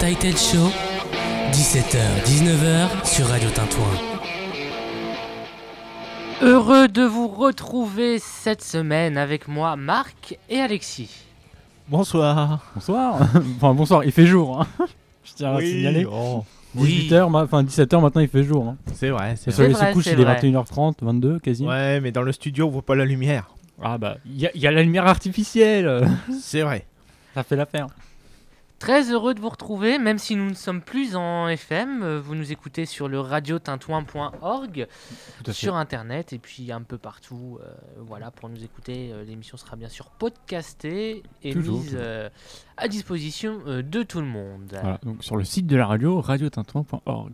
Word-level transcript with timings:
l'Untitled 0.00 0.36
Show, 0.36 0.70
17h, 1.52 2.24
19h 2.24 3.06
sur 3.06 3.26
Radio 3.28 3.48
Tintouin. 3.50 3.86
Heureux 6.42 6.88
de 6.88 7.02
vous 7.02 7.28
retrouver 7.28 8.18
cette 8.18 8.62
semaine 8.62 9.16
avec 9.16 9.46
moi, 9.46 9.76
Marc 9.76 10.36
et 10.50 10.58
Alexis. 10.58 11.10
Bonsoir. 11.88 12.60
Bonsoir. 12.74 13.20
enfin, 13.56 13.72
bonsoir, 13.74 14.02
il 14.04 14.10
fait 14.10 14.26
jour. 14.26 14.60
hein. 14.62 14.66
Je 15.24 15.32
tiens 15.34 15.54
à 15.54 15.60
signaler. 15.60 16.04
oh, 16.10 16.44
18h, 16.76 17.30
ma- 17.30 17.44
enfin 17.44 17.62
17h 17.62 18.00
maintenant 18.00 18.20
il 18.20 18.28
fait 18.28 18.42
jour. 18.42 18.66
Hein. 18.70 18.76
c'est 18.94 19.10
vrai, 19.10 19.36
c'est 19.36 19.50
Le 19.50 19.52
soleil 19.56 19.74
se 19.76 19.92
couche, 19.92 20.04
c'est 20.04 20.12
il 20.14 20.20
est 20.20 20.24
vrai. 20.24 20.40
21h30, 20.40 20.94
22 21.02 21.38
quasi. 21.38 21.64
Ouais, 21.64 22.00
mais 22.00 22.10
dans 22.10 22.22
le 22.22 22.32
studio, 22.32 22.66
on 22.66 22.70
voit 22.70 22.82
pas 22.82 22.96
la 22.96 23.04
lumière. 23.04 23.54
Ah 23.80 23.96
bah, 23.98 24.16
il 24.26 24.40
y, 24.40 24.46
a- 24.46 24.50
il 24.56 24.60
y 24.60 24.66
a 24.66 24.72
la 24.72 24.82
lumière 24.82 25.06
artificielle. 25.06 26.08
C'est 26.42 26.62
vrai. 26.62 26.84
Ça 27.34 27.44
fait 27.44 27.54
l'affaire. 27.56 27.86
Très 28.80 29.10
heureux 29.12 29.32
de 29.34 29.40
vous 29.40 29.48
retrouver, 29.48 29.98
même 29.98 30.18
si 30.18 30.36
nous 30.36 30.50
ne 30.50 30.54
sommes 30.54 30.82
plus 30.82 31.16
en 31.16 31.48
FM. 31.48 32.02
euh, 32.02 32.20
Vous 32.20 32.34
nous 32.34 32.52
écoutez 32.52 32.84
sur 32.84 33.08
le 33.08 33.18
radiotintouin.org, 33.20 34.86
sur 35.52 35.76
internet 35.76 36.32
et 36.34 36.38
puis 36.38 36.70
un 36.70 36.82
peu 36.82 36.98
partout. 36.98 37.58
euh, 37.62 37.72
voilà, 37.98 38.30
pour 38.30 38.48
nous 38.50 38.62
écouter, 38.62 39.10
euh, 39.12 39.24
l'émission 39.24 39.56
sera 39.56 39.76
bien 39.76 39.88
sûr 39.88 40.10
podcastée 40.10 41.22
et 41.42 41.52
Toujours, 41.52 41.78
mise 41.78 41.86
toujours. 41.92 42.00
euh, 42.02 42.28
à 42.76 42.88
disposition 42.88 43.60
euh, 43.66 43.82
de 43.82 44.02
tout 44.02 44.20
le 44.20 44.26
monde. 44.26 44.76
Voilà, 44.82 44.98
donc 45.02 45.24
sur 45.24 45.36
le 45.36 45.44
site 45.44 45.66
de 45.66 45.76
la 45.76 45.86
radio, 45.86 46.20
radiotintouin.org. 46.20 47.32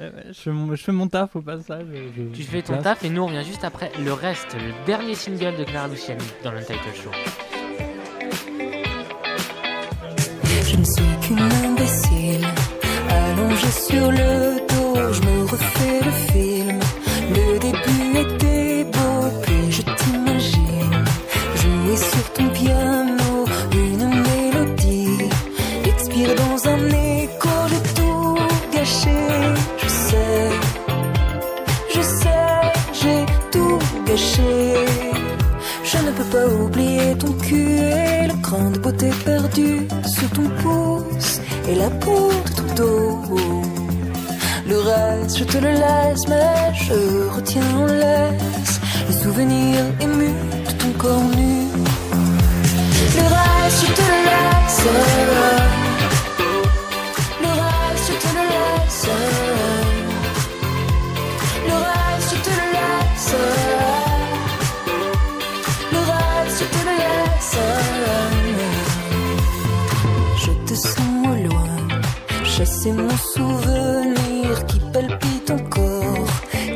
Je, 0.00 0.32
fais 0.32 0.50
mon, 0.50 0.74
je 0.74 0.82
fais 0.82 0.92
mon 0.92 1.08
taf 1.08 1.36
au 1.36 1.42
passage. 1.42 1.86
je- 2.16 2.32
Tu 2.32 2.42
fais 2.42 2.62
ton 2.62 2.80
taf 2.80 3.04
et 3.04 3.10
nous 3.10 3.22
on 3.22 3.26
revient 3.26 3.44
juste 3.44 3.64
après 3.64 3.92
le 4.02 4.12
reste, 4.12 4.54
le 4.54 4.86
dernier 4.86 5.14
single 5.14 5.56
de 5.58 5.64
Clara 5.64 5.88
Luciani 5.88 6.24
dans 6.42 6.52
l'Untitled 6.52 6.94
Show. 6.94 7.10
Je 10.70 10.76
ne 10.76 10.84
suis 10.84 11.16
qu'une 11.22 11.40
imbécile, 11.40 12.46
allongée 13.08 13.74
sur 13.88 14.08
le 14.12 14.60
dos, 14.68 15.12
je 15.12 15.20
me 15.22 15.42
refais 15.50 16.00
le 16.04 16.12
film. 16.30 16.78
Le 17.34 17.58
début 17.58 18.18
était 18.24 18.84
beau, 18.84 19.20
puis 19.42 19.72
je 19.72 19.82
t'imagine 19.82 21.04
jouer 21.56 21.96
sur 21.96 22.32
ton 22.34 22.48
piano 22.50 23.46
une 23.72 24.08
mélodie, 24.28 25.28
expire 25.86 26.36
dans 26.36 26.68
un 26.68 26.86
écho, 26.86 27.48
j'ai 27.70 27.94
tout 28.00 28.38
gâché. 28.72 29.18
Je 29.82 29.88
sais, 29.88 30.50
je 31.96 32.00
sais, 32.00 32.72
j'ai 32.92 33.26
tout 33.50 33.78
gâché. 34.06 34.86
Je 35.82 35.98
ne 35.98 36.12
peux 36.12 36.30
pas 36.30 36.46
oublier 36.46 37.18
ton 37.18 37.32
cul 37.32 38.09
et 38.50 38.56
le 38.56 38.56
cran 38.56 38.70
de 38.70 38.78
beauté 38.78 39.10
perdu 39.24 39.86
sur 40.06 40.30
ton 40.30 40.48
pouce 40.62 41.40
et 41.68 41.74
la 41.74 41.90
peau 41.90 42.30
de 42.46 42.50
ton 42.50 42.74
dos. 42.74 43.40
Le 44.66 44.78
reste, 44.78 45.38
je 45.38 45.44
te 45.44 45.58
le 45.58 45.72
laisse, 45.72 46.28
mais 46.28 46.74
je 46.74 47.28
retiens 47.34 47.76
en 47.76 47.86
laisse 47.86 48.80
les 49.08 49.16
souvenirs 49.22 49.84
émus 50.00 50.34
de 50.66 50.72
ton 50.72 50.92
corps 50.98 51.30
nu. 51.36 51.66
Le 53.16 53.22
reste, 53.22 53.86
je 53.86 53.92
te 53.92 54.00
le 54.00 54.18
laisse. 54.24 55.89
Chasser 72.60 72.92
mon 72.92 73.16
souvenir 73.16 74.66
qui 74.66 74.80
palpite 74.92 75.50
encore, 75.50 76.26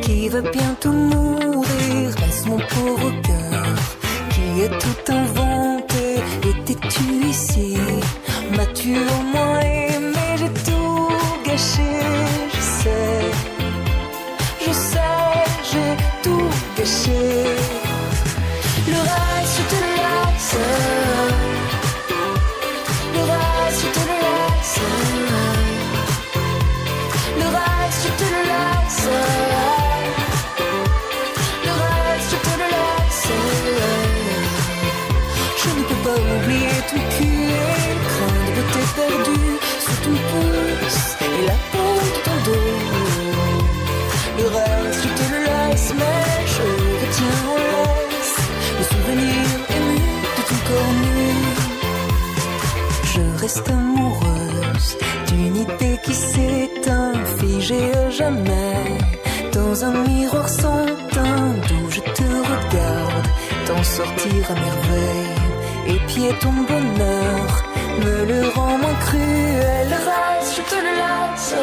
qui 0.01 0.31
va 0.31 0.41
bientôt 0.41 0.93
mourir. 0.93 2.09
Laisse 2.21 2.47
mon 2.47 2.57
pauvre 2.57 3.11
cœur 3.23 3.75
qui 4.33 4.65
a 4.65 4.69
tout 4.69 5.13
inventé. 5.13 6.05
Étais-tu 6.51 7.27
ici? 7.29 7.77
M'as-tu 8.57 8.97
au 8.97 9.23
moins 9.35 9.74
à 57.73 58.11
jamais 58.11 58.99
dans 59.53 59.85
un 59.85 59.93
miroir 60.07 60.47
sans 60.49 60.85
teint 61.13 61.55
d'où 61.67 61.91
je 61.91 62.01
te 62.01 62.23
regarde, 62.23 63.27
t'en 63.67 63.83
sortir 63.83 64.51
à 64.51 64.55
merveille. 64.55 65.45
Et 65.87 65.99
pied 66.07 66.31
ton 66.41 66.53
bonheur 66.53 67.65
me 68.05 68.27
le 68.27 68.49
rend 68.49 68.77
moins 68.79 68.99
cruel. 69.07 69.89
Le 69.89 70.01
reste, 70.11 70.57
je 70.57 70.63
te 70.71 70.75
le 70.75 70.93
laisse. 71.01 71.55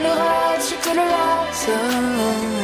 Le 0.00 0.10
reste, 0.22 0.70
je 0.70 0.88
te 0.88 0.96
le 0.96 1.04
laisse. 1.14 2.63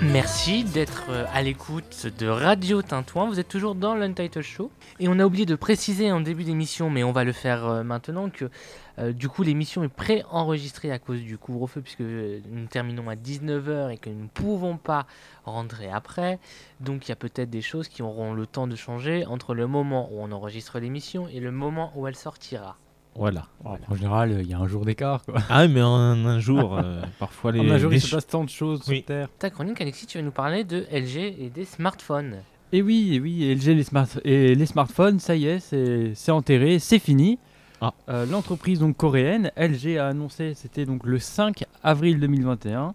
Merci 0.00 0.64
d'être 0.64 1.06
euh, 1.10 1.26
à 1.32 1.42
l'écoute 1.42 2.06
de 2.18 2.26
Radio 2.26 2.82
Tintouin. 2.82 3.28
Vous 3.28 3.38
êtes 3.38 3.48
toujours 3.48 3.74
dans 3.74 3.94
l'Untitled 3.94 4.42
Show. 4.42 4.70
Et 5.00 5.08
on 5.08 5.18
a 5.18 5.24
oublié 5.24 5.46
de 5.46 5.54
préciser 5.54 6.10
en 6.10 6.20
début 6.20 6.44
d'émission, 6.44 6.90
mais 6.90 7.04
on 7.04 7.12
va 7.12 7.24
le 7.24 7.32
faire 7.32 7.66
euh, 7.66 7.82
maintenant, 7.82 8.30
que 8.30 8.50
euh, 8.98 9.12
du 9.12 9.28
coup 9.28 9.42
l'émission 9.42 9.82
est 9.84 9.88
pré-enregistrée 9.88 10.90
à 10.90 10.98
cause 10.98 11.20
du 11.20 11.38
couvre-feu, 11.38 11.80
puisque 11.80 12.00
euh, 12.00 12.40
nous 12.50 12.66
terminons 12.66 13.08
à 13.08 13.14
19h 13.14 13.90
et 13.90 13.98
que 13.98 14.10
nous 14.10 14.24
ne 14.24 14.28
pouvons 14.28 14.76
pas 14.76 15.06
rentrer 15.44 15.88
après. 15.90 16.38
Donc 16.80 17.06
il 17.06 17.10
y 17.10 17.12
a 17.12 17.16
peut-être 17.16 17.50
des 17.50 17.62
choses 17.62 17.88
qui 17.88 18.02
auront 18.02 18.32
le 18.34 18.46
temps 18.46 18.66
de 18.66 18.76
changer 18.76 19.24
entre 19.26 19.54
le 19.54 19.66
moment 19.66 20.08
où 20.12 20.20
on 20.20 20.32
enregistre 20.32 20.78
l'émission 20.78 21.28
et 21.28 21.40
le 21.40 21.50
moment 21.52 21.92
où 21.96 22.06
elle 22.06 22.16
sortira. 22.16 22.76
Voilà. 23.14 23.46
En 23.64 23.96
général, 23.96 24.38
il 24.40 24.48
y 24.48 24.54
a 24.54 24.58
un 24.58 24.68
jour 24.68 24.84
d'écart. 24.84 25.24
Quoi. 25.24 25.40
Ah, 25.48 25.66
mais 25.66 25.82
en 25.82 25.92
un 25.92 26.38
jour, 26.38 26.78
euh, 26.78 27.02
parfois 27.18 27.50
les. 27.50 27.60
En 27.60 27.68
un 27.68 27.78
jour, 27.78 27.90
les 27.90 27.96
il 27.96 28.00
se 28.00 28.14
passe 28.14 28.26
tant 28.28 28.44
de 28.44 28.48
choses 28.48 28.82
Oui. 28.86 28.98
sur 28.98 29.06
Terre. 29.06 29.28
Ta 29.38 29.50
chronique, 29.50 29.80
Alexis, 29.80 30.06
tu 30.06 30.18
vas 30.18 30.24
nous 30.24 30.30
parler 30.30 30.62
de 30.62 30.86
LG 30.92 31.34
et 31.40 31.50
des 31.52 31.64
smartphones. 31.64 32.36
Et 32.70 32.82
oui, 32.82 33.14
et 33.14 33.20
oui, 33.20 33.54
LG 33.54 33.74
les, 33.74 33.82
smart 33.82 34.06
et 34.24 34.54
les 34.54 34.66
smartphones, 34.66 35.18
ça 35.20 35.34
y 35.34 35.46
est, 35.46 35.58
c'est 35.58 36.12
c'est 36.14 36.30
enterré, 36.30 36.78
c'est 36.78 36.98
fini. 36.98 37.38
Ah. 37.80 37.94
Euh, 38.08 38.26
L'entreprise 38.26 38.80
donc 38.80 38.96
coréenne, 38.96 39.52
LG 39.56 39.98
a 39.98 40.08
annoncé, 40.08 40.54
c'était 40.54 40.84
donc 40.84 41.04
le 41.06 41.18
5 41.18 41.64
avril 41.82 42.18
2021, 42.20 42.94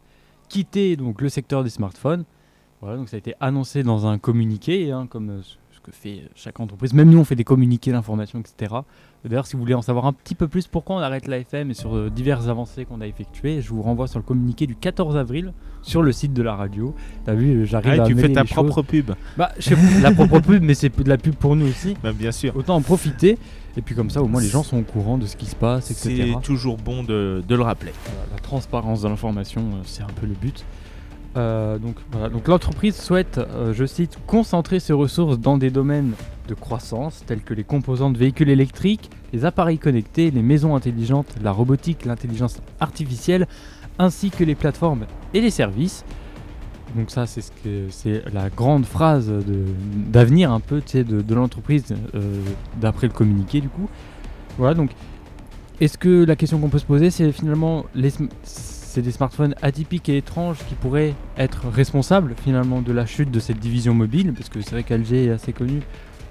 quitter 0.50 0.96
donc 0.96 1.22
le 1.22 1.30
secteur 1.30 1.64
des 1.64 1.70
smartphones. 1.70 2.26
Voilà, 2.82 2.98
donc 2.98 3.08
ça 3.10 3.16
a 3.16 3.20
été 3.20 3.34
annoncé 3.40 3.82
dans 3.84 4.08
un 4.08 4.18
communiqué, 4.18 4.92
hein, 4.92 5.08
comme 5.10 5.30
euh, 5.30 5.42
ce 5.42 5.80
que 5.80 5.92
fait 5.92 6.24
chaque 6.36 6.60
entreprise. 6.60 6.94
Même 6.94 7.10
nous, 7.10 7.18
on 7.20 7.24
fait 7.24 7.36
des 7.36 7.46
communiqués 7.46 7.94
d'information, 7.94 8.40
etc. 8.42 8.76
D'ailleurs, 9.24 9.48
si 9.48 9.54
vous 9.56 9.62
voulez 9.62 9.74
en 9.74 9.82
savoir 9.82 10.06
un 10.06 10.12
petit 10.12 10.36
peu 10.36 10.50
plus 10.50 10.68
pourquoi 10.68 10.98
on 10.98 11.00
arrête 11.00 11.28
l'AFM 11.30 11.72
et 11.72 11.74
sur 11.74 11.96
euh, 11.96 12.10
diverses 12.10 12.50
avancées 12.50 12.84
qu'on 12.84 13.00
a 13.00 13.08
effectuées, 13.08 13.62
je 13.62 13.70
vous 13.70 13.82
renvoie 13.82 14.08
sur 14.08 14.20
le 14.20 14.24
communiqué 14.26 14.68
du 14.68 14.76
14 14.76 15.16
avril 15.16 15.54
sur 15.82 16.02
le 16.02 16.12
site 16.12 16.34
de 16.34 16.42
la 16.44 16.56
radio. 16.58 16.94
T'as 17.24 17.34
vu, 17.36 17.62
euh, 17.62 17.66
j'arrive 17.66 18.02
Ah, 18.02 18.04
à 18.04 18.06
tu 18.06 18.16
fais 18.16 18.34
ta 18.34 18.42
les 18.42 18.48
choses. 18.48 18.56
propre 18.56 18.82
pub. 18.82 19.12
Bah, 19.38 19.54
je 19.58 19.62
sais 19.62 19.76
pas, 19.76 19.82
la 20.02 20.12
propre 20.12 20.42
pub, 20.42 20.62
mais 20.62 20.74
c'est 20.74 20.90
de 21.02 21.08
la 21.08 21.18
pub 21.18 21.36
pour 21.36 21.56
nous 21.56 21.68
aussi. 21.68 21.96
Bah, 22.04 22.12
bien 22.12 22.34
sûr. 22.34 22.54
Autant 22.58 22.76
en 22.76 22.82
profiter. 22.82 23.38
Et 23.76 23.82
puis 23.82 23.96
comme 23.96 24.10
ça, 24.10 24.22
au 24.22 24.28
moins, 24.28 24.42
les 24.42 24.50
gens 24.50 24.64
sont 24.64 24.78
au 24.78 24.84
courant 24.84 25.18
de 25.18 25.26
ce 25.26 25.36
qui 25.36 25.48
se 25.48 25.56
passe, 25.56 25.90
etc. 25.90 26.34
C'est 26.36 26.42
toujours 26.42 26.78
bon 26.78 27.04
de, 27.04 27.44
de 27.48 27.56
le 27.56 27.64
rappeler. 27.64 27.92
Voilà, 28.06 28.22
la 28.32 28.40
transparence 28.40 29.02
de 29.02 29.08
l'information, 29.08 29.62
euh, 29.62 29.82
c'est 29.84 30.04
un 30.04 30.14
peu 30.20 30.28
le 30.28 30.36
but. 30.36 30.64
Euh, 31.36 31.80
donc 31.80 31.96
voilà, 32.12 32.30
donc 32.30 32.48
l'entreprise 32.48 32.96
souhaite, 32.96 33.40
euh, 33.40 33.74
je 33.74 33.86
cite, 33.86 34.20
concentrer 34.28 34.80
ses 34.80 34.94
ressources 34.94 35.40
dans 35.40 35.58
des 35.58 35.72
domaines 35.72 36.14
de 36.48 36.54
croissance 36.54 37.24
tels 37.26 37.42
que 37.42 37.56
les 37.56 37.64
composants 37.64 38.12
de 38.12 38.18
véhicules 38.20 38.50
électriques, 38.50 39.10
les 39.32 39.46
appareils 39.46 39.80
connectés, 39.80 40.30
les 40.30 40.44
maisons 40.44 40.76
intelligentes, 40.76 41.34
la 41.42 41.52
robotique, 41.52 42.06
l'intelligence 42.06 42.60
artificielle, 42.80 43.48
ainsi 43.98 44.30
que 44.30 44.44
les 44.44 44.54
plateformes 44.54 45.06
et 45.34 45.42
les 45.42 45.50
services. 45.50 46.06
Donc 46.96 47.10
ça, 47.10 47.26
c'est 47.26 47.42
ce 47.42 47.52
que 47.52 47.88
c'est 47.90 48.24
la 48.32 48.50
grande 48.50 48.86
phrase 48.86 49.32
d'avenir 49.96 50.52
un 50.52 50.60
peu, 50.60 50.82
de, 50.94 51.34
l'entreprise 51.34 51.86
euh, 52.14 52.42
d'après 52.80 53.08
le 53.08 53.14
communiqué 53.14 53.62
du 53.62 53.70
coup. 53.70 53.90
Voilà 54.58 54.76
donc. 54.76 54.92
Est-ce 55.82 55.98
que 55.98 56.24
la 56.24 56.36
question 56.36 56.60
qu'on 56.60 56.70
peut 56.70 56.78
se 56.80 56.86
poser, 56.86 57.10
c'est 57.10 57.32
finalement 57.32 57.86
c'est 58.44 59.02
des 59.02 59.12
smartphones 59.12 59.56
atypiques 59.64 60.08
et 60.08 60.18
étranges 60.18 60.60
qui 60.70 60.76
pourraient 60.76 61.16
être 61.36 61.68
responsables 61.68 62.36
finalement 62.42 62.82
de 62.82 62.94
la 62.94 63.08
chute 63.08 63.32
de 63.32 63.40
cette 63.40 63.60
division 63.60 63.96
mobile? 63.96 64.34
Parce 64.34 64.50
que 64.50 64.62
c'est 64.62 64.72
vrai 64.72 64.84
qu'LG 64.84 65.14
est 65.14 65.30
assez 65.32 65.52
connu 65.52 65.82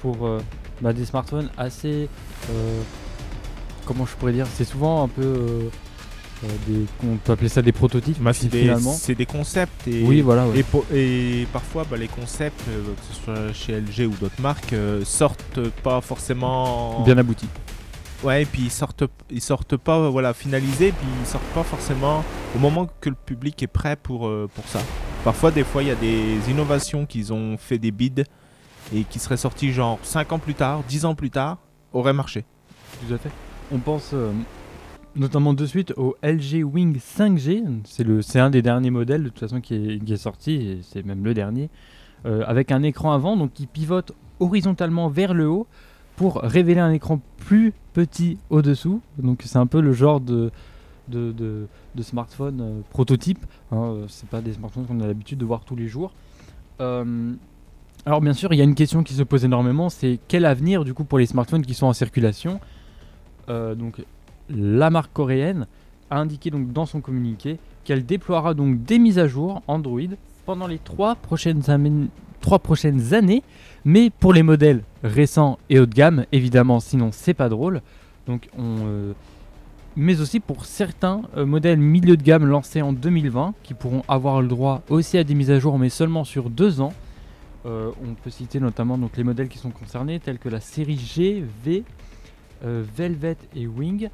pour 0.01 0.27
euh, 0.27 0.39
bah, 0.81 0.93
des 0.93 1.05
smartphones 1.05 1.51
assez. 1.59 2.09
euh, 2.51 2.81
comment 3.85 4.07
je 4.07 4.15
pourrais 4.15 4.33
dire? 4.33 4.47
C'est 4.47 4.65
souvent 4.65 5.03
un 5.03 5.09
peu. 5.09 5.69
Euh, 6.45 6.47
des, 6.67 6.87
on 7.09 7.17
peut 7.17 7.33
appeler 7.33 7.49
ça 7.49 7.63
des 7.63 7.73
prototypes 7.73 8.21
Bah, 8.21 8.33
c'est 8.33 8.49
des, 8.49 8.63
finalement. 8.63 8.93
c'est 8.93 9.15
des 9.15 9.27
concepts. 9.27 9.87
Et, 9.89 10.03
Oui, 10.05 10.21
voilà. 10.21 10.47
ouais. 10.49 10.59
et, 10.59 10.63
po- 10.63 10.85
et 10.93 11.47
parfois, 11.53 11.85
bah, 11.91 11.97
les 11.97 12.09
concepts, 12.09 12.61
euh, 12.69 12.83
que 12.83 13.15
ce 13.15 13.23
soit 13.23 13.53
chez 13.53 13.81
LG 13.81 14.07
ou 14.07 14.15
d'autres 14.21 14.41
marques, 14.41 14.73
euh, 14.73 15.05
sortent 15.05 15.61
pas 15.83 16.01
forcément. 16.01 17.03
Bien 17.05 17.19
abouti. 17.19 17.47
Ouais, 18.23 18.43
et 18.43 18.47
puis 18.47 18.63
ils 18.63 18.71
sortent, 18.71 19.03
ils 19.31 19.41
sortent 19.41 19.77
pas 19.77 20.09
voilà, 20.09 20.33
finalisés, 20.33 20.93
puis 20.93 21.09
ils 21.21 21.27
sortent 21.27 21.43
pas 21.55 21.65
forcément 21.65 22.25
au 22.55 22.59
moment 22.61 22.89
que 23.01 23.09
le 23.09 23.17
public 23.17 23.61
est 23.63 23.67
prêt 23.67 23.97
pour, 23.97 24.29
euh, 24.29 24.49
pour 24.55 24.67
ça. 24.69 24.81
Parfois, 25.25 25.51
des 25.51 25.65
fois, 25.65 25.83
il 25.83 25.89
y 25.89 25.91
a 25.91 25.97
des 25.97 26.39
innovations 26.49 27.05
qu'ils 27.05 27.33
ont 27.33 27.57
fait 27.57 27.79
des 27.79 27.91
bids 27.91 28.23
et 28.95 29.05
qui 29.05 29.19
seraient 29.19 29.37
sorties 29.37 29.73
genre 29.73 29.99
5 30.03 30.33
ans 30.33 30.39
plus 30.39 30.55
tard, 30.55 30.83
10 30.89 31.05
ans 31.05 31.15
plus 31.17 31.31
tard, 31.31 31.59
auraient 31.93 32.13
marché. 32.13 32.45
Tout 33.07 33.13
à 33.15 33.19
fait. 33.19 33.31
On 33.73 33.79
pense 33.79 34.11
euh, 34.13 34.31
notamment 35.17 35.55
de 35.55 35.67
suite 35.67 35.93
au 35.97 36.17
LG 36.23 36.65
Wing 36.65 36.97
5G. 36.99 38.23
C'est 38.23 38.41
un 38.41 38.51
des 38.51 38.63
derniers 38.63 38.91
modèles 38.91 39.25
de 39.25 39.29
toute 39.29 39.41
façon 39.41 39.61
qui 39.61 39.75
est, 39.75 40.17
sorti 40.17 40.79
c'est 40.83 41.05
même 41.05 41.25
le 41.25 41.35
dernier, 41.35 41.71
euh, 42.27 42.45
avec 42.47 42.73
un 42.73 42.83
écran 42.83 43.13
avant 43.13 43.37
donc 43.37 43.53
qui 43.53 43.67
pivote 43.67 44.13
horizontalement 44.41 45.09
vers 45.09 45.35
le 45.35 45.49
haut 45.49 45.67
pour 46.17 46.37
révéler 46.37 46.81
un 46.81 46.93
écran 46.93 47.21
plus 47.39 47.73
petit 47.93 48.39
au-dessous. 48.51 49.01
Donc 49.19 49.43
c'est 49.45 49.59
un 49.59 49.67
peu 49.67 49.81
le 49.81 49.93
genre 49.93 50.21
de 50.21 50.51
de, 51.09 51.33
de, 51.33 52.03
smartphone 52.03 52.61
euh, 52.63 52.81
prototype. 52.89 53.45
Hein, 53.71 53.83
euh, 53.83 54.05
c'est 54.09 54.29
pas 54.29 54.41
des 54.41 54.55
smartphones 54.55 54.87
qu'on 54.87 55.01
a 55.01 55.07
l'habitude 55.07 55.37
de 55.37 55.45
voir 55.45 55.63
tous 55.65 55.77
les 55.77 55.89
jours. 55.89 56.13
Alors 58.05 58.21
bien 58.21 58.33
sûr, 58.33 58.53
il 58.53 58.57
y 58.57 58.61
a 58.61 58.65
une 58.65 58.75
question 58.75 59.05
qui 59.05 59.15
se 59.15 59.23
pose 59.23 59.45
énormément, 59.45 59.89
c'est 59.89 60.19
quel 60.27 60.47
avenir 60.47 60.85
du 60.85 60.95
coup 60.95 61.05
pour 61.05 61.19
les 61.21 61.27
smartphones 61.27 61.65
qui 61.65 61.75
sont 61.75 61.87
en 61.87 61.93
circulation? 61.93 62.61
Donc 63.49 64.03
la 64.51 64.91
marque 64.91 65.13
coréenne 65.13 65.67
a 66.11 66.19
indiqué 66.19 66.51
donc 66.51 66.73
dans 66.73 66.87
son 66.87 67.01
communiqué 67.01 67.59
qu'elle 67.85 68.05
déploiera 68.05 68.55
donc 68.55 68.85
des 68.85 68.99
mises 68.99 69.19
à 69.19 69.27
jour 69.27 69.63
Android 69.67 70.01
pendant 70.45 70.67
les 70.67 70.79
trois 70.79 71.15
prochaines, 71.15 71.63
années, 73.15 73.43
mais 73.85 74.11
pour 74.11 74.33
les 74.33 74.43
modèles 74.43 74.83
récents 75.03 75.59
et 75.71 75.79
haut 75.79 75.87
de 75.87 75.95
gamme, 75.95 76.27
évidemment, 76.33 76.81
sinon 76.81 77.11
c'est 77.13 77.35
pas 77.35 77.49
drôle. 77.49 77.81
Donc 78.27 78.49
on, 78.57 78.77
euh, 78.85 79.13
mais 79.97 80.21
aussi 80.21 80.41
pour 80.41 80.65
certains 80.65 81.23
euh, 81.37 81.47
modèles 81.47 81.79
milieu 81.79 82.17
de 82.17 82.23
gamme 82.23 82.47
lancés 82.47 82.83
en 82.83 82.93
2020 82.93 83.55
qui 83.63 83.75
pourront 83.75 84.03
avoir 84.09 84.43
le 84.43 84.49
droit 84.49 84.83
aussi 84.89 85.19
à 85.19 85.25
des 85.25 85.35
mises 85.35 85.51
à 85.51 85.59
jour, 85.59 85.79
mais 85.79 85.89
seulement 85.89 86.25
sur 86.25 86.51
deux 86.51 86.81
ans. 86.81 86.93
Euh, 87.65 87.91
on 88.05 88.15
peut 88.15 88.31
citer 88.31 88.59
notamment 88.59 88.99
donc, 88.99 89.17
les 89.17 89.23
modèles 89.23 89.49
qui 89.49 89.59
sont 89.59 89.71
concernés, 89.71 90.19
tels 90.19 90.39
que 90.39 90.49
la 90.49 90.61
série 90.61 90.99
G, 90.99 91.45
V, 91.65 91.85
Velvet 92.65 93.37
et 93.57 93.67
Wing. 93.67 94.09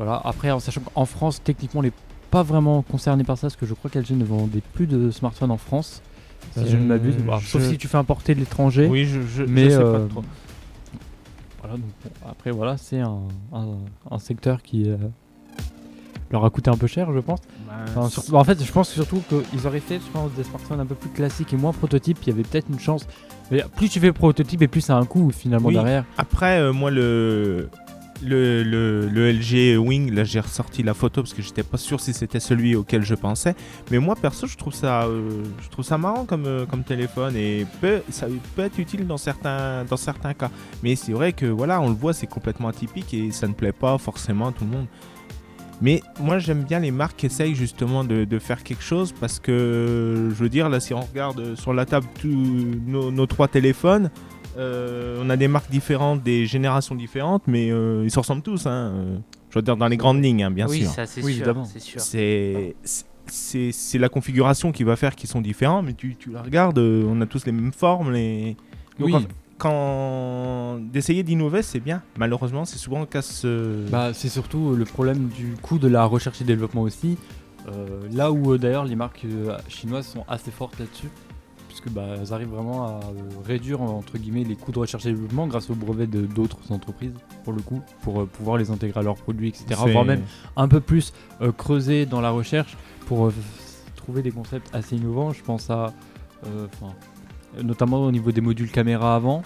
Voilà. 0.00 0.20
Après, 0.24 0.50
en 0.50 0.60
sachant 0.60 0.80
qu'en 0.80 1.04
France, 1.04 1.42
techniquement, 1.44 1.80
on 1.80 1.82
n'est 1.82 1.92
pas 2.30 2.42
vraiment 2.42 2.80
concerné 2.82 3.22
par 3.24 3.36
ça, 3.36 3.48
parce 3.48 3.56
que 3.56 3.66
je 3.66 3.74
crois 3.74 3.90
qu'LG 3.90 4.12
ne 4.12 4.24
vendait 4.24 4.62
plus 4.72 4.86
de 4.86 5.10
smartphones 5.10 5.50
en 5.50 5.58
France, 5.58 6.00
si 6.56 6.66
je 6.68 6.76
ne 6.76 6.82
Euh, 6.82 6.86
m'abuse. 6.86 7.16
Bon, 7.18 7.38
Sauf 7.40 7.62
si 7.68 7.76
tu 7.76 7.86
fais 7.86 7.98
importer 7.98 8.34
de 8.34 8.40
l'étranger. 8.40 8.86
Oui, 8.86 9.04
je, 9.04 9.20
je, 9.20 9.26
je 9.28 9.42
mais 9.44 9.68
sais 9.68 9.76
euh, 9.76 10.06
pas 10.06 10.08
trop. 10.08 10.24
voilà, 11.60 11.76
donc, 11.76 11.84
bon, 12.04 12.10
après, 12.30 12.50
voilà, 12.50 12.76
c'est 12.78 13.00
un, 13.00 13.18
un- 13.52 13.76
un 14.10 14.18
secteur 14.18 14.62
qui 14.62 14.88
euh, 14.88 14.96
leur 16.30 16.44
a 16.44 16.50
coûté 16.50 16.70
un 16.70 16.76
peu 16.76 16.86
cher, 16.86 17.12
je 17.12 17.18
pense. 17.18 17.40
Enfin, 17.88 18.08
surtout- 18.08 18.36
en 18.36 18.44
fait, 18.44 18.62
je 18.64 18.72
pense 18.72 18.88
surtout 18.88 19.22
qu'ils 19.28 19.66
auraient 19.66 19.80
fait 19.80 19.96
je 19.98 20.10
pense, 20.12 20.30
des 20.32 20.44
smartphones 20.44 20.80
un 20.80 20.86
peu 20.86 20.94
plus 20.94 21.10
classiques 21.10 21.52
et 21.52 21.56
moins 21.56 21.72
prototypes. 21.72 22.18
Il 22.22 22.28
y 22.28 22.32
avait 22.32 22.42
peut-être 22.44 22.68
une 22.70 22.78
chance. 22.80 23.06
Mais 23.50 23.64
plus 23.76 23.88
tu 23.88 23.98
fais 23.98 24.12
prototype 24.12 24.62
et 24.62 24.68
plus 24.68 24.80
ça 24.80 24.96
a 24.96 25.00
un 25.00 25.04
coût 25.04 25.30
finalement 25.32 25.68
Oui. 25.68 25.74
derrière. 25.74 26.04
Après, 26.16 26.60
euh, 26.60 26.72
moi, 26.72 26.90
le, 26.92 27.68
le, 28.22 29.32
LG 29.32 29.78
Wing, 29.78 30.12
là, 30.12 30.24
j'ai 30.24 30.40
ressorti 30.40 30.82
la 30.82 30.94
photo 30.94 31.22
parce 31.22 31.34
que 31.34 31.42
j'étais 31.42 31.62
pas 31.62 31.76
sûr 31.76 32.00
si 32.00 32.12
c'était 32.12 32.40
celui 32.40 32.74
auquel 32.74 33.02
je 33.02 33.14
pensais. 33.14 33.54
Mais 33.90 33.98
moi, 33.98 34.16
perso, 34.16 34.46
je 34.46 34.56
trouve 34.56 34.74
ça, 34.74 35.04
euh, 35.04 35.44
je 35.62 35.68
trouve 35.68 35.84
ça 35.84 35.98
marrant 35.98 36.24
comme, 36.24 36.46
euh, 36.46 36.66
comme 36.66 36.82
téléphone 36.82 37.36
et 37.36 37.66
peut, 37.80 38.02
ça 38.10 38.26
peut 38.54 38.62
être 38.62 38.78
utile 38.78 39.06
dans 39.06 39.18
certains, 39.18 39.84
dans 39.84 39.96
certains 39.96 40.34
cas. 40.34 40.50
Mais 40.82 40.96
c'est 40.96 41.12
vrai 41.12 41.32
que, 41.32 41.46
voilà, 41.46 41.80
on 41.80 41.88
le 41.88 41.94
voit, 41.94 42.12
c'est 42.12 42.26
complètement 42.26 42.68
atypique 42.68 43.12
et 43.14 43.30
ça 43.30 43.48
ne 43.48 43.54
plaît 43.54 43.72
pas 43.72 43.98
forcément 43.98 44.48
à 44.48 44.52
tout 44.52 44.64
le 44.64 44.70
monde. 44.70 44.86
Mais 45.82 46.02
moi, 46.18 46.38
j'aime 46.38 46.64
bien 46.64 46.80
les 46.80 46.90
marques 46.90 47.16
qui 47.16 47.26
essayent 47.26 47.54
justement 47.54 48.04
de, 48.04 48.38
faire 48.38 48.62
quelque 48.62 48.82
chose 48.82 49.12
parce 49.18 49.40
que, 49.40 50.28
je 50.30 50.34
veux 50.34 50.48
dire, 50.48 50.68
là, 50.68 50.78
si 50.80 50.92
on 50.92 51.00
regarde 51.00 51.54
sur 51.56 51.72
la 51.72 51.86
table 51.86 52.06
tous 52.20 52.28
nos, 52.86 53.26
trois 53.26 53.48
téléphones, 53.48 54.10
on 54.58 55.30
a 55.30 55.36
des 55.36 55.48
marques 55.48 55.70
différentes, 55.70 56.22
des 56.22 56.46
générations 56.46 56.94
différentes, 56.94 57.42
mais 57.46 57.70
euh, 57.70 58.02
ils 58.04 58.10
se 58.10 58.18
ressemblent 58.18 58.42
tous. 58.42 58.66
Hein. 58.66 58.92
euh, 58.94 59.16
Je 59.50 59.58
veux 59.58 59.62
dire, 59.62 59.76
dans 59.76 59.88
les 59.88 59.96
grandes 59.96 60.22
lignes, 60.22 60.42
hein, 60.44 60.50
bien 60.50 60.66
oui, 60.68 60.82
sûr. 60.82 60.90
ça 60.90 61.06
c'est 61.06 61.22
Oui, 61.22 61.34
sûr. 61.78 62.00
sûr. 62.00 62.74
C'est 63.32 63.98
la 63.98 64.08
configuration 64.08 64.72
qui 64.72 64.82
va 64.84 64.96
faire 64.96 65.14
qu'ils 65.14 65.28
sont 65.30 65.40
différents, 65.40 65.82
mais 65.82 65.92
tu, 65.94 66.16
tu 66.16 66.30
la 66.30 66.42
regardes, 66.42 66.78
euh, 66.78 67.04
on 67.08 67.20
a 67.20 67.26
tous 67.26 67.46
les 67.46 67.52
mêmes 67.52 67.72
formes. 67.72 68.12
Les... 68.12 68.56
Donc, 68.98 69.08
Oui. 69.14 69.26
quand 69.58 70.78
d'essayer 70.92 71.22
d'innover, 71.22 71.62
c'est 71.62 71.78
bien. 71.80 72.02
Malheureusement, 72.18 72.64
c'est 72.64 72.78
souvent 72.78 73.06
casse. 73.06 73.42
euh, 73.44 73.86
Bah, 73.90 74.12
c'est 74.14 74.28
surtout 74.28 74.74
le 74.74 74.84
problème 74.84 75.28
du 75.28 75.54
coût 75.62 75.78
de 75.78 75.86
la 75.88 76.04
recherche 76.04 76.40
et 76.40 76.44
développement 76.44 76.82
aussi. 76.82 77.16
Euh, 77.68 78.00
là 78.12 78.32
où 78.32 78.52
euh, 78.54 78.58
d'ailleurs 78.58 78.86
les 78.86 78.96
marques 78.96 79.24
euh, 79.26 79.56
chinoises 79.68 80.06
sont 80.06 80.24
assez 80.26 80.50
fortes 80.50 80.78
là-dessus, 80.80 81.10
puisque 81.80 81.94
bah, 81.94 82.02
elles 82.20 82.32
arrivent 82.32 82.48
vraiment 82.48 82.84
à 82.86 82.90
euh, 82.90 83.00
réduire 83.44 83.80
entre 83.80 84.18
guillemets 84.18 84.44
les 84.44 84.56
coûts 84.56 84.72
de 84.72 84.78
recherche 84.78 85.06
et 85.06 85.10
développement 85.12 85.46
grâce 85.46 85.70
aux 85.70 85.74
brevets 85.74 86.08
de 86.10 86.26
d'autres 86.26 86.58
entreprises 86.70 87.14
pour 87.44 87.52
le 87.52 87.62
coup, 87.62 87.80
pour 88.02 88.20
euh, 88.20 88.26
pouvoir 88.26 88.56
les 88.58 88.70
intégrer 88.70 89.00
à 89.00 89.02
leurs 89.02 89.16
produits, 89.16 89.48
etc. 89.48 89.80
Voire 89.92 90.04
même 90.04 90.22
un 90.56 90.68
peu 90.68 90.80
plus 90.80 91.12
euh, 91.40 91.52
creuser 91.52 92.06
dans 92.06 92.20
la 92.20 92.30
recherche 92.30 92.76
pour 93.06 93.32
trouver 93.96 94.22
des 94.22 94.30
concepts 94.30 94.68
assez 94.74 94.96
innovants. 94.96 95.32
Je 95.32 95.42
pense 95.42 95.70
à, 95.70 95.92
notamment 97.62 98.00
au 98.04 98.12
niveau 98.12 98.32
des 98.32 98.40
modules 98.40 98.70
caméra 98.70 99.14
avant, 99.16 99.42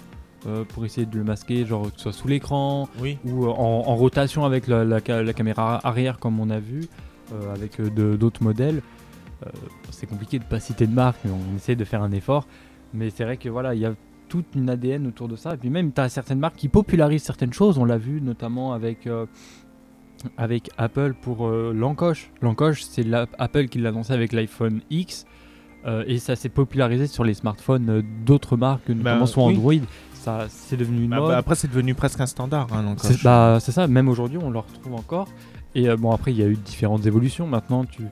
euh, 0.47 0.65
pour 0.65 0.85
essayer 0.85 1.07
de 1.07 1.17
le 1.17 1.25
masquer, 1.25 1.65
genre 1.65 1.85
que 1.87 1.97
ce 1.97 2.03
soit 2.05 2.13
sous 2.13 2.29
l'écran 2.29 2.89
Oui. 3.01 3.19
ou 3.25 3.47
euh, 3.47 3.49
en, 3.51 3.85
en 3.87 3.97
rotation 3.97 4.45
avec 4.45 4.67
la, 4.69 4.85
la 4.85 5.01
ca- 5.05 5.23
la 5.23 5.33
caméra 5.33 5.81
arrière 5.87 6.19
comme 6.19 6.39
on 6.41 6.51
a 6.51 6.59
vu, 6.61 6.87
euh, 7.33 7.53
avec 7.55 7.81
d'autres 7.81 8.43
modèles. 8.43 8.83
Euh, 9.45 9.51
c'est 9.91 10.07
compliqué 10.07 10.39
de 10.39 10.45
pas 10.45 10.61
citer 10.61 10.87
de 10.87 10.93
marque, 10.95 11.19
mais 11.25 11.31
on 11.31 11.57
essaie 11.57 11.77
de 11.77 11.85
faire 11.85 12.03
un 12.03 12.13
effort. 12.13 12.47
Mais 12.93 13.11
c'est 13.11 13.25
vrai 13.25 13.37
que 13.37 13.49
voilà, 13.49 13.75
il 13.75 13.81
y 13.81 13.87
a 13.87 13.93
toute 14.29 14.47
une 14.55 14.71
ADN 14.71 15.07
autour 15.07 15.29
de 15.29 15.37
ça. 15.37 15.55
Et 15.55 15.57
puis 15.57 15.71
même, 15.71 15.93
tu 15.93 16.01
as 16.01 16.09
certaines 16.09 16.39
marques 16.39 16.57
qui 16.57 16.69
popularisent 16.69 17.23
certaines 17.25 17.53
choses. 17.53 17.79
On 17.79 17.85
l'a 17.85 17.99
vu 17.99 18.21
notamment 18.21 18.73
avec, 18.73 19.07
euh, 19.07 19.27
avec 20.37 20.71
Apple 20.79 21.15
pour 21.21 21.47
euh, 21.47 21.73
l'encoche. 21.75 22.31
L'encoche, 22.41 22.83
c'est 22.83 23.05
Apple 23.39 23.67
qui 23.69 23.79
l'a 23.79 23.91
lancé 23.91 24.13
avec 24.13 24.33
l'iPhone 24.33 24.81
X. 24.91 25.27
euh, 25.87 26.03
et 26.07 26.19
ça 26.19 26.35
s'est 26.35 26.49
popularisé 26.49 27.07
sur 27.07 27.25
les 27.25 27.35
smartphones 27.35 28.03
d'autres 28.25 28.57
marques, 28.57 28.89
notamment 28.89 29.21
Bah, 29.21 29.27
sur 29.27 29.43
oui. 29.45 29.55
Android. 29.55 29.75
Ça, 30.15 30.47
c'est 30.49 30.79
devenu 30.79 31.05
une 31.05 31.11
Bah, 31.11 31.19
mode. 31.21 31.29
bah, 31.29 31.37
après, 31.37 31.55
c'est 31.57 31.69
devenu 31.69 31.95
presque 31.95 32.19
un 32.21 32.27
standard. 32.27 32.69
Hein, 32.73 32.95
C'est 32.97 33.23
bah, 33.23 33.59
ça, 33.61 33.87
même 33.87 34.09
aujourd'hui 34.09 34.39
on 34.39 34.49
le 34.51 34.61
retrouve 34.61 34.95
encore. 34.95 35.29
Et 35.75 35.95
bon, 35.97 36.13
après 36.13 36.33
il 36.33 36.39
y 36.39 36.43
a 36.43 36.47
eu 36.47 36.57
différentes 36.57 37.05
évolutions. 37.05 37.47
Maintenant, 37.47 37.85
tu, 37.85 38.05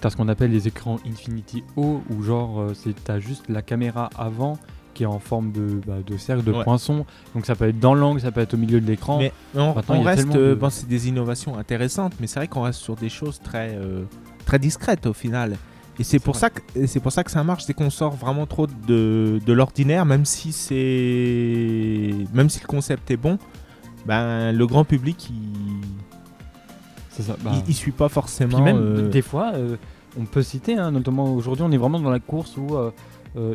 t'as 0.00 0.10
ce 0.10 0.16
qu'on 0.16 0.28
appelle 0.28 0.50
les 0.52 0.68
écrans 0.68 0.98
Infinity 1.06 1.64
O, 1.76 2.00
où 2.10 2.22
genre 2.22 2.60
euh, 2.60 2.72
c'est 2.74 2.94
t'as 3.04 3.18
juste 3.18 3.44
la 3.48 3.62
caméra 3.62 4.10
avant 4.16 4.58
qui 4.94 5.04
est 5.04 5.06
en 5.06 5.20
forme 5.20 5.52
de, 5.52 5.80
bah, 5.86 5.98
de 6.04 6.16
cercle, 6.16 6.42
de 6.42 6.50
Ouais. 6.52 6.64
poinçon. 6.64 7.06
Donc 7.34 7.46
ça 7.46 7.54
peut 7.54 7.68
être 7.68 7.78
dans 7.78 7.94
l'angle, 7.94 8.20
ça 8.20 8.32
peut 8.32 8.40
être 8.40 8.54
au 8.54 8.56
milieu 8.56 8.80
de 8.80 8.86
l'écran. 8.86 9.18
Mais 9.18 9.32
on, 9.54 9.72
reste, 10.02 10.26
euh, 10.34 10.50
de- 10.50 10.54
bon, 10.58 10.70
c'est 10.70 10.88
des 10.88 11.06
innovations 11.08 11.56
intéressantes, 11.56 12.14
mais 12.20 12.26
c'est 12.26 12.40
vrai 12.40 12.48
qu'on 12.48 12.62
reste 12.62 12.80
sur 12.80 12.96
des 12.96 13.08
choses 13.08 13.38
très, 13.40 13.76
euh, 13.76 14.02
très 14.44 14.58
discrètes 14.58 15.06
au 15.06 15.12
final. 15.12 15.56
Et 16.00 16.04
c'est 16.04 16.18
pour, 16.18 16.34
vrai. 16.34 16.40
ça 16.40 16.50
que- 16.50 16.86
c'est 16.86 16.98
pour 17.00 17.12
ça 17.12 17.22
que 17.22 17.30
ça 17.30 17.44
marche, 17.44 17.64
c'est 17.64 17.74
qu'on 17.74 17.90
sort 17.90 18.14
vraiment 18.16 18.46
trop 18.46 18.66
de, 18.66 19.40
de 19.44 19.52
l'ordinaire, 19.52 20.04
même 20.04 20.24
si 20.24 20.50
c'est, 20.52 22.12
même 22.32 22.48
si 22.50 22.60
le 22.60 22.66
concept 22.66 23.10
est 23.10 23.16
bon, 23.16 23.38
ben 24.06 24.52
le 24.52 24.66
grand 24.66 24.84
public 24.84 25.28
il, 25.30 25.80
ça. 27.22 27.36
bah. 27.42 27.50
il, 27.54 27.62
il 27.70 27.74
suit 27.74 27.92
pas 27.92 28.06
Puis 28.06 28.14
forcément. 28.14 28.60
même 28.60 28.76
euh, 28.78 29.08
des 29.08 29.22
fois, 29.22 29.52
euh, 29.54 29.76
on 30.18 30.24
peut 30.24 30.42
citer, 30.42 30.76
hein, 30.76 30.90
notamment 30.90 31.32
aujourd'hui, 31.34 31.64
on 31.66 31.70
est 31.72 31.76
vraiment 31.76 32.00
dans 32.00 32.10
la 32.10 32.20
course 32.20 32.56
où 32.56 32.76
euh, 32.76 32.90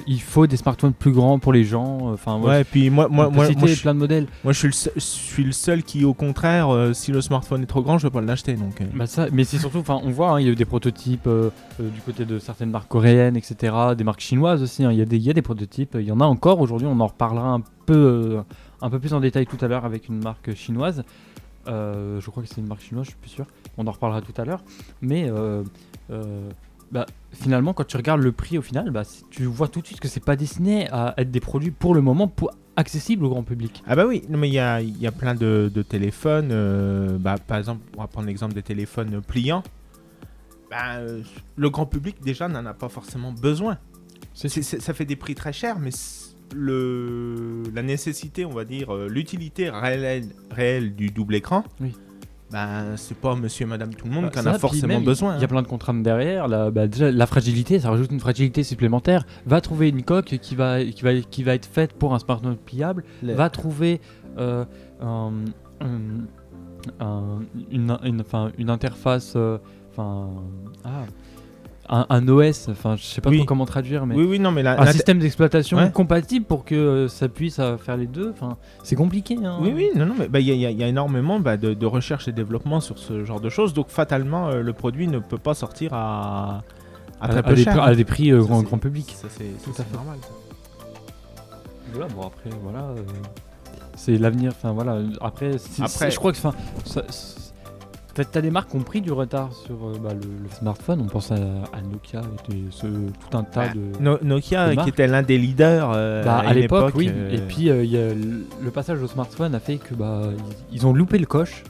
il 0.07 0.21
faut 0.21 0.47
des 0.47 0.55
smartphones 0.55 0.93
plus 0.93 1.11
grands 1.11 1.39
pour 1.39 1.51
les 1.51 1.65
gens. 1.65 2.11
Enfin, 2.13 2.39
Ouais, 2.39 2.63
puis 2.63 2.89
moi, 2.89 3.07
moi, 3.09 3.29
moi, 3.29 3.47
citer 3.47 3.59
moi, 3.59 3.67
je, 3.67 3.81
plein 3.81 3.93
de 3.93 3.99
modèles. 3.99 4.27
moi, 4.43 4.53
je 4.53 4.59
suis 4.59 4.67
le 4.67 4.73
seul, 4.73 4.93
je 4.95 5.01
suis 5.01 5.43
le 5.43 5.51
seul 5.51 5.83
qui, 5.83 6.05
au 6.05 6.13
contraire, 6.13 6.69
euh, 6.73 6.93
si 6.93 7.11
le 7.11 7.19
smartphone 7.19 7.63
est 7.63 7.65
trop 7.65 7.81
grand, 7.81 7.97
je 7.97 8.07
vais 8.07 8.11
pas 8.11 8.21
l'acheter. 8.21 8.53
Donc, 8.53 8.79
euh. 8.79 8.85
Bah 8.95 9.07
ça, 9.07 9.27
mais 9.33 9.43
c'est 9.43 9.57
surtout, 9.57 9.79
enfin, 9.79 9.99
on 10.03 10.11
voit, 10.11 10.29
hein, 10.31 10.39
il 10.39 10.45
y 10.45 10.49
a 10.49 10.51
eu 10.51 10.55
des 10.55 10.63
prototypes 10.65 11.27
du 11.79 12.01
côté 12.05 12.23
de 12.23 12.39
certaines 12.39 12.69
marques 12.69 12.87
coréennes, 12.87 13.35
etc., 13.35 13.73
des 13.97 14.03
marques 14.05 14.21
chinoises 14.21 14.61
aussi. 14.61 14.85
hein, 14.85 14.91
Il 14.91 14.99
y, 14.99 15.01
a 15.01 15.05
des- 15.05 15.17
il 15.17 15.23
y 15.23 15.29
a 15.29 15.33
des 15.33 15.41
prototypes, 15.41 15.97
il 15.99 16.05
y 16.05 16.11
en 16.11 16.21
a 16.21 16.25
encore 16.25 16.61
aujourd'hui. 16.61 16.87
On 16.89 16.99
en 17.01 17.07
reparlera 17.07 17.49
un 17.49 17.61
peu, 17.85 18.37
un 18.81 18.89
peu 18.89 18.99
plus 18.99 19.13
en 19.13 19.19
détail 19.19 19.47
tout 19.47 19.57
à 19.59 19.67
l'heure 19.67 19.83
avec 19.85 20.07
une 20.07 20.23
marque 20.23 20.53
chinoise. 20.55 21.03
Euh, 21.67 22.19
je 22.19 22.29
crois 22.29 22.43
que 22.43 22.49
c'est 22.49 22.61
une 22.61 22.67
marque 22.67 22.81
chinoise, 22.81 23.05
je 23.05 23.11
suis 23.11 23.19
plus 23.19 23.29
sûr. 23.29 23.45
On 23.77 23.87
en 23.87 23.91
reparlera 23.91 24.21
tout 24.21 24.33
à 24.39 24.45
l'heure. 24.45 24.63
Mais 25.01 25.29
euh, 25.29 25.63
euh, 26.11 26.49
bah, 26.91 27.05
finalement, 27.31 27.73
quand 27.73 27.85
tu 27.85 27.97
regardes 27.97 28.21
le 28.21 28.31
prix 28.31 28.57
au 28.57 28.61
final, 28.61 28.91
bah, 28.91 29.03
tu 29.29 29.45
vois 29.45 29.67
tout 29.67 29.81
de 29.81 29.87
suite 29.87 29.99
que 29.99 30.07
c'est 30.07 30.23
pas 30.23 30.35
destiné 30.35 30.89
à 30.91 31.13
être 31.17 31.31
des 31.31 31.39
produits 31.39 31.71
pour 31.71 31.95
le 31.95 32.01
moment 32.01 32.27
pour 32.27 32.51
accessibles 32.75 33.23
au 33.25 33.29
grand 33.29 33.43
public. 33.43 33.83
Ah 33.85 33.95
bah 33.95 34.05
oui, 34.07 34.23
non, 34.29 34.37
mais 34.39 34.49
il 34.49 34.53
y 34.53 34.59
a, 34.59 34.81
il 34.81 34.97
y 34.99 35.05
a 35.05 35.11
plein 35.11 35.35
de, 35.35 35.71
de 35.73 35.81
téléphones. 35.83 37.17
bah, 37.19 37.35
par 37.37 37.57
exemple, 37.57 37.81
on 37.97 38.01
va 38.01 38.07
prendre 38.07 38.27
l'exemple 38.27 38.53
des 38.53 38.63
téléphones 38.63 39.21
pliants. 39.21 39.63
Le 41.55 41.69
grand 41.69 41.85
public 41.85 42.17
déjà 42.23 42.47
n'en 42.47 42.65
a 42.65 42.73
pas 42.73 42.89
forcément 42.89 43.31
besoin. 43.31 43.77
Ça 44.33 44.93
fait 44.93 45.05
des 45.05 45.15
prix 45.15 45.35
très 45.35 45.53
chers, 45.53 45.77
mais 45.79 45.91
le, 46.55 47.63
la 47.73 47.81
nécessité, 47.83 48.45
on 48.45 48.51
va 48.51 48.65
dire, 48.65 48.93
euh, 48.93 49.07
l'utilité 49.09 49.69
réelle, 49.69 50.25
réelle 50.51 50.95
du 50.95 51.07
double 51.09 51.35
écran, 51.35 51.63
Oui. 51.81 51.93
bah, 52.51 52.95
c'est 52.97 53.17
pas 53.17 53.35
monsieur 53.35 53.65
et 53.65 53.69
madame 53.69 53.93
tout 53.93 54.05
le 54.07 54.11
monde 54.13 54.25
Bah, 54.25 54.29
qui 54.31 54.39
en 54.39 54.43
ça, 54.43 54.51
a 54.51 54.59
forcément 54.59 54.93
même, 54.95 55.03
besoin. 55.03 55.35
Il 55.35 55.39
y 55.39 55.41
a 55.41 55.45
hein. 55.45 55.47
plein 55.47 55.61
de 55.61 55.67
contraintes 55.67 56.03
derrière. 56.03 56.47
La, 56.47 56.71
bah, 56.71 56.87
déjà, 56.87 57.11
la 57.11 57.25
fragilité, 57.27 57.79
ça 57.79 57.89
rajoute 57.89 58.11
une 58.11 58.19
fragilité 58.19 58.63
supplémentaire. 58.63 59.25
Va 59.45 59.61
trouver 59.61 59.89
une 59.89 60.03
coque 60.03 60.37
qui 60.41 60.55
va, 60.55 60.83
qui 60.83 61.01
va, 61.03 61.15
qui 61.19 61.43
va 61.43 61.55
être 61.55 61.65
faite 61.65 61.93
pour 61.93 62.13
un 62.13 62.19
smartphone 62.19 62.57
pliable. 62.57 63.03
Le- 63.23 63.33
Va 63.33 63.49
trouver 63.49 63.99
euh, 64.37 64.65
un- 65.01 65.31
un- 65.81 66.25
un- 66.99 67.39
une, 67.71 67.97
une- 68.03 68.21
enfin, 68.21 68.51
une 68.57 68.69
interface. 68.69 69.33
euh, 69.35 69.57
ah, 69.97 71.05
un, 71.89 72.05
un 72.09 72.27
OS. 72.27 72.69
Enfin, 72.69 72.95
je 72.95 73.03
sais 73.03 73.21
pas 73.21 73.29
Oui. 73.29 73.37
trop 73.37 73.45
comment 73.45 73.65
traduire, 73.65 74.05
mais 74.05 74.15
Oui, 74.15 74.23
oui, 74.23 74.39
non, 74.39 74.51
mais 74.51 74.63
la, 74.63 74.79
un 74.79 74.85
la- 74.85 74.91
système 74.93 75.19
d'exploitation 75.19 75.77
Ouais. 75.77 75.91
compatible 75.91 76.45
pour 76.45 76.63
que 76.65 76.75
euh, 76.75 77.07
ça 77.07 77.27
puisse 77.29 77.59
euh, 77.59 77.77
faire 77.77 77.97
les 77.97 78.07
deux. 78.07 78.31
Enfin, 78.31 78.57
c'est 78.83 78.95
compliqué. 78.95 79.37
hein. 79.43 79.57
Oui, 79.61 79.73
oui, 79.75 79.89
non, 79.95 80.05
non, 80.05 80.15
mais 80.17 80.27
bah, 80.27 80.39
il 80.39 80.47
y, 80.47 80.65
a- 80.65 80.69
y 80.71 80.73
y 80.75 80.83
énormément 80.83 81.39
bah, 81.39 81.57
de, 81.57 81.73
de 81.73 81.85
recherche 81.85 82.27
et 82.27 82.31
développement 82.31 82.79
sur 82.79 82.97
ce 82.99 83.25
genre 83.25 83.39
de 83.41 83.49
choses, 83.49 83.73
donc 83.73 83.89
fatalement, 83.89 84.47
euh, 84.49 84.61
le 84.61 84.73
produit 84.73 85.07
ne 85.07 85.19
peut 85.19 85.37
pas 85.37 85.53
sortir 85.53 85.93
à, 85.93 86.63
à 87.21 87.25
À, 87.25 87.27
très 87.29 87.37
à 87.39 87.43
peu 87.43 87.53
des, 87.55 87.63
cher. 87.63 87.81
à 87.81 87.93
des 87.95 88.05
prix 88.05 88.31
euh, 88.31 88.41
Ça, 88.41 88.47
grand, 88.63 88.77
public. 88.77 89.13
Ça, 89.17 89.27
c'est 89.29 89.45
Tout 89.63 89.71
à 89.79 89.83
fait. 89.83 89.93
normal. 89.95 90.17
ça. 90.21 90.29
Voilà, 91.93 92.07
bon 92.13 92.21
après 92.23 92.49
voilà, 92.63 92.79
euh, 92.85 93.01
c'est 93.95 94.17
l'avenir. 94.17 94.51
Enfin 94.55 94.71
voilà, 94.71 94.97
après, 95.21 95.51
Après- 95.81 96.09
je 96.11 96.17
crois 96.17 96.31
que 96.31 96.37
enfin, 96.39 96.53
ça- 96.85 97.03
c'est- 97.09 97.42
t'as 98.13 98.41
des 98.41 98.51
marques 98.51 98.69
qui 98.69 98.75
ont 98.77 98.81
pris 98.83 99.01
du 99.01 99.11
retard 99.11 99.51
sur 99.53 99.75
euh, 99.87 99.97
bah, 100.01 100.13
le, 100.13 100.19
le 100.43 100.49
smartphone. 100.49 101.01
On 101.01 101.07
pense 101.07 101.31
à, 101.31 101.35
à 101.35 101.81
Nokia 101.81 102.21
et 102.47 102.51
des- 102.51 102.63
ce- 102.71 102.85
tout 102.87 103.37
un 103.37 103.43
tas 103.43 103.67
Bah, 103.67 103.73
de. 103.73 103.81
No- 103.99 104.19
Nokia, 104.21 104.75
de 104.75 104.81
qui 104.83 104.89
était 104.89 105.07
l'un 105.07 105.23
des 105.23 105.37
leaders 105.37 105.91
euh, 105.95 106.23
Bah, 106.23 106.37
à, 106.45 106.53
l'époque, 106.53 106.89
époque, 106.89 106.95
oui. 106.95 107.09
euh, 107.11 107.31
Et 107.31 107.39
puis 107.39 107.63
il 107.69 107.85
y 107.85 107.97
a 107.97 108.13
le, 108.13 108.71
passage 108.71 109.01
au 109.01 109.07
smartphone 109.07 109.55
a 109.55 109.59
fait 109.59 109.77
que 109.77 109.93
bah 109.95 110.21
ils, 110.71 110.77
ils 110.77 110.87
ont 110.87 110.93
loupé 110.93 111.17
le 111.17 111.25
coche. 111.25 111.63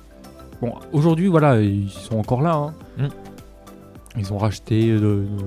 Bon, 0.61 0.73
aujourd'hui 0.91 1.27
voilà, 1.27 1.61
ils 1.61 1.89
sont 1.89 2.17
encore 2.17 2.41
là. 2.41 2.53
hein. 2.55 2.73
Mm. 2.97 3.07
Ils 4.19 4.31
ont 4.33 4.37
racheté 4.37 4.95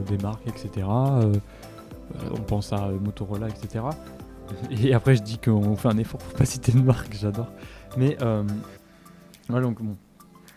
des 0.09 0.19
marques, 0.23 0.47
etc. 0.49 0.87
on 0.88 2.41
pense 2.47 2.73
à 2.73 2.88
Motorola, 2.88 3.49
etc. 3.49 3.85
Et 4.71 4.93
après, 4.95 5.15
je 5.17 5.23
dis 5.23 5.38
qu'on 5.38 5.76
fait 5.76 5.88
un 5.88 5.99
effort 5.99 6.21
pour 6.21 6.33
pas 6.38 6.45
citer 6.45 6.73
de 6.73 6.81
marque, 6.81 7.15
j'adore. 7.21 7.49
Mais 7.97 8.17
voilà, 9.49 9.65
donc 9.67 9.81
bon, 9.83 9.95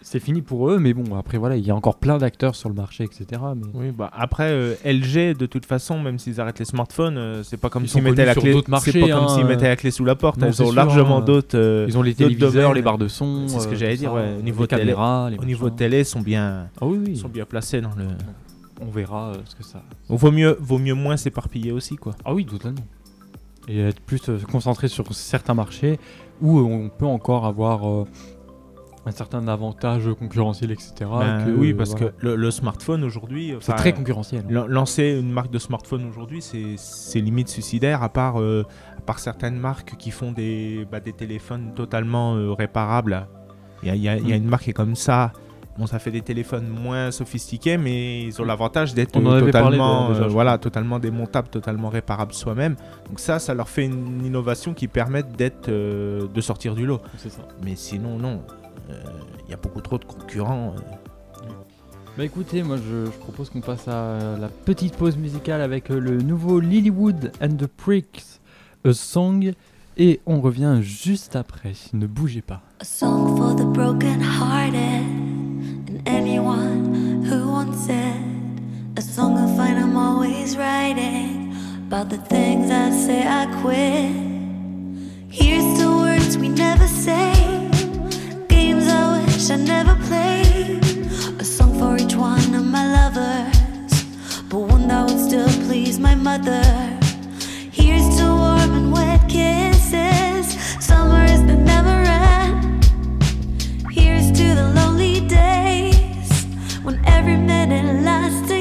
c'est 0.01 0.19
fini 0.19 0.41
pour 0.41 0.69
eux, 0.69 0.79
mais 0.79 0.93
bon, 0.93 1.15
après 1.17 1.37
voilà, 1.37 1.55
il 1.57 1.65
y 1.65 1.71
a 1.71 1.75
encore 1.75 1.97
plein 1.97 2.17
d'acteurs 2.17 2.55
sur 2.55 2.69
le 2.69 2.75
marché, 2.75 3.03
etc. 3.03 3.41
Mais 3.55 3.67
Oui, 3.73 3.91
bah 3.91 4.09
après 4.13 4.49
euh, 4.51 4.73
LG, 4.85 5.35
de 5.37 5.45
toute 5.45 5.65
façon, 5.65 5.99
même 5.99 6.17
s'ils 6.19 6.39
arrêtent 6.39 6.59
les 6.59 6.65
smartphones, 6.65 7.17
euh, 7.17 7.43
c'est 7.43 7.57
pas 7.57 7.69
comme 7.69 7.83
Ils 7.83 7.89
s'ils 7.89 8.01
sont 8.01 8.09
mettaient 8.09 8.25
la 8.25 8.33
clé. 8.35 8.53
d'autres 8.53 8.65
C'est 8.67 8.71
marchés, 8.71 8.99
pas 9.01 9.07
comme 9.09 9.23
hein, 9.25 9.35
s'ils 9.35 9.45
mettaient 9.45 9.67
la 9.67 9.75
clé 9.75 9.91
sous 9.91 10.05
la 10.05 10.15
porte. 10.15 10.37
Non, 10.37 10.47
Ils 10.47 10.61
ont 10.61 10.65
sûr, 10.67 10.73
largement 10.73 11.17
hein. 11.17 11.21
d'autres. 11.21 11.57
euh, 11.57 11.85
ils 11.87 11.97
ont 11.97 12.01
les 12.01 12.13
téléviseurs, 12.15 12.73
les 12.73 12.81
barres 12.81 12.97
de 12.97 13.07
son, 13.07 13.47
C'est 13.47 13.59
ce 13.59 13.67
que 13.67 13.75
j'allais 13.75 13.97
dire, 13.97 14.11
ça, 14.11 14.15
ouais, 14.15 14.33
au 14.33 14.37
les 14.37 14.43
niveau 14.43 14.65
télé- 14.67 14.81
caméras, 14.81 15.29
les 15.29 15.37
au 15.37 15.45
niveau 15.45 15.69
télé, 15.69 16.03
sont 16.03 16.21
bien, 16.21 16.67
Ah 16.79 16.85
oui, 16.85 16.99
oui. 17.05 17.17
sont 17.17 17.29
bien 17.29 17.45
placés 17.45 17.81
dans 17.81 17.93
le. 17.97 18.05
On 18.81 18.89
verra 18.89 19.31
euh, 19.31 19.33
ce 19.43 19.55
que 19.55 19.63
ça. 19.63 19.83
Donc, 20.09 20.17
vaut 20.19 20.31
mieux, 20.31 20.55
vaut 20.61 20.77
mieux 20.79 20.93
moins 20.93 21.17
s'éparpiller 21.17 21.73
aussi, 21.73 21.97
quoi. 21.97 22.13
Ah 22.23 22.33
oui, 22.33 22.45
totalement. 22.45 22.85
Et 23.67 23.81
être 23.81 23.99
plus 23.99 24.21
euh, 24.29 24.37
concentré 24.49 24.87
sur 24.87 25.13
certains 25.13 25.53
marchés 25.53 25.99
où 26.41 26.59
euh, 26.59 26.63
on 26.63 26.87
peut 26.89 27.05
encore 27.05 27.45
avoir 27.45 27.87
euh, 27.87 28.05
un 29.09 29.11
certain 29.11 29.47
avantage 29.47 30.09
concurrentiel, 30.17 30.71
etc. 30.71 30.93
Ben, 31.19 31.45
que, 31.45 31.51
oui, 31.51 31.73
parce 31.73 31.91
voilà. 31.91 32.07
que 32.07 32.13
le, 32.25 32.35
le 32.35 32.51
smartphone 32.51 33.03
aujourd'hui, 33.03 33.53
c'est 33.59 33.73
très 33.73 33.93
concurrentiel. 33.93 34.43
hein. 34.47 34.51
lan- 34.51 34.67
Lancer 34.67 35.17
une 35.19 35.31
marque 35.31 35.51
de 35.51 35.59
smartphone 35.59 36.05
aujourd'hui, 36.07 36.41
c'est 36.41 37.19
limite 37.19 37.49
suicidaire, 37.49 38.03
à 38.03 38.09
part, 38.09 38.39
euh, 38.39 38.65
à 38.97 39.01
part 39.01 39.19
certaines 39.19 39.57
marques 39.57 39.95
qui 39.97 40.11
font 40.11 40.31
des, 40.31 40.87
bah, 40.91 40.99
des 40.99 41.13
téléphones 41.13 41.73
totalement 41.75 42.35
euh, 42.35 42.53
réparables. 42.53 43.27
Il 43.83 43.87
y 43.89 43.91
a, 43.91 43.95
y 43.95 44.07
a- 44.09 44.17
y 44.17 44.33
a 44.33 44.35
Mm. 44.37 44.41
une 44.43 44.47
marque 44.49 44.63
qui 44.63 44.69
est 44.69 44.73
comme 44.73 44.95
ça. 44.95 45.31
Bon, 45.77 45.87
ça 45.87 45.97
fait 45.97 46.11
des 46.11 46.19
téléphones 46.21 46.67
moins 46.67 47.09
sophistiqués, 47.09 47.77
mais 47.77 48.23
ils 48.23 48.41
ont 48.41 48.43
l'avantage 48.43 48.93
d'être 48.93 49.15
euh, 49.17 49.39
totalement, 49.45 50.09
euh, 50.11 50.27
voilà, 50.27 50.57
totalement 50.57 50.99
démontables, 50.99 51.47
totalement 51.47 51.87
réparables 51.87 52.33
soi-même. 52.33 52.75
Donc 53.07 53.21
ça, 53.21 53.39
ça 53.39 53.53
leur 53.53 53.69
fait 53.69 53.85
une 53.85 54.25
innovation 54.25 54.73
qui 54.73 54.89
permet 54.89 55.23
d'être, 55.23 55.69
euh, 55.69 56.27
de 56.27 56.41
sortir 56.41 56.75
du 56.75 56.85
lot. 56.85 56.99
Ça. 57.17 57.29
Mais 57.63 57.75
sinon, 57.77 58.17
non. 58.17 58.41
Euh, 58.89 58.93
Il 59.47 59.51
y 59.51 59.53
a 59.53 59.57
beaucoup 59.57 59.81
trop 59.81 59.97
de 59.97 60.05
concurrents. 60.05 60.75
euh. 60.77 61.45
Bah 62.17 62.25
écoutez, 62.25 62.63
moi 62.63 62.77
je, 62.77 63.05
je 63.05 63.11
propose 63.11 63.49
qu'on 63.49 63.61
passe 63.61 63.87
à 63.87 64.37
la 64.39 64.49
petite 64.49 64.95
pause 64.97 65.15
musicale 65.17 65.61
avec 65.61 65.89
euh, 65.89 65.99
le 65.99 66.17
nouveau 66.21 66.59
Lilywood 66.59 67.31
and 67.41 67.55
the 67.57 67.67
Pricks, 67.67 68.39
A 68.85 68.93
Song, 68.93 69.53
et 69.97 70.19
on 70.25 70.41
revient 70.41 70.79
juste 70.81 71.35
après. 71.35 71.73
Ne 71.93 72.07
bougez 72.07 72.41
pas. 72.41 72.61
A 72.81 72.85
song 72.85 73.37
for 73.37 73.55
the 73.55 73.65
broken 73.65 74.19
hearted 74.21 74.75
and 75.89 76.01
anyone 76.05 77.23
who 77.25 77.49
once 77.51 77.85
said 77.85 78.15
a 78.97 79.01
song 79.01 79.37
of 79.37 79.55
find 79.55 79.77
I'm 79.77 79.95
always 79.95 80.57
writing 80.57 81.53
about 81.87 82.09
the 82.09 82.17
things 82.27 82.69
I 82.69 82.91
say 82.91 83.23
I 83.25 83.45
quit. 83.61 84.11
Here's 85.29 85.79
the 85.79 85.89
words 85.89 86.37
we 86.37 86.49
never 86.49 86.87
say, 86.87 87.31
I 87.33 87.58
wish 89.49 89.59
I 89.59 89.63
never 89.63 89.95
played. 90.07 90.83
A 91.39 91.43
song 91.43 91.77
for 91.79 91.97
each 91.97 92.15
one 92.15 92.53
of 92.55 92.65
my 92.65 92.85
lovers, 92.99 94.03
but 94.49 94.59
one 94.59 94.87
that 94.87 95.09
would 95.09 95.19
still 95.19 95.49
please 95.67 95.99
my 95.99 96.15
mother. 96.15 96.63
Here's 97.71 98.17
to 98.17 98.25
warm 98.25 98.73
and 98.79 98.91
wet 98.91 99.27
kisses, 99.29 100.47
summers 100.79 101.41
that 101.47 101.59
never 101.73 101.97
end. 102.33 102.83
Here's 103.91 104.31
to 104.31 104.55
the 104.55 104.71
lonely 104.75 105.27
days 105.27 106.45
when 106.83 107.03
every 107.05 107.37
minute 107.37 108.03
lasts 108.03 108.51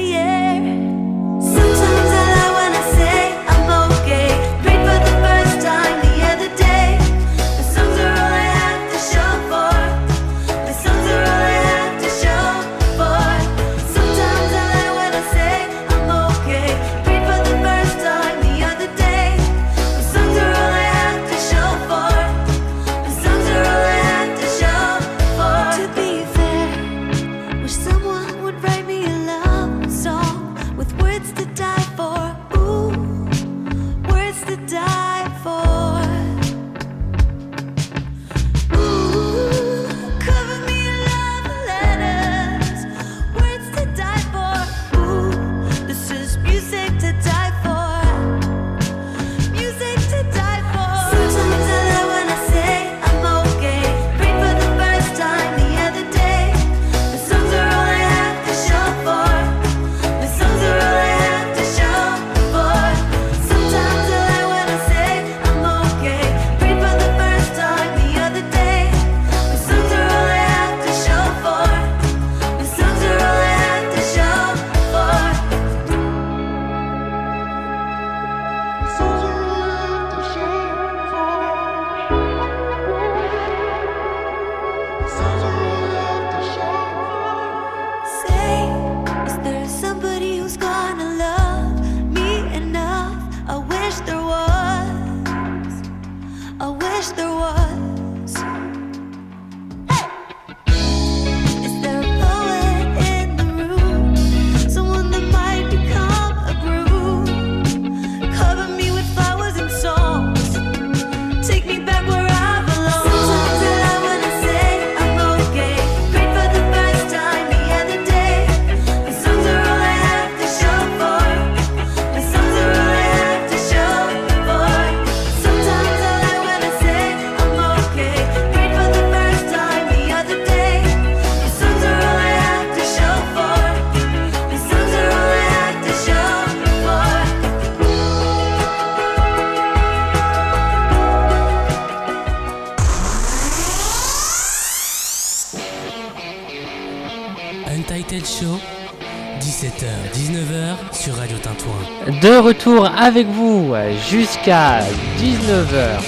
retour 152.49 152.87
avec 152.87 153.27
vous 153.27 153.75
jusqu'à 154.09 154.79
19h. 155.19 156.01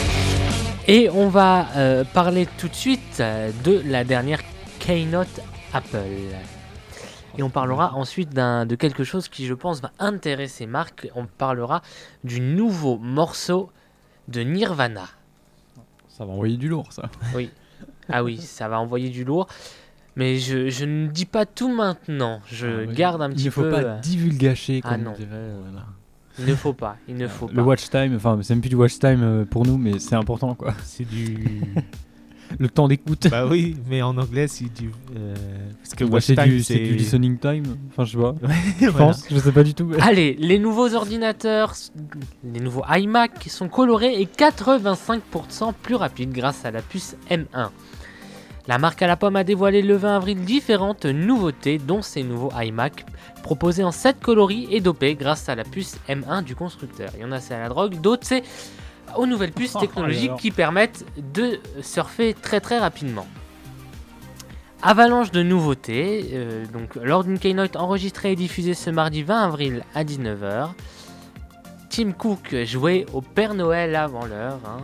Et 0.88 1.07
on 1.12 1.27
va 1.29 1.67
euh, 1.75 2.04
parler 2.04 2.47
tout 2.58 2.67
de 2.67 2.73
suite 2.73 3.19
euh, 3.19 3.51
de 3.63 3.84
la 3.86 4.04
dernière 4.04 4.39
Keynote 4.80 5.39
Apple. 5.71 5.99
Et 7.38 7.43
on 7.43 7.51
parlera 7.51 7.93
ensuite 7.93 8.34
de 8.34 8.75
quelque 8.75 9.04
chose 9.04 9.30
qui, 9.30 9.45
je 9.45 9.54
pense, 9.54 9.82
va 9.84 9.91
intéresser 9.99 10.65
Marc. 10.65 11.08
On 11.15 11.27
parlera 11.27 11.84
du 12.23 12.41
nouveau 12.41 12.97
morceau 12.97 13.69
de 14.27 14.41
Nirvana. 14.41 15.06
Ça 16.10 16.25
va 16.25 16.32
envoyer 16.32 16.58
du 16.58 16.69
lourd, 16.69 16.91
ça. 16.91 17.04
Ah 18.10 18.23
oui, 18.23 18.38
ça 18.39 18.67
va 18.67 18.80
envoyer 18.80 19.10
du 19.10 19.23
lourd. 19.25 19.47
Mais 20.15 20.38
je, 20.39 20.69
je 20.69 20.86
ne 20.86 21.06
dis 21.06 21.25
pas 21.27 21.45
tout 21.45 21.71
maintenant. 21.71 22.41
Je 22.47 22.86
Ah 22.89 22.93
garde 22.93 23.21
un 23.21 23.30
Il 23.30 23.36
petit 23.36 23.45
ne 23.45 23.51
faut 23.51 23.62
peu. 23.62 23.69
pas 23.69 23.77
euh, 23.84 23.99
divulgacher, 23.99 24.82
ah 24.84 24.89
comme 24.95 25.04
non. 25.04 25.12
on 25.13 25.17
dirait. 25.19 25.51
voilà. 25.62 25.86
Il 26.39 26.46
ne 26.46 26.56
faut 26.56 26.74
pas. 26.74 26.98
Il 27.08 27.15
ne 27.15 27.28
faut 27.28 27.48
Le 27.48 27.56
pas. 27.56 27.62
watch 27.63 27.89
time, 27.89 28.13
enfin, 28.15 28.39
c'est 28.41 28.54
même 28.54 28.62
plus 28.62 28.70
du 28.70 28.76
watch 28.76 28.98
time 29.00 29.22
euh, 29.22 29.46
pour 29.46 29.65
nous, 29.65 29.78
mais 29.78 30.00
c'est 30.00 30.15
important, 30.15 30.56
quoi. 30.56 30.74
C'est 30.84 31.08
du. 31.08 31.62
Le 32.60 32.67
temps 32.67 32.89
d'écoute. 32.89 33.28
bah 33.32 33.48
oui, 33.48 33.78
mais 33.89 34.02
en 34.02 34.17
anglais, 34.17 34.46
c'est 34.50 34.65
du. 34.65 34.91
euh, 35.15 35.34
Parce 35.82 35.96
que 35.96 36.04
Bah, 36.04 36.15
watch 36.15 36.26
c'est 36.26 36.36
time, 36.36 36.46
du, 36.48 36.62
c'est 36.63 36.80
du 36.80 36.96
listening 36.96 37.38
time. 37.38 37.63
Enfin, 37.89 38.04
je 38.04 38.12
sais 38.12 38.17
pas. 38.17 38.36
Je 38.82 38.88
Voilà. 38.89 39.06
pense, 39.08 39.24
je 39.32 39.38
sais 39.39 39.52
pas 39.54 39.63
du 39.63 39.74
tout. 39.74 39.86
mais- 39.86 39.98
Allez, 40.02 40.36
les 40.38 40.60
nouveaux 40.60 40.94
ordinateurs, 40.94 41.74
les 42.44 42.60
nouveaux 42.60 42.84
iMac 42.89 43.46
sont 43.48 43.70
colorés 43.70 44.20
et 44.22 44.26
85% 44.26 45.74
plus 45.82 45.96
rapides 45.96 46.34
grâce 46.34 46.65
à 46.65 46.72
la 46.72 46.82
puce 46.82 47.15
M1. 47.30 47.70
La 48.67 48.78
marque 48.78 49.02
à 49.02 49.08
la 49.08 49.17
pomme 49.17 49.36
a 49.36 49.43
dévoilé 49.43 49.82
le 49.82 49.95
20 49.95 50.15
avril 50.17 50.41
différentes 50.45 51.06
nouveautés, 51.06 51.78
dont 51.80 52.02
ces 52.02 52.24
nouveaux 52.24 52.52
iMac 52.60 53.06
proposés 53.43 53.84
en 53.84 53.91
7 53.91 54.19
coloris 54.19 54.67
et 54.71 54.82
dopés 54.82 55.15
grâce 55.15 55.50
à 55.50 55.56
la 55.56 55.63
puce 55.63 55.97
M1 56.08 56.43
du 56.43 56.56
constructeur. 56.56 57.10
Il 57.15 57.21
y 57.21 57.26
en 57.26 57.32
a 57.32 57.39
c'est 57.39 57.56
à 57.56 57.60
la 57.60 57.69
drogue, 57.69 58.00
d'autres 58.00 58.26
c'est 58.26 58.43
aux 59.17 59.26
nouvelles 59.26 59.52
puces 59.52 59.74
Oh, 59.76 59.80
technologiques 59.82 60.36
qui 60.38 60.52
permettent 60.52 61.06
de 61.34 61.60
surfer 61.82 62.36
très 62.39 62.60
très 62.62 62.78
rapidement. 62.78 63.26
Avalanche 64.84 65.32
de 65.32 65.43
nouveautés, 65.43 66.30
euh, 66.34 66.65
donc 66.67 66.95
lors 66.95 67.24
d'une 67.24 67.38
keynote 67.39 67.76
enregistrée 67.76 68.32
et 68.32 68.36
diffusée 68.36 68.74
ce 68.74 68.89
mardi 68.89 69.21
20 69.21 69.43
avril 69.43 69.84
à 69.93 70.04
19h, 70.04 70.69
Tim 71.89 72.12
Cook 72.13 72.56
jouait 72.63 73.06
au 73.13 73.21
Père 73.21 73.54
Noël 73.54 73.95
avant 73.95 74.26
l'heure. 74.26 74.60
hein. 74.65 74.82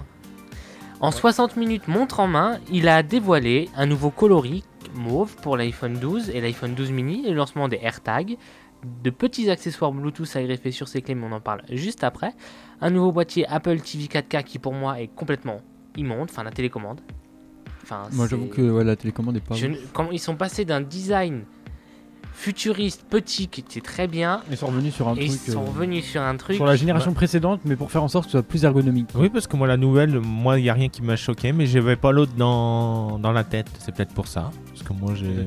En 0.99 1.11
60 1.11 1.57
minutes 1.57 1.87
montre 1.87 2.19
en 2.19 2.27
main, 2.27 2.59
il 2.71 2.87
a 2.87 3.03
dévoilé 3.03 3.69
un 3.75 3.85
nouveau 3.85 4.09
coloris 4.09 4.63
mauve 4.95 5.35
pour 5.35 5.55
l'iPhone 5.55 5.93
12 5.93 6.31
et 6.31 6.41
l'iPhone 6.41 6.73
12 6.73 6.91
mini, 6.91 7.21
le 7.27 7.35
lancement 7.35 7.67
des 7.67 7.77
AirTags, 7.81 8.35
de 9.03 9.09
petits 9.11 9.49
accessoires 9.49 9.91
Bluetooth 9.91 10.35
à 10.35 10.43
greffer 10.43 10.71
sur 10.71 10.87
ses 10.87 11.01
clés, 11.03 11.13
mais 11.13 11.27
on 11.27 11.31
en 11.33 11.39
parle 11.39 11.61
juste 11.69 12.03
après, 12.03 12.33
un 12.81 12.89
nouveau 12.89 13.11
boîtier 13.11 13.45
Apple 13.47 13.79
TV 13.79 14.05
4K 14.05 14.43
qui 14.43 14.57
pour 14.59 14.73
moi 14.73 14.99
est 14.99 15.07
complètement 15.07 15.61
immonde, 15.95 16.29
enfin 16.31 16.43
la 16.43 16.51
télécommande. 16.51 17.01
Enfin, 17.83 18.03
Moi, 18.13 18.27
j'avoue 18.27 18.47
que 18.47 18.61
ouais, 18.61 18.83
la 18.83 18.95
télécommande 18.95 19.37
est 19.37 19.41
pas. 19.41 19.55
je 19.55 19.67
quand 19.93 20.09
ils 20.11 20.19
sont 20.19 20.35
passés 20.35 20.65
d'un 20.65 20.81
design 20.81 21.43
futuriste 22.37 23.03
petit 23.09 23.47
qui 23.47 23.61
était 23.61 23.81
très 23.81 24.07
bien 24.07 24.41
Ils 24.51 24.57
sont 24.57 24.67
revenus 24.67 24.93
sur 24.93 25.07
un 25.07 25.15
et 25.15 25.25
ils 25.25 25.37
truc. 25.37 25.53
sont 25.53 25.63
euh, 25.63 25.67
revenus 25.69 26.05
sur 26.05 26.21
un 26.21 26.37
truc 26.37 26.55
Sur 26.55 26.67
la 26.67 26.75
génération 26.75 27.11
précédente, 27.13 27.61
mais 27.65 27.75
pour 27.75 27.91
faire 27.91 28.03
en 28.03 28.07
sorte 28.07 28.25
que 28.25 28.31
ce 28.31 28.37
soit 28.37 28.47
plus 28.47 28.63
ergonomique. 28.63 29.09
Oui, 29.15 29.29
parce 29.29 29.47
que 29.47 29.57
moi, 29.57 29.65
la 29.67 29.75
nouvelle, 29.75 30.19
moi, 30.19 30.59
il 30.59 30.63
n'y 30.63 30.69
a 30.69 30.73
rien 30.73 30.87
qui 30.87 31.01
m'a 31.01 31.15
choqué, 31.15 31.51
mais 31.51 31.65
j'avais 31.65 31.95
pas 31.95 32.11
l'autre 32.11 32.33
dans... 32.37 33.17
dans 33.17 33.31
la 33.31 33.43
tête. 33.43 33.67
C'est 33.79 33.91
peut-être 33.93 34.13
pour 34.13 34.27
ça. 34.27 34.51
Parce 34.67 34.83
que 34.83 34.93
moi, 34.93 35.13
j'ai. 35.15 35.45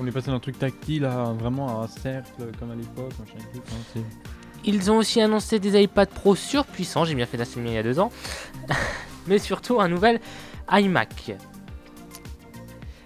On 0.00 0.06
est 0.06 0.10
passé 0.10 0.32
d'un 0.32 0.40
truc 0.40 0.58
tactile 0.58 1.04
à 1.04 1.32
vraiment 1.38 1.80
à 1.80 1.84
un 1.84 1.86
cercle 1.86 2.42
comme 2.58 2.72
à 2.72 2.74
l'époque. 2.74 3.12
machin 3.20 3.38
et 3.38 3.56
tout. 3.56 3.62
Enfin, 3.64 3.76
c'est- 3.94 4.68
Ils 4.68 4.90
ont 4.90 4.96
aussi 4.96 5.20
annoncé 5.20 5.60
des 5.60 5.80
iPad 5.80 6.08
Pro 6.08 6.34
surpuissants, 6.34 7.04
j'ai 7.04 7.14
bien 7.14 7.26
fait 7.26 7.36
d'assumer 7.36 7.70
il 7.70 7.74
y 7.74 7.78
a 7.78 7.82
deux 7.84 8.00
ans, 8.00 8.10
mais 9.28 9.38
surtout 9.38 9.80
un 9.80 9.88
nouvel 9.88 10.18
iMac. 10.72 11.36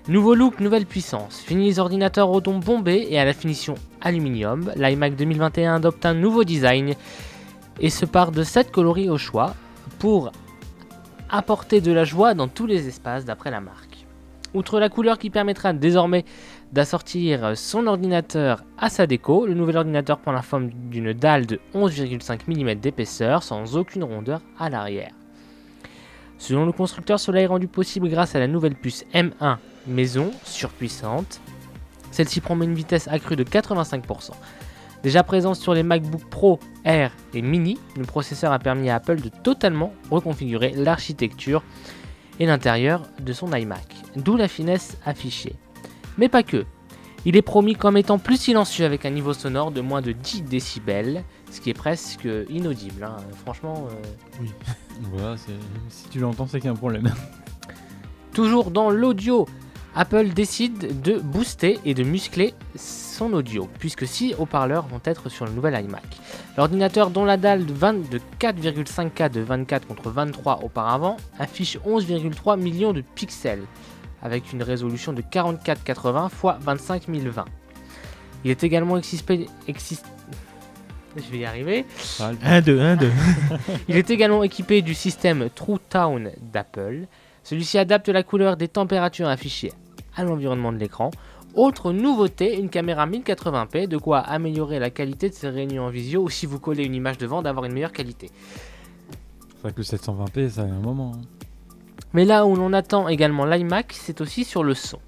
Nouveau 0.06 0.34
look, 0.34 0.60
nouvelle 0.60 0.84
puissance. 0.84 1.40
Fini 1.40 1.64
les 1.64 1.78
ordinateurs 1.78 2.30
au 2.30 2.42
don 2.42 2.58
bombé 2.58 3.06
et 3.08 3.18
à 3.18 3.24
la 3.24 3.32
finition 3.32 3.74
aluminium. 4.02 4.70
L'iMac 4.76 5.16
2021 5.16 5.76
adopte 5.76 6.04
un 6.04 6.12
nouveau 6.12 6.44
design 6.44 6.92
et 7.80 7.88
se 7.88 8.04
part 8.04 8.30
de 8.30 8.42
7 8.42 8.70
coloris 8.70 9.08
au 9.08 9.16
choix 9.16 9.54
pour 9.98 10.30
apporter 11.30 11.80
de 11.80 11.90
la 11.90 12.04
joie 12.04 12.34
dans 12.34 12.48
tous 12.48 12.66
les 12.66 12.86
espaces 12.86 13.24
d'après 13.24 13.50
la 13.50 13.62
marque. 13.62 14.04
Outre 14.52 14.78
la 14.78 14.90
couleur 14.90 15.18
qui 15.18 15.30
permettra 15.30 15.72
désormais 15.72 16.26
d'assortir 16.70 17.56
son 17.56 17.86
ordinateur 17.86 18.62
à 18.76 18.90
sa 18.90 19.06
déco, 19.06 19.46
le 19.46 19.54
nouvel 19.54 19.78
ordinateur 19.78 20.18
prend 20.18 20.32
la 20.32 20.42
forme 20.42 20.68
d'une 20.68 21.14
dalle 21.14 21.46
de 21.46 21.60
11,5 21.74 22.40
mm 22.46 22.74
d'épaisseur 22.74 23.42
sans 23.42 23.78
aucune 23.78 24.04
rondeur 24.04 24.42
à 24.58 24.68
l'arrière. 24.68 25.14
Selon 26.44 26.66
le 26.66 26.72
constructeur, 26.72 27.18
cela 27.18 27.40
est 27.40 27.46
rendu 27.46 27.68
possible 27.68 28.06
grâce 28.10 28.34
à 28.34 28.38
la 28.38 28.46
nouvelle 28.46 28.74
puce 28.74 29.06
M1 29.14 29.56
maison 29.86 30.30
surpuissante. 30.44 31.40
Celle-ci 32.10 32.42
promet 32.42 32.66
une 32.66 32.74
vitesse 32.74 33.08
accrue 33.08 33.34
de 33.34 33.44
85%. 33.44 34.32
Déjà 35.02 35.22
présente 35.22 35.56
sur 35.56 35.72
les 35.72 35.82
MacBook 35.82 36.22
Pro, 36.28 36.60
Air 36.84 37.12
et 37.32 37.40
Mini, 37.40 37.78
le 37.96 38.04
processeur 38.04 38.52
a 38.52 38.58
permis 38.58 38.90
à 38.90 38.96
Apple 38.96 39.22
de 39.22 39.30
totalement 39.30 39.94
reconfigurer 40.10 40.74
l'architecture 40.76 41.62
et 42.38 42.44
l'intérieur 42.44 43.04
de 43.20 43.32
son 43.32 43.50
iMac, 43.50 43.86
d'où 44.14 44.36
la 44.36 44.46
finesse 44.46 44.98
affichée. 45.06 45.56
Mais 46.18 46.28
pas 46.28 46.42
que. 46.42 46.66
Il 47.24 47.38
est 47.38 47.42
promis 47.42 47.74
comme 47.74 47.96
étant 47.96 48.18
plus 48.18 48.36
silencieux 48.36 48.84
avec 48.84 49.06
un 49.06 49.10
niveau 49.10 49.32
sonore 49.32 49.70
de 49.70 49.80
moins 49.80 50.02
de 50.02 50.12
10 50.12 50.42
décibels, 50.42 51.24
ce 51.54 51.60
qui 51.60 51.70
est 51.70 51.74
presque 51.74 52.28
inaudible. 52.48 53.04
hein. 53.04 53.16
Franchement, 53.44 53.88
euh, 53.90 54.44
Voilà, 55.12 55.36
c'est- 55.36 55.52
si 55.88 56.08
tu 56.08 56.18
l'entends, 56.18 56.46
c'est 56.46 56.58
qu'il 56.58 56.66
y 56.66 56.68
a 56.68 56.72
un 56.72 56.76
problème. 56.76 57.12
Toujours 58.32 58.70
dans 58.70 58.90
l'audio, 58.90 59.46
Apple 59.94 60.30
décide 60.30 61.00
de 61.02 61.18
booster 61.18 61.78
et 61.84 61.94
de 61.94 62.02
muscler 62.02 62.54
son 62.76 63.32
audio, 63.32 63.68
puisque 63.78 64.06
6 64.06 64.34
haut-parleurs 64.38 64.86
vont 64.88 65.00
être 65.04 65.28
sur 65.28 65.44
le 65.46 65.52
nouvel 65.52 65.74
iMac. 65.84 66.02
L'ordinateur 66.56 67.10
dont 67.10 67.24
la 67.24 67.36
dalle 67.36 67.64
de, 67.64 67.72
20 67.72 68.10
de 68.10 68.20
4,5K 68.40 69.30
de 69.30 69.40
24 69.40 69.86
contre 69.86 70.10
23 70.10 70.64
auparavant 70.64 71.16
affiche 71.38 71.78
11,3 71.86 72.58
millions 72.60 72.92
de 72.92 73.02
pixels, 73.14 73.62
avec 74.22 74.52
une 74.52 74.62
résolution 74.64 75.12
de 75.12 75.22
4480 75.22 76.26
x 76.26 76.64
25020. 76.64 77.44
Il 78.44 78.50
est 78.50 78.64
également 78.64 78.96
existé... 78.98 79.46
Je 81.16 81.30
vais 81.30 81.38
y 81.38 81.44
arriver. 81.44 81.84
1, 82.42 82.60
2, 82.60 82.80
1, 82.80 82.96
2. 82.96 83.10
Il 83.88 83.96
est 83.96 84.10
également 84.10 84.42
équipé 84.42 84.82
du 84.82 84.94
système 84.94 85.48
True 85.54 85.78
Tone 85.88 86.30
d'Apple. 86.52 87.06
Celui-ci 87.44 87.78
adapte 87.78 88.08
la 88.08 88.22
couleur 88.22 88.56
des 88.56 88.68
températures 88.68 89.28
affichées 89.28 89.72
à 90.16 90.24
l'environnement 90.24 90.72
de 90.72 90.78
l'écran. 90.78 91.10
Autre 91.54 91.92
nouveauté, 91.92 92.58
une 92.58 92.68
caméra 92.68 93.06
1080p, 93.06 93.86
de 93.86 93.96
quoi 93.96 94.18
améliorer 94.18 94.80
la 94.80 94.90
qualité 94.90 95.28
de 95.28 95.34
ses 95.34 95.48
réunions 95.48 95.84
en 95.84 95.90
visio 95.90 96.22
ou 96.22 96.28
si 96.30 96.46
vous 96.46 96.58
collez 96.58 96.84
une 96.84 96.94
image 96.96 97.18
devant 97.18 97.42
d'avoir 97.42 97.64
une 97.66 97.72
meilleure 97.74 97.92
qualité. 97.92 98.30
C'est 99.50 99.62
vrai 99.62 99.72
que 99.72 99.78
le 99.78 99.84
720p, 99.84 100.48
ça 100.50 100.62
a 100.62 100.64
un 100.64 100.80
moment. 100.80 101.12
hein. 101.14 101.20
Mais 102.12 102.24
là 102.24 102.44
où 102.46 102.56
l'on 102.56 102.72
attend 102.72 103.08
également 103.08 103.44
l'iMac, 103.44 103.92
c'est 103.92 104.20
aussi 104.20 104.44
sur 104.44 104.64
le 104.64 104.74
son. 104.74 104.98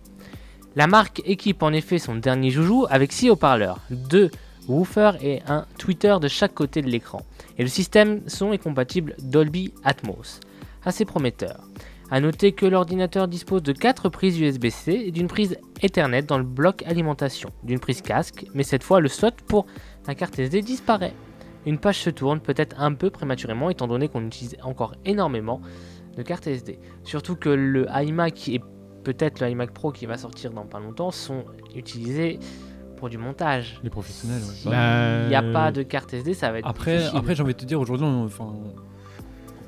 La 0.76 0.86
marque 0.86 1.22
équipe 1.24 1.62
en 1.62 1.72
effet 1.72 1.98
son 1.98 2.14
dernier 2.16 2.50
joujou 2.50 2.86
avec 2.90 3.12
6 3.12 3.30
haut-parleurs, 3.30 3.78
2 3.90 4.30
woofers 4.68 5.22
et 5.22 5.42
un 5.46 5.66
tweeter 5.78 6.20
de 6.20 6.28
chaque 6.28 6.54
côté 6.54 6.82
de 6.82 6.88
l'écran. 6.88 7.22
Et 7.58 7.62
le 7.62 7.68
système 7.68 8.22
son 8.28 8.52
est 8.52 8.58
compatible 8.58 9.14
Dolby 9.18 9.72
Atmos. 9.84 10.40
Assez 10.84 11.04
prometteur. 11.04 11.60
A 12.10 12.20
noter 12.20 12.52
que 12.52 12.66
l'ordinateur 12.66 13.26
dispose 13.26 13.64
de 13.64 13.72
4 13.72 14.08
prises 14.08 14.38
USB-C 14.38 14.92
et 15.06 15.10
d'une 15.10 15.26
prise 15.26 15.58
Ethernet 15.82 16.22
dans 16.22 16.38
le 16.38 16.44
bloc 16.44 16.84
alimentation, 16.86 17.50
d'une 17.64 17.80
prise 17.80 18.00
casque, 18.00 18.46
mais 18.54 18.62
cette 18.62 18.84
fois 18.84 19.00
le 19.00 19.08
slot 19.08 19.30
pour 19.48 19.66
la 20.06 20.14
carte 20.14 20.38
SD 20.38 20.62
disparaît. 20.62 21.14
Une 21.66 21.78
page 21.78 21.98
se 21.98 22.10
tourne 22.10 22.38
peut-être 22.38 22.80
un 22.80 22.94
peu 22.94 23.10
prématurément 23.10 23.70
étant 23.70 23.88
donné 23.88 24.08
qu'on 24.08 24.24
utilise 24.24 24.56
encore 24.62 24.94
énormément 25.04 25.60
de 26.16 26.22
cartes 26.22 26.46
SD. 26.46 26.78
Surtout 27.02 27.34
que 27.34 27.48
le 27.48 27.88
iMac 27.92 28.48
et 28.48 28.60
peut-être 29.02 29.40
le 29.40 29.50
iMac 29.50 29.72
Pro 29.72 29.90
qui 29.90 30.06
va 30.06 30.16
sortir 30.16 30.52
dans 30.52 30.64
pas 30.64 30.78
longtemps 30.78 31.10
sont 31.10 31.44
utilisés 31.74 32.38
pour 32.96 33.08
du 33.08 33.18
montage. 33.18 33.78
Les 33.84 33.90
professionnels, 33.90 34.40
ouais. 34.42 34.54
S'il 34.54 34.70
Bah, 34.70 35.28
n'y 35.28 35.34
a 35.34 35.42
pas 35.42 35.70
de 35.72 35.82
carte 35.82 36.12
SD, 36.14 36.34
ça 36.34 36.50
va 36.50 36.58
être 36.58 36.66
Après, 36.68 36.96
difficile. 36.96 37.18
après 37.18 37.34
j'ai 37.34 37.42
envie 37.42 37.54
de 37.54 37.58
te 37.58 37.64
dire, 37.66 37.80
aujourd'hui, 37.80 38.06
enfin, 38.06 38.52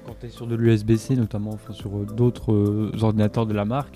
quand 0.06 0.14
tu 0.20 0.26
es 0.26 0.30
sur 0.30 0.46
de 0.46 0.54
l'USB-C, 0.56 1.14
notamment 1.16 1.50
enfin, 1.52 1.72
sur 1.72 1.90
euh, 1.96 2.04
d'autres 2.06 2.52
euh, 2.52 2.90
ordinateurs 3.02 3.46
de 3.46 3.54
la 3.54 3.64
marque, 3.64 3.94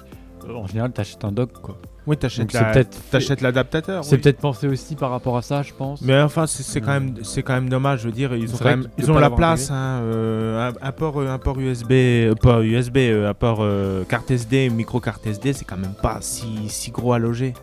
euh, 0.48 0.54
en 0.54 0.66
général, 0.66 0.92
tu 0.92 1.00
achètes 1.00 1.24
un 1.24 1.32
dock. 1.32 1.52
Quoi. 1.52 1.76
Oui, 2.04 2.16
t'achètes 2.16 2.50
c'est 2.50 2.60
la- 2.60 2.72
peut-être 2.72 2.98
t'achètes 3.12 3.40
l'adaptateur. 3.42 4.04
c'est 4.04 4.16
oui. 4.16 4.20
peut-être 4.22 4.38
pensé 4.40 4.66
aussi 4.66 4.96
par 4.96 5.10
rapport 5.10 5.36
à 5.36 5.42
ça, 5.42 5.62
je 5.62 5.72
pense. 5.72 6.02
Mais 6.02 6.20
enfin, 6.20 6.48
c'est 6.48 6.80
quand, 6.80 6.90
même, 6.92 7.14
c'est 7.22 7.44
quand 7.44 7.52
même 7.54 7.68
dommage. 7.68 8.00
Je 8.00 8.06
veux 8.06 8.12
dire, 8.12 8.34
ils 8.34 8.52
ont, 8.52 8.58
quand 8.58 8.64
même, 8.64 8.88
ils 8.98 9.06
la 9.06 9.30
place. 9.30 9.70
Hein, 9.70 10.00
euh, 10.02 10.68
un, 10.70 10.88
un 10.88 10.92
port, 10.92 11.20
un 11.20 11.38
port 11.38 11.60
USB, 11.60 11.92
euh, 11.92 12.34
pas 12.34 12.60
USB, 12.60 12.96
un 12.98 13.34
port 13.34 13.58
euh, 13.60 14.02
carte 14.02 14.32
SD, 14.32 14.68
micro 14.70 14.98
carte 14.98 15.24
SD, 15.26 15.52
c'est 15.52 15.64
quand 15.64 15.76
même 15.76 15.94
pas 16.02 16.18
si, 16.22 16.68
si 16.68 16.90
gros 16.90 17.12
à 17.12 17.20
loger. 17.20 17.54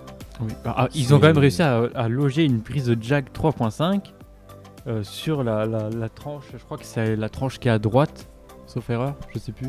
Oui. 0.41 0.51
Ah, 0.65 0.87
ils 0.95 1.13
ont 1.13 1.19
quand 1.19 1.27
même 1.27 1.37
réussi 1.37 1.61
à, 1.61 1.83
à 1.95 2.07
loger 2.07 2.43
une 2.45 2.61
prise 2.61 2.85
de 2.85 2.97
jack 3.01 3.33
3.5 3.33 4.01
euh, 4.87 5.03
sur 5.03 5.43
la, 5.43 5.65
la- 5.65 5.89
la 5.89 6.09
tranche, 6.09 6.45
je 6.53 6.63
crois 6.63 6.77
que 6.77 6.85
c'est 6.85 7.15
la 7.15 7.29
tranche 7.29 7.59
qui 7.59 7.67
est 7.67 7.71
à 7.71 7.79
droite, 7.79 8.29
sauf 8.65 8.89
erreur, 8.89 9.15
je 9.33 9.39
sais 9.39 9.51
plus. 9.51 9.67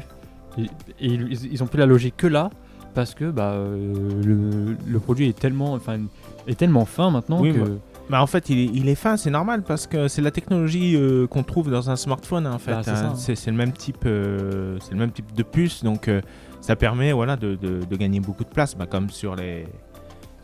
Et, 0.59 0.62
et 0.62 0.68
ils, 1.14 1.52
ils 1.52 1.62
ont 1.62 1.66
pu 1.66 1.76
la 1.76 1.87
loger 1.87 2.11
que 2.11 2.26
là 2.26 2.50
parce 2.94 3.14
que 3.14 3.30
bah, 3.30 3.52
euh, 3.52 4.22
le, 4.24 4.76
le 4.87 5.00
produit 5.00 5.28
est 5.28 5.38
tellement, 5.38 5.72
enfin, 5.74 5.98
est 6.46 6.59
tellement 6.59 6.85
fin 6.85 7.11
maintenant 7.11 7.40
Oui, 7.40 7.52
que. 7.52 7.59
bah, 7.61 7.70
Bah, 8.11 8.22
en 8.22 8.26
fait, 8.26 8.48
il 8.50 8.59
est, 8.59 8.64
il 8.74 8.88
est 8.88 8.94
fin, 8.96 9.16
c'est 9.16 9.30
normal 9.30 9.62
parce 9.62 9.87
que 9.87 10.09
c'est 10.09 10.22
la 10.22 10.30
technologie 10.33 10.96
euh, 10.96 11.26
qu'on 11.28 11.42
trouve 11.44 11.70
dans 11.70 11.90
un 11.90 11.96
smartphone. 11.96 12.46
hein, 12.46 12.54
en 12.54 12.59
fait, 12.59 12.72
Bah, 12.72 12.80
c'est 12.85 12.90
hein. 12.90 13.11
hein. 13.12 13.14
c'est 13.16 13.35
c'est 13.37 13.50
le 13.52 13.56
même 13.56 13.72
type, 13.72 14.04
euh, 14.06 14.76
c'est 14.80 14.92
le 14.92 14.98
même 14.98 15.12
type 15.12 15.33
de 15.35 15.42
puce, 15.44 15.85
donc 15.85 16.09
euh, 16.09 16.20
ça 16.61 16.74
permet 16.76 17.12
voilà 17.12 17.37
de, 17.37 17.54
de- 17.54 17.85
de 17.88 17.96
gagner 17.96 18.18
beaucoup 18.20 18.44
de 18.44 18.48
place, 18.50 18.76
bah, 18.76 18.87
comme 18.87 19.11
sur 19.11 19.37
les 19.37 19.66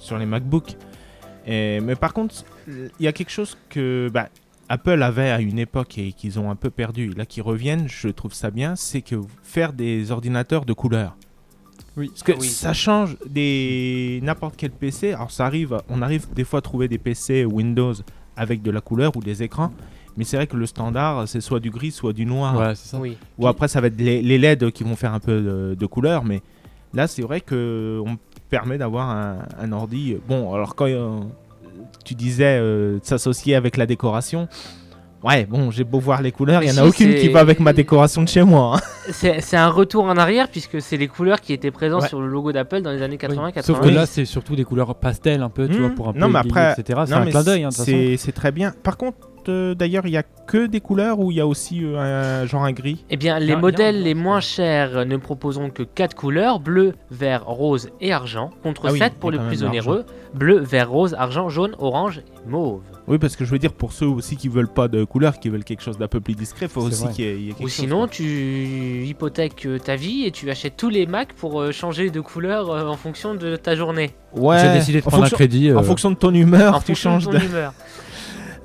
sur 0.07 0.17
les 0.19 0.27
MacBooks. 0.27 0.77
Et- 1.47 1.81
mais 1.81 1.95
par 1.97 2.13
contre, 2.13 2.35
il 2.69 2.91
y 3.01 3.07
a 3.09 3.13
quelque 3.13 3.31
chose 3.31 3.57
que 3.69 4.09
bah, 4.13 4.29
Apple 4.69 5.03
avait 5.03 5.31
à 5.31 5.41
une 5.41 5.59
époque 5.59 5.99
et 5.99 6.13
qu'ils 6.13 6.39
ont 6.41 6.51
un 6.51 6.57
peu 6.57 6.71
perdu, 6.71 7.11
là 7.17 7.25
qui 7.27 7.41
reviennent, 7.41 7.89
je 7.89 8.09
trouve 8.09 8.33
ça 8.35 8.51
bien, 8.51 8.75
c'est 8.77 9.03
que 9.03 9.17
faire 9.43 9.73
des 9.73 10.11
ordinateurs 10.11 10.65
de 10.65 10.73
couleur. 10.73 11.17
Oui. 11.97 12.09
Parce 12.09 12.23
que 12.25 12.33
Ah 12.33 12.39
oui. 12.41 12.49
ça 12.49 12.73
change 12.73 13.17
des 13.29 14.21
n'importe 14.23 14.55
quel 14.57 14.71
PC. 14.71 15.13
Alors 15.13 15.31
ça 15.31 15.47
arrive, 15.47 15.79
on 15.89 16.03
arrive 16.03 16.27
des 16.35 16.45
fois 16.45 16.59
à 16.59 16.63
trouver 16.63 16.89
des 16.89 16.99
PC 16.99 17.45
Windows 17.45 17.95
avec 18.37 18.61
de 18.63 18.71
la 18.71 18.81
couleur 18.83 19.17
ou 19.17 19.21
des 19.21 19.43
écrans, 19.43 19.73
mais 20.17 20.25
c'est 20.25 20.37
vrai 20.37 20.47
que 20.47 20.57
le 20.59 20.67
standard 20.67 21.27
c'est 21.29 21.41
soit 21.41 21.61
du 21.61 21.71
gris, 21.71 21.93
soit 21.93 22.13
du 22.13 22.27
noir. 22.27 22.77
C'est 22.77 22.89
ça. 22.89 22.99
Oui. 22.99 23.17
Ou 23.39 23.47
après 23.47 23.69
ça 23.69 23.81
va 23.81 23.87
être 23.87 23.99
les, 23.99 24.21
les 24.21 24.37
LED 24.37 24.73
qui 24.73 24.83
vont 24.85 24.97
faire 24.97 25.15
un 25.15 25.21
peu 25.21 25.41
de, 25.41 25.75
de 25.79 25.87
couleur, 25.87 26.25
mais 26.25 26.43
là 26.93 27.07
c'est 27.07 27.23
vrai 27.23 27.41
que 27.41 28.03
on 28.05 28.19
permet 28.49 28.79
d'avoir 28.79 29.11
un, 29.11 29.39
un 29.61 29.73
ordi. 29.73 30.17
Bon, 30.29 30.53
alors 30.55 30.75
quand 30.75 30.87
euh, 30.87 31.21
tu 32.05 32.15
disais 32.15 32.59
euh, 32.61 32.99
de 32.99 33.05
s'associer 33.05 33.55
avec 33.55 33.77
la 33.77 33.87
décoration. 33.87 34.49
Ouais, 35.25 35.45
bon, 35.45 35.73
j'ai 35.73 35.83
beau 35.83 35.99
voir 35.99 36.23
les 36.23 36.31
couleurs, 36.31 36.63
il 36.63 36.71
n'y 36.71 36.79
en 36.79 36.83
a 36.85 36.91
si, 36.93 37.03
aucune 37.03 37.15
qui 37.17 37.29
va 37.31 37.41
avec 37.41 37.59
ma 37.59 37.73
décoration 37.73 38.23
de 38.23 38.29
chez 38.29 38.45
moi. 38.45 38.77
hein. 38.77 38.81
C'est 39.11 39.41
c'est 39.41 39.57
un 39.57 39.69
retour 39.69 40.05
en 40.05 40.17
arrière 40.17 40.49
puisque 40.49 40.81
c'est 40.81 40.97
les 40.97 41.09
couleurs 41.09 41.41
qui 41.41 41.53
étaient 41.53 41.71
présentes 41.73 42.03
Ouais. 42.03 42.09
sur 42.09 42.21
le 42.21 42.29
logo 42.29 42.53
d'Apple 42.53 42.83
dans 42.83 42.93
les 42.93 43.03
années 43.03 43.19
Oui. 43.21 43.29
80-90. 43.37 43.63
Sauf 43.63 43.81
que 43.81 43.89
là, 43.89 44.07
c'est 44.07 44.25
surtout 44.25 44.55
des 44.55 44.65
couleurs 44.65 44.95
pastel 44.95 45.43
un 45.43 45.49
peu, 45.49 45.67
tu 45.69 45.79
Mmh. 45.79 45.81
vois, 45.81 45.91
pour 45.91 46.09
un 46.09 46.13
peu 46.13 46.19
Non, 46.21 46.29
mais 46.29 46.39
après- 46.41 46.75
etc. 46.79 47.01
C'est 47.07 47.15
un 47.15 47.27
clin 47.27 47.43
d'œil, 47.43 47.65
hein, 47.65 47.69
de 47.71 47.75
toute 47.75 47.85
façon. 47.85 47.91
c'est 47.91 48.17
c'est 48.19 48.33
très 48.33 48.53
bien. 48.53 48.73
Par 48.85 48.97
contre, 48.97 49.17
euh, 49.49 49.75
d'ailleurs, 49.75 50.07
il 50.07 50.13
y 50.13 50.17
a 50.17 50.23
que 50.23 50.67
des 50.67 50.81
couleurs 50.81 51.19
ou 51.19 51.31
il 51.31 51.37
y 51.39 51.41
a 51.41 51.47
aussi 51.47 51.81
euh, 51.83 52.43
un 52.43 52.47
genre 52.47 52.65
un 52.65 52.73
gris 52.73 53.05
Eh 53.11 53.17
bien, 53.17 53.39
les 53.39 53.53
a- 53.53 53.57
a 53.57 53.61
modèles 53.61 54.03
les 54.03 54.15
moins 54.15 54.41
chers 54.41 55.05
ne 55.07 55.17
proposeront 55.17 55.71
que 55.71 55.83
4 55.83 56.15
couleurs 56.15 56.61
bleu, 56.61 56.95
vert, 57.11 57.45
rose 57.47 57.91
et 58.01 58.13
argent, 58.13 58.51
contre 58.63 58.87
Ah 58.87 58.93
oui, 58.93 58.99
7 58.99 59.13
il 59.15 59.19
pour 59.19 59.31
les 59.31 59.39
plus 59.39 59.63
onéreux 59.65 60.05
bleu, 60.35 60.59
vert, 60.61 60.91
rose, 60.91 61.15
argent, 61.19 61.49
jaune, 61.49 61.75
orange 61.79 62.19
et 62.19 62.49
mauve. 62.49 62.83
Oui, 63.09 63.19
parce 63.19 63.37
que 63.37 63.45
je 63.45 63.51
veux 63.51 63.59
dire, 63.59 63.73
pour 63.73 63.93
ceux 63.93 64.07
aussi 64.07 64.37
qui 64.37 64.49
veulent 64.49 64.69
pas 64.69 64.89
de 64.89 65.05
couleurs, 65.05 65.39
qui 65.39 65.49
veulent 65.49 65.65
quelque 65.65 65.83
chose 65.83 65.97
d'un 65.97 66.09
peu 66.09 66.21
plus 66.21 66.35
discret, 66.35 66.67
il 66.67 66.69
faut 66.69 66.83
aussi 66.83 67.09
qu'il 67.11 67.25
y, 67.25 67.29
ait- 67.29 67.41
y 67.41 67.45
ait 67.51 67.53
quelque 67.53 67.65
Ou 67.65 67.69
sinon, 67.69 68.07
tu 68.09 69.05
hypothèques 69.07 69.65
euh, 69.67 69.79
ta 69.79 69.97
vie 69.97 70.25
et 70.25 70.31
tu 70.31 70.51
achètes 70.51 70.77
tous 70.77 70.89
les 70.91 71.07
Macs 71.07 71.33
pour 71.33 71.73
changer 71.73 72.11
de 72.11 72.21
couleur 72.21 72.69
en 72.91 72.97
fonction 72.97 73.35
de 73.35 73.57
ta 73.57 73.75
journée. 73.77 74.11
Ouais, 74.35 74.59
J'ai 74.61 74.73
décidé 74.73 75.01
de 75.01 75.07
en 75.07 75.09
prendre 75.09 75.23
fonction, 75.25 75.35
un 75.37 75.39
crédit. 75.39 75.73
en 75.73 75.83
fonction 75.83 76.11
de 76.11 76.17
ton 76.17 76.35
humeur, 76.35 76.75
en 76.75 76.81
tu 76.81 76.87
fonction 76.87 77.11
changes 77.13 77.27
de 77.29 77.33
de. 77.33 77.39
ton 77.39 77.45
humeur. 77.47 77.73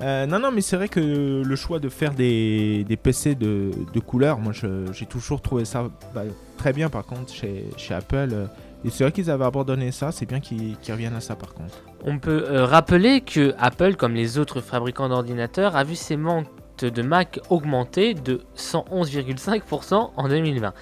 Euh, 0.02 0.26
non, 0.26 0.40
non, 0.40 0.50
mais 0.50 0.60
c'est 0.60 0.76
vrai 0.76 0.88
que 0.88 1.42
le 1.44 1.56
choix 1.56 1.78
de 1.78 1.88
faire 1.88 2.12
des, 2.12 2.84
des 2.84 2.96
PC 2.96 3.34
de, 3.34 3.70
de 3.92 4.00
couleurs, 4.00 4.38
moi 4.38 4.52
j'ai 4.52 5.06
toujours 5.06 5.40
trouvé 5.40 5.64
ça 5.64 5.88
bah, 6.14 6.22
très 6.56 6.72
bien 6.72 6.88
par 6.88 7.04
contre 7.04 7.32
chez, 7.32 7.66
chez 7.76 7.94
Apple. 7.94 8.48
Et 8.84 8.90
c'est 8.90 9.04
vrai 9.04 9.12
qu'ils 9.12 9.30
avaient 9.30 9.44
abandonné 9.44 9.92
ça, 9.92 10.10
c'est 10.10 10.26
bien 10.26 10.40
qu'ils 10.40 10.76
reviennent 10.88 11.14
à 11.14 11.20
ça 11.20 11.36
par 11.36 11.54
contre. 11.54 11.74
On 12.04 12.18
peut 12.18 12.46
euh, 12.48 12.64
rappeler 12.64 13.20
que 13.20 13.54
Apple, 13.58 13.94
comme 13.94 14.14
les 14.14 14.38
autres 14.38 14.60
fabricants 14.60 15.08
d'ordinateurs, 15.08 15.76
a 15.76 15.84
vu 15.84 15.94
ses 15.94 16.16
ventes 16.16 16.48
de 16.80 17.02
Mac 17.02 17.38
augmenter 17.48 18.14
de 18.14 18.40
111,5% 18.56 20.10
en 20.16 20.28
2020, 20.28 20.72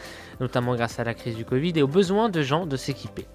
notamment 0.40 0.74
grâce 0.74 0.98
à 0.98 1.04
la 1.04 1.12
crise 1.12 1.36
du 1.36 1.44
Covid 1.44 1.72
et 1.76 1.82
au 1.82 1.88
besoin 1.88 2.30
de 2.30 2.40
gens 2.40 2.64
de 2.64 2.76
s'équiper. 2.76 3.26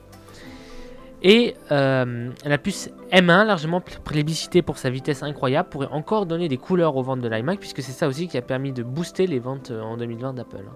Et 1.23 1.55
euh, 1.71 2.29
la 2.45 2.57
puce 2.57 2.89
M1, 3.11 3.45
largement 3.45 3.81
pl- 3.81 3.99
plébiscitée 4.03 4.61
pour 4.61 4.77
sa 4.77 4.89
vitesse 4.89 5.23
incroyable, 5.23 5.69
pourrait 5.69 5.87
encore 5.91 6.25
donner 6.25 6.47
des 6.49 6.57
couleurs 6.57 6.95
aux 6.95 7.03
ventes 7.03 7.21
de 7.21 7.27
l'iMac, 7.27 7.59
puisque 7.59 7.81
c'est 7.81 7.91
ça 7.93 8.07
aussi 8.07 8.27
qui 8.27 8.37
a 8.37 8.41
permis 8.41 8.71
de 8.73 8.83
booster 8.83 9.25
les 9.25 9.39
ventes 9.39 9.71
euh, 9.71 9.81
en 9.81 9.97
2020 9.97 10.33
d'Apple. 10.33 10.57
hein. 10.67 10.75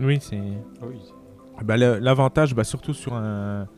Oui, 0.00 0.18
c'est. 0.20 0.36
oui. 0.82 1.00
Bah, 1.62 1.76
L'avantage, 1.76 2.54
bah, 2.54 2.64
surtout 2.64 2.94
sur, 2.94 3.14
un, 3.14 3.68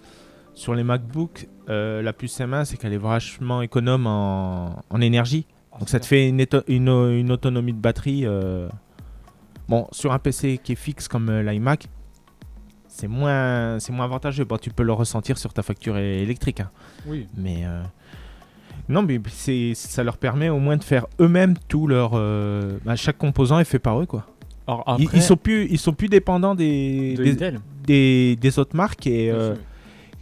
sur 0.55 0.75
les 0.75 0.83
MacBooks, 0.85 1.47
euh, 1.69 2.01
la 2.01 2.14
puce 2.14 2.38
M1, 2.40 2.64
c'est 2.64 2.79
qu'elle 2.79 2.95
est 2.95 2.99
vachement 2.99 3.61
économe 3.61 4.07
en, 4.07 4.83
en 4.88 5.01
énergie. 5.03 5.47
Donc 5.79 5.90
ça 5.90 6.01
te 6.01 6.07
fait 6.07 6.27
une, 6.29 6.40
éto- 6.40 6.62
une, 6.69 6.88
une 6.88 7.31
autonomie 7.31 7.75
de 7.75 7.81
batterie. 7.81 8.23
euh, 8.25 8.69
Bon, 9.69 9.88
sur 9.90 10.12
un 10.12 10.19
PC 10.19 10.59
qui 10.62 10.73
est 10.73 10.77
fixe 10.77 11.09
comme 11.09 11.29
euh, 11.29 11.42
l'iMac, 11.42 11.88
c'est 12.97 13.09
moins, 13.09 13.79
c'est 13.79 13.93
moins 13.93 14.05
avantageux. 14.07 14.45
Bon, 14.45 14.57
tu 14.59 14.71
peux 14.71 14.83
le 14.83 14.93
ressentir 14.93 15.37
sur 15.39 15.53
ta 15.53 15.63
facture 15.63 15.99
électrique. 15.99 16.61
hein. 16.61 16.71
Oui. 17.07 17.27
Mais 17.37 17.63
euh, 17.65 17.83
non, 18.89 19.03
mais 19.03 19.21
c'est, 19.29 19.73
ça 19.75 20.03
leur 20.03 20.17
permet 20.17 20.49
au 20.49 20.59
moins 20.59 20.77
de 20.77 20.85
faire 20.85 21.07
eux-mêmes 21.21 21.55
tout 21.69 21.87
leur. 21.87 22.13
euh, 22.15 22.79
bah, 22.85 22.97
chaque 22.97 23.19
composant 23.19 23.59
est 23.59 23.65
fait 23.65 23.79
par 23.79 24.01
eux, 24.01 24.07
quoi. 24.07 24.27
Alors 24.67 24.85
Ils, 24.99 25.05
après, 25.05 25.19
ils 25.19 25.23
sont 25.23 25.37
plus, 25.37 25.67
ils 25.71 25.79
sont 25.79 25.93
plus 25.93 26.09
dépendants 26.09 26.55
des, 26.55 27.15
de 27.17 27.23
des, 27.25 27.53
des, 27.85 28.37
des 28.37 28.59
autres 28.59 28.75
marques 28.75 29.07
et, 29.07 29.31
euh, 29.31 29.55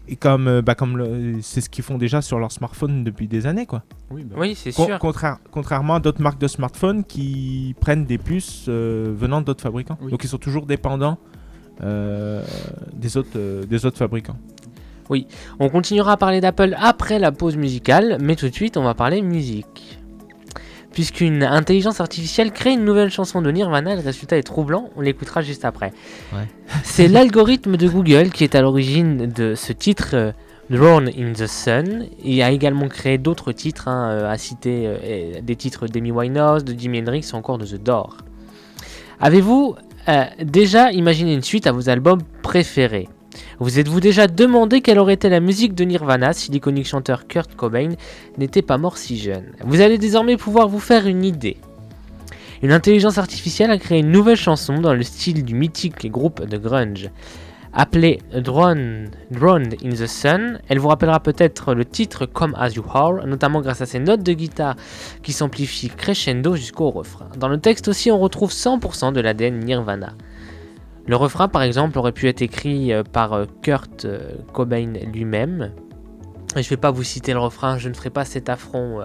et 0.07 0.17
comme, 0.17 0.61
bah, 0.61 0.75
comme 0.75 0.99
le- 0.99 1.39
c'est 1.41 1.63
ce 1.63 1.71
qu'ils 1.71 1.85
font 1.85 1.97
déjà 1.97 2.21
sur 2.21 2.39
leur 2.39 2.53
smartphone 2.53 3.05
depuis 3.05 3.27
des 3.27 3.47
années, 3.47 3.65
quoi. 3.67 3.85
Oui, 4.11 4.23
bah, 4.25 4.37
Oui, 4.39 4.55
c'est 4.55 4.73
Con- 4.73 4.85
sûr. 4.87 4.99
contraire- 4.99 5.39
contrairement 5.51 5.95
à 5.95 6.01
d'autres 6.01 6.21
marques 6.21 6.41
de 6.41 6.49
smartphones 6.49 7.05
qui 7.05 7.75
prennent 7.81 8.05
des 8.05 8.19
puces 8.19 8.67
euh, 8.69 9.15
venant 9.17 9.41
d'autres 9.41 9.63
fabricants. 9.63 9.97
Oui. 10.03 10.11
Donc 10.11 10.23
ils 10.25 10.29
sont 10.29 10.37
toujours 10.39 10.67
dépendants 10.67 11.19
euh, 11.23 11.39
des, 11.81 13.17
autres, 13.17 13.37
euh, 13.37 13.65
des 13.65 13.87
autres 13.87 13.99
fabricants. 13.99 14.37
On 15.59 15.69
continuera 15.69 16.13
à 16.13 16.17
parler 16.17 16.41
d'Apple 16.41 16.75
après 16.79 17.19
la 17.19 17.33
pause 17.33 17.57
musicale, 17.57 18.19
mais 18.21 18.37
tout 18.37 18.49
de 18.49 18.55
suite 18.55 18.77
on 18.77 18.83
va 18.83 18.95
parler 18.95 19.23
musique. 19.23 19.99
Puisqu'une 20.93 21.43
intelligence 21.43 22.01
artificielle 22.01 22.53
crée 22.53 22.73
une 22.73 22.85
nouvelle 22.85 23.11
chanson 23.11 23.43
de 23.43 23.51
Nirvana, 23.51 23.97
le 23.97 24.01
résultat 24.01 24.37
est 24.39 24.45
troublant, 24.45 24.91
on 24.97 25.01
l'écoutera 25.01 25.43
juste 25.43 25.65
après. 25.65 25.93
Ouais. 26.33 26.47
C'est 26.85 27.09
l'algorithme 27.09 27.77
de 27.77 27.89
Google 27.89 28.31
qui 28.31 28.45
est 28.45 28.55
à 28.55 28.63
l'origine 28.63 29.27
de 29.27 29.57
ce 29.57 29.73
titre 29.73 30.11
euh, 30.15 30.33
Drawn 30.71 31.09
in 31.09 31.33
the 31.33 31.49
Sun. 31.49 32.07
Il 32.23 32.41
a 32.43 32.51
également 32.53 32.87
créé 32.87 33.19
d'autres 33.19 33.51
titres, 33.51 33.89
hein, 33.89 34.11
euh, 34.11 34.31
à 34.31 34.39
citer 34.39 34.87
euh, 34.87 34.99
et 35.37 35.43
des 35.43 35.57
titres 35.57 35.89
d'Amy 35.89 36.13
Winehouse, 36.13 36.65
de 36.65 36.79
Jimi 36.79 37.01
Hendrix 37.01 37.29
ou 37.33 37.37
encore 37.37 37.59
de 37.59 37.67
The 37.67 37.83
Door. 37.83 38.19
Avez-vous 39.21 39.75
euh, 40.09 40.25
déjà 40.43 40.93
imaginé 40.93 41.35
une 41.35 41.43
suite 41.43 41.67
à 41.67 41.73
vos 41.73 41.89
albums 41.89 42.21
préférés 42.43 43.09
vous 43.59 43.79
êtes-vous 43.79 44.01
déjà 44.01 44.27
demandé 44.27 44.81
quelle 44.81 44.99
aurait 44.99 45.15
été 45.15 45.29
la 45.29 45.41
musique 45.41 45.75
de 45.75 45.85
Nirvana 45.85 46.33
si 46.33 46.51
l'iconique 46.51 46.87
chanteur 46.87 47.27
Kurt 47.27 47.55
Cobain 47.55 47.91
n'était 48.39 48.63
pas 48.63 48.79
mort 48.79 48.97
si 48.97 49.19
jeune? 49.19 49.45
Vous 49.65 49.81
allez 49.81 49.99
désormais 49.99 50.37
pouvoir 50.37 50.69
vous 50.69 50.81
faire 50.81 51.07
une 51.07 51.25
idée. 51.25 51.57
Une 52.63 52.73
intelligence 52.73 53.19
artificielle 53.19 53.71
a 53.71 53.79
créé 53.79 54.01
une 54.01 54.11
nouvelle 54.11 54.37
chanson 54.37 54.81
dans 54.81 54.95
le 54.95 55.03
style 55.03 55.45
du 55.45 55.55
mythique 55.55 56.11
groupe 56.11 56.45
de 56.47 56.57
grunge. 56.57 57.11
Appelée 57.77 58.21
Drone, 58.33 59.11
Drowned 59.33 59.77
in 59.85 59.91
the 59.91 60.07
Sun, 60.07 60.61
elle 60.69 60.79
vous 60.79 60.87
rappellera 60.87 61.19
peut-être 61.19 61.75
le 61.75 61.85
titre 61.85 62.25
Come 62.25 62.55
As 62.57 62.71
You 62.75 62.85
Are, 62.89 63.27
notamment 63.27 63.61
grâce 63.63 63.81
à 63.81 63.87
ses 63.87 63.99
notes 63.99 64.23
de 64.23 64.33
guitare 64.33 64.77
qui 65.25 65.33
s'amplifient 65.33 65.91
crescendo 65.91 66.55
jusqu'au 66.55 66.91
refrain. 66.91 67.29
Dans 67.37 67.49
le 67.49 67.59
texte 67.59 67.89
aussi, 67.89 68.13
on 68.13 68.19
retrouve 68.21 68.53
100% 68.53 69.13
de 69.13 69.21
l'ADN 69.21 69.59
Nirvana. 69.59 70.13
Le 71.07 71.17
refrain, 71.17 71.49
par 71.49 71.63
exemple, 71.63 71.99
aurait 71.99 72.13
pu 72.13 72.29
être 72.29 72.43
écrit 72.43 72.93
euh, 72.93 73.03
par 73.03 73.33
euh, 73.33 73.45
Kurt 73.61 74.05
euh, 74.05 74.31
Cobain 74.53 74.93
lui-même. 75.13 75.73
Et 76.57 76.63
je 76.63 76.71
vais 76.71 76.77
pas 76.77 76.93
vous 76.93 77.03
citer 77.03 77.33
le 77.33 77.41
refrain, 77.41 77.77
je 77.79 77.89
ne 77.89 77.95
ferai 77.95 78.11
pas 78.11 78.25
cet 78.25 78.49
affront 78.49 79.01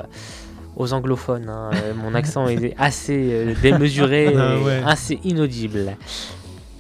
aux 0.76 0.94
anglophones. 0.94 1.50
hein. 1.50 1.72
Mon 1.96 2.14
accent 2.14 2.48
est 2.48 2.76
assez 2.78 3.56
démesuré, 3.64 4.32
Ah 4.38 4.56
et 4.56 4.84
assez 4.84 5.20
inaudible. 5.24 5.98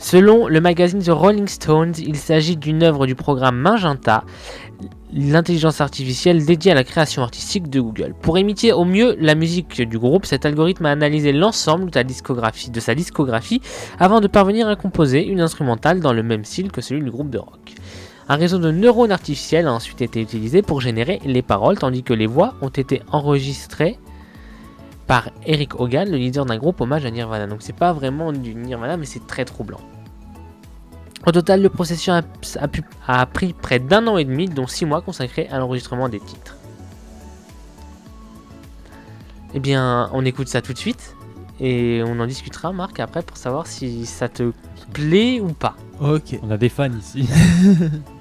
Selon 0.01 0.47
le 0.47 0.62
magazine 0.62 1.03
The 1.03 1.09
Rolling 1.09 1.49
Stones, 1.49 1.93
il 1.97 2.15
s'agit 2.15 2.55
d'une 2.55 2.83
œuvre 2.83 3.05
du 3.05 3.15
programme 3.15 3.57
Magenta, 3.57 4.23
l'intelligence 5.13 5.81
artificielle 5.81 6.45
dédiée 6.45 6.71
à 6.71 6.75
la 6.75 6.85
création 6.85 7.21
artistique 7.21 7.69
de 7.69 7.81
Google. 7.81 8.15
Pour 8.21 8.39
imiter 8.39 8.71
au 8.71 8.85
mieux 8.85 9.17
la 9.19 9.35
musique 9.35 9.81
du 9.81 9.99
groupe, 9.99 10.25
cet 10.25 10.45
algorithme 10.45 10.85
a 10.85 10.91
analysé 10.91 11.33
l'ensemble 11.33 11.91
de, 11.91 12.01
de 12.01 12.79
sa 12.79 12.95
discographie 12.95 13.62
avant 13.99 14.21
de 14.21 14.27
parvenir 14.27 14.69
à 14.69 14.77
composer 14.77 15.27
une 15.27 15.41
instrumentale 15.41 15.99
dans 15.99 16.13
le 16.13 16.23
même 16.23 16.45
style 16.45 16.71
que 16.71 16.79
celui 16.79 17.03
du 17.03 17.12
groupe 17.12 17.29
de 17.29 17.39
rock. 17.39 17.75
Un 18.29 18.35
réseau 18.38 18.57
de 18.57 18.71
neurones 18.71 19.12
artificiels 19.12 19.67
a 19.67 19.73
ensuite 19.73 20.01
été 20.01 20.21
utilisé 20.21 20.62
pour 20.62 20.79
générer 20.79 21.19
les 21.25 21.41
paroles, 21.41 21.77
tandis 21.77 22.03
que 22.03 22.13
les 22.13 22.27
voix 22.27 22.53
ont 22.62 22.69
été 22.69 23.01
enregistrées 23.12 23.99
par 25.09 25.31
Eric 25.47 25.79
Hogan, 25.79 26.07
le 26.07 26.17
leader 26.17 26.45
d'un 26.45 26.57
groupe 26.57 26.79
hommage 26.81 27.03
à 27.03 27.09
Nirvana. 27.09 27.47
Donc 27.47 27.63
c'est 27.63 27.73
pas 27.75 27.93
vraiment 27.93 28.31
du 28.31 28.53
Nirvana, 28.53 28.95
mais 28.95 29.07
c'est 29.07 29.25
très 29.25 29.43
troublant. 29.43 29.79
Au 31.25 31.31
total, 31.31 31.63
le 31.63 31.69
processus 31.69 32.09
a, 32.09 32.21
a 32.59 32.67
pu- 32.67 32.83
a 33.07 33.25
pris 33.25 33.53
près 33.53 33.79
d'un 33.79 34.05
an 34.05 34.17
et 34.19 34.23
demi, 34.23 34.47
dont 34.47 34.67
six 34.67 34.85
mois 34.85 35.01
consacrés 35.01 35.47
à 35.51 35.57
l'enregistrement 35.57 36.09
des 36.09 36.19
titres. 36.19 36.55
Eh 39.55 39.59
bien, 39.59 40.11
on 40.13 40.23
écoute 40.25 40.47
ça 40.47 40.61
tout 40.61 40.73
de 40.73 40.77
suite 40.77 41.15
et 41.59 42.03
on 42.05 42.19
en 42.19 42.27
discutera, 42.27 42.71
Marc, 42.71 42.99
après 42.99 43.23
pour 43.23 43.35
savoir 43.35 43.65
si 43.65 44.05
ça 44.05 44.29
te 44.29 44.53
plaît 44.93 45.39
ou 45.41 45.47
pas. 45.53 45.75
Ok. 45.99 46.37
On 46.43 46.51
a 46.51 46.57
des 46.57 46.69
fans 46.69 46.91
ici. 46.91 47.27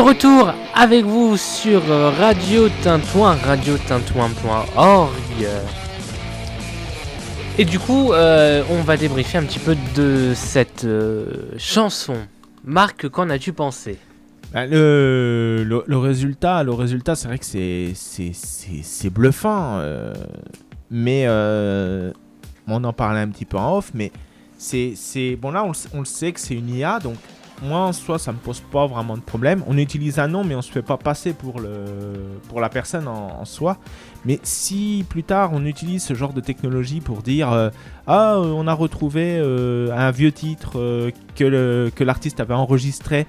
retour 0.00 0.52
avec 0.74 1.04
vous 1.04 1.36
sur 1.36 1.82
Radio 2.18 2.68
Tintouin, 2.82 3.34
radiotintouin.org. 3.34 5.12
Et 7.58 7.64
du 7.64 7.78
coup, 7.78 8.12
euh, 8.12 8.62
on 8.70 8.82
va 8.82 8.96
débriefer 8.96 9.38
un 9.38 9.42
petit 9.44 9.58
peu 9.58 9.76
de 9.94 10.32
cette 10.34 10.84
euh, 10.84 11.26
chanson. 11.58 12.14
Marc, 12.64 13.08
qu'en 13.08 13.28
as-tu 13.30 13.52
pensé? 13.52 13.98
Bah, 14.52 14.66
le, 14.66 15.62
résultat, 15.90 16.62
le 16.62 16.72
résultat, 16.72 17.14
c'est 17.14 17.28
vrai 17.28 17.38
que 17.38 17.44
c'est 17.44 17.92
c'est- 17.94 19.10
bluffant, 19.10 19.78
euh, 19.78 20.14
mais 20.90 21.26
on 22.66 22.82
en 22.84 22.92
parlait 22.92 23.20
un 23.20 23.28
petit 23.28 23.44
peu 23.44 23.58
en 23.58 23.76
off, 23.78 23.90
mais 23.94 24.10
c'est 24.58 25.36
bon 25.40 25.50
là 25.52 25.64
on, 25.64 25.72
on 25.94 26.00
le 26.00 26.04
sait 26.04 26.32
que 26.32 26.40
c'est 26.40 26.54
une 26.54 26.68
IA, 26.74 26.98
donc 26.98 27.16
moi 27.62 27.80
en 27.80 27.92
soi 27.92 28.18
ça 28.18 28.32
me 28.32 28.38
pose 28.38 28.60
pas 28.60 28.86
vraiment 28.86 29.16
de 29.16 29.22
problème. 29.22 29.62
On 29.66 29.76
utilise 29.76 30.18
un 30.18 30.28
nom, 30.28 30.44
mais 30.44 30.54
on 30.54 30.62
se 30.62 30.72
fait 30.72 30.82
pas 30.82 30.96
passer 30.96 31.32
pour 31.32 31.60
le 31.60 31.84
pour 32.48 32.60
la 32.60 32.68
personne 32.68 33.08
en, 33.08 33.44
soi. 33.44 33.78
Mais 34.24 34.38
si 34.42 35.04
plus 35.08 35.22
tard 35.22 35.50
on 35.52 35.64
utilise 35.64 36.02
ce 36.02 36.14
genre 36.14 36.32
de 36.32 36.40
technologie 36.40 37.00
pour 37.00 37.22
dire 37.22 37.52
euh, 37.52 37.70
ah 38.06 38.34
euh, 38.34 38.52
on 38.54 38.66
a 38.66 38.72
retrouvé 38.72 39.38
euh, 39.38 39.90
un 39.96 40.10
vieux 40.10 40.32
titre 40.32 40.72
que 41.34 42.04
l'artiste 42.04 42.40
avait 42.40 42.54
enregistré 42.54 43.26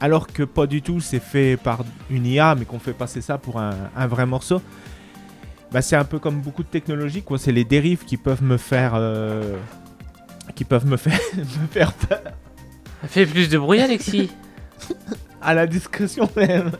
alors 0.00 0.26
que 0.26 0.42
pas 0.42 0.66
du 0.66 0.82
tout, 0.82 1.00
c'est 1.00 1.20
fait 1.20 1.56
par 1.56 1.80
une 2.10 2.26
IA, 2.26 2.56
mais 2.56 2.66
qu'on 2.66 2.78
fait 2.78 2.92
passer 2.92 3.22
ça 3.22 3.38
pour 3.38 3.58
un, 3.58 3.72
un 3.96 4.06
vrai 4.06 4.26
morceau. 4.26 4.60
Bah, 5.72 5.80
c'est 5.80 5.96
un 5.96 6.04
peu 6.04 6.18
comme 6.18 6.42
beaucoup 6.42 6.62
de 6.62 6.68
technologies. 6.68 7.24
C'est 7.38 7.52
les 7.52 7.64
dérives 7.64 8.04
qui 8.04 8.18
peuvent 8.18 8.42
me 8.42 8.58
faire, 8.58 9.00
qui 10.54 10.64
peuvent 10.64 10.86
me 10.86 10.98
faire, 10.98 11.18
me 11.36 11.66
faire 11.68 11.92
peur 11.94 12.20
Fais 13.08 13.26
plus 13.26 13.48
de 13.48 13.58
bruit, 13.58 13.80
Alexis. 13.80 14.30
à 15.42 15.54
la 15.54 15.66
discrétion 15.66 16.28
même. 16.36 16.72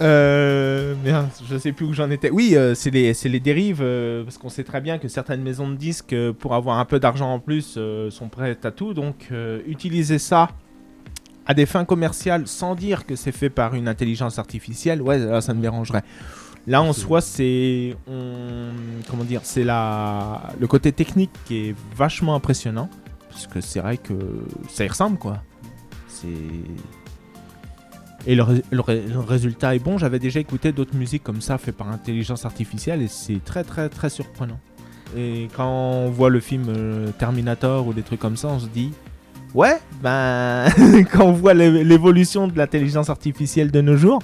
Euh, 0.00 0.94
merde, 1.04 1.28
je 1.48 1.58
sais 1.58 1.72
plus 1.72 1.84
où 1.84 1.92
j'en 1.92 2.10
étais. 2.10 2.30
Oui, 2.30 2.54
euh, 2.54 2.74
c'est 2.74 2.90
les, 2.90 3.40
dérives, 3.40 3.80
euh, 3.82 4.24
parce 4.24 4.38
qu'on 4.38 4.48
sait 4.48 4.64
très 4.64 4.80
bien 4.80 4.98
que 4.98 5.08
certaines 5.08 5.42
maisons 5.42 5.68
de 5.68 5.76
disques, 5.76 6.14
euh, 6.14 6.32
pour 6.32 6.54
avoir 6.54 6.78
un 6.78 6.86
peu 6.86 6.98
d'argent 6.98 7.32
en 7.32 7.38
plus, 7.38 7.74
euh, 7.76 8.10
sont 8.10 8.28
prêtes 8.28 8.64
à 8.64 8.70
tout. 8.70 8.94
Donc, 8.94 9.28
euh, 9.30 9.60
utiliser 9.66 10.18
ça 10.18 10.48
à 11.44 11.52
des 11.52 11.66
fins 11.66 11.84
commerciales 11.84 12.46
sans 12.46 12.74
dire 12.74 13.04
que 13.04 13.14
c'est 13.14 13.32
fait 13.32 13.50
par 13.50 13.74
une 13.74 13.88
intelligence 13.88 14.38
artificielle, 14.38 15.02
ouais, 15.02 15.18
là, 15.18 15.40
ça 15.42 15.52
me 15.52 15.60
dérangerait. 15.60 16.02
Là, 16.66 16.82
en 16.82 16.92
soi, 16.92 17.20
c'est. 17.20 17.96
Comment 18.06 19.24
dire 19.24 19.40
C'est 19.44 19.64
la... 19.64 20.52
le 20.60 20.66
côté 20.66 20.92
technique 20.92 21.30
qui 21.46 21.68
est 21.68 21.74
vachement 21.96 22.34
impressionnant. 22.34 22.88
Parce 23.30 23.46
que 23.46 23.60
c'est 23.60 23.80
vrai 23.80 23.96
que 23.96 24.14
ça 24.68 24.84
y 24.84 24.88
ressemble, 24.88 25.18
quoi. 25.18 25.42
C'est. 26.08 26.26
Et 28.26 28.34
le, 28.34 28.42
ré- 28.42 28.62
le 28.70 28.80
ré- 28.80 29.02
le 29.08 29.18
résultat 29.18 29.74
est 29.74 29.78
bon. 29.78 29.96
J'avais 29.96 30.18
déjà 30.18 30.40
écouté 30.40 30.72
d'autres 30.72 30.94
musiques 30.94 31.22
comme 31.22 31.40
ça, 31.40 31.56
faites 31.56 31.76
par 31.76 31.88
intelligence 31.90 32.44
artificielle, 32.44 33.00
et 33.02 33.08
c'est 33.08 33.42
très, 33.44 33.64
très, 33.64 33.88
très 33.88 34.10
surprenant. 34.10 34.58
Et 35.16 35.48
quand 35.56 35.66
on 35.68 36.10
voit 36.10 36.28
le 36.30 36.38
film 36.40 36.64
euh, 36.68 37.08
Terminator 37.18 37.86
ou 37.86 37.92
des 37.94 38.02
trucs 38.02 38.20
comme 38.20 38.36
ça, 38.36 38.48
on 38.48 38.58
se 38.60 38.66
dit 38.66 38.92
Ouais, 39.54 39.78
ben, 40.02 40.66
quand 41.12 41.24
on 41.24 41.32
voit 41.32 41.54
l'é- 41.54 41.82
l'évolution 41.82 42.46
de 42.46 42.56
l'intelligence 42.58 43.08
artificielle 43.08 43.70
de 43.70 43.80
nos 43.80 43.96
jours, 43.96 44.20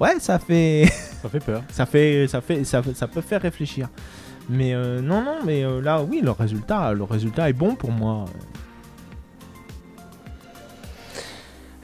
ouais, 0.00 0.20
ça 0.20 0.38
fait, 0.38 0.92
Ça 1.22 1.28
fait 1.30 1.40
peur. 1.40 1.62
ça 1.70 1.86
fait, 1.86 2.26
ça 2.28 2.40
fait, 2.42 2.62
ça, 2.64 2.82
ça 2.94 3.08
peut 3.08 3.22
faire 3.22 3.40
réfléchir. 3.40 3.88
Mais 4.50 4.74
euh, 4.74 5.00
non, 5.00 5.22
non, 5.22 5.36
mais 5.44 5.64
euh, 5.64 5.80
là, 5.80 6.02
oui, 6.02 6.20
le 6.22 6.32
résultat, 6.32 6.92
le 6.92 7.04
résultat 7.04 7.48
est 7.48 7.54
bon 7.54 7.76
pour 7.76 7.92
moi. 7.92 8.24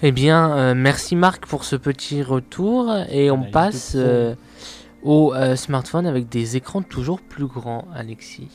Eh 0.02 0.11
bien, 0.12 0.50
euh, 0.57 0.74
merci 0.76 1.14
Marc 1.16 1.46
pour 1.46 1.64
ce 1.64 1.76
petit 1.76 2.22
retour 2.22 2.92
et 3.09 3.31
on 3.31 3.38
Bah, 3.38 3.44
il 3.46 3.50
passe 3.52 3.92
euh, 3.94 4.35
au 5.02 5.33
euh, 5.33 5.55
smartphone 5.57 6.07
avec 6.07 6.29
des 6.29 6.57
écrans 6.57 6.83
toujours 6.83 7.20
plus 7.20 7.46
grands, 7.46 7.87
Alexis. 7.94 8.48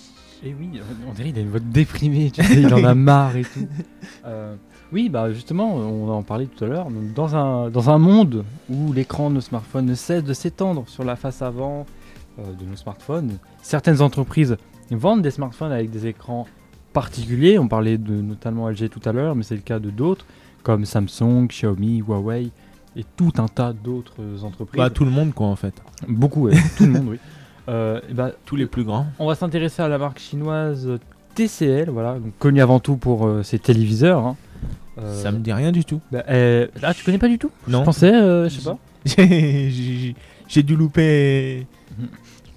Et 0.44 0.50
Eh 0.50 0.56
oui, 0.60 0.82
on 1.10 1.14
dirait 1.14 1.30
qu'il 1.30 1.38
a 1.40 1.42
une 1.42 1.50
voix 1.50 1.60
déprimée, 1.60 2.32
tu 2.32 2.44
sais, 2.44 2.62
il 2.62 2.74
en 2.74 2.84
a 2.84 2.94
marre 2.94 3.38
et 3.38 3.44
tout. 3.44 3.68
Euh, 4.26 4.56
oui, 4.92 5.10
bah 5.10 5.32
justement, 5.32 5.74
on 5.74 6.10
en 6.12 6.22
parlait 6.22 6.46
tout 6.46 6.64
à 6.64 6.68
l'heure. 6.68 6.88
Dans 7.16 7.36
un, 7.36 7.70
dans 7.72 7.90
un 7.90 7.98
monde 7.98 8.44
où 8.70 8.94
l'écran 8.94 9.30
de 9.30 9.36
nos 9.36 9.42
smartphones 9.42 9.86
ne 9.86 9.96
cesse 9.96 10.24
de 10.24 10.34
s'étendre 10.34 10.84
sur 10.88 11.04
la 11.04 11.16
face 11.16 11.42
avant 11.42 11.80
euh, 11.80 12.01
de 12.38 12.66
nos 12.70 12.76
smartphones, 12.76 13.38
certaines 13.62 14.02
entreprises 14.02 14.58
vendent 14.90 15.22
des 15.22 15.32
smartphones 15.32 15.72
avec 15.72 15.90
des 15.90 16.08
écrans 16.08 16.48
particuliers. 16.94 17.60
On 17.60 17.68
parlait 17.68 17.98
de 17.98 18.14
notamment 18.14 18.70
LG 18.70 18.90
tout 18.90 19.02
à 19.08 19.12
l'heure, 19.12 19.36
mais 19.36 19.44
c'est 19.44 19.56
le 19.56 19.62
cas 19.62 19.80
de 19.80 19.90
d'autres, 19.90 20.26
comme 20.64 20.86
Samsung, 20.86 21.48
Xiaomi, 21.48 22.00
Huawei 22.00 22.50
et 22.98 23.06
tout 23.16 23.32
un 23.38 23.48
tas 23.48 23.72
d'autres 23.74 24.44
entreprises. 24.44 24.78
Pas 24.78 24.90
tout 24.90 25.06
le 25.06 25.12
monde, 25.12 25.34
quoi, 25.34 25.48
en 25.48 25.56
fait. 25.56 25.74
Beaucoup, 26.08 26.44
ouais, 26.48 26.58
tout 26.78 26.86
le 26.86 26.92
monde, 26.92 27.08
oui. 27.10 27.18
Euh, 27.70 28.02
et 28.10 28.14
bah, 28.16 28.32
Tous 28.44 28.56
les 28.56 28.66
plus 28.66 28.84
grands. 28.84 29.06
on 29.20 29.28
va 29.28 29.36
s'intéresser 29.36 29.84
à 29.84 29.88
la 29.88 30.00
marque 30.00 30.18
chinoise 30.18 30.98
TCL, 31.36 31.92
voilà, 31.92 32.16
donc 32.18 32.34
connue 32.40 32.60
avant 32.60 32.80
tout 32.80 32.98
pour 32.98 33.28
euh, 33.28 33.44
ses 33.44 33.60
téléviseurs. 33.60 34.26
hein. 34.26 34.36
Euh, 34.98 35.22
Ça 35.22 35.32
me 35.32 35.38
dit 35.38 35.54
rien 35.54 35.72
du 35.72 35.86
tout. 35.86 36.02
bah, 36.12 36.24
euh, 36.28 36.68
ah, 36.82 36.94
tu 36.96 37.06
connais 37.06 37.20
pas 37.20 37.28
du 37.28 37.38
tout? 37.38 37.52
Non. 37.68 37.82
Je 37.82 37.86
pensais, 37.86 38.14
euh, 38.14 38.50
je 38.50 38.60
sais 38.60 38.70
pas. 38.72 38.78
J'ai 40.48 40.64
dû 40.64 40.76
louper. 40.76 41.68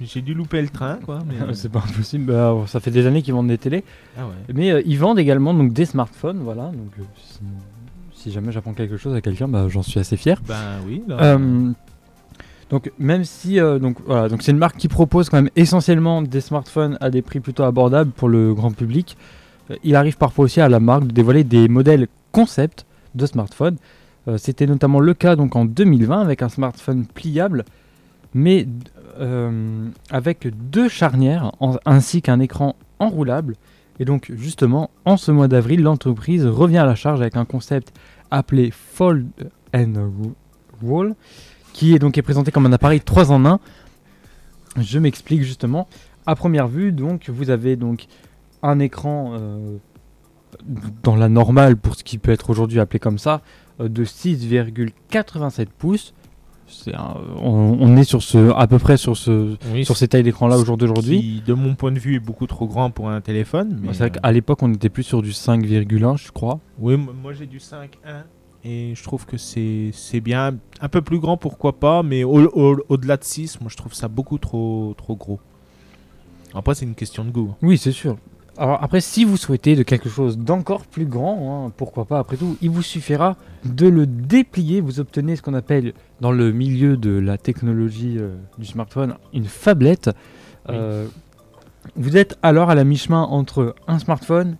J'ai 0.04 0.20
dû 0.22 0.34
louper 0.34 0.60
le 0.62 0.68
train, 0.68 0.98
quoi. 1.04 1.18
Mais... 1.26 1.34
euh, 1.42 1.52
c'est 1.54 1.68
pas 1.70 1.80
impossible. 1.80 2.26
Bah, 2.32 2.54
ça 2.66 2.80
fait 2.80 2.90
des 2.90 3.06
années 3.06 3.22
qu'ils 3.22 3.34
vendent 3.34 3.48
des 3.48 3.58
télés, 3.58 3.84
Ah 4.18 4.26
ouais. 4.26 4.54
mais 4.54 4.70
euh, 4.70 4.82
ils 4.86 4.98
vendent 4.98 5.18
également 5.18 5.54
donc 5.54 5.72
des 5.72 5.84
smartphones, 5.84 6.38
voilà. 6.42 6.64
Donc 6.66 6.90
euh, 6.98 7.02
si, 7.16 7.40
si 8.12 8.32
jamais 8.32 8.52
j'apprends 8.52 8.72
quelque 8.74 8.96
chose 8.96 9.14
à 9.14 9.20
quelqu'un, 9.20 9.48
bah, 9.48 9.66
j'en 9.68 9.82
suis 9.82 9.98
assez 10.00 10.16
fier. 10.16 10.40
Ben 10.46 10.56
oui. 10.86 11.02
là. 11.08 11.16
Euh, 11.20 11.70
donc 12.70 12.90
même 12.98 13.24
si 13.24 13.60
euh, 13.60 13.78
donc 13.78 13.98
voilà 14.06 14.28
donc 14.30 14.42
c'est 14.42 14.50
une 14.50 14.58
marque 14.58 14.78
qui 14.78 14.88
propose 14.88 15.28
quand 15.28 15.36
même 15.36 15.50
essentiellement 15.54 16.22
des 16.22 16.40
smartphones 16.40 16.96
à 17.00 17.10
des 17.10 17.20
prix 17.20 17.38
plutôt 17.40 17.62
abordables 17.62 18.10
pour 18.10 18.28
le 18.28 18.54
grand 18.54 18.72
public. 18.72 19.16
euh, 19.70 19.76
il 19.84 19.94
arrive 19.96 20.16
parfois 20.16 20.46
aussi 20.46 20.60
à 20.62 20.68
la 20.70 20.80
marque 20.80 21.06
de 21.06 21.12
dévoiler 21.12 21.44
des 21.44 21.68
modèles 21.68 22.08
concept 22.32 22.86
de 23.14 23.26
smartphones. 23.26 23.76
Euh, 24.28 24.38
C'était 24.38 24.66
notamment 24.66 24.98
le 25.00 25.12
cas 25.12 25.36
donc 25.36 25.54
en 25.56 25.66
2020 25.66 26.20
avec 26.22 26.40
un 26.40 26.48
smartphone 26.48 27.04
pliable, 27.04 27.64
mais 28.32 28.66
euh, 29.18 29.88
avec 30.10 30.48
deux 30.70 30.88
charnières 30.88 31.52
ainsi 31.84 32.22
qu'un 32.22 32.40
écran 32.40 32.76
enroulable. 32.98 33.54
Et 34.00 34.04
donc 34.04 34.32
justement 34.34 34.90
en 35.04 35.16
ce 35.16 35.30
mois 35.30 35.48
d'avril, 35.48 35.82
l'entreprise 35.82 36.46
revient 36.46 36.78
à 36.78 36.86
la 36.86 36.94
charge 36.94 37.20
avec 37.20 37.36
un 37.36 37.44
concept 37.44 37.92
appelé 38.30 38.70
Fold 38.70 39.28
and 39.74 40.10
Roll 40.82 41.14
qui 41.74 41.94
est 41.94 41.98
donc 41.98 42.16
est 42.16 42.22
présenté 42.22 42.50
comme 42.50 42.66
un 42.66 42.72
appareil 42.72 43.00
3 43.00 43.30
en 43.32 43.44
1. 43.44 43.60
Je 44.80 44.98
m'explique 44.98 45.42
justement. 45.42 45.88
À 46.26 46.36
première 46.36 46.68
vue, 46.68 46.90
donc, 46.90 47.28
vous 47.28 47.50
avez 47.50 47.76
donc 47.76 48.06
un 48.62 48.78
écran 48.78 49.34
euh, 49.34 49.76
dans 51.02 51.16
la 51.16 51.28
normale 51.28 51.76
pour 51.76 51.96
ce 51.96 52.04
qui 52.04 52.16
peut 52.16 52.32
être 52.32 52.48
aujourd'hui 52.48 52.80
appelé 52.80 52.98
comme 52.98 53.18
ça, 53.18 53.42
euh, 53.80 53.88
de 53.88 54.04
6,87 54.06 55.66
pouces. 55.76 56.14
Un- 56.94 57.14
on, 57.42 57.76
on 57.80 57.96
est 57.96 58.04
sur 58.04 58.22
ce, 58.22 58.52
à 58.56 58.66
peu 58.66 58.78
près 58.78 58.96
sur, 58.96 59.16
ce, 59.16 59.56
Oui, 59.72 59.84
sur 59.84 59.96
ces 59.96 60.08
tailles 60.08 60.22
d'écran 60.22 60.46
là 60.48 60.56
au 60.58 60.64
jour 60.64 60.76
d'aujourd'hui. 60.76 61.20
qui, 61.20 61.42
de 61.46 61.54
mon 61.54 61.74
point 61.74 61.92
de 61.92 61.98
vue, 61.98 62.16
est 62.16 62.20
beaucoup 62.20 62.46
trop 62.46 62.66
grand 62.66 62.90
pour 62.90 63.08
un 63.10 63.20
téléphone. 63.20 63.78
Mais 63.82 63.88
C'est 63.92 63.98
vrai 64.08 64.16
euh, 64.16 64.20
qu'à 64.20 64.32
l'époque, 64.32 64.62
on 64.62 64.72
était 64.72 64.88
plus 64.88 65.02
sur 65.02 65.22
du 65.22 65.30
5,1, 65.32 66.16
je 66.16 66.30
crois. 66.32 66.60
Oui, 66.78 66.96
moi 66.96 67.32
j'ai 67.32 67.46
du 67.46 67.58
5.1 67.58 68.24
et 68.64 68.92
je 68.94 69.02
trouve 69.02 69.26
que 69.26 69.36
c'est 69.36 69.90
c'est 69.92 70.20
bien. 70.20 70.56
Un 70.80 70.88
peu 70.88 71.02
plus 71.02 71.18
grand, 71.18 71.36
pourquoi 71.36 71.78
pas, 71.78 72.02
mais 72.02 72.24
au- 72.24 72.48
au- 72.48 72.78
au-delà 72.88 73.16
de 73.16 73.24
6, 73.24 73.60
moi 73.60 73.68
je 73.70 73.76
trouve 73.76 73.94
ça 73.94 74.08
beaucoup 74.08 74.38
trop, 74.38 74.94
trop 74.96 75.16
gros. 75.16 75.40
Après, 76.54 76.74
c'est 76.74 76.84
une 76.84 76.94
question 76.94 77.24
de 77.24 77.30
goût. 77.30 77.54
Oui, 77.62 77.76
c'est 77.78 77.90
sûr. 77.92 78.16
Alors 78.56 78.82
après, 78.82 79.00
si 79.00 79.24
vous 79.24 79.36
souhaitez 79.36 79.74
de 79.74 79.82
quelque 79.82 80.08
chose 80.08 80.38
d'encore 80.38 80.86
plus 80.86 81.06
grand, 81.06 81.66
hein, 81.66 81.72
pourquoi 81.76 82.04
pas, 82.04 82.20
après 82.20 82.36
tout, 82.36 82.56
il 82.62 82.70
vous 82.70 82.82
suffira 82.82 83.36
de 83.64 83.88
le 83.88 84.06
déplier. 84.06 84.80
Vous 84.80 85.00
obtenez 85.00 85.34
ce 85.34 85.42
qu'on 85.42 85.54
appelle 85.54 85.92
dans 86.20 86.30
le 86.30 86.52
milieu 86.52 86.96
de 86.96 87.10
la 87.10 87.36
technologie 87.36 88.16
euh, 88.18 88.36
du 88.58 88.66
smartphone 88.66 89.16
une 89.32 89.46
phablette. 89.46 90.10
Euh, 90.68 91.08
vous 91.96 92.16
êtes 92.16 92.38
alors 92.42 92.70
à 92.70 92.76
la 92.76 92.84
mi-chemin 92.84 93.22
entre 93.22 93.74
un 93.88 93.98
smartphone 93.98 94.56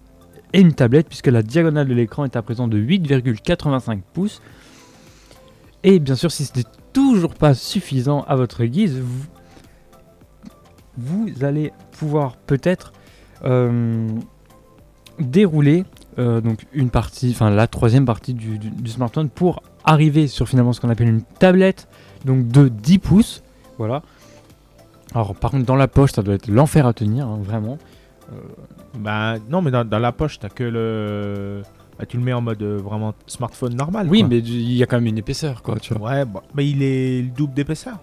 et 0.53 0.61
une 0.61 0.74
tablette, 0.74 1.07
puisque 1.07 1.28
la 1.28 1.42
diagonale 1.42 1.86
de 1.86 1.95
l'écran 1.95 2.24
est 2.24 2.34
à 2.34 2.42
présent 2.42 2.66
de 2.66 2.78
8,85 2.78 4.01
pouces. 4.12 4.42
Et 5.84 6.01
bien 6.01 6.16
sûr, 6.16 6.32
si 6.32 6.47
ce 6.47 6.59
n'est 6.59 6.64
toujours 6.92 7.34
pas 7.34 7.55
suffisant 7.55 8.22
à 8.22 8.34
votre 8.34 8.64
guise, 8.64 8.99
vous, 8.99 9.26
vous 10.97 11.45
allez 11.45 11.72
pouvoir 11.92 12.36
peut-être 12.36 12.92
dérouler 15.18 15.85
euh, 16.18 16.41
donc 16.41 16.64
une 16.72 16.91
partie, 16.91 17.30
enfin 17.30 17.51
la 17.51 17.66
troisième 17.66 18.05
partie 18.05 18.35
du, 18.35 18.59
du- 18.59 18.70
du 18.70 18.91
smartphone 18.91 19.28
pour 19.28 19.62
arriver 19.85 20.26
sur 20.26 20.49
finalement 20.49 20.72
ce 20.72 20.80
qu'on 20.80 20.91
appelle 20.91 21.09
une 21.09 21.22
tablette 21.22 21.89
donc 22.24 22.49
de 22.49 22.68
10 22.68 22.99
pouces. 22.99 23.43
Voilà. 23.78 24.03
Alors 25.14 25.35
par 25.35 25.51
contre 25.51 25.66
dans 25.66 25.76
la 25.76 25.89
poche 25.89 26.12
ça 26.12 26.22
doit 26.22 26.35
être 26.35 26.49
l'enfer 26.49 26.87
à 26.87 26.93
tenir 26.93 27.26
hein, 27.28 27.39
vraiment. 27.43 27.78
Bah 28.99 29.35
non, 29.51 29.61
mais 29.61 29.70
dans, 29.70 29.85
dans 29.85 29.99
la 29.99 30.12
poche, 30.12 30.39
t'as 30.39 30.49
que 30.49 30.64
le. 30.64 31.62
Bah, 31.99 32.07
tu 32.07 32.16
le 32.16 32.22
mets 32.24 32.32
en 32.32 32.41
mode 32.41 32.62
euh, 32.62 32.78
vraiment 32.82 33.12
smartphone 33.26 33.74
normal. 33.76 34.09
Oui 34.09 34.20
quoi. 34.20 34.28
mais 34.30 34.39
il 34.39 34.72
y 34.72 34.82
a 34.82 34.87
quand 34.87 34.97
même 34.97 35.07
une 35.07 35.18
épaisseur 35.18 35.62
quoi 35.62 35.78
tu 35.78 35.95
vois. 35.95 36.11
Ouais, 36.11 36.24
bah, 36.24 36.43
mais 36.55 36.66
il 36.68 36.82
est 36.82 37.22
le 37.22 37.28
double 37.28 37.53
d'épaisseur. 37.55 37.99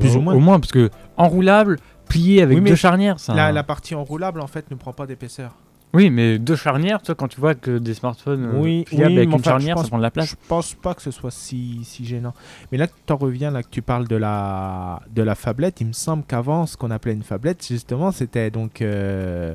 Plus 0.00 0.16
ou 0.16 0.20
moins. 0.20 0.34
Au 0.34 0.40
moins 0.40 0.58
parce 0.58 0.72
que 0.72 0.90
enroulable, 1.16 1.78
plié 2.08 2.42
avec 2.42 2.58
Oui, 2.58 2.64
deux 2.70 2.76
charnières. 2.76 3.18
ça- 3.20 3.34
La, 3.34 3.52
la 3.52 3.62
partie 3.62 3.94
enroulable, 3.94 4.40
en 4.40 4.46
fait, 4.46 4.70
ne 4.70 4.76
prend 4.76 4.92
pas 4.92 5.06
d'épaisseur. 5.06 5.52
Oui 5.94 6.08
mais 6.08 6.38
deux 6.38 6.56
charnières, 6.56 7.02
tu 7.02 7.08
vois, 7.08 7.14
quand 7.16 7.28
tu 7.28 7.38
vois 7.38 7.54
que 7.54 7.76
des 7.76 7.92
smartphones 7.92 8.46
euh, 8.46 8.58
Oui, 8.60 8.84
pliables 8.84 9.08
oui, 9.10 9.16
avec 9.18 9.28
une 9.28 9.34
enfin, 9.34 9.50
charnière 9.50 9.76
je 9.76 9.80
ça 9.80 9.82
pense- 9.82 9.88
prend 9.90 9.98
de 9.98 10.02
la 10.02 10.10
place. 10.10 10.30
Je 10.30 10.34
pense 10.48 10.72
pas 10.72 10.94
que 10.94 11.02
ce 11.02 11.10
soit 11.10 11.30
si, 11.30 11.80
si 11.84 12.06
gênant. 12.06 12.32
Mais 12.70 12.78
là, 12.78 12.86
tu 12.86 13.12
en 13.12 13.16
reviens, 13.16 13.50
là, 13.50 13.62
que 13.62 13.68
tu 13.70 13.82
parles 13.82 14.08
de 14.08 14.16
la, 14.16 15.00
de 15.14 15.22
la 15.22 15.34
fablette. 15.34 15.82
Il 15.82 15.88
me 15.88 15.92
semble 15.92 16.24
qu'avant, 16.24 16.64
ce 16.64 16.78
qu'on 16.78 16.90
appelait 16.90 17.12
une 17.12 17.22
fablette, 17.22 17.66
justement, 17.66 18.10
c'était 18.10 18.50
donc. 18.50 18.80
euh, 18.80 19.54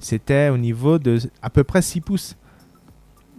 c'était 0.00 0.50
au 0.50 0.58
niveau 0.58 0.98
de 0.98 1.18
à 1.40 1.48
peu 1.48 1.64
près 1.64 1.80
6 1.80 2.02
pouces. 2.02 2.36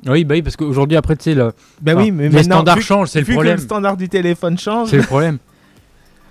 Oui 0.07 0.23
bah 0.23 0.33
oui 0.35 0.41
parce 0.41 0.55
qu'aujourd'hui 0.55 0.95
après 0.97 1.17
tu 1.17 1.23
sais 1.25 1.35
le, 1.35 1.51
Ben 1.81 1.95
oui, 1.97 2.09
mais 2.09 2.29
les 2.29 2.43
standards 2.43 2.81
changent, 2.81 3.09
c'est 3.09 3.19
le 3.19 3.25
que 3.25 3.33
problème. 3.33 3.55
le 3.57 3.61
standard 3.61 3.95
du 3.97 4.09
téléphone 4.09 4.57
change. 4.57 4.89
C'est 4.89 4.97
le 4.97 5.03
problème. 5.03 5.37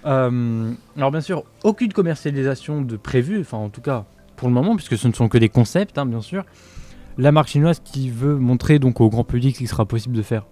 Euh, 0.09 0.73
alors 0.97 1.11
bien 1.11 1.21
sûr, 1.21 1.45
aucune 1.65 1.93
commercialisation 1.93 2.81
de 2.81 2.97
prévue, 2.97 3.41
enfin 3.41 3.59
en 3.59 3.69
tout 3.69 3.83
cas 3.83 4.05
pour 4.37 4.49
le 4.49 4.55
moment, 4.55 4.75
puisque 4.77 4.97
ce 4.97 5.09
ne 5.09 5.13
sont 5.13 5.29
que 5.29 5.39
des 5.39 5.49
concepts, 5.49 5.99
hein, 5.99 6.07
bien 6.07 6.23
sûr. 6.23 6.45
La 7.19 7.33
marque 7.33 7.49
chinoise 7.49 7.81
qui 7.81 8.11
veut 8.11 8.37
montrer 8.37 8.79
donc 8.79 9.01
au 9.01 9.09
grand 9.11 9.25
public 9.25 9.55
ce 9.55 9.59
qu'il 9.59 9.69
sera 9.69 9.85
possible 9.85 10.17
de 10.17 10.23
faire 10.23 10.47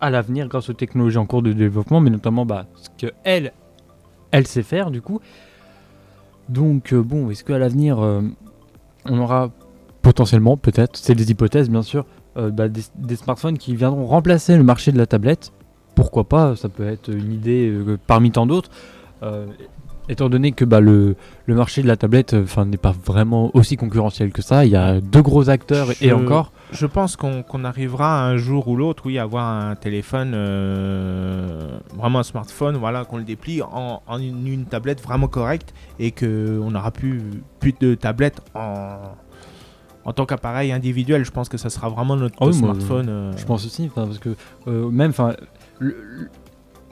à 0.00 0.08
l'avenir 0.08 0.48
grâce 0.48 0.70
aux 0.70 0.72
technologies 0.72 1.18
en 1.18 1.26
cours 1.26 1.42
de 1.42 1.52
développement, 1.52 2.00
mais 2.00 2.08
notamment 2.08 2.46
bah, 2.46 2.66
ce 2.74 2.88
que 3.06 3.12
elle, 3.22 3.52
elle 4.30 4.46
sait 4.46 4.62
faire 4.62 4.90
du 4.90 5.02
coup. 5.02 5.20
Donc 6.48 6.94
euh, 6.94 7.02
bon, 7.02 7.30
est-ce 7.30 7.44
qu'à 7.44 7.58
l'avenir 7.58 7.98
euh, 8.00 8.22
on 9.04 9.18
aura 9.18 9.50
potentiellement, 10.00 10.56
peut-être, 10.56 10.96
c'est 10.96 11.14
des 11.14 11.30
hypothèses 11.30 11.68
bien 11.68 11.82
sûr, 11.82 12.06
bah, 12.36 12.68
des 12.68 13.16
smartphones 13.16 13.58
qui 13.58 13.76
viendront 13.76 14.06
remplacer 14.06 14.56
le 14.56 14.62
marché 14.62 14.92
de 14.92 14.96
la 14.96 15.04
tablette 15.04 15.52
pourquoi 16.00 16.24
pas, 16.24 16.56
ça 16.56 16.68
peut 16.68 16.86
être 16.88 17.08
une 17.12 17.32
idée 17.32 17.68
euh, 17.68 17.98
parmi 18.06 18.30
tant 18.30 18.46
d'autres. 18.46 18.70
Euh, 19.22 19.46
étant 20.08 20.28
donné 20.28 20.50
que 20.52 20.64
bah, 20.64 20.80
le, 20.80 21.14
le 21.46 21.54
marché 21.54 21.82
de 21.82 21.86
la 21.86 21.96
tablette 21.96 22.32
euh, 22.34 22.64
n'est 22.64 22.76
pas 22.88 22.94
vraiment 23.04 23.50
aussi 23.54 23.76
concurrentiel 23.76 24.32
que 24.32 24.42
ça, 24.42 24.64
il 24.64 24.72
y 24.72 24.76
a 24.76 25.00
deux 25.00 25.22
gros 25.22 25.50
acteurs 25.50 25.88
et 26.00 26.12
encore. 26.12 26.52
Je 26.72 26.86
pense 26.86 27.16
qu'on 27.16 27.64
arrivera 27.64 28.24
un 28.26 28.36
jour 28.36 28.66
ou 28.68 28.76
l'autre, 28.76 29.02
oui, 29.06 29.18
à 29.18 29.22
avoir 29.24 29.44
un 29.46 29.74
téléphone, 29.76 30.32
euh, 30.34 31.78
vraiment 31.96 32.20
un 32.20 32.22
smartphone, 32.24 32.76
voilà, 32.76 33.04
qu'on 33.04 33.18
le 33.18 33.24
déplie 33.24 33.60
en, 33.62 34.02
en 34.06 34.18
une, 34.18 34.46
une 34.46 34.64
tablette 34.64 35.02
vraiment 35.02 35.28
correcte 35.28 35.74
et 35.98 36.10
qu'on 36.12 36.70
n'aura 36.70 36.90
plus, 36.92 37.20
plus 37.60 37.74
de 37.80 37.94
tablette 37.94 38.40
en, 38.54 38.98
en 40.04 40.12
tant 40.12 40.26
qu'appareil 40.26 40.72
individuel. 40.72 41.24
Je 41.24 41.30
pense 41.30 41.48
que 41.48 41.58
ça 41.58 41.70
sera 41.70 41.88
vraiment 41.88 42.16
notre 42.16 42.36
Ah 42.40 42.46
oui, 42.46 42.56
moi, 42.58 42.74
smartphone. 42.74 43.06
euh, 43.08 43.32
Je 43.36 43.44
pense 43.44 43.66
aussi, 43.66 43.90
parce 43.94 44.18
que 44.18 44.30
euh, 44.68 44.88
même 44.90 45.12
le- 45.80 46.28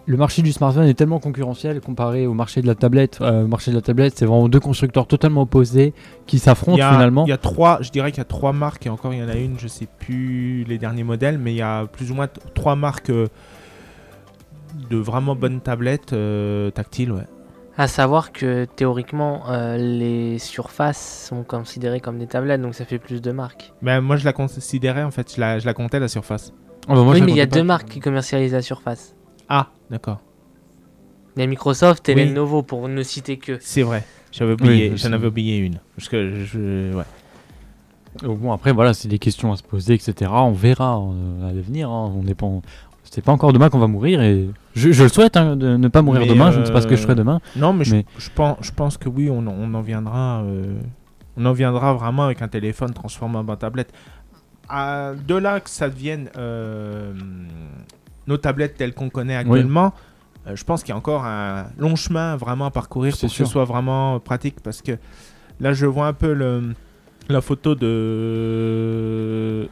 le 0.06 0.16
marché 0.16 0.40
du 0.40 0.52
smartphone 0.52 0.86
est 0.86 0.94
tellement 0.94 1.18
concurrentiel 1.20 1.82
comparé 1.82 2.26
au 2.26 2.32
marché 2.32 2.62
de 2.62 2.66
la 2.66 2.74
tablette. 2.74 3.18
Euh, 3.20 3.42
le 3.42 3.46
marché 3.46 3.70
de 3.70 3.76
la 3.76 3.82
tablette, 3.82 4.14
c'est 4.18 4.24
vraiment 4.24 4.48
deux 4.48 4.58
constructeurs 4.60 5.06
totalement 5.06 5.42
opposés 5.42 5.92
qui 6.26 6.36
Il 6.36 6.40
s'affrontent 6.40 6.78
y, 6.78 6.80
a, 6.80 6.90
finalement. 6.92 7.26
il 7.26 7.28
y 7.28 7.32
a 7.32 7.36
trois, 7.36 7.78
je 7.82 7.90
dirais 7.90 8.10
qu'il 8.10 8.18
y 8.18 8.22
a 8.22 8.24
trois 8.24 8.54
marques 8.54 8.86
et 8.86 8.88
encore 8.88 9.12
il 9.12 9.20
y 9.20 9.22
en 9.22 9.28
a 9.28 9.36
une, 9.36 9.58
je 9.58 9.68
sais 9.68 9.86
plus 9.98 10.64
les 10.64 10.78
derniers 10.78 11.04
modèles, 11.04 11.36
mais 11.36 11.52
il 11.52 11.56
y 11.58 11.62
a 11.62 11.84
plus 11.86 12.10
ou 12.10 12.14
moins 12.14 12.26
trois 12.54 12.74
marques 12.74 13.10
euh, 13.10 13.26
de 14.88 14.96
vraiment 14.96 15.34
bonnes 15.36 15.60
tablettes 15.60 16.14
euh, 16.14 16.70
tactiles, 16.70 17.12
ouais. 17.12 17.26
À 17.76 17.86
savoir 17.86 18.32
que 18.32 18.64
théoriquement, 18.64 19.42
euh, 19.50 19.76
les 19.76 20.38
surfaces 20.38 21.26
sont 21.28 21.44
considérées 21.44 22.00
comme 22.00 22.18
des 22.18 22.26
tablettes, 22.26 22.60
donc 22.62 22.74
ça 22.74 22.84
fait 22.86 22.98
plus 22.98 23.20
de 23.22 23.30
marques. 23.30 23.72
Mais 23.82 24.00
moi 24.00 24.16
je 24.16 24.24
la 24.24 24.32
considérais 24.32 25.02
en 25.04 25.10
fait, 25.12 25.34
je 25.36 25.40
la, 25.40 25.58
je 25.58 25.66
la 25.66 25.74
comptais 25.74 26.00
la 26.00 26.08
surface. 26.08 26.52
Ah 26.86 26.94
bah, 26.94 27.02
moi, 27.02 27.14
oui, 27.14 27.20
mais 27.22 27.32
il 27.32 27.36
y 27.36 27.40
a 27.40 27.46
pas. 27.46 27.56
deux 27.56 27.64
marques 27.64 27.88
qui 27.88 28.00
commercialisent 28.00 28.52
la 28.52 28.62
surface. 28.62 29.14
Ah, 29.48 29.68
d'accord. 29.90 30.20
Il 31.36 31.40
y 31.40 31.42
a 31.42 31.46
Microsoft 31.46 32.08
et 32.08 32.14
Oui. 32.14 32.26
Lenovo 32.26 32.62
pour 32.62 32.88
ne 32.88 33.02
citer 33.02 33.36
que. 33.38 33.58
C'est 33.60 33.82
vrai. 33.82 34.04
J'avais 34.32 34.52
oublié, 34.52 34.90
Oui, 34.90 34.96
j'en 34.98 35.12
avais 35.12 35.26
oublié 35.26 35.56
une. 35.58 35.78
Parce 35.96 36.08
que 36.08 36.44
je, 36.44 36.94
ouais. 36.94 37.04
Bon, 38.22 38.52
après, 38.52 38.72
voilà, 38.72 38.94
c'est 38.94 39.08
des 39.08 39.18
questions 39.18 39.52
à 39.52 39.56
se 39.56 39.62
poser, 39.62 39.94
etc. 39.94 40.30
On 40.34 40.52
verra 40.52 40.98
euh, 40.98 41.48
à 41.48 41.52
l'avenir. 41.52 41.88
hein. 41.90 42.12
On 42.16 42.22
n'est 42.22 42.34
pas, 42.34 42.46
en- 42.46 42.62
c'est 43.04 43.22
pas 43.22 43.32
encore 43.32 43.52
demain 43.52 43.70
qu'on 43.70 43.78
va 43.78 43.86
mourir 43.86 44.20
et 44.20 44.48
je, 44.74 44.90
je 44.92 45.02
le 45.04 45.08
souhaite 45.08 45.36
hein, 45.36 45.56
de 45.56 45.76
ne 45.76 45.88
pas 45.88 46.02
mourir 46.02 46.22
Mais, 46.22 46.26
demain. 46.28 46.50
Je 46.50 46.60
ne 46.60 46.64
sais 46.64 46.72
pas 46.72 46.80
ce 46.80 46.86
que 46.86 46.96
je 46.96 47.00
euh, 47.00 47.04
ferai 47.04 47.14
demain. 47.14 47.40
Non, 47.56 47.72
mais, 47.72 47.84
Mais- 47.90 48.04
Je, 48.18 48.24
je 48.24 48.30
pense, 48.34 48.56
je 48.60 48.72
pense 48.72 48.96
que 48.98 49.08
oui, 49.08 49.30
on, 49.30 49.38
en- 49.46 49.54
on 49.56 49.72
en 49.74 49.80
viendra. 49.82 50.42
euh, 50.42 50.74
on 51.36 51.46
en 51.46 51.52
viendra 51.52 51.92
vraiment 51.94 52.24
avec 52.24 52.42
un 52.42 52.48
téléphone 52.48 52.92
transformable 52.92 53.50
en 53.50 53.56
tablette. 53.56 53.92
À- 54.68 55.14
de 55.14 55.34
là 55.34 55.60
que 55.60 55.70
ça 55.70 55.88
devienne 55.88 56.28
euh, 56.36 57.12
nos 58.26 58.36
tablettes 58.36 58.76
telles 58.76 58.92
qu'on 58.94 59.08
connaît 59.08 59.36
actuellement, 59.36 59.94
euh, 60.46 60.54
je 60.56 60.64
pense 60.64 60.82
qu'il 60.82 60.90
y 60.90 60.92
a 60.92 60.96
encore 60.98 61.24
un 61.24 61.68
long 61.78 61.96
chemin 61.96 62.36
vraiment 62.36 62.66
à 62.66 62.70
parcourir 62.70 63.12
pour 63.18 63.28
que 63.28 63.34
ce 63.34 63.44
soit 63.46 63.64
vraiment 63.64 64.20
pratique. 64.20 64.60
Parce 64.62 64.82
que 64.82 64.92
là, 65.60 65.72
je 65.72 65.86
vois 65.86 66.06
un 66.06 66.12
peu 66.12 66.32
le, 66.34 66.74
la 67.28 67.40
photo 67.40 67.74
de 67.74 69.68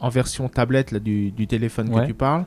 en 0.00 0.08
version 0.08 0.48
tablette 0.48 0.90
là, 0.90 0.98
du, 0.98 1.30
du 1.30 1.46
téléphone 1.46 1.88
Ouais. 1.94 2.02
que 2.02 2.06
tu 2.08 2.14
parles. 2.14 2.44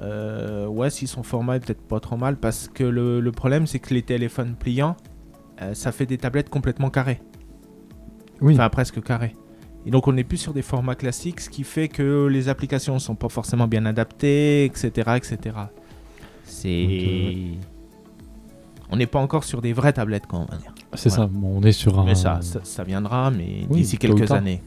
Euh, 0.00 0.66
ouais, 0.66 0.90
si 0.90 1.06
son 1.06 1.22
format 1.22 1.56
est 1.56 1.60
peut-être 1.60 1.86
pas 1.86 2.00
trop 2.00 2.16
mal, 2.16 2.36
parce 2.36 2.68
que 2.68 2.82
le, 2.82 3.20
le 3.20 3.32
problème 3.32 3.66
c'est 3.66 3.78
que 3.78 3.94
les 3.94 4.02
téléphones 4.02 4.54
pliants, 4.56 4.96
euh, 5.60 5.74
ça 5.74 5.92
fait 5.92 6.06
des 6.06 6.18
tablettes 6.18 6.50
complètement 6.50 6.90
carrées, 6.90 7.20
Oui. 8.40 8.54
enfin 8.54 8.68
presque 8.68 9.00
carrées. 9.02 9.36
Et 9.86 9.90
donc 9.90 10.06
on 10.08 10.12
n'est 10.12 10.24
plus 10.24 10.36
sur 10.36 10.52
des 10.52 10.62
formats 10.62 10.94
classiques, 10.94 11.40
ce 11.40 11.50
qui 11.50 11.64
fait 11.64 11.88
que 11.88 12.26
les 12.26 12.48
applications 12.48 12.98
sont 12.98 13.14
pas 13.16 13.28
forcément 13.28 13.66
bien 13.66 13.84
adaptées, 13.86 14.64
etc., 14.64 14.90
etc. 15.16 15.38
C'est, 16.44 16.86
Donc, 16.86 17.58
on 18.90 18.96
n'est 18.96 19.06
pas 19.06 19.18
encore 19.20 19.44
sur 19.44 19.60
des 19.62 19.72
vraies 19.72 19.92
tablettes, 19.94 20.26
quoi, 20.26 20.40
on 20.40 20.44
va 20.44 20.56
dire. 20.58 20.72
c'est 20.94 21.08
voilà. 21.08 21.24
ça. 21.24 21.30
Bon, 21.32 21.58
on 21.58 21.62
est 21.62 21.72
sur 21.72 21.98
un. 21.98 22.04
Mais 22.04 22.14
ça, 22.14 22.38
ça, 22.42 22.60
ça 22.62 22.84
viendra, 22.84 23.30
mais 23.30 23.66
Oui, 23.70 23.78
d'ici 23.80 23.96
quelques 23.98 24.30
années. 24.30 24.62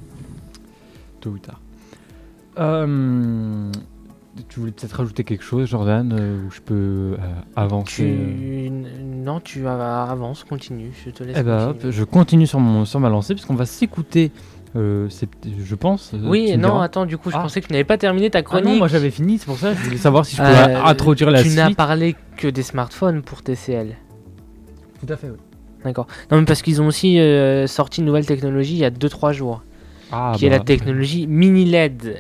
tôt 1.22 1.30
ou 1.32 1.38
tard. 1.38 1.61
Euh, 2.57 3.72
tu 4.49 4.59
voulais 4.59 4.72
peut-être 4.72 4.93
rajouter 4.93 5.24
quelque 5.24 5.43
chose, 5.43 5.68
Jordan, 5.70 6.11
euh, 6.18 6.45
où 6.45 6.51
je 6.51 6.61
peux 6.61 6.74
euh, 6.74 7.18
avancer. 7.55 8.03
euh? 8.18 8.70
Tu... 8.70 9.03
Non, 9.03 9.39
tu 9.39 9.68
av- 9.68 9.82
avances, 10.09 10.43
continue. 10.43 10.91
Je 11.05 11.09
te 11.11 11.24
laisse. 11.24 11.38
Eh 11.39 11.43
ben, 11.43 11.70
hop, 11.70 11.86
je 11.89 12.03
continue 12.03 12.47
sur, 12.47 12.59
mon, 12.59 12.86
sur 12.86 12.99
ma 12.99 13.09
lancée, 13.09 13.34
puisqu'on 13.34 13.55
va 13.55 13.66
s'écouter, 13.66 14.32
euh, 14.76 15.08
je 15.58 15.76
pense. 15.76 16.14
euh, 16.14 16.20
Oui, 16.24 16.50
tu 16.52 16.58
non, 16.58 16.80
attends, 16.80 17.06
du 17.06 17.18
coup, 17.18 17.30
je 17.32 17.36
Ah. 17.38 17.42
pensais 17.42 17.62
que 17.62 17.68
tu 17.68 17.74
n'avais 17.74 17.84
pas 17.86 17.98
terminé 17.98 18.30
ta 18.30 18.40
Ah 18.40 18.44
chronique. 18.44 18.66
non, 18.66 18.76
moi 18.78 18.88
j'avais 18.88 19.12
fini, 19.12 19.38
c'est 19.38 19.46
pour 19.46 19.58
ça 19.58 19.72
que 19.74 19.78
je 19.80 19.84
voulais 19.86 19.98
savoir 19.98 20.26
si 20.26 20.36
je 20.36 20.42
pouvais 20.42 20.54
Euh, 20.76 20.84
introduire 20.84 21.32
la 21.32 21.42
tu 21.42 21.50
suite. 21.50 21.58
n'as 21.60 21.74
parlé 21.74 22.16
que 22.38 22.48
des 22.48 22.64
smartphones 22.64 23.22
pour 23.22 23.42
TCL. 23.42 23.96
Tout 25.06 25.14
à 25.14 25.18
fait, 25.18 25.28
oui. 25.30 25.38
D'accord. 25.84 26.08
Non, 26.32 26.40
mais 26.40 26.46
parce 26.46 26.62
qu'ils 26.62 26.82
ont 26.82 26.88
aussi 26.88 27.20
sorti 27.68 28.00
une 28.02 28.08
nouvelle 28.08 28.26
technologie 28.26 28.74
il 28.74 28.80
y 28.80 28.86
a 28.86 28.90
2-3 28.90 29.34
jours, 29.34 29.64
Ah, 30.12 30.34
qui 30.36 30.46
est 30.46 30.50
bah, 30.50 30.58
la 30.58 30.64
technologie 30.64 31.28
mini 31.28 31.66
LED 31.66 32.18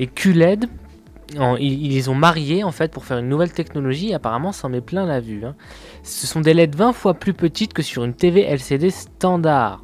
et 0.00 0.06
QLED. 0.08 0.66
En- 1.38 1.56
ils, 1.56 1.88
les 1.88 2.10
ont 2.10 2.14
mariés 2.14 2.62
en 2.62 2.72
fait 2.72 2.92
pour 2.92 3.06
faire 3.06 3.16
une 3.16 3.28
nouvelle 3.30 3.52
technologie. 3.52 4.12
Apparemment, 4.12 4.52
ça 4.52 4.66
en 4.66 4.70
met 4.70 4.82
plein 4.82 5.06
la 5.06 5.18
vue. 5.20 5.44
hein. 5.46 5.54
Ce 6.02 6.26
sont 6.26 6.40
des 6.42 6.52
LED 6.52 6.74
20 6.74 6.92
fois 6.92 7.14
plus 7.14 7.32
petites 7.32 7.72
que 7.72 7.80
sur 7.82 8.04
une 8.04 8.12
TV 8.12 8.42
LCD 8.42 8.90
standard. 8.90 9.82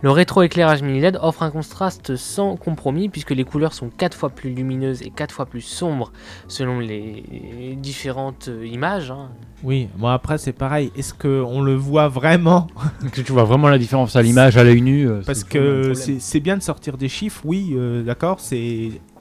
Le 0.00 0.12
rétroéclairage 0.12 0.82
mini 0.82 1.00
LED 1.00 1.18
offre 1.22 1.42
un 1.42 1.50
contraste 1.50 2.14
sans 2.14 2.56
compromis 2.56 3.08
puisque 3.08 3.32
les 3.32 3.42
couleurs 3.42 3.72
sont 3.72 3.88
4 3.90 4.16
fois 4.16 4.30
plus 4.30 4.50
lumineuses 4.50 5.02
et 5.02 5.10
4 5.10 5.32
fois 5.32 5.44
plus 5.46 5.60
sombres 5.60 6.12
selon 6.46 6.78
les 6.78 7.76
différentes 7.76 8.48
images. 8.64 9.10
hein. 9.10 9.30
Oui, 9.64 9.88
bon 9.96 10.06
après 10.06 10.38
c'est 10.38 10.52
pareil. 10.52 10.92
Est-ce 10.96 11.12
que 11.14 11.42
on 11.44 11.62
le 11.62 11.74
voit 11.74 12.06
vraiment? 12.06 12.68
Que 13.12 13.20
tu 13.22 13.32
vois 13.32 13.42
vraiment 13.42 13.68
la 13.68 13.78
différence 13.78 14.14
à 14.14 14.22
l'image, 14.22 14.56
à 14.56 14.62
l'œil 14.62 14.82
nu. 14.82 15.08
euh, 15.08 15.20
Parce 15.26 15.42
que 15.42 15.92
c'est 15.94 16.40
bien 16.40 16.56
de 16.56 16.62
sortir 16.62 16.96
des 16.96 17.08
chiffres, 17.08 17.40
oui, 17.44 17.72
euh, 17.74 18.04
d'accord, 18.04 18.38
c'est 18.38 18.56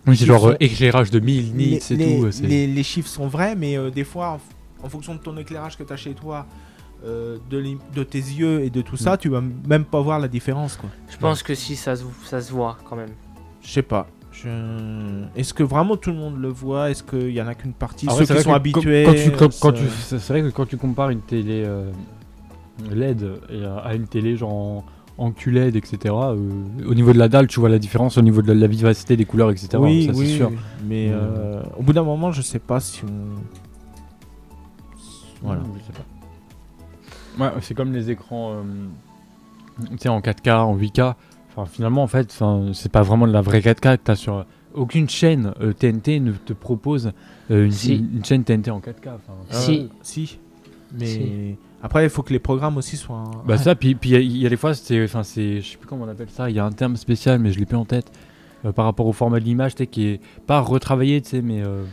Oui, 0.05 0.15
c'est 0.15 0.25
ils 0.25 0.27
genre 0.27 0.41
sont- 0.41 0.49
euh, 0.51 0.57
éclairage 0.59 1.09
de 1.09 1.19
1000 1.19 1.55
nits 1.55 1.79
les, 1.89 1.93
et 1.93 1.97
tout. 2.21 2.43
les- 2.43 2.67
les 2.67 2.83
chiffres 2.83 3.09
sont 3.09 3.27
vrais, 3.27 3.55
mais 3.55 3.79
euh, 3.79 3.89
des 3.89 4.03
fois, 4.03 4.37
en, 4.83 4.85
en 4.85 4.89
fonction 4.89 5.15
de 5.15 5.19
ton 5.19 5.35
éclairage 5.37 5.75
que 5.75 5.81
tu 5.83 5.91
as 5.91 5.97
chez 5.97 6.13
toi, 6.13 6.45
euh, 7.07 7.37
de, 7.49 8.03
tes 8.03 8.17
yeux 8.19 8.61
et 8.63 8.69
de 8.69 8.81
tout 8.81 8.95
Mm. 8.95 8.99
ça, 8.99 9.17
tu 9.17 9.29
vas 9.29 9.41
même 9.67 9.85
pas 9.85 10.01
voir 10.01 10.19
la 10.19 10.27
différence, 10.27 10.75
quoi. 10.75 10.89
Je 11.09 11.17
pense 11.17 11.41
que 11.43 11.55
si 11.55 11.75
ça 11.75 11.95
se, 11.95 12.03
ça 12.25 12.41
se 12.41 12.51
voit 12.51 12.77
quand 12.85 12.95
même. 12.95 13.09
Je 13.61 13.69
sais 13.69 13.81
pas. 13.81 14.07
Je- 14.31 15.23
Est-ce 15.35 15.53
que 15.53 15.63
vraiment 15.63 15.97
tout 15.97 16.11
le 16.11 16.17
monde 16.17 16.37
le 16.39 16.49
voit? 16.49 16.91
Est-ce 16.91 17.01
qu'il 17.03 17.31
y 17.31 17.41
en 17.41 17.47
a 17.47 17.55
qu'une 17.55 17.73
partie? 17.73 18.05
Ah 18.09 18.13
Ceux 18.13 18.25
qui 18.25 18.41
sont 18.41 18.49
que 18.51 18.55
habitués 18.55 19.03
Quand, 19.05 19.11
quand 19.13 19.17
tu, 19.17 19.31
quand- 19.31 19.51
ça- 19.51 19.59
quand 19.61 19.71
tu- 19.73 19.89
c'est 20.19 20.27
vrai 20.27 20.41
que 20.43 20.49
quand 20.49 20.65
tu 20.67 20.77
compares 20.77 21.09
une 21.09 21.21
télé 21.21 21.63
euh, 21.65 21.89
LED 22.91 23.25
et 23.49 23.65
à, 23.65 23.95
une 23.95 24.05
télé 24.07 24.37
genre 24.37 24.83
en, 25.17 25.31
QLED, 25.31 25.75
etc., 25.75 26.13
euh, 26.13 26.35
au 26.87 26.93
niveau 26.93 27.11
de 27.13 27.17
la 27.17 27.27
dalle, 27.29 27.47
tu 27.47 27.59
vois 27.59 27.69
la 27.69 27.79
différence 27.79 28.19
au 28.19 28.21
niveau 28.21 28.43
de 28.43 28.49
la, 28.49 28.53
la 28.53 28.67
vivacité 28.67 29.17
des 29.17 29.25
couleurs, 29.25 29.49
etc. 29.49 29.69
Oui, 29.79 30.05
ça, 30.05 30.11
oui, 30.13 30.27
c'est 30.27 30.35
sûr. 30.37 30.51
mais 30.87 31.07
Mm. 31.07 31.13
euh, 31.15 31.63
au 31.79 31.81
bout 31.81 31.93
d'un 31.93 32.03
moment, 32.03 32.31
je 32.31 32.43
sais 32.43 32.59
pas 32.59 32.79
si 32.79 33.01
on. 33.05 33.39
Voilà. 35.41 35.61
Je 35.79 35.85
sais 35.87 35.93
pas. 35.93 36.05
Ouais, 37.39 37.49
c'est 37.61 37.73
comme 37.73 37.93
les 37.93 38.09
écrans 38.11 38.53
euh, 38.53 40.09
en 40.09 40.19
4K, 40.19 40.51
en 40.59 40.77
8K. 40.77 41.13
Enfin, 41.55 41.65
finalement, 41.65 42.03
en 42.03 42.07
fait, 42.07 42.35
c'est 42.73 42.91
pas 42.91 43.01
vraiment 43.01 43.27
de 43.27 43.33
la 43.33 43.41
vraie 43.41 43.59
4K 43.59 43.97
que 43.97 44.01
t'as 44.03 44.15
sur. 44.15 44.45
Aucune 44.73 45.09
chaîne 45.09 45.53
euh, 45.61 45.73
TNT 45.73 46.19
ne 46.19 46.31
te 46.33 46.53
propose 46.53 47.11
euh, 47.49 47.65
une, 47.65 47.71
Si. 47.71 47.95
une 47.95 48.23
chaîne 48.23 48.43
TNT 48.43 48.69
en 48.69 48.79
4K. 48.79 49.07
enfin. 49.07 49.33
Si. 49.49 49.79
Euh, 49.79 49.87
si. 50.03 50.39
Mais 50.97 51.05
Si. 51.05 51.55
après, 51.81 52.03
il 52.03 52.09
faut 52.11 52.21
que 52.21 52.31
les 52.31 52.39
programmes 52.39 52.77
aussi 52.77 52.95
soient. 52.95 53.23
Bah 53.47 53.57
ça, 53.57 53.73
puis 53.75 53.95
puis 53.95 54.11
il 54.11 54.13
y 54.13 54.15
a- 54.15 54.19
il 54.19 54.37
y, 54.37 54.45
a 54.45 54.49
des 54.49 54.57
fois, 54.57 54.73
c'est, 54.75 55.03
enfin 55.03 55.23
c'est, 55.23 55.61
je 55.61 55.71
sais 55.71 55.77
plus 55.77 55.87
comment 55.87 56.05
on 56.05 56.09
appelle 56.09 56.29
ça. 56.29 56.49
Il 56.49 56.55
y 56.55 56.59
a 56.59 56.65
un 56.65 56.71
terme 56.71 56.95
spécial, 56.95 57.39
mais 57.39 57.51
je 57.51 57.59
l'ai 57.59 57.65
plus 57.65 57.77
en 57.77 57.85
tête. 57.85 58.11
euh, 58.65 58.71
par 58.71 58.85
rapport 58.85 59.05
au 59.05 59.13
format 59.13 59.39
de 59.39 59.45
l'image, 59.45 59.75
tu 59.75 59.83
sais, 59.83 59.87
qui 59.87 60.07
est 60.07 60.21
pas 60.47 60.59
retravaillé, 60.61 61.21
tu 61.21 61.29
sais, 61.29 61.41
mais 61.43 61.61
euh, 61.63 61.83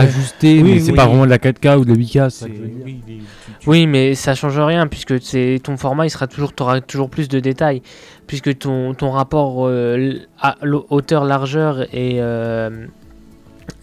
ajusté. 0.00 0.62
Oui, 0.62 0.74
mais 0.74 0.80
c'est 0.80 0.90
oui. 0.92 0.96
pas 0.96 1.06
vraiment 1.06 1.24
de 1.24 1.30
la 1.30 1.38
4K 1.38 1.78
ou 1.78 1.84
de 1.84 1.90
la 1.90 1.96
8K. 1.96 2.12
c'est 2.12 2.30
ça 2.30 2.30
C'est- 2.46 2.50
que 2.50 2.56
je 2.56 2.60
veux 2.62 2.68
dire. 2.68 2.82
oui, 2.84 3.02
les- 3.06 3.14
tu- 3.18 3.22
tu- 3.60 3.68
Oui, 3.70 3.86
mais 3.86 4.14
ça 4.14 4.34
change 4.34 4.58
rien 4.58 4.86
puisque 4.86 5.20
c'est 5.22 5.60
ton 5.62 5.76
format, 5.76 6.06
il 6.06 6.10
sera 6.10 6.26
toujours, 6.26 6.52
auras 6.60 6.80
toujours 6.80 7.10
plus 7.10 7.28
de 7.28 7.40
détails 7.40 7.82
puisque 8.26 8.58
ton, 8.58 8.94
ton 8.94 9.10
rapport 9.10 9.66
euh, 9.66 10.14
à 10.40 10.56
hauteur, 10.90 11.24
largeur 11.24 11.82
et 11.94 12.16
euh, 12.20 12.86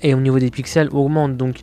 et 0.02 0.14
au 0.14 0.20
niveau 0.20 0.40
des 0.40 0.50
pixels 0.50 0.90
augmente. 0.92 1.36
Donc, 1.38 1.60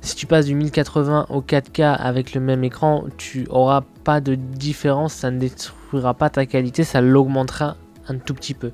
si 0.00 0.14
tu 0.16 0.26
passes 0.26 0.46
du 0.46 0.54
1080 0.54 1.26
au 1.30 1.40
4K 1.40 1.82
avec 1.98 2.34
le 2.34 2.40
même 2.40 2.62
écran, 2.64 3.04
tu 3.16 3.46
auras 3.50 3.82
pas 4.04 4.20
de 4.20 4.34
différence, 4.34 5.14
ça 5.14 5.30
ne 5.30 5.38
détruira 5.38 6.14
pas 6.14 6.28
ta 6.30 6.44
qualité, 6.46 6.84
ça 6.84 7.00
l'augmentera 7.00 7.76
un 8.08 8.16
tout 8.18 8.34
petit 8.34 8.54
peu. 8.54 8.70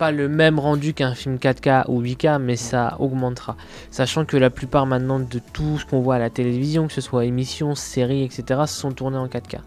Pas 0.00 0.12
le 0.12 0.30
même 0.30 0.58
rendu 0.58 0.94
qu'un 0.94 1.14
film 1.14 1.36
4K 1.36 1.84
ou 1.88 2.00
8K, 2.00 2.38
mais 2.38 2.56
ça 2.56 2.96
augmentera. 3.00 3.58
Sachant 3.90 4.24
que 4.24 4.38
la 4.38 4.48
plupart 4.48 4.86
maintenant 4.86 5.20
de 5.20 5.40
tout 5.52 5.78
ce 5.78 5.84
qu'on 5.84 6.00
voit 6.00 6.14
à 6.14 6.18
la 6.18 6.30
télévision, 6.30 6.86
que 6.86 6.94
ce 6.94 7.02
soit 7.02 7.26
émissions, 7.26 7.74
séries, 7.74 8.24
etc., 8.24 8.62
sont 8.66 8.92
tournés 8.92 9.18
en 9.18 9.26
4K. 9.26 9.58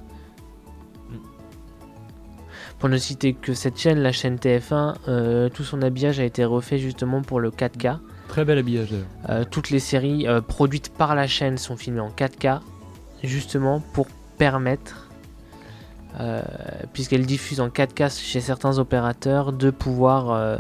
Pour 2.80 2.90
ne 2.90 2.98
citer 2.98 3.34
que 3.36 3.54
cette 3.54 3.78
chaîne, 3.78 4.00
la 4.00 4.12
chaîne 4.12 4.38
TF1, 4.38 4.96
euh, 5.08 5.50
tout 5.50 5.64
son 5.64 5.84
habillage 5.84 6.20
a 6.20 6.24
été 6.24 6.44
refait 6.44 6.80
justement 6.80 7.22
pour 7.22 7.40
le 7.40 7.52
4K. 7.52 8.00
Très 8.28 8.44
bel 8.44 8.58
habillage 8.58 8.90
d'ailleurs. 8.90 9.06
Euh, 9.30 9.44
toutes 9.48 9.70
les 9.70 9.78
séries 9.78 10.28
euh, 10.28 10.42
produites 10.42 10.90
par 10.90 11.14
la 11.14 11.28
chaîne 11.28 11.60
sont 11.60 11.78
filmées 11.78 12.00
en 12.00 12.10
4K, 12.10 12.60
justement 13.24 13.82
pour 13.94 14.08
permettre, 14.40 15.03
puisqu'elle 16.94 17.26
diffuse 17.26 17.60
en 17.60 17.70
4K 17.70 18.20
chez 18.22 18.40
certains 18.42 18.78
opérateurs, 18.80 19.52
de 19.54 19.70
pouvoir 19.72 20.30
euh, 20.32 20.58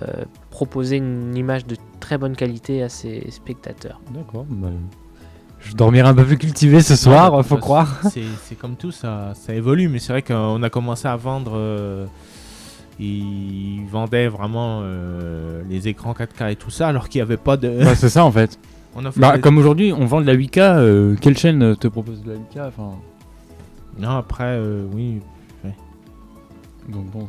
proposer 0.49 0.97
une 0.97 1.35
image 1.35 1.65
de 1.65 1.75
très 1.99 2.17
bonne 2.17 2.35
qualité 2.35 2.81
à 2.83 2.89
ses 2.89 3.29
spectateurs. 3.31 4.01
D'accord. 4.13 4.45
bah, 4.49 4.69
je 5.59 5.73
dormirai 5.75 6.09
un 6.09 6.13
peu 6.13 6.25
plus 6.25 6.37
cultivé 6.37 6.81
ce 6.81 6.95
soir, 6.97 7.31
Non, 7.31 7.43
faut 7.43 7.55
ça, 7.55 7.61
croire. 7.61 7.99
C'est 8.11 8.23
c'est 8.43 8.55
comme 8.55 8.75
tout, 8.75 8.91
ça, 8.91 9.31
ça 9.33 9.53
évolue, 9.53 9.87
mais 9.87 9.99
c'est 9.99 10.11
vrai 10.11 10.21
qu'on 10.21 10.61
a 10.61 10.69
commencé 10.69 11.07
à 11.07 11.15
vendre. 11.15 11.53
euh, 11.55 12.05
ils 12.99 13.85
vendaient 13.91 14.27
vraiment 14.27 14.81
euh, 14.83 15.61
les 15.69 15.87
écrans 15.87 16.13
4K 16.13 16.51
et 16.51 16.55
tout 16.55 16.69
ça, 16.69 16.87
alors 16.89 17.09
qu'il 17.09 17.19
n'y 17.19 17.23
avait 17.23 17.37
pas 17.37 17.57
de. 17.57 17.67
Ouais, 17.69 17.95
c'est 17.95 18.09
ça 18.09 18.23
en 18.25 18.31
fait. 18.31 18.59
On 18.95 19.03
a 19.05 19.11
fait 19.11 19.19
Bah, 19.19 19.35
des- 19.35 19.41
comme 19.41 19.57
aujourd'hui, 19.57 19.91
on 19.91 20.05
vend 20.05 20.21
de 20.21 20.27
la 20.27 20.35
8K, 20.35 20.59
euh, 20.59 21.15
quelle 21.19 21.35
chaîne 21.35 21.63
euh, 21.63 21.75
te 21.75 21.87
propose 21.87 22.21
de 22.21 22.33
la 22.33 22.37
8K 22.37 22.67
enfin, 22.67 22.91
Non, 23.97 24.11
après, 24.17 24.43
euh, 24.59 24.85
oui. 24.93 25.19
Donc 26.89 27.05
bon, 27.11 27.27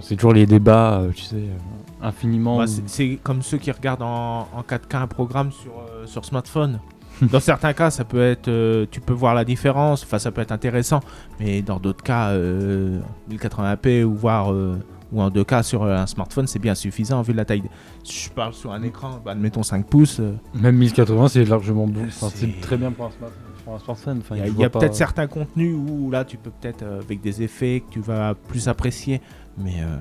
c'est 0.00 0.16
toujours 0.16 0.32
les 0.32 0.46
débats, 0.46 1.00
euh, 1.00 1.10
tu 1.14 1.22
sais, 1.22 1.36
euh, 1.36 1.56
infiniment. 2.02 2.58
Bah, 2.58 2.64
c'est- 2.86 3.18
comme 3.22 3.42
ceux 3.42 3.58
qui 3.58 3.70
regardent 3.70 4.02
en, 4.02 4.48
en 4.54 4.62
4K 4.62 4.96
un 5.02 5.06
programme 5.06 5.52
sur, 5.52 5.72
euh, 5.72 6.06
sur 6.06 6.24
smartphone. 6.24 6.80
dans 7.30 7.40
certains 7.40 7.72
cas, 7.74 7.90
ça 7.90 8.04
peut 8.04 8.22
être, 8.22 8.48
euh, 8.48 8.86
tu 8.90 9.00
peux 9.00 9.12
voir 9.12 9.34
la 9.34 9.44
différence, 9.44 10.02
enfin 10.02 10.18
ça 10.18 10.32
peut 10.32 10.40
être 10.40 10.50
intéressant, 10.50 11.00
mais 11.38 11.62
dans 11.62 11.78
d'autres 11.78 12.02
cas, 12.02 12.30
euh, 12.30 13.00
1080p 13.30 14.02
ou 14.02 14.14
voire 14.14 14.52
euh, 14.52 14.76
ou 15.12 15.20
en 15.22 15.30
2K 15.30 15.62
sur 15.62 15.84
un 15.84 16.06
smartphone, 16.06 16.46
c'est 16.48 16.58
bien 16.58 16.74
suffisant 16.74 17.22
vu 17.22 17.32
la 17.32 17.44
taille. 17.44 17.60
de- 17.60 17.68
Si 18.02 18.24
je 18.24 18.30
parle 18.30 18.52
sur 18.54 18.72
un 18.72 18.82
écran, 18.82 19.20
bah, 19.24 19.32
admettons 19.32 19.62
5 19.62 19.86
pouces, 19.86 20.18
euh, 20.18 20.32
Même 20.54 20.76
1080, 20.76 21.28
c'est 21.28 21.44
largement 21.44 21.86
bon. 21.86 22.04
Enfin, 22.06 22.30
C'est- 22.34 22.60
très 22.60 22.76
bien 22.76 22.90
pour 22.90 23.04
un, 23.06 23.10
smart- 23.10 23.30
Enfin, 23.66 24.14
il 24.36 24.58
y 24.58 24.64
a, 24.64 24.70
peut-être 24.70 24.94
certains 24.94 25.26
contenus 25.26 25.74
où 25.74 26.10
là 26.10 26.24
tu 26.24 26.36
peux 26.36 26.50
peut-être 26.50 26.82
euh, 26.82 27.00
avec 27.00 27.20
des 27.20 27.42
effets 27.42 27.82
que 27.86 27.92
tu 27.92 28.00
vas 28.00 28.34
plus 28.34 28.68
apprécier, 28.68 29.20
mais 29.56 29.80
euh, 29.80 29.96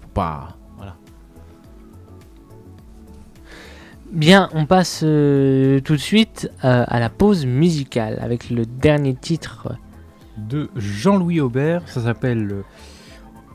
faut 0.00 0.08
pas. 0.14 0.56
Voilà. 0.76 0.96
Bien, 4.10 4.48
on 4.54 4.66
passe 4.66 5.02
euh, 5.04 5.80
tout 5.80 5.92
de 5.92 5.98
suite 6.00 6.50
euh, 6.64 6.84
à 6.86 7.00
la 7.00 7.10
pause 7.10 7.44
musicale 7.46 8.18
avec 8.20 8.48
le 8.50 8.64
dernier 8.66 9.14
titre. 9.14 9.68
de 10.36 10.70
Jean-Louis 10.76 11.40
Aubert. 11.40 11.86
Ça 11.88 12.00
s'appelle 12.02 12.50
euh, 12.50 12.64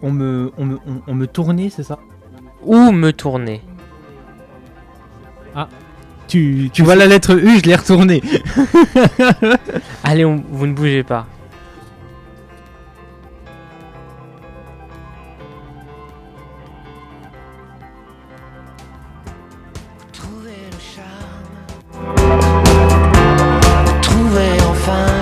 on 0.02 0.12
me, 0.12 0.52
on, 0.58 0.66
me, 0.66 0.78
on, 0.88 1.02
on 1.08 1.16
me 1.16 1.26
tournait, 1.28 1.70
c'est 1.70 1.84
ça? 1.84 1.98
Où 2.64 2.92
me 2.92 3.12
tourner 3.12 3.62
tu, 6.28 6.70
tu 6.74 6.84
vois 6.84 6.96
la 6.96 7.06
lettre 7.08 7.34
U, 7.38 7.58
je 7.60 7.64
l'ai 7.64 7.76
retournée. 7.76 8.22
Allez, 10.04 10.26
on- 10.26 10.44
vous 10.52 10.68
ne 10.68 10.74
bougez 10.74 11.04
pas. 11.04 11.26
Trouver 20.14 20.56
le 20.72 20.80
charme, 20.80 22.16
trouver 24.02 24.58
enfin 24.70 25.17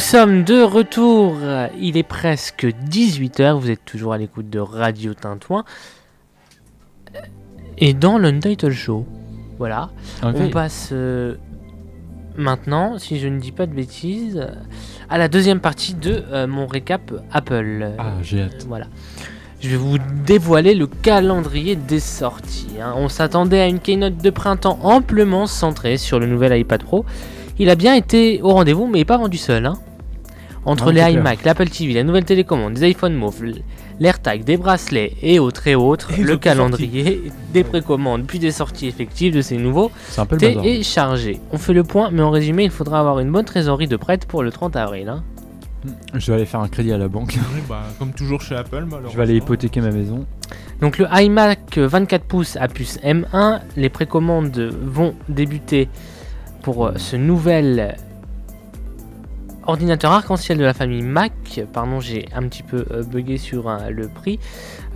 sommes 0.00 0.44
de 0.44 0.62
retour. 0.62 1.36
Il 1.78 1.96
est 1.96 2.02
presque 2.02 2.66
18h. 2.90 3.52
Vous 3.58 3.70
êtes 3.70 3.84
toujours 3.84 4.12
à 4.12 4.18
l'écoute 4.18 4.50
de 4.50 4.58
Radio 4.58 5.14
Tintouin. 5.14 5.64
Et 7.78 7.94
dans 7.94 8.18
l'Untitled 8.18 8.72
Show. 8.72 9.06
Voilà. 9.58 9.90
On 10.22 10.48
passe 10.48 10.90
euh, 10.92 11.34
maintenant, 12.36 12.98
si 12.98 13.18
je 13.18 13.28
ne 13.28 13.38
dis 13.38 13.52
pas 13.52 13.66
de 13.66 13.72
bêtises, 13.74 14.46
à 15.08 15.18
la 15.18 15.28
deuxième 15.28 15.60
partie 15.60 15.94
de 15.94 16.22
euh, 16.32 16.46
mon 16.46 16.66
récap 16.66 17.12
Apple. 17.32 17.90
Ah, 17.98 18.14
j'ai 18.22 18.42
hâte. 18.42 18.64
Voilà. 18.68 18.86
je 19.60 19.68
vais 19.70 19.76
vous 19.76 19.98
dévoiler 20.24 20.74
le 20.74 20.86
calendrier 20.86 21.76
des 21.76 22.00
sorties. 22.00 22.68
hein. 22.82 22.94
On 22.96 23.08
s'attendait 23.08 23.60
à 23.60 23.66
une 23.66 23.80
keynote 23.80 24.16
de 24.18 24.30
printemps 24.30 24.78
amplement 24.82 25.46
centrée 25.46 25.96
sur 25.98 26.18
le 26.18 26.26
nouvel 26.26 26.58
iPad 26.58 26.82
Pro. 26.82 27.04
Il 27.58 27.68
a 27.68 27.74
bien 27.74 27.94
été 27.94 28.40
au 28.42 28.50
rendez-vous, 28.54 28.86
mais 28.86 29.04
pas 29.04 29.18
vendu 29.18 29.36
seul. 29.36 29.66
hein. 29.66 29.78
Entre 30.66 30.86
Non, 30.86 30.90
les 30.92 31.12
iMac, 31.14 31.44
l'Apple 31.44 31.68
TV, 31.68 31.94
la 31.94 32.04
nouvelle 32.04 32.24
télécommande, 32.24 32.74
des 32.74 32.84
iPhone 32.84 33.14
Move, 33.14 33.44
l'AirTag, 33.98 34.44
des 34.44 34.58
bracelets 34.58 35.14
et 35.22 35.38
autres 35.38 35.66
et 35.66 35.74
autres, 35.74 36.10
Et 36.18 36.22
le 36.22 36.36
calendrier, 36.36 37.22
des 37.54 37.64
précommandes, 37.64 38.24
puis 38.26 38.38
des 38.38 38.50
sorties 38.50 38.86
effectives 38.86 39.34
de 39.34 39.40
ces 39.40 39.56
nouveaux 39.56 39.90
bazar. 40.16 40.64
est 40.64 40.82
chargé. 40.82 41.40
On 41.52 41.58
fait 41.58 41.72
le 41.72 41.82
point, 41.82 42.10
mais 42.10 42.20
en 42.22 42.30
résumé, 42.30 42.64
il 42.64 42.70
faudra 42.70 43.00
avoir 43.00 43.20
une 43.20 43.32
bonne 43.32 43.46
trésorerie 43.46 43.88
de 43.88 43.96
prête 43.96 44.26
pour 44.26 44.42
le 44.42 44.50
30 44.50 44.76
avril. 44.76 45.08
hein. 45.08 45.24
Je 46.12 46.26
vais 46.30 46.34
aller 46.36 46.44
faire 46.44 46.60
un 46.60 46.68
crédit 46.68 46.92
à 46.92 46.98
la 46.98 47.08
banque. 47.08 47.38
Oui, 47.54 47.62
bah, 47.66 47.84
comme 47.98 48.12
toujours 48.12 48.42
chez 48.42 48.54
Apple, 48.54 48.84
malheureusement. 48.84 49.10
Je 49.10 49.16
vais 49.16 49.22
aller 49.22 49.36
hypothéquer 49.36 49.80
ma 49.80 49.90
maison. 49.90 50.26
Donc 50.82 50.98
le 50.98 51.06
iMac 51.10 51.78
24 51.78 52.24
pouces 52.24 52.56
à 52.56 52.68
puce 52.68 52.98
M1, 52.98 53.60
les 53.78 53.88
précommandes 53.88 54.74
vont 54.82 55.14
débuter 55.30 55.88
pour 56.60 56.86
euh, 56.86 56.92
ce 56.96 57.16
nouvel 57.16 57.96
ordinateur 59.66 60.10
arc-en-ciel 60.12 60.58
de 60.58 60.64
la 60.64 60.74
famille 60.74 61.02
Mac. 61.02 61.60
Pardon, 61.72 62.00
j'ai 62.00 62.26
un 62.34 62.42
petit 62.48 62.62
peu 62.62 62.84
euh, 62.90 63.02
bugué 63.02 63.36
sur 63.38 63.68
euh, 63.68 63.90
le 63.90 64.08
prix. 64.08 64.38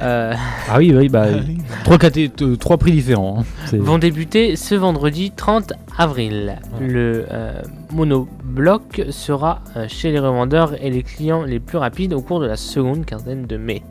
Euh, 0.00 0.34
Ah 0.70 0.78
oui, 0.78 0.92
oui, 0.96 1.08
bah, 1.08 1.26
Ah 1.32 1.38
trois, 1.84 1.98
caté- 1.98 2.30
trois 2.58 2.76
prix 2.78 2.92
différents. 2.92 3.40
hein. 3.40 3.44
C'est- 3.66 3.76
vont 3.78 3.98
débuter 3.98 4.56
ce 4.56 4.74
vendredi 4.74 5.30
30 5.30 5.72
avril. 5.98 6.58
Voilà. 6.72 6.86
Le 6.92 7.26
euh, 7.30 7.62
monobloc 7.92 9.02
sera 9.10 9.60
euh, 9.76 9.86
chez 9.88 10.10
les 10.12 10.18
revendeurs 10.18 10.74
et 10.82 10.90
les 10.90 11.02
clients 11.02 11.42
les 11.44 11.60
plus 11.60 11.78
rapides 11.78 12.12
au 12.14 12.20
cours 12.22 12.40
de 12.40 12.46
la 12.46 12.56
seconde 12.56 13.04
quinzaine 13.04 13.46
de 13.46 13.56
mai. 13.56 13.82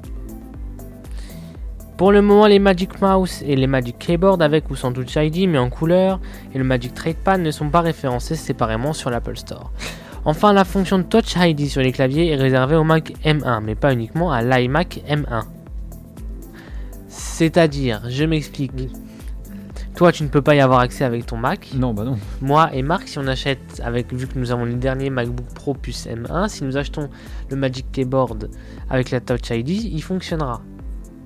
Pour 1.96 2.12
le 2.12 2.22
moment, 2.24 2.48
les 2.48 2.58
Magic 2.60 3.00
Mouse 3.02 3.44
et 3.46 3.56
les 3.56 3.68
Magic 3.68 3.98
Keyboard 4.00 4.42
avec 4.42 4.70
ou 4.72 4.76
sans 4.76 4.92
Touch 4.92 5.16
ID 5.16 5.48
mais 5.48 5.60
en 5.60 5.70
couleur 5.70 6.20
et 6.54 6.58
le 6.58 6.64
Magic 6.64 6.94
Trackpad 6.94 7.40
ne 7.40 7.52
sont 7.52 7.70
pas 7.70 7.82
référencés 7.82 8.36
séparément 8.36 8.94
sur 8.94 9.10
l'Apple 9.12 9.38
Store. 9.38 9.72
Enfin, 10.26 10.54
la 10.54 10.64
fonction 10.64 11.04
Touch 11.04 11.36
ID 11.38 11.68
sur 11.68 11.82
les 11.82 11.92
claviers 11.92 12.32
est 12.32 12.36
réservée 12.36 12.76
au 12.76 12.84
Mac 12.84 13.14
M1 13.26 13.62
mais 13.62 13.76
pas 13.76 13.94
uniquement 13.94 14.32
à 14.32 14.42
l'iMac 14.42 15.04
M1. 15.08 15.44
C'est-à-dire, 17.08 18.04
je 18.10 18.24
m'explique. 18.24 18.72
Toi, 19.96 20.12
tu 20.12 20.24
ne 20.24 20.30
peux 20.30 20.42
pas 20.42 20.56
y 20.56 20.60
avoir 20.60 20.80
accès 20.80 21.04
avec 21.04 21.26
ton 21.26 21.38
Mac. 21.38 21.70
Non, 21.76 21.94
bah 21.94 22.04
non. 22.04 22.18
Moi 22.42 22.74
et 22.74 22.82
Marc, 22.82 23.08
si 23.08 23.20
on 23.20 23.28
achète, 23.28 23.82
avec 23.84 24.12
vu 24.14 24.28
que 24.28 24.40
nous 24.40 24.52
avons 24.52 24.66
le 24.66 24.74
dernier 24.76 25.10
MacBook 25.10 25.46
Pro 25.54 25.74
plus 25.74 26.08
M1, 26.08 26.48
si 26.48 26.64
nous 26.64 26.78
achetons 26.78 27.10
le 27.50 27.56
Magic 27.56 27.92
Keyboard 27.92 28.50
avec 28.90 29.12
la 29.12 29.20
Touch 29.20 29.50
ID, 29.52 29.70
il 29.70 30.02
fonctionnera. 30.02 30.62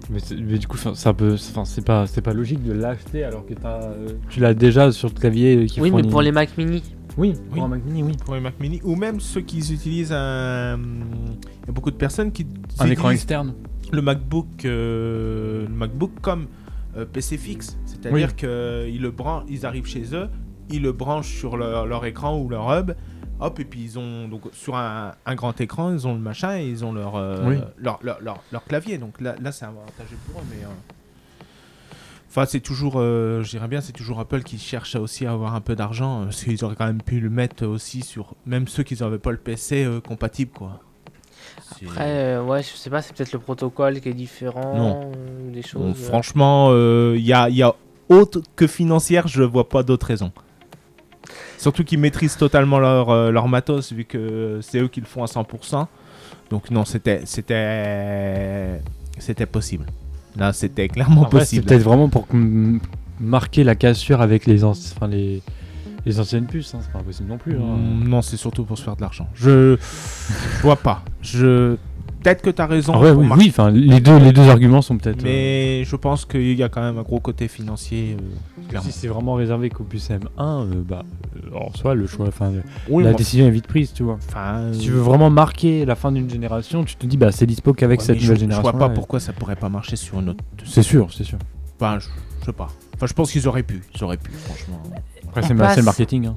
Mais, 0.10 0.20
du 0.58 0.68
coup, 0.68 0.78
enfin, 0.78 0.94
c'est 0.96 1.10
un 1.10 1.14
peu, 1.14 1.34
enfin, 1.34 1.66
c'est 1.66 1.86
pas, 1.86 2.08
c'est 2.08 2.22
pas 2.22 2.34
logique 2.34 2.64
de 2.64 2.74
l'acheter 2.74 3.24
alors 3.24 3.46
que 3.46 3.54
euh, 3.54 4.08
tu 4.30 4.40
l'as 4.40 4.54
déjà 4.54 4.92
sur 4.92 5.10
le 5.10 5.14
clavier 5.14 5.66
qui 5.66 5.82
oui, 5.82 5.92
mais 5.92 6.04
pour 6.04 6.22
les 6.22 6.32
Mac 6.32 6.58
Mini. 6.58 6.84
Oui, 7.18 7.34
Oui. 7.36 7.56
pour 7.56 7.64
un 7.64 7.68
Mac 7.68 7.84
Mini, 7.86 8.04
oui. 8.04 8.14
Pour 8.24 8.36
les 8.36 8.42
Mac 8.42 8.60
Mini, 8.60 8.80
ou 8.84 8.96
même 8.96 9.20
ceux 9.20 9.42
qui 9.42 9.58
utilisent 9.60 10.12
un. 10.14 10.78
Il 10.78 11.68
y 11.68 11.70
a 11.70 11.72
beaucoup 11.72 11.92
de 11.92 11.96
personnes 11.96 12.32
qui 12.32 12.46
Un 12.80 12.88
écran 12.90 13.10
externe. 13.10 13.54
le 13.92 14.02
MacBook, 14.02 14.66
euh, 14.66 15.64
le 15.68 15.74
MacBook 15.74 16.12
comme 16.22 16.48
euh, 16.96 17.06
PC 17.06 17.38
fixe. 17.38 17.78
C'est-à-dire 17.86 18.36
qu'ils 18.36 19.02
le 19.02 19.14
ils 19.50 19.66
arrivent 19.66 19.88
chez 19.88 20.14
eux, 20.16 20.30
ils 20.70 20.82
le 20.82 20.92
branchent 20.92 21.36
sur 21.40 21.58
leur, 21.58 21.86
leur 21.88 22.06
écran 22.06 22.38
ou 22.40 22.50
leur 22.50 22.72
hub. 22.78 22.92
Hop, 23.40 23.60
et 23.60 23.66
puis 23.66 23.84
ils 23.84 24.00
ont 24.00 24.28
donc 24.28 24.42
sur 24.52 24.76
un, 24.76 25.12
un 25.28 25.36
grand 25.36 25.60
écran, 25.62 25.94
ils 25.94 26.08
ont 26.08 26.14
le 26.16 26.20
machin 26.20 26.58
et 26.58 26.68
ils 26.68 26.84
ont 26.84 26.92
leur, 26.92 27.16
euh, 27.16 27.48
Oui. 27.48 27.58
leur, 27.78 28.00
leur, 28.02 28.20
leur- 28.22 28.42
leur 28.52 28.64
clavier. 28.64 28.98
Donc 28.98 29.22
là, 29.22 29.36
là 29.40 29.52
c'est 29.52 29.66
avantageux 29.66 30.18
pour 30.32 30.42
eux, 30.42 30.46
mais. 30.50 30.66
Enfin, 32.38 32.46
c'est 32.48 32.60
toujours, 32.60 32.98
euh, 32.98 33.42
je 33.42 33.50
dirais 33.50 33.68
bien, 33.68 33.82
c'est 33.82 33.94
toujours 33.94 34.20
Apple 34.20 34.44
qui 34.44 34.60
cherche 34.60 34.96
aussi 34.96 35.26
à 35.26 35.32
avoir 35.32 35.56
un 35.56 35.60
peu 35.60 35.76
d'argent, 35.76 36.22
euh, 36.22 36.26
parce 36.26 36.44
qu'ils 36.44 36.64
auraient 36.64 36.76
quand 36.76 36.86
même 36.86 37.02
pu 37.02 37.20
le 37.20 37.32
mettre 37.32 37.66
aussi 37.66 38.02
sur, 38.04 38.36
même 38.46 38.68
ceux 38.68 38.84
qui 38.84 38.94
n'avaient 38.94 39.18
pas 39.18 39.32
le 39.32 39.38
PC 39.38 39.84
euh, 39.84 40.00
compatible, 40.02 40.52
quoi. 40.52 40.80
Après, 41.84 42.06
euh, 42.06 42.44
ouais, 42.44 42.62
je 42.62 42.76
sais 42.76 42.92
pas, 42.92 43.02
c'est 43.02 43.16
peut-être 43.16 43.32
le 43.32 43.40
protocole 43.40 44.02
qui 44.02 44.10
est 44.10 44.14
différent. 44.14 44.78
Non. 44.78 45.12
Des 45.52 45.64
choses. 45.64 45.96
franchement, 45.96 46.72
il 47.16 47.26
y, 47.26 47.34
a, 47.34 47.50
y 47.50 47.64
a 47.64 47.74
autre 48.08 48.44
que 48.56 48.68
financière, 48.68 49.28
je 49.28 49.42
vois 49.42 49.68
pas 49.68 49.82
d'autre 49.82 50.06
raison. 50.06 50.32
Surtout 51.58 51.84
qu'ils 51.84 51.98
maîtrisent 51.98 52.38
totalement 52.38 52.78
leur, 52.78 53.32
leur 53.32 53.48
matos, 53.48 53.94
vu 53.94 54.06
que 54.06 54.60
c'est 54.62 54.78
eux 54.78 54.90
qui 54.90 55.00
le 55.00 55.08
font 55.08 55.24
à 55.24 55.26
100%. 55.26 55.88
Donc 56.52 56.70
non, 56.70 56.86
c'était 56.86 57.24
c'était 57.26 58.80
c'était 59.18 59.48
possible. 59.48 59.88
C'était 60.54 60.88
clairement 60.88 61.24
c'est 61.26 61.40
possible. 61.40 61.66
peut-être 61.66 61.84
vraiment 61.84 62.10
pour 62.10 62.28
marquer 63.20 63.64
la 63.64 63.76
cassure 63.76 64.22
avec 64.22 64.46
les, 64.46 64.64
anci- 64.64 64.94
enfin, 64.96 65.08
les, 65.08 65.42
les 66.06 66.20
anciennes 66.20 66.46
puces. 66.46 66.74
hein, 66.76 66.80
C'est 66.82 66.92
pas 66.92 67.00
possible 67.00 67.30
non 67.30 67.38
plus. 67.38 67.56
hein. 67.56 67.78
Mm, 67.78 68.08
Non, 68.08 68.22
c'est 68.22 68.38
surtout 68.38 68.64
pour 68.64 68.78
se 68.78 68.84
faire 68.84 68.96
de 68.96 69.02
l'argent. 69.02 69.28
Je 69.34 69.76
je 69.78 70.62
vois 70.62 70.76
pas. 70.76 71.04
Je 71.22 71.76
peut-être 72.28 72.42
que 72.42 72.50
tu 72.50 72.62
as 72.62 72.66
raison. 72.68 72.94
Ah 72.96 73.00
ouais, 73.00 73.12
oui, 73.12 73.26
marquer- 73.28 73.44
oui, 73.46 73.50
enfin, 73.50 73.70
les 73.72 74.00
deux, 74.00 74.18
les 74.18 74.32
deux 74.32 74.48
arguments 74.50 74.82
sont 74.82 74.98
peut-être. 74.98 75.20
euh, 75.24 75.26
Mais 75.26 75.84
je 75.86 75.96
pense 75.96 76.26
qu'il 76.26 76.54
y 76.54 76.64
a 76.64 76.70
quand 76.70 76.82
même 76.82 76.98
un 76.98 77.04
gros 77.04 77.20
côté 77.20 77.48
financier. 77.48 78.18
euh, 78.74 78.80
si 78.82 78.92
c'est 78.92 79.08
vraiment 79.08 79.36
réservé 79.36 79.70
qu'au 79.70 79.84
puce 79.84 80.10
M1, 80.10 80.20
euh, 80.40 80.66
bah, 80.88 81.04
euh, 81.38 81.56
en 81.58 81.74
soi, 81.74 81.96
le 81.96 82.06
choix, 82.08 82.28
enfin, 82.28 82.52
Oui, 82.90 83.04
la 83.04 83.14
décision 83.14 83.48
est 83.48 83.52
vite 83.52 83.68
prise, 83.68 83.94
tu 83.94 84.04
vois. 84.04 84.18
Si 84.74 84.80
tu 84.80 84.92
veux 84.92 85.00
vraiment 85.00 85.30
marquer 85.30 85.86
la 85.86 85.96
fin 85.96 86.12
d'une 86.12 86.30
génération, 86.30 86.84
tu 86.84 86.96
te 86.96 87.06
dis, 87.06 87.18
bah, 87.18 87.32
c'est 87.32 87.46
dispo 87.46 87.74
qu'avec 87.74 88.00
Ouais, 88.00 88.06
cette 88.06 88.16
nouvelle 88.18 88.30
je, 88.30 88.34
je 88.36 88.40
génération. 88.42 88.70
vois 88.72 88.80
pas 88.80 88.90
pourquoi 88.90 89.20
ça 89.20 89.32
pourrait 89.34 89.56
pas 89.56 89.70
marcher 89.70 89.96
sur 89.96 90.20
une 90.20 90.30
autre. 90.30 90.44
C'est 90.66 90.84
sûr, 90.84 91.08
c'est 91.14 91.24
sûr. 91.24 91.38
Enfin, 91.80 92.00
je, 92.00 92.08
je 92.42 92.46
sais 92.48 92.52
pas. 92.54 92.68
Enfin, 92.96 93.06
je 93.08 93.14
pense 93.14 93.32
qu'ils 93.32 93.48
auraient 93.48 93.64
pu. 93.64 93.82
Ils 93.96 94.04
auraient 94.04 94.18
pu, 94.18 94.32
franchement. 94.32 94.82
Après, 95.30 95.42
c'est 95.44 95.54
le 95.80 95.84
marketing. 95.84 96.26
hein. 96.28 96.36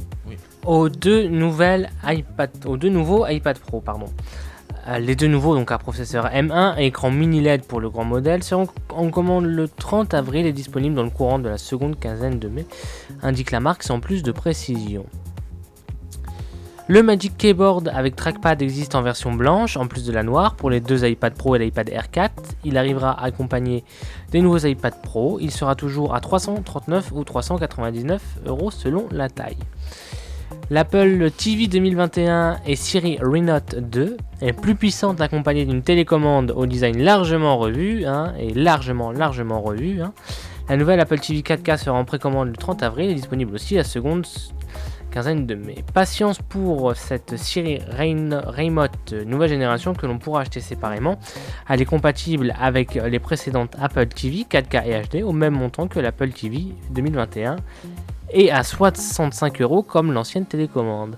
aux 0.67 0.89
deux 0.91 1.27
nouvelles 1.29 1.89
iPad, 2.05 2.51
aux 2.67 2.77
deux 2.77 2.91
nouveaux 2.91 3.27
iPad 3.27 3.59
Pro, 3.59 3.81
pardon. 3.81 4.07
Euh, 4.91 4.99
les 4.99 5.15
deux 5.15 5.29
nouveaux, 5.29 5.55
donc 5.55 5.71
à 5.71 5.79
processeur 5.79 6.27
M1 6.27 6.75
et 6.79 6.87
écran 6.87 7.11
mini 7.11 7.41
LED 7.41 7.65
pour 7.65 7.81
le 7.81 7.91
grand 7.91 8.05
modèle, 8.05 8.43
seront 8.43 8.69
en 8.89 9.11
commande 9.11 9.45
le 9.45 9.69
30 9.69 10.15
avril 10.15 10.47
et 10.47 10.53
disponibles 10.53 10.97
dans 10.97 11.05
le 11.05 11.11
courant 11.11 11.39
de 11.39 11.49
la 11.49 11.59
seconde 11.59 11.99
quinzaine 11.99 12.39
de 12.39 12.49
mai, 12.49 12.67
indique 13.23 13.53
la 13.53 13.61
marque 13.61 13.85
sans 13.85 14.01
plus 14.01 14.23
de 14.23 14.33
précision. 14.33 15.07
Le 16.89 17.05
Magic 17.05 17.37
Keyboard 17.39 17.89
avec 17.95 18.17
trackpad 18.17 18.61
existe 18.63 18.97
en 18.97 19.03
version 19.03 19.33
blanche, 19.33 19.77
en 19.77 19.87
plus 19.87 20.05
de 20.05 20.13
la 20.13 20.25
noire, 20.25 20.57
pour 20.57 20.71
les 20.71 20.81
deux 20.81 21.07
iPad 21.07 21.35
Pro 21.35 21.55
et 21.55 21.61
l'iPad 21.61 21.89
Air 21.89 22.11
4. 22.11 22.33
Il 22.65 22.77
arrivera 22.77 23.23
accompagné 23.23 23.85
des 24.33 24.41
nouveaux 24.41 24.59
iPad 24.59 24.95
Pro. 25.01 25.39
Il 25.41 25.53
sera 25.53 25.77
toujours 25.77 26.17
à 26.17 26.21
339 26.21 27.13
ou 27.13 27.23
399 27.23 28.21
euros 28.45 28.73
selon 28.73 29.07
la 29.13 29.29
taille. 29.29 29.57
L'Apple 30.71 31.31
TV 31.37 31.67
2021 31.67 32.61
et 32.65 32.77
Siri 32.77 33.19
Renote 33.21 33.75
2 33.75 34.17
est 34.41 34.53
plus 34.53 34.77
puissante 34.77 35.21
accompagnée 35.21 35.65
d'une 35.65 35.83
télécommande 35.83 36.53
au 36.55 36.67
design 36.67 36.99
largement 37.03 37.59
revu 37.59 38.05
hein, 38.05 38.35
et 38.39 38.55
largement 38.55 39.11
largement 39.11 39.61
revu. 39.61 40.01
hein. 40.01 40.13
La 40.69 40.77
nouvelle 40.77 41.01
Apple 41.01 41.19
TV 41.19 41.41
4K 41.41 41.77
sera 41.77 41.99
en 41.99 42.05
précommande 42.05 42.49
le 42.49 42.57
30 42.57 42.85
avril 42.85 43.11
et 43.11 43.15
disponible 43.15 43.53
aussi 43.55 43.75
la 43.75 43.83
seconde 43.83 44.25
quinzaine 45.11 45.45
de 45.45 45.57
mai. 45.57 45.85
Patience 45.93 46.39
pour 46.39 46.95
cette 46.95 47.37
Siri 47.37 47.81
Remote 47.91 49.13
nouvelle 49.27 49.49
génération 49.49 49.93
que 49.93 50.07
l'on 50.07 50.19
pourra 50.19 50.43
acheter 50.43 50.61
séparément. 50.61 51.19
Elle 51.69 51.83
est 51.83 51.87
compatible 51.87 52.55
avec 52.61 52.95
les 52.95 53.19
précédentes 53.19 53.75
Apple 53.81 54.07
TV 54.07 54.47
4K 54.49 54.87
et 54.87 55.03
HD 55.03 55.25
au 55.25 55.33
même 55.33 55.55
montant 55.55 55.89
que 55.89 55.99
l'Apple 55.99 56.31
TV 56.31 56.67
2021 56.91 57.57
et 58.33 58.51
à 58.51 58.63
65 58.63 59.61
euros 59.61 59.83
comme 59.83 60.13
l'ancienne 60.13 60.47
télécommande. 60.47 61.17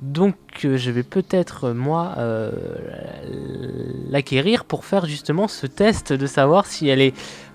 Donc 0.00 0.34
euh, 0.64 0.76
je 0.76 0.90
vais 0.90 1.02
peut-être 1.02 1.70
moi 1.70 2.14
euh, 2.18 2.50
l'acquérir 4.10 4.64
pour 4.64 4.84
faire 4.84 5.06
justement 5.06 5.48
ce 5.48 5.66
test 5.66 6.12
de 6.12 6.26
savoir 6.26 6.66
si 6.66 6.88
elle 6.88 7.00
est 7.00 7.14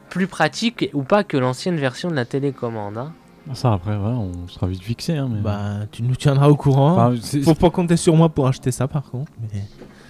plus 0.10 0.28
pratique 0.28 0.90
ou 0.94 1.04
pas 1.04 1.24
que 1.24 1.38
l'ancienne 1.38 1.76
version 1.78 2.10
de 2.10 2.16
la 2.16 2.26
télécommande. 2.26 2.98
hein. 2.98 3.12
Ça, 3.54 3.72
après, 3.74 3.92
ouais, 3.96 3.98
on 3.98 4.48
sera 4.50 4.68
vite 4.68 4.84
fixé. 4.84 5.16
Hein, 5.16 5.30
mais... 5.32 5.40
Bah, 5.42 5.70
tu 5.92 6.04
nous 6.04 6.16
tiendras 6.18 6.50
au 6.50 6.56
courant. 6.56 6.92
Enfin, 6.98 7.16
Faut 7.46 7.56
pas 7.56 7.70
compter 7.70 7.96
sur 7.96 8.14
moi 8.16 8.28
pour 8.28 8.46
acheter 8.48 8.72
ça, 8.72 8.88
par 8.90 9.04
contre. 9.10 9.32
mais- 9.42 9.62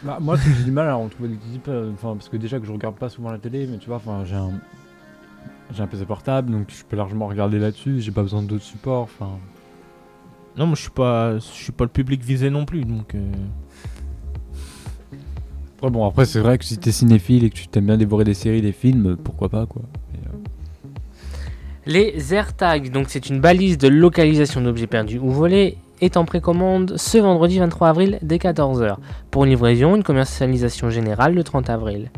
Bah, 0.03 0.17
moi, 0.19 0.37
j'ai 0.37 0.63
du 0.63 0.71
mal 0.71 0.89
à 0.89 0.97
en 0.97 1.07
trouver 1.07 1.29
des 1.29 1.37
types, 1.37 1.67
euh, 1.67 1.91
parce 2.01 2.29
que 2.29 2.37
déjà 2.37 2.59
que 2.59 2.65
je 2.65 2.71
regarde 2.71 2.95
pas 2.95 3.09
souvent 3.09 3.31
la 3.31 3.37
télé, 3.37 3.67
mais 3.69 3.77
tu 3.77 3.87
vois, 3.87 3.97
enfin, 3.97 4.23
j'ai 4.25 4.35
un, 4.35 4.51
j'ai 5.73 5.83
un 5.83 5.87
PC 5.87 6.05
portable, 6.05 6.51
donc 6.51 6.67
je 6.69 6.83
peux 6.83 6.95
largement 6.95 7.27
regarder 7.27 7.59
là-dessus. 7.59 7.99
J'ai 8.01 8.11
pas 8.11 8.21
besoin 8.23 8.41
d'autres 8.41 8.63
supports. 8.63 9.03
Enfin, 9.03 9.31
Non, 10.57 10.65
moi, 10.65 10.75
je 10.75 10.81
suis 10.81 10.91
pas, 10.91 11.35
je 11.35 11.39
suis 11.41 11.71
pas 11.71 11.83
le 11.83 11.89
public 11.89 12.23
visé 12.23 12.49
non 12.49 12.65
plus, 12.65 12.83
donc. 12.85 13.13
euh, 13.15 13.31
après, 15.77 15.89
bon, 15.91 16.07
après, 16.07 16.25
c'est 16.25 16.39
vrai 16.39 16.57
que 16.57 16.65
si 16.65 16.77
t'es 16.77 16.91
cinéphile 16.91 17.43
et 17.43 17.49
que 17.51 17.55
tu 17.55 17.67
t'aimes 17.67 17.85
bien 17.85 17.97
dévorer 17.97 18.23
des 18.23 18.33
séries, 18.33 18.61
des 18.61 18.71
films, 18.71 19.15
pourquoi 19.23 19.49
pas, 19.49 19.65
quoi. 19.67 19.83
Mais, 20.11 20.19
euh, 20.27 20.37
Les 21.85 22.33
AirTags, 22.33 22.91
donc 22.91 23.07
c'est 23.09 23.29
une 23.29 23.39
balise 23.39 23.77
de 23.77 23.87
localisation 23.87 24.61
d'objets 24.61 24.87
perdus 24.87 25.19
ou 25.19 25.29
volés, 25.29 25.77
est 26.01 26.17
en 26.17 26.25
précommande 26.25 26.93
ce 26.97 27.17
vendredi 27.19 27.59
23 27.59 27.89
avril 27.89 28.19
dès 28.23 28.37
14h. 28.37 28.97
Pour 29.31 29.43
une 29.43 29.51
livraison, 29.51 29.95
une 29.95 30.03
commercialisation 30.03 30.89
générale 30.89 31.33
le 31.35 31.43
30 31.43 31.69
avril. 31.69 32.09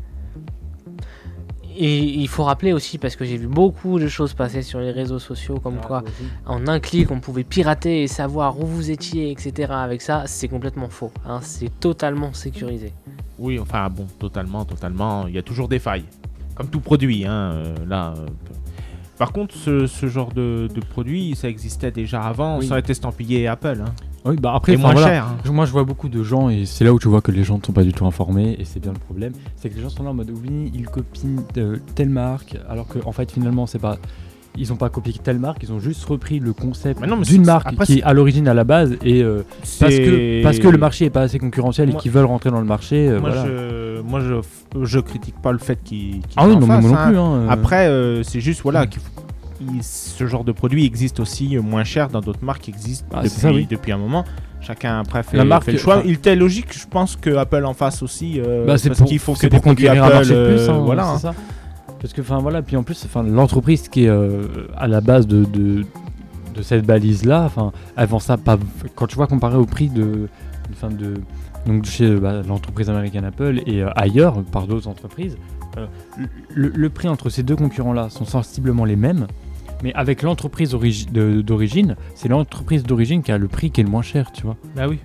Et 1.82 2.00
il 2.04 2.28
faut 2.28 2.44
rappeler 2.44 2.74
aussi, 2.74 2.98
parce 2.98 3.16
que 3.16 3.24
j'ai 3.24 3.38
vu 3.38 3.48
beaucoup 3.48 4.00
de 4.00 4.10
choses 4.10 4.34
passer 4.34 4.62
sur 4.64 4.80
les 4.82 4.92
réseaux 4.92 5.18
sociaux, 5.18 5.60
comme 5.62 5.78
quoi 5.78 6.04
en 6.46 6.68
un 6.68 6.82
clic 6.82 7.10
on 7.10 7.22
pouvait 7.22 7.46
pirater 7.46 8.04
et 8.04 8.08
savoir 8.08 8.60
où 8.60 8.66
vous 8.66 8.92
étiez, 8.92 9.32
etc. 9.32 9.72
Avec 9.74 10.02
ça, 10.02 10.24
c'est 10.26 10.50
complètement 10.50 10.90
faux. 10.90 11.12
hein. 11.26 11.40
C'est 11.42 11.72
totalement 11.80 12.34
sécurisé. 12.34 12.92
Oui, 13.38 13.58
enfin 13.60 13.88
bon, 13.90 14.08
totalement, 14.20 14.66
totalement. 14.66 15.26
Il 15.28 15.36
y 15.36 15.38
a 15.38 15.42
toujours 15.44 15.70
des 15.70 15.80
failles. 15.80 16.04
Comme 16.56 16.68
tout 16.68 16.82
produit, 16.82 17.26
hein, 17.26 17.54
euh, 17.54 17.76
là. 17.88 18.14
euh, 18.18 18.26
Par 19.18 19.32
contre, 19.32 19.56
ce, 19.56 19.88
ce 19.88 20.08
genre 20.08 20.34
de, 20.34 20.68
de 20.74 20.82
produit, 20.82 21.34
ça 21.36 21.48
existait 21.48 21.92
déjà 21.92 22.22
avant, 22.24 22.58
Oui. 22.60 22.68
ça 22.68 22.76
a 22.76 22.80
été 22.80 22.92
estampillé 22.92 23.48
Apple. 23.48 23.82
Hein. 23.86 23.94
Oui, 24.26 24.36
bah 24.36 24.54
après, 24.56 24.74
Et 24.74 24.78
moins 24.78 24.92
voilà. 24.92 25.08
cher. 25.08 25.26
hein. 25.46 25.52
Moi, 25.52 25.66
je 25.66 25.72
vois 25.72 25.84
beaucoup 25.86 26.10
de 26.10 26.24
gens, 26.24 26.50
et 26.50 26.66
c'est 26.66 26.84
là 26.84 26.92
où 26.94 27.00
tu 27.00 27.08
vois 27.08 27.22
que 27.22 27.32
les 27.32 27.44
gens 27.44 27.58
ne 27.58 27.64
sont 27.66 27.72
pas 27.72 27.84
du 27.84 27.94
tout 27.94 28.06
informés, 28.06 28.56
et 28.60 28.66
c'est 28.66 28.80
bien 28.82 28.92
le 28.92 29.00
problème. 29.00 29.32
C'est 29.56 29.70
que 29.70 29.76
les 29.76 29.82
gens 29.82 29.90
sont 29.90 30.04
là 30.04 30.10
en 30.10 30.14
mode 30.14 30.30
oui, 30.32 30.72
ils 30.74 30.86
copient 30.88 31.38
euh, 31.58 31.78
telle 31.96 32.10
marque, 32.10 32.58
alors 32.70 32.88
qu'en 32.88 33.00
en 33.08 33.12
fait, 33.14 33.32
finalement, 33.32 33.66
c'est 33.66 33.80
pas. 33.80 33.98
Ils 34.58 34.74
ont 34.74 34.78
pas 34.78 34.90
copié 34.90 35.14
telle 35.24 35.40
marque, 35.40 35.62
ils 35.64 35.72
ont 35.72 35.80
juste 35.80 36.04
repris 36.06 36.40
le 36.40 36.52
concept 36.54 37.00
Mais 37.00 37.08
non, 37.08 37.16
mais 37.18 37.24
d'une 37.24 37.46
marque 37.46 37.68
après, 37.68 37.86
qui 37.86 38.00
est 38.00 38.04
à 38.04 38.12
l'origine 38.14 38.48
à 38.48 38.54
la 38.54 38.64
base, 38.66 38.98
et 39.06 39.22
euh, 39.24 39.44
parce, 39.80 39.96
que, 39.96 40.44
parce 40.44 40.60
que 40.60 40.68
le 40.68 40.78
marché 40.78 41.06
est 41.06 41.10
pas 41.12 41.22
assez 41.22 41.38
concurrentiel 41.40 41.88
Moi- 41.90 41.98
et 41.98 42.02
qu'ils 42.02 42.12
veulent 42.12 42.26
rentrer 42.26 42.50
dans 42.50 42.60
le 42.60 42.66
marché. 42.66 43.08
euh, 43.08 43.22
Moi, 43.22 43.30
voilà. 43.30 43.46
je, 43.46 44.02
moi 44.02 44.20
je, 44.20 44.84
je 44.86 45.00
critique 45.00 45.36
pas 45.42 45.52
le 45.54 45.60
fait 45.60 45.82
qu'ils. 45.84 46.14
qu'ils 46.22 46.22
Ah 46.36 46.48
oui, 46.48 46.56
non, 46.58 46.66
fassent, 46.66 46.82
moi 46.82 46.92
non 46.92 46.98
hein. 46.98 47.08
plus. 47.10 47.18
hein. 47.20 47.48
Après, 47.48 47.88
euh, 47.88 48.24
c'est 48.24 48.42
juste 48.42 48.62
voilà, 48.64 48.86
qu'il 48.88 49.00
faut- 49.02 49.12
il- 49.62 49.84
ce 49.84 50.26
genre 50.28 50.44
de 50.44 50.52
produit 50.52 50.86
existe 50.86 51.20
aussi 51.20 51.58
euh, 51.58 51.62
moins 51.62 51.84
cher 51.84 52.10
dans 52.10 52.22
d'autres 52.22 52.44
marques 52.44 52.62
qui 52.64 52.72
existent 52.72 53.06
Ah, 53.12 53.18
depuis, 53.18 53.30
c'est 53.30 53.42
ça, 53.42 53.52
oui. 53.52 53.68
depuis 53.70 53.92
un 53.92 53.98
moment. 53.98 54.26
Chacun 54.62 55.00
après 55.00 55.24
fait, 55.24 55.38
La 55.38 55.46
marque, 55.46 55.64
fait 55.64 55.72
le 55.74 55.78
choix. 55.78 55.98
enfin- 55.98 56.06
Il 56.06 56.14
était 56.16 56.36
logique, 56.36 56.68
je 56.78 56.86
pense 56.88 57.16
que 57.16 57.36
Apple 57.36 57.64
en 57.66 57.74
fasse 57.74 58.04
aussi. 58.04 58.40
euh, 58.40 58.66
Bah, 58.66 58.78
c'est 58.78 58.90
parce 58.90 59.04
qu'il 59.04 59.20
faut 59.20 59.34
que 59.34 59.48
pour 59.48 59.62
conquérir 59.62 60.04
un 60.04 60.08
Apple, 60.08 60.16
marché 60.16 60.34
de 60.36 60.46
plus, 60.48 60.60
euh, 60.68 60.72
hein, 60.72 60.80
voilà. 60.80 61.08
hein. 61.12 61.18
ça. 61.20 61.34
Parce 62.02 62.14
que, 62.14 62.22
enfin 62.22 62.38
voilà, 62.40 62.62
puis 62.62 62.76
en 62.78 62.84
plus, 62.84 63.02
enfin 63.06 63.24
l'entreprise 63.24 63.88
qui 63.90 64.06
est 64.06 64.10
euh, 64.10 64.68
à 64.78 64.88
la 64.88 65.02
base 65.02 65.28
de, 65.28 65.44
de, 65.46 65.86
de 66.56 66.62
cette 66.62 66.86
balise 66.86 67.26
là, 67.26 67.44
enfin, 67.46 67.72
vend 68.06 68.20
ça 68.20 68.38
pas. 68.38 68.58
Quand 68.96 69.08
tu 69.08 69.16
vois 69.16 69.28
comparé 69.28 69.58
au 69.58 69.66
prix 69.66 69.90
de, 69.90 70.28
enfin 70.72 70.90
de, 70.90 71.16
donc 71.66 71.86
chez 71.86 72.16
bah, 72.16 72.42
l'entreprise 72.48 72.90
américaine 72.90 73.26
Apple 73.26 73.62
et 73.66 73.82
euh, 73.84 73.90
ailleurs 73.98 74.42
par 74.44 74.66
d'autres 74.68 74.88
entreprises, 74.88 75.38
euh, 75.78 75.86
le, 76.54 76.70
le 76.74 76.90
prix 76.90 77.08
entre 77.10 77.30
ces 77.30 77.44
deux 77.44 77.56
concurrents 77.58 77.94
là 77.94 78.10
sont 78.10 78.26
sensiblement 78.26 78.86
les 78.86 78.96
mêmes. 78.96 79.28
Mais 79.84 79.94
avec 79.94 80.22
l'entreprise 80.24 80.74
origi- 80.74 81.10
de- 81.12 81.42
d'origine, 81.42 81.96
c'est 82.16 82.28
l'entreprise 82.28 82.84
d'origine 82.84 83.24
qui 83.24 83.32
a 83.32 83.38
le 83.38 83.48
prix 83.48 83.72
qui 83.72 83.82
est 83.82 83.84
le 83.86 83.90
moins 83.90 84.02
cher, 84.02 84.32
tu 84.32 84.44
vois. 84.44 84.58
Bah 84.76 84.88
oui. 84.90 85.00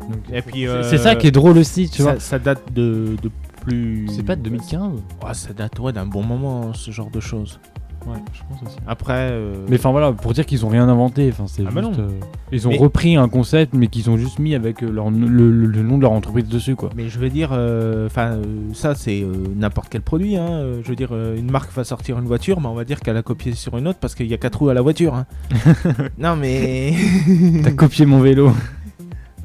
Donc, 0.00 0.18
Et 0.32 0.42
puis, 0.42 0.62
c'est- 0.62 0.66
euh, 0.68 0.82
c'est 0.82 0.98
ça 0.98 1.14
qui 1.14 1.28
est 1.28 1.30
drôle 1.30 1.56
aussi, 1.58 1.88
tu 1.88 2.02
vois. 2.02 2.14
ça, 2.14 2.20
ça 2.20 2.38
date 2.40 2.72
de, 2.72 3.16
de 3.22 3.30
plus. 3.60 4.08
C'est 4.10 4.24
pas 4.24 4.34
de 4.34 4.42
2015 4.42 4.94
Ouais, 5.24 5.34
ça 5.34 5.52
date 5.52 5.78
ouais, 5.78 5.92
d'un 5.92 6.06
bon 6.06 6.24
moment, 6.24 6.74
ce 6.74 6.90
genre 6.90 7.10
de 7.10 7.20
choses. 7.20 7.60
Ouais, 8.06 8.16
je 8.32 8.40
pense 8.48 8.62
aussi. 8.68 8.76
Après. 8.86 9.28
euh, 9.30 9.54
Mais 9.68 9.76
enfin 9.78 9.90
voilà, 9.92 10.12
pour 10.12 10.32
dire 10.32 10.44
qu'ils 10.44 10.66
ont 10.66 10.68
rien 10.68 10.88
inventé, 10.88 11.28
enfin 11.32 11.44
c'est 11.46 11.62
Ah 11.66 11.70
bah 11.72 11.82
juste, 11.86 12.00
euh, 12.00 12.08
ils 12.50 12.66
ont 12.66 12.70
Mais- 12.70 12.78
repris 12.78 13.16
un 13.16 13.28
concept 13.28 13.74
mais 13.74 13.86
qu'ils 13.86 14.10
ont 14.10 14.16
juste 14.16 14.38
mis 14.40 14.54
avec 14.56 14.82
euh, 14.82 14.90
leur, 14.90 15.10
le, 15.10 15.26
le- 15.28 15.66
le 15.66 15.82
nom 15.82 15.96
de 15.98 16.02
leur 16.02 16.12
entreprise 16.12 16.46
dessus 16.48 16.74
quoi. 16.74 16.90
Mais 16.96 17.08
je 17.08 17.18
veux 17.18 17.30
dire, 17.30 17.50
euh, 17.52 18.06
enfin, 18.06 18.32
euh, 18.32 18.42
ça 18.74 18.94
c'est 18.96 19.22
euh, 19.22 19.32
n'importe 19.56 19.88
quel 19.88 20.02
produit. 20.02 20.36
Hein. 20.36 20.80
Je 20.82 20.88
veux 20.88 20.96
dire, 20.96 21.12
une 21.14 21.50
marque 21.50 21.72
va 21.72 21.84
sortir 21.84 22.18
une 22.18 22.24
voiture, 22.26 22.60
mais 22.60 22.66
on 22.66 22.74
va 22.74 22.84
dire 22.84 23.00
qu'elle 23.00 23.16
a 23.16 23.22
copié 23.22 23.52
sur 23.52 23.78
une 23.78 23.86
autre 23.86 23.98
parce 24.00 24.14
qu'il 24.14 24.26
y 24.26 24.34
a 24.34 24.38
quatre 24.38 24.58
roues 24.58 24.68
à 24.70 24.74
la 24.74 24.82
voiture. 24.82 25.14
hein. 25.14 25.26
non 26.18 26.34
mais 26.36 26.94
T'as 27.62 27.70
copié 27.72 28.04
mon 28.06 28.20
vélo. 28.20 28.50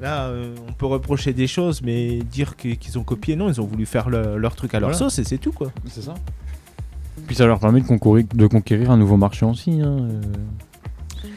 là, 0.02 0.26
euh, 0.28 0.56
on 0.68 0.74
peut 0.74 0.86
reprocher 0.86 1.34
des 1.34 1.48
choses, 1.48 1.82
mais 1.84 2.18
dire 2.20 2.56
qu'ils 2.56 2.98
ont 2.98 3.04
copié, 3.04 3.36
non, 3.36 3.50
ils 3.50 3.60
ont 3.62 3.66
voulu 3.66 3.86
faire 3.86 4.10
le- 4.10 4.38
leur 4.38 4.56
truc 4.56 4.74
à 4.74 4.80
leur 4.80 4.90
Voilà. 4.90 4.98
sauce 4.98 5.20
et 5.20 5.24
c'est 5.24 5.38
tout 5.38 5.52
quoi. 5.52 5.72
C'est 5.86 6.02
ça. 6.02 6.14
Puis 7.26 7.36
ça 7.36 7.46
leur 7.46 7.60
permet 7.60 7.82
de 7.82 7.88
concourir, 7.88 8.26
de 8.34 8.48
conquérir 8.48 8.92
un 8.92 8.98
nouveau 8.98 9.18
marché 9.18 9.46
aussi. 9.46 9.82
hein, 9.82 9.98
euh. 10.00 10.22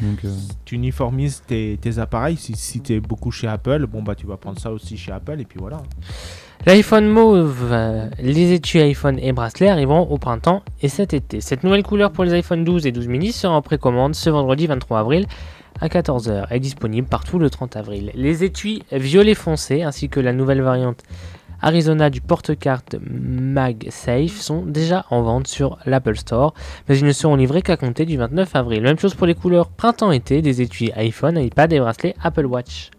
Donc 0.02 0.24
euh, 0.24 0.34
Tu 0.64 0.76
uniformises 0.76 1.42
tes, 1.46 1.78
tes 1.80 1.98
appareils. 1.98 2.36
Si, 2.36 2.54
si 2.54 2.80
t'es 2.80 3.00
beaucoup 3.00 3.30
chez 3.30 3.48
Apple, 3.48 3.86
bon 3.86 4.02
bah 4.02 4.14
tu 4.14 4.26
vas 4.26 4.36
prendre 4.36 4.58
ça 4.58 4.70
aussi 4.70 4.96
chez 4.96 5.12
Apple 5.12 5.40
et 5.40 5.44
puis 5.44 5.58
voilà. 5.58 5.82
L'iPhone 6.66 7.08
Mauve, 7.08 7.68
euh, 7.70 8.08
les 8.18 8.52
étuis 8.52 8.80
iPhone 8.80 9.18
et 9.18 9.32
bracelets 9.32 9.68
arriveront 9.68 10.02
au 10.02 10.18
printemps 10.18 10.62
et 10.82 10.88
cet 10.88 11.14
été. 11.14 11.40
Cette 11.40 11.64
nouvelle 11.64 11.82
couleur 11.82 12.12
pour 12.12 12.24
les 12.24 12.34
iPhone 12.34 12.64
12 12.64 12.86
et 12.86 12.92
12 12.92 13.08
mini 13.08 13.32
sera 13.32 13.54
en 13.54 13.62
précommande 13.62 14.14
ce 14.14 14.28
vendredi 14.30 14.66
23 14.66 15.00
avril 15.00 15.26
à 15.80 15.88
14h 15.88 16.46
et 16.50 16.60
disponible 16.60 17.08
partout 17.08 17.38
le 17.38 17.48
30 17.48 17.76
avril. 17.76 18.10
Les 18.14 18.44
étuis 18.44 18.82
violet 18.92 19.34
foncé 19.34 19.82
ainsi 19.82 20.08
que 20.10 20.20
la 20.20 20.34
nouvelle 20.34 20.60
variante 20.60 21.02
Arizona 21.62 22.10
du 22.10 22.20
porte-carte 22.20 22.96
MagSafe 23.02 24.40
sont 24.40 24.62
déjà 24.64 25.04
en 25.10 25.22
vente 25.22 25.46
sur 25.46 25.78
l'Apple 25.86 26.16
Store, 26.16 26.54
mais 26.88 26.98
ils 26.98 27.04
ne 27.04 27.12
seront 27.12 27.36
livrés 27.36 27.62
qu'à 27.62 27.76
compter 27.76 28.06
du 28.06 28.16
29 28.16 28.56
avril. 28.56 28.82
Même 28.82 28.98
chose 28.98 29.14
pour 29.14 29.26
les 29.26 29.34
couleurs 29.34 29.68
printemps-été 29.68 30.42
des 30.42 30.62
étuis 30.62 30.90
iPhone, 30.96 31.38
iPad 31.38 31.72
et 31.72 31.80
bracelets 31.80 32.14
Apple 32.22 32.46
Watch. 32.46 32.90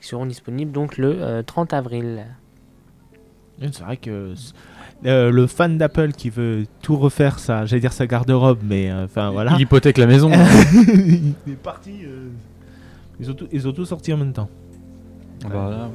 Ils 0.00 0.06
seront 0.06 0.26
disponibles 0.26 0.72
donc 0.72 0.98
le 0.98 1.16
euh, 1.20 1.42
30 1.42 1.72
avril. 1.72 2.24
Et 3.62 3.68
C'est 3.72 3.82
vrai 3.84 3.96
que 3.96 4.34
euh, 5.06 5.30
le 5.30 5.46
fan 5.46 5.78
d'Apple 5.78 6.12
qui 6.12 6.28
veut 6.30 6.64
tout 6.82 6.96
refaire, 6.96 7.38
ça, 7.38 7.64
j'allais 7.66 7.80
dire 7.80 7.92
sa 7.92 8.06
garde-robe, 8.06 8.58
mais 8.62 8.90
euh, 8.90 9.04
enfin 9.04 9.30
voilà. 9.30 9.52
il 9.54 9.60
hypothèque 9.62 9.98
la 9.98 10.06
maison. 10.06 10.30
il 11.46 11.52
est 11.52 11.56
parti. 11.56 12.00
euh, 12.04 12.28
Ils, 13.20 13.30
ont 13.30 13.34
tout, 13.34 13.46
ils 13.52 13.66
ont 13.68 13.72
tout 13.72 13.84
sorti 13.86 14.12
en 14.12 14.16
même 14.18 14.32
temps. 14.32 14.48
bah, 15.42 15.70
là, 15.70 15.90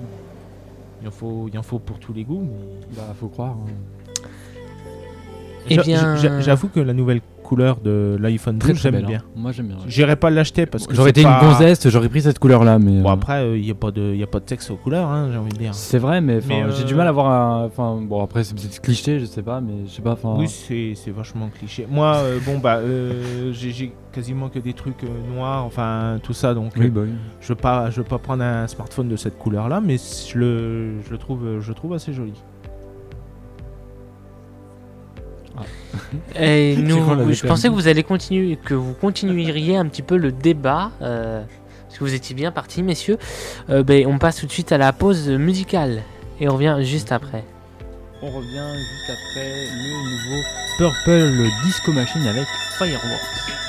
Il 1.01 1.07
en 1.07 1.11
faut, 1.11 1.47
il 1.51 1.57
en 1.57 1.63
faut 1.63 1.79
pour 1.79 1.97
tous 1.99 2.13
les 2.13 2.23
goûts. 2.23 2.41
Mais... 2.49 2.95
bah, 2.95 3.13
faut 3.19 3.27
croire. 3.27 3.51
hein. 3.51 3.71
Eh 5.69 5.77
bien- 5.77 6.15
j'a- 6.15 6.39
J'avoue 6.41 6.67
que 6.69 6.79
la 6.79 6.93
nouvelle 6.93 7.21
couleur 7.49 7.79
de 7.81 8.15
l'iPhone 8.19 8.57
12, 8.59 8.61
Très 8.61 8.73
très 8.73 8.91
j'aime 8.97 9.05
bien. 9.07 9.17
hein. 9.19 9.23
Moi 9.35 9.51
j'aime 9.51 9.67
bien. 9.67 9.77
ouais. 9.77 9.83
J'irai 9.87 10.15
pas 10.15 10.29
l'acheter 10.29 10.65
parce 10.67 10.85
que 10.85 10.93
J'aurais 10.95 11.09
été 11.09 11.23
pas- 11.23 11.39
une 11.41 11.49
gonzesse, 11.49 11.87
j'aurais 11.89 12.07
pris 12.09 12.21
cette 12.21 12.37
couleur 12.39 12.63
là, 12.63 12.77
mais. 12.77 13.01
Bon 13.01 13.09
euh, 13.09 13.13
après, 13.13 13.57
il 13.59 13.63
n'y 13.65 13.71
a 13.71 13.75
pas 13.75 13.89
de, 13.91 14.13
y 14.15 14.21
a 14.23 14.27
pas 14.27 14.39
de 14.39 14.45
texte 14.45 14.69
aux 14.71 14.75
couleurs, 14.75 15.07
hein, 15.09 15.29
j'ai 15.31 15.37
envie 15.37 15.51
de 15.51 15.57
dire. 15.57 15.73
C'est 15.73 15.97
vrai, 15.97 16.21
mais, 16.21 16.39
j'ai 16.41 16.53
euh, 16.83 16.85
du 16.85 16.93
mal 16.95 17.07
à 17.07 17.11
voir 17.11 17.27
un. 17.31 17.65
Enfin, 17.65 17.99
bon, 18.01 18.23
après, 18.23 18.43
c'est 18.43 18.53
peut-être 18.55 18.79
cliché, 18.81 19.19
je 19.19 19.25
sais 19.25 19.41
pas, 19.41 19.59
mais 19.61 19.85
je 19.87 19.91
sais 19.91 20.01
pas. 20.01 20.15
Oui, 20.23 20.47
c'est 20.47 20.93
c'est 20.95 21.11
vachement 21.11 21.49
cliché. 21.49 21.87
Moi, 21.89 22.15
euh, 22.17 22.39
bon 22.45 22.59
bah, 22.59 22.77
euh, 22.77 23.51
j'ai 23.51 23.71
j'ai 23.71 23.91
quasiment 24.11 24.49
que 24.49 24.59
des 24.59 24.73
trucs 24.73 25.03
euh, 25.03 25.33
noirs, 25.35 25.65
enfin 25.65 26.19
tout 26.23 26.33
ça, 26.33 26.53
donc 26.53 26.73
oui, 26.77 26.85
euh, 26.85 26.89
bah 26.89 27.01
oui. 27.03 27.11
je 27.41 27.47
veux 27.49 27.55
pas, 27.55 27.89
je 27.89 27.97
veux 27.97 28.03
pas 28.07 28.17
prendre 28.19 28.43
un 28.43 28.67
smartphone 28.67 29.07
de 29.09 29.15
cette 29.15 29.37
couleur-là, 29.37 29.81
mais 29.81 29.97
je 29.97 30.37
le, 30.37 31.01
je 31.05 31.09
le 31.11 31.17
trouve, 31.17 31.59
je 31.59 31.67
le 31.69 31.73
trouve 31.75 31.93
assez 31.93 32.13
joli. 32.13 32.33
Et 36.35 36.75
nous, 36.77 37.15
l'avait 37.15 37.33
je 37.33 37.45
pensais 37.45 37.67
que 37.69 37.73
vous 37.73 37.87
allez 37.87 38.03
continuer, 38.03 38.57
que 38.57 38.73
vous 38.73 38.93
continueriez 38.93 39.77
un 39.77 39.85
petit 39.85 40.01
peu 40.01 40.17
le 40.17 40.31
débat, 40.31 40.91
euh, 41.01 41.41
parce 41.87 41.99
que 41.99 42.03
vous 42.03 42.13
étiez 42.13 42.35
bien 42.35 42.51
partis, 42.51 42.83
messieurs. 42.83 43.17
Euh, 43.69 43.83
ben, 43.83 44.05
on 44.07 44.17
passe 44.17 44.37
tout 44.37 44.45
de 44.45 44.51
suite 44.51 44.71
à 44.71 44.77
la 44.77 44.93
pause 44.93 45.29
musicale 45.29 46.03
et 46.39 46.47
on 46.49 46.53
revient 46.53 46.77
juste 46.81 47.11
après. 47.11 47.43
On 48.21 48.27
revient 48.27 48.73
juste 48.75 49.09
après 49.09 49.65
le 49.65 49.95
nouveau 50.11 50.43
Purple 50.77 51.49
Disco 51.65 51.93
Machine 51.93 52.27
avec 52.27 52.45
Fireworks. 52.77 53.68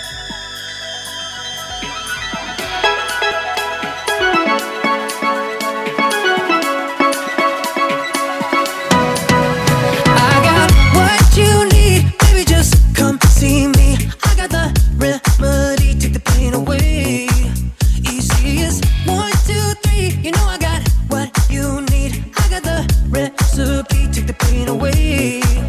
The 24.30 24.44
pain 24.44 24.68
away. 24.68 25.59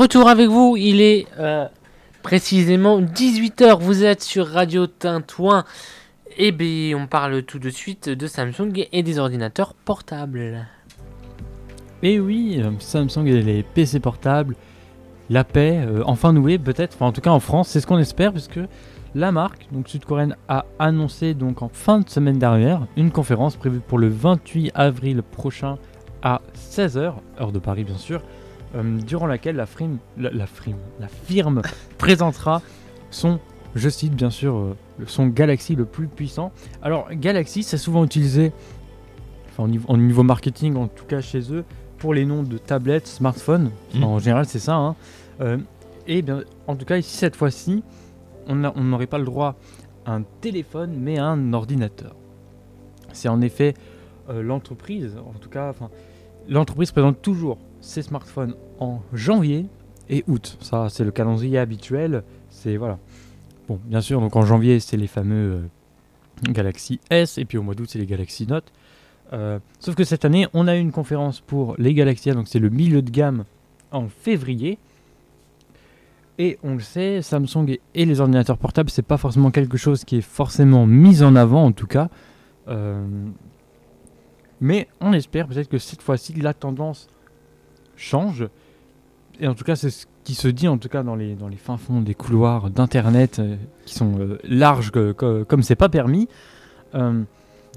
Retour 0.00 0.30
avec 0.30 0.48
vous, 0.48 0.78
il 0.78 1.02
est 1.02 1.26
euh, 1.38 1.66
précisément 2.22 3.02
18h, 3.02 3.78
vous 3.80 4.02
êtes 4.02 4.22
sur 4.22 4.46
Radio 4.46 4.86
Tintouin. 4.86 5.66
Et 6.38 6.52
bien, 6.52 6.96
on 6.96 7.06
parle 7.06 7.42
tout 7.42 7.58
de 7.58 7.68
suite 7.68 8.08
de 8.08 8.26
Samsung 8.26 8.86
et 8.92 9.02
des 9.02 9.18
ordinateurs 9.18 9.74
portables. 9.74 10.66
Et 12.02 12.18
oui, 12.18 12.62
euh, 12.64 12.70
Samsung 12.78 13.26
et 13.26 13.42
les 13.42 13.62
PC 13.62 14.00
portables, 14.00 14.56
la 15.28 15.44
paix, 15.44 15.82
euh, 15.84 16.02
enfin 16.06 16.32
nouée 16.32 16.58
peut-être, 16.58 17.02
en 17.02 17.12
tout 17.12 17.20
cas 17.20 17.30
en 17.30 17.40
France, 17.40 17.68
c'est 17.68 17.80
ce 17.80 17.86
qu'on 17.86 17.98
espère, 17.98 18.32
puisque 18.32 18.60
la 19.14 19.32
marque, 19.32 19.66
donc 19.70 19.90
sud-coréenne, 19.90 20.34
a 20.48 20.64
annoncé 20.78 21.34
donc 21.34 21.60
en 21.60 21.68
fin 21.68 22.00
de 22.00 22.08
semaine 22.08 22.38
dernière 22.38 22.86
une 22.96 23.10
conférence 23.10 23.56
prévue 23.56 23.80
pour 23.80 23.98
le 23.98 24.08
28 24.08 24.72
avril 24.74 25.22
prochain 25.22 25.76
à 26.22 26.40
16h, 26.56 27.12
heure 27.38 27.52
de 27.52 27.58
Paris 27.58 27.84
bien 27.84 27.98
sûr, 27.98 28.22
euh, 28.74 28.98
durant 28.98 29.26
laquelle 29.26 29.56
la, 29.56 29.66
frime- 29.66 29.98
la, 30.16 30.30
la 30.30 30.46
frime- 30.46 30.76
la 31.00 31.08
firme 31.08 31.62
présentera 31.98 32.62
son, 33.10 33.40
je 33.74 33.88
cite 33.88 34.14
bien 34.14 34.30
sûr, 34.30 34.56
euh, 34.56 34.76
son 35.06 35.26
Galaxy 35.26 35.74
le 35.74 35.84
plus 35.84 36.06
puissant. 36.06 36.52
Alors 36.82 37.08
Galaxy, 37.12 37.62
c'est 37.62 37.78
souvent 37.78 38.04
utilisé, 38.04 38.52
enfin, 39.50 39.64
au, 39.64 39.68
niveau, 39.68 39.88
au 39.92 39.96
niveau 39.96 40.22
marketing 40.22 40.76
en 40.76 40.86
tout 40.88 41.04
cas 41.04 41.20
chez 41.20 41.52
eux, 41.52 41.64
pour 41.98 42.14
les 42.14 42.24
noms 42.24 42.42
de 42.42 42.56
tablettes, 42.58 43.06
smartphones. 43.06 43.70
Mhm. 43.94 44.04
En 44.04 44.18
général, 44.18 44.46
c'est 44.46 44.58
ça. 44.58 44.74
hein. 44.76 44.96
Euh, 45.40 45.58
et 46.06 46.22
bien, 46.22 46.42
en 46.66 46.76
tout 46.76 46.84
cas, 46.86 46.96
ici, 46.96 47.16
cette 47.16 47.36
fois-ci, 47.36 47.82
on 48.46 48.54
n'a- 48.56 48.72
on 48.76 48.84
n'aurait 48.84 49.06
pas 49.06 49.18
le 49.18 49.24
droit 49.24 49.56
à 50.06 50.14
un 50.14 50.22
téléphone, 50.40 50.94
mais 50.96 51.18
à 51.18 51.26
un 51.26 51.52
ordinateur. 51.52 52.14
C'est 53.12 53.28
en 53.28 53.40
effet 53.42 53.74
l'entreprise, 54.32 55.16
en 55.18 55.36
tout 55.38 55.48
cas, 55.50 55.74
l'entreprise 56.48 56.92
présente 56.92 57.20
toujours 57.20 57.58
ses 57.80 58.02
smartphones 58.02 58.54
en 58.78 59.00
janvier 59.12 59.66
et 60.08 60.24
août. 60.26 60.58
Ça, 60.60 60.88
c'est 60.90 61.04
le 61.04 61.10
calendrier 61.10 61.58
habituel. 61.58 62.22
C'est 62.48 62.76
voilà. 62.76 62.98
Bon, 63.68 63.80
bien 63.84 64.00
sûr, 64.00 64.20
donc 64.20 64.34
en 64.36 64.44
janvier, 64.44 64.80
c'est 64.80 64.96
les 64.96 65.06
fameux 65.06 65.62
euh, 66.48 66.52
Galaxy 66.52 67.00
S, 67.10 67.38
et 67.38 67.44
puis 67.44 67.58
au 67.58 67.62
mois 67.62 67.74
d'août, 67.74 67.88
c'est 67.88 67.98
les 67.98 68.06
Galaxy 68.06 68.46
Note. 68.46 68.72
Euh, 69.32 69.60
sauf 69.78 69.94
que 69.94 70.02
cette 70.02 70.24
année, 70.24 70.48
on 70.54 70.66
a 70.66 70.76
eu 70.76 70.80
une 70.80 70.90
conférence 70.90 71.40
pour 71.40 71.76
les 71.78 71.94
Galaxy 71.94 72.30
A, 72.30 72.34
donc 72.34 72.48
c'est 72.48 72.58
le 72.58 72.70
milieu 72.70 73.00
de 73.02 73.10
gamme 73.10 73.44
en 73.92 74.08
février. 74.08 74.78
Et 76.38 76.58
on 76.64 76.74
le 76.74 76.80
sait, 76.80 77.22
Samsung 77.22 77.68
et, 77.68 77.80
et 77.94 78.06
les 78.06 78.20
ordinateurs 78.20 78.58
portables, 78.58 78.90
c'est 78.90 79.02
pas 79.02 79.18
forcément 79.18 79.50
quelque 79.50 79.76
chose 79.76 80.04
qui 80.04 80.16
est 80.16 80.22
forcément 80.22 80.86
mis 80.86 81.22
en 81.22 81.36
avant 81.36 81.64
en 81.64 81.72
tout 81.72 81.86
cas. 81.86 82.08
Euh, 82.68 83.04
mais 84.60 84.88
on 85.00 85.12
espère 85.12 85.46
peut-être 85.46 85.68
que 85.68 85.78
cette 85.78 86.02
fois-ci 86.02 86.34
la 86.34 86.54
tendance 86.54 87.08
change. 88.00 88.48
Et 89.40 89.46
en 89.48 89.54
tout 89.54 89.64
cas, 89.64 89.76
c'est 89.76 89.90
ce 89.90 90.06
qui 90.24 90.34
se 90.34 90.48
dit 90.48 90.68
en 90.68 90.76
tout 90.78 90.88
cas 90.88 91.02
dans 91.02 91.14
les, 91.16 91.34
dans 91.34 91.48
les 91.48 91.56
fins 91.56 91.76
fonds 91.78 92.00
des 92.02 92.14
couloirs 92.14 92.68
d'internet 92.70 93.38
euh, 93.38 93.56
qui 93.86 93.94
sont 93.94 94.18
euh, 94.18 94.38
larges 94.44 94.90
que- 94.90 95.12
que- 95.12 95.44
comme 95.44 95.62
c'est 95.62 95.76
pas 95.76 95.88
permis. 95.88 96.28
Euh, 96.94 97.22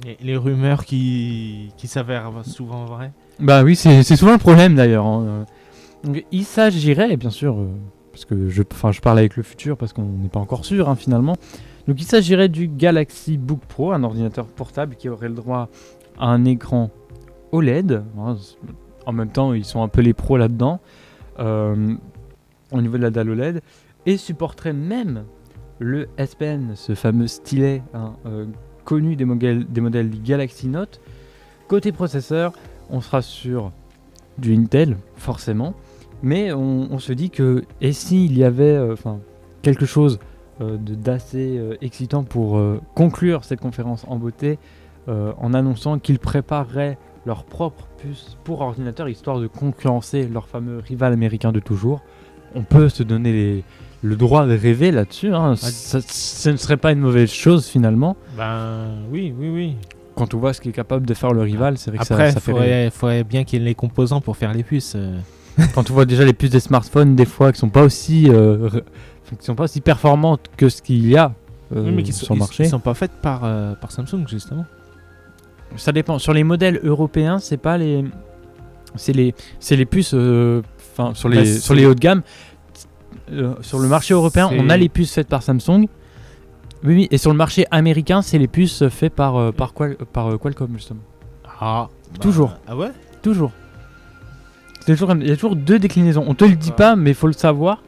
Les, 0.03 0.17
les 0.21 0.36
rumeurs 0.38 0.86
qui, 0.86 1.69
qui 1.78 1.88
s'avèrent 1.88 2.32
souvent 2.43 2.84
vraies. 2.86 3.11
Bah 3.39 3.63
oui, 3.63 3.76
c'est 3.76 4.03
souvent 4.15 4.32
le 4.34 4.39
problème 4.39 4.74
d'ailleurs. 4.76 5.05
hein. 5.05 5.45
Il 6.32 6.43
s'agirait, 6.45 7.15
bien 7.15 7.30
sûr, 7.30 7.55
parce 8.11 8.26
que 8.26 8.49
je, 8.49 8.63
je 8.91 9.01
parle 9.01 9.19
avec 9.19 9.38
le 9.38 9.43
futur 9.43 9.78
parce 9.78 9.93
qu'on 9.93 10.01
n'est 10.03 10.30
pas 10.30 10.39
encore 10.39 10.65
sûr 10.65 10.89
hein, 10.89 10.95
finalement. 10.95 11.36
Donc 11.88 12.01
il 12.01 12.05
s'agirait 12.05 12.49
du 12.49 12.67
Galaxy 12.67 13.38
Book 13.38 13.59
Pro, 13.69 13.91
un 13.93 14.03
ordinateur 14.03 14.47
portable 14.47 14.95
qui 14.95 15.09
aurait 15.09 15.30
le 15.30 15.36
droit 15.36 15.69
à 16.19 16.26
un 16.28 16.43
écran 16.43 16.89
OLED. 17.51 18.03
hein, 18.19 18.36
En 19.06 19.12
même 19.14 19.30
temps, 19.30 19.54
ils 19.54 19.66
sont 19.66 19.84
un 19.84 19.88
peu 19.88 20.01
les 20.01 20.14
pros 20.14 20.38
là-dedans, 20.38 20.80
euh, 21.39 21.95
au 22.72 22.82
niveau 22.82 22.97
de 22.97 23.04
la 23.04 23.10
dalle 23.10 23.30
OLED, 23.30 23.62
et 24.06 24.18
supporterait 24.18 24.74
même 24.74 25.24
le 25.80 26.08
S 26.18 26.36
Pen, 26.36 26.74
ce 26.76 26.95
fameux 26.95 27.28
stylet 27.28 27.82
hein, 27.93 28.14
euh, 28.26 28.45
connu 28.86 29.16
des 29.16 29.26
modèles, 29.26 29.66
des 29.68 30.20
Galaxy 30.24 30.68
Note. 30.68 31.01
Côté 31.68 31.91
processeur, 31.91 32.54
on 32.89 33.01
sera 33.01 33.22
sur 33.22 33.72
du 34.38 34.56
Intel, 34.56 34.97
forcément. 35.16 35.74
Mais 36.22 36.54
on, 36.54 36.99
se 36.99 37.12
dit 37.12 37.30
que, 37.30 37.66
et 37.82 37.91
s'il 37.91 38.38
y 38.38 38.45
avait 38.45 38.64
euh, 38.64 38.95
quelque 39.62 39.86
chose 39.86 40.20
d'assez 40.60 41.60
excitant 41.82 42.24
pour 42.24 42.62
conclure 42.93 43.43
cette 43.43 43.60
conférence 43.60 44.06
en 44.08 44.16
beauté, 44.18 44.60
en 45.08 45.54
annonçant 45.54 45.99
qu'ils 45.99 46.20
prépareraient 46.20 46.97
leur 47.26 47.43
propre 47.45 47.88
puce 48.01 48.38
pour 48.43 48.61
ordinateur, 48.61 49.07
histoire 49.09 49.39
de 49.39 49.47
concurrencer 49.47 50.28
leur 50.28 50.47
fameux 50.47 50.80
rival 50.80 51.13
américain 51.13 51.51
de 51.51 51.59
toujours. 51.59 52.01
On 52.55 52.63
peut 52.63 52.89
se 52.89 53.01
donner 53.03 53.32
les- 53.32 53.63
le 54.01 54.15
droit 54.15 54.45
de 54.45 54.51
rêver 54.57 54.91
là-dessus. 54.91 55.34
hein. 55.34 55.55
Ça- 55.55 56.01
ce 56.01 56.49
ne 56.49 56.57
serait 56.57 56.78
pas 56.78 56.91
une 56.91 56.99
mauvaise 56.99 57.32
chose 57.32 57.67
finalement. 57.67 58.17
Ben 58.38 58.88
oui, 59.11 59.34
oui, 59.38 59.49
oui. 59.49 59.76
Quand 60.15 60.34
on 60.34 60.38
voit 60.39 60.53
ce 60.53 60.61
qu'est 60.61 60.71
capable 60.74 61.05
de 61.07 61.13
faire 61.13 61.34
le 61.34 61.41
rival, 61.41 61.78
c'est 61.78 61.89
vrai 61.89 61.97
que 61.99 62.05
ça- 62.05 62.13
Après, 62.13 62.32
ça, 62.32 62.38
il 62.38 62.41
fait 62.41 62.51
faudrait, 62.51 62.89
faudrait 62.91 63.24
bien 63.24 63.43
qu'il 63.45 63.59
y 63.59 63.61
ait 63.61 63.65
les 63.65 63.76
composants 63.76 64.21
pour 64.21 64.38
faire 64.38 64.53
les 64.53 64.63
puces. 64.63 64.93
euh. 64.95 65.17
Quand 65.74 65.89
on 65.89 65.93
voit 65.93 66.05
déjà 66.05 66.26
les 66.26 66.34
puces 66.34 66.49
des 66.51 66.59
smartphones, 66.59 67.15
des 67.15 67.26
fois, 67.26 67.51
qui 67.53 67.59
sont 67.59 67.69
pas 67.69 67.84
aussi, 67.84 68.30
euh, 68.30 68.69
qui 69.39 69.45
sont 69.45 69.55
pas 69.55 69.63
aussi 69.63 69.82
performantes 69.82 70.49
que 70.57 70.67
ce 70.69 70.82
qu'il 70.82 71.07
y 71.09 71.15
a 71.17 71.34
euh, 71.76 71.86
Oui, 71.86 71.91
mais 71.95 72.03
qui 72.03 72.11
sur 72.13 72.34
le 72.36 72.39
marché. 72.39 72.65
ils 72.65 72.69
sont 72.69 72.80
pas 72.80 72.93
faites 72.93 73.11
par, 73.21 73.41
euh, 73.45 73.74
par 73.76 73.91
Samsung, 73.91 74.28
justement. 74.28 74.65
Ça 75.76 75.91
dépend. 75.91 76.19
Sur 76.19 76.34
les 76.34 76.43
modèles 76.43 76.80
européens, 76.84 77.39
c'est 77.39 77.57
pas 77.57 77.78
les, 77.78 78.03
c'est 78.95 79.13
les, 79.13 79.34
c'est 79.59 79.76
les 79.76 79.86
puces. 79.86 80.13
euh, 80.13 80.61
Enfin, 80.95 81.13
sur 81.15 81.28
les, 81.30 81.38
Bah, 81.38 81.45
sur 81.45 81.74
les 81.74 81.86
hauts 81.88 81.95
de 81.95 81.99
gamme. 81.99 82.21
euh, 83.32 83.55
sur 83.61 83.80
le 83.80 83.88
marché 83.88 84.13
européen, 84.13 84.49
on 84.55 84.69
a 84.69 84.78
les 84.78 84.89
puces 84.89 85.13
faites 85.13 85.28
par 85.28 85.41
Samsung. 85.41 85.88
Oui, 86.84 86.93
oui. 86.95 87.07
Et 87.09 87.17
sur 87.17 87.32
le 87.32 87.38
marché 87.38 87.65
américain, 87.71 88.21
c'est 88.21 88.38
les 88.38 88.47
puces 88.47 88.88
faites 88.89 89.13
par, 89.15 89.36
euh, 89.38 89.51
par, 89.51 89.74
Qual- 89.74 89.95
par 90.11 90.28
euh, 90.34 90.38
Qualcomm 90.38 90.74
justement. 90.76 90.99
Ah, 91.59 91.88
Toujours. 92.21 92.53
Ah 92.67 92.76
ouais? 92.78 92.91
Toujours. 93.24 93.51
C'est 94.82 94.93
toujours 94.93 95.13
Il 95.15 95.28
y 95.28 95.32
a 95.32 95.36
toujours 95.36 95.55
deux 95.55 95.80
déclinaisons. 95.80 96.26
On 96.28 96.36
te 96.36 96.43
le 96.45 96.55
dit 96.55 96.71
pas, 96.71 96.95
mais 96.95 97.11
il 97.11 97.15
faut 97.15 97.28
le 97.28 97.34
savoir. 97.34 97.82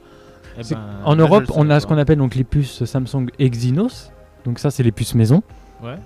Eh 0.58 0.62
ben, 0.74 0.80
En 1.04 1.12
là, 1.12 1.18
je 1.18 1.22
Europe, 1.22 1.44
on 1.56 1.70
a 1.70 1.80
ce 1.82 1.86
qu'on 1.86 1.98
appelle 1.98 2.18
donc 2.18 2.34
les 2.36 2.46
puces 2.46 2.86
Samsung 2.86 3.28
Exynos. 3.38 4.12
Donc 4.46 4.58
ça, 4.60 4.72
c'est 4.72 4.82
les 4.84 4.94
puces 4.94 5.14
maison. 5.14 5.44
Ouais. 5.84 5.98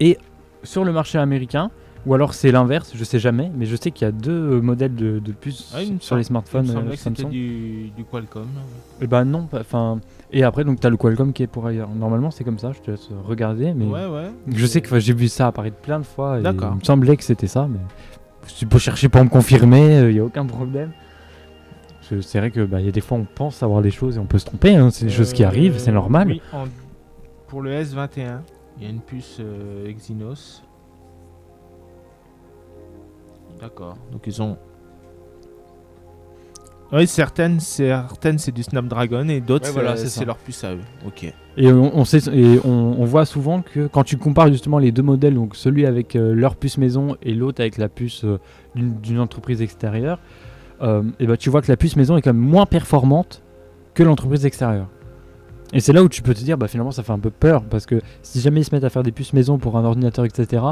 Et 0.00 0.18
sur 0.62 0.84
le 0.84 0.92
marché 0.92 1.18
américain, 1.18 1.70
ou 2.04 2.14
alors 2.14 2.34
c'est 2.34 2.50
l'inverse, 2.50 2.92
je 2.96 3.04
sais 3.04 3.18
jamais, 3.20 3.50
mais 3.56 3.64
je 3.64 3.76
sais 3.76 3.90
qu'il 3.92 4.04
y 4.04 4.08
a 4.08 4.12
deux 4.12 4.32
euh, 4.32 4.60
modèles 4.60 4.94
de, 4.96 5.20
de 5.20 5.32
puces 5.32 5.72
Ah, 5.74 5.78
sur 5.78 5.86
les 5.88 5.98
semble- 6.00 6.20
Il 6.20 6.24
smartphones 6.24 6.64
me 6.66 6.70
euh, 6.70 6.74
semblait 6.74 6.96
que 6.96 7.02
Samsung. 7.02 7.28
du, 7.30 7.90
du 7.96 8.04
Qualcomm. 8.04 8.46
Et 9.00 9.06
ben 9.06 9.24
non, 9.24 9.48
enfin. 9.52 10.00
Et 10.32 10.42
après, 10.44 10.64
donc 10.64 10.80
tu 10.80 10.86
as 10.86 10.90
le 10.90 10.96
Qualcomm 10.96 11.32
qui 11.32 11.42
est 11.44 11.46
pour 11.46 11.66
ailleurs. 11.66 11.90
Normalement, 11.90 12.30
c'est 12.30 12.42
comme 12.42 12.58
ça, 12.58 12.72
je 12.72 12.80
te 12.80 12.90
laisse 12.90 13.08
regarder. 13.28 13.72
Mais 13.74 13.84
Ouais, 13.84 14.06
ouais. 14.06 14.30
je 14.48 14.66
sais 14.66 14.80
que 14.80 14.98
j'ai 14.98 15.12
vu 15.14 15.28
ça 15.28 15.46
apparaître 15.46 15.76
plein 15.76 15.98
de 16.00 16.04
fois. 16.04 16.38
et. 16.38 16.42
Il 16.42 16.46
me 16.52 16.82
semblait 16.84 17.16
que 17.16 17.22
c'était 17.24 17.46
ça, 17.46 17.68
mais 17.70 17.78
tu 18.58 18.66
peux 18.66 18.78
chercher 18.78 19.08
pour 19.08 19.22
me 19.22 19.28
confirmer, 19.28 20.08
il 20.08 20.14
n'y 20.14 20.18
a 20.20 20.24
aucun 20.24 20.44
problème. 20.46 20.90
C'est 22.20 22.38
vrai 22.40 22.50
que 22.50 22.64
bah, 22.64 22.80
y 22.80 22.88
a 22.88 22.92
des 22.92 23.00
fois 23.00 23.16
on 23.16 23.24
pense 23.24 23.56
savoir 23.56 23.80
des 23.80 23.90
choses 23.92 24.16
et 24.16 24.18
on 24.18 24.26
peut 24.26 24.38
se 24.38 24.44
tromper, 24.44 24.74
hein, 24.76 24.90
c'est 24.90 25.06
des 25.06 25.10
choses 25.10 25.32
qui 25.32 25.44
Euh, 25.44 25.46
arrivent, 25.46 25.78
c'est 25.78 25.92
normal. 25.92 26.26
oui, 26.28 26.42
en- 26.52 26.64
pour 27.46 27.62
le 27.62 27.70
S21, 27.72 28.40
il 28.78 28.84
y 28.84 28.86
a 28.86 28.90
une 28.90 29.00
puce 29.00 29.38
euh, 29.40 29.86
Exynos. 29.88 30.62
D'accord. 33.60 33.96
Donc 34.10 34.22
ils 34.26 34.42
ont. 34.42 34.56
Oui, 36.92 37.06
certaines, 37.06 37.58
certaines 37.60 38.38
c'est 38.38 38.52
du 38.52 38.62
Snapdragon 38.62 39.26
et 39.28 39.40
d'autres 39.40 39.66
Ouais, 39.68 39.72
voilà, 39.72 39.96
c'est- 39.96 40.04
c'est 40.04 40.08
ça. 40.10 40.20
c'est 40.20 40.24
leur 40.26 40.36
puce 40.36 40.62
à 40.64 40.74
eux. 40.74 40.80
Ok. 41.06 41.32
Et 41.56 41.72
on, 41.72 41.96
on 41.96 42.04
sait, 42.04 42.18
et 42.34 42.58
on, 42.64 42.68
on 42.98 43.04
voit 43.04 43.24
souvent 43.24 43.62
que 43.62 43.86
quand 43.86 44.04
tu 44.04 44.18
compares 44.18 44.48
justement 44.48 44.78
les 44.78 44.92
deux 44.92 45.02
modèles, 45.02 45.34
donc 45.34 45.56
celui 45.56 45.86
avec 45.86 46.16
euh, 46.16 46.34
leur 46.34 46.54
puce 46.56 46.76
maison 46.76 47.16
et 47.22 47.32
l'autre 47.34 47.60
avec 47.62 47.78
la 47.78 47.88
puce 47.88 48.24
euh, 48.24 48.38
d'une 48.74 49.20
entreprise 49.20 49.62
extérieure, 49.62 50.18
euh, 50.82 51.02
et 51.18 51.26
ben 51.26 51.36
tu 51.38 51.48
vois 51.48 51.62
que 51.62 51.68
la 51.70 51.76
puce 51.78 51.96
maison 51.96 52.16
est 52.18 52.22
quand 52.22 52.34
même 52.34 52.42
moins 52.42 52.66
performante 52.66 53.42
que 53.94 54.02
l'entreprise 54.02 54.44
extérieure. 54.44 54.88
Et 55.72 55.80
c'est 55.80 55.92
là 55.92 56.02
où 56.02 56.08
tu 56.08 56.22
peux 56.22 56.34
te 56.34 56.40
dire, 56.44 56.58
bah 56.58 56.68
finalement 56.68 56.90
ça 56.92 57.02
fait 57.02 57.12
un 57.12 57.18
peu 57.18 57.30
peur 57.30 57.62
parce 57.64 57.86
que 57.86 58.00
si 58.22 58.40
jamais 58.40 58.60
ils 58.60 58.64
se 58.64 58.74
mettent 58.74 58.84
à 58.84 58.90
faire 58.90 59.02
des 59.02 59.12
puces 59.12 59.32
maison 59.32 59.58
pour 59.58 59.76
un 59.78 59.84
ordinateur, 59.84 60.24
etc. 60.24 60.62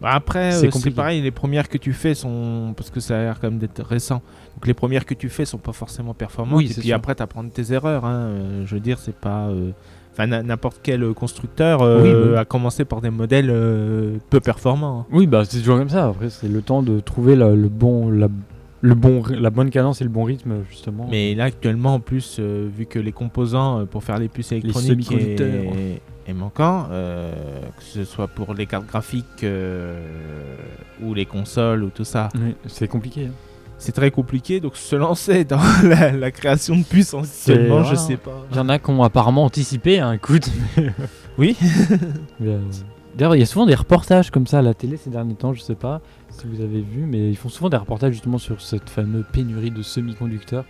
Bah 0.00 0.10
après, 0.12 0.50
C'est 0.52 0.66
euh, 0.66 0.90
pareil, 0.90 1.22
les 1.22 1.30
premières 1.30 1.68
que 1.68 1.78
tu 1.78 1.92
fais 1.92 2.14
sont. 2.14 2.74
Parce 2.76 2.90
que 2.90 2.98
ça 3.00 3.16
a 3.16 3.22
l'air 3.22 3.40
quand 3.40 3.48
même 3.48 3.60
d'être 3.60 3.82
récent. 3.82 4.20
Donc 4.56 4.66
les 4.66 4.74
premières 4.74 5.06
que 5.06 5.14
tu 5.14 5.28
fais 5.28 5.44
sont 5.44 5.56
pas 5.58 5.72
forcément 5.72 6.12
performantes. 6.14 6.58
Oui, 6.58 6.66
et 6.70 6.74
puis 6.74 6.88
sûr. 6.88 6.96
après, 6.96 7.14
tu 7.14 7.22
apprends 7.22 7.48
tes 7.48 7.72
erreurs. 7.72 8.04
hein. 8.04 8.14
Euh, 8.26 8.66
Je 8.66 8.74
veux 8.74 8.80
dire, 8.80 8.98
c'est 8.98 9.14
pas. 9.14 9.46
euh, 9.46 9.70
Enfin, 10.12 10.26
n'importe 10.28 10.78
quel 10.82 11.12
constructeur 11.12 11.80
euh, 11.82 12.32
Oui, 12.32 12.36
a 12.38 12.44
commencé 12.44 12.84
par 12.84 13.00
des 13.00 13.10
modèles 13.10 13.52
peu 14.30 14.38
performants. 14.40 15.00
hein. 15.00 15.06
Oui, 15.10 15.26
bah 15.26 15.42
c'est 15.44 15.58
toujours 15.58 15.78
comme 15.78 15.88
ça. 15.88 16.06
Après, 16.06 16.30
c'est 16.30 16.48
le 16.48 16.60
temps 16.62 16.82
de 16.82 17.00
trouver 17.00 17.34
la- 17.34 17.50
le 17.54 17.68
bon, 17.68 18.10
la, 18.10 18.28
le 18.84 18.94
bon, 18.94 19.22
la 19.30 19.48
bonne 19.48 19.70
cadence 19.70 20.02
et 20.02 20.04
le 20.04 20.10
bon 20.10 20.24
rythme 20.24 20.56
justement. 20.68 21.06
Mais 21.10 21.34
là, 21.34 21.44
actuellement, 21.44 21.94
en 21.94 22.00
plus, 22.00 22.36
euh, 22.38 22.68
vu 22.70 22.84
que 22.84 22.98
les 22.98 23.12
composants 23.12 23.80
euh, 23.80 23.84
pour 23.86 24.04
faire 24.04 24.18
les 24.18 24.28
puces 24.28 24.52
électroniques 24.52 25.06
semi-conducteurs. 25.06 25.72
est, 25.74 26.02
est 26.30 26.34
manquant, 26.34 26.88
euh, 26.90 27.32
que 27.78 27.82
ce 27.82 28.04
soit 28.04 28.28
pour 28.28 28.52
les 28.52 28.66
cartes 28.66 28.86
graphiques 28.86 29.42
euh, 29.42 29.98
ou 31.02 31.14
les 31.14 31.24
consoles 31.24 31.82
ou 31.82 31.88
tout 31.88 32.04
ça, 32.04 32.28
Oui, 32.34 32.54
c'est 32.66 32.86
compliqué. 32.86 33.26
hein. 33.26 33.30
c'est 33.78 33.92
très 33.92 34.10
compliqué. 34.10 34.60
Donc 34.60 34.76
se 34.76 34.96
lancer 34.96 35.44
dans 35.44 35.60
la, 35.82 36.12
la 36.12 36.30
création 36.30 36.76
de 36.76 36.84
puces 36.84 37.14
actuellement, 37.14 37.84
je 37.84 37.94
sais 37.94 38.18
pas. 38.18 38.44
Il 38.50 38.56
y 38.58 38.60
en 38.60 38.68
a 38.68 38.78
qui 38.78 38.90
ont 38.90 39.02
apparemment 39.02 39.44
anticipé 39.44 39.98
un 39.98 40.18
coup 40.18 40.38
de. 40.38 40.46
Oui. 41.38 41.56
D'ailleurs, 43.16 43.36
il 43.36 43.38
y 43.38 43.42
a 43.42 43.46
souvent 43.46 43.64
des 43.66 43.74
reportages 43.76 44.30
comme 44.30 44.46
ça 44.46 44.58
à 44.58 44.62
la 44.62 44.74
télé 44.74 44.96
ces 44.96 45.08
derniers 45.08 45.34
temps, 45.36 45.54
je 45.54 45.60
sais 45.62 45.76
pas 45.76 46.00
si 46.40 46.46
vous 46.46 46.60
avez 46.62 46.80
vu, 46.80 47.06
mais 47.06 47.28
ils 47.30 47.36
font 47.36 47.48
souvent 47.48 47.68
des 47.70 47.76
reportages 47.76 48.12
justement 48.12 48.38
sur 48.38 48.60
cette 48.60 48.90
fameuse 48.90 49.24
pénurie 49.32 49.70
de 49.70 49.82
semi-conducteurs. 49.82 50.64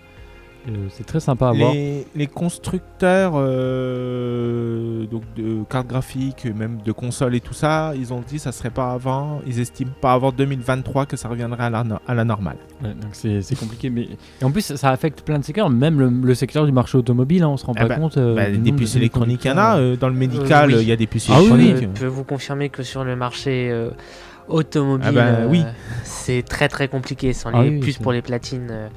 Euh, 0.66 0.86
c'est 0.88 1.04
très 1.04 1.20
sympa 1.20 1.48
à 1.48 1.52
voir. 1.52 1.72
Les, 1.74 2.26
constructeurs 2.26 3.32
euh, 3.34 5.06
donc 5.06 5.22
de 5.36 5.62
cartes 5.68 5.86
graphiques, 5.86 6.46
même 6.46 6.78
de 6.82 6.90
consoles 6.92 7.34
et 7.34 7.40
tout 7.40 7.52
ça, 7.52 7.92
ils 7.96 8.12
ont 8.14 8.22
dit 8.26 8.38
ça 8.38 8.50
serait 8.52 8.70
pas 8.70 8.92
avant, 8.92 9.40
ils 9.46 9.60
estiment 9.60 9.90
pas 10.00 10.14
avant 10.14 10.32
2023 10.32 11.04
que 11.06 11.16
ça 11.16 11.28
reviendrait 11.28 11.64
à 11.64 11.70
la, 11.70 11.84
no- 11.84 11.98
à 12.06 12.14
la 12.14 12.24
normale. 12.24 12.56
Ouais, 12.82 12.94
donc 12.94 13.10
c'est 13.12 13.58
compliqué. 13.58 13.90
Mais... 13.90 14.08
Et 14.40 14.44
en 14.44 14.50
plus, 14.50 14.62
ça, 14.62 14.76
ça 14.78 14.90
affecte 14.90 15.22
plein 15.22 15.38
de 15.38 15.44
secteurs, 15.44 15.68
même 15.70 15.98
le, 16.00 16.08
le 16.08 16.34
secteur 16.34 16.64
du 16.64 16.72
marché 16.72 16.96
automobile, 16.96 17.42
hein, 17.42 17.48
on 17.48 17.56
se 17.58 17.66
rend 17.66 17.74
Ah 17.76 17.82
pas 17.82 17.88
bah, 17.88 17.96
compte. 17.96 18.16
euh, 18.16 18.34
Bah, 18.34 18.50
des 18.50 18.72
puces 18.72 18.96
électroniques, 18.96 19.44
il 19.44 19.48
y 19.48 19.50
en 19.52 19.58
a. 19.58 19.78
euh, 19.78 19.96
dans 19.96 20.08
le 20.08 20.14
médical, 20.14 20.70
oui. 20.70 20.78
il 20.80 20.88
y 20.88 20.92
a 20.92 20.96
des 20.96 21.06
puces 21.06 21.28
Ah 21.30 21.40
oui, 21.42 21.48
oui. 21.52 21.64
électroniques. 21.64 21.90
Je 21.96 22.00
peux 22.00 22.06
vous 22.06 22.24
confirmer 22.24 22.68
que 22.70 22.82
sur 22.82 23.04
le 23.04 23.16
marché 23.16 23.68
euh, 23.70 23.90
automobile, 24.48 25.06
Ah 25.08 25.12
bah, 25.12 25.24
euh, 25.40 25.48
oui. 25.48 25.64
c'est 26.04 26.42
très 26.42 26.68
très 26.68 26.88
compliqué 26.88 27.32
sans 27.32 27.50
Ah 27.54 27.62
les 27.62 27.70
oui, 27.70 27.80
puces 27.80 27.98
pour 27.98 28.12
les 28.12 28.22
platines. 28.22 28.68
euh. 28.70 28.88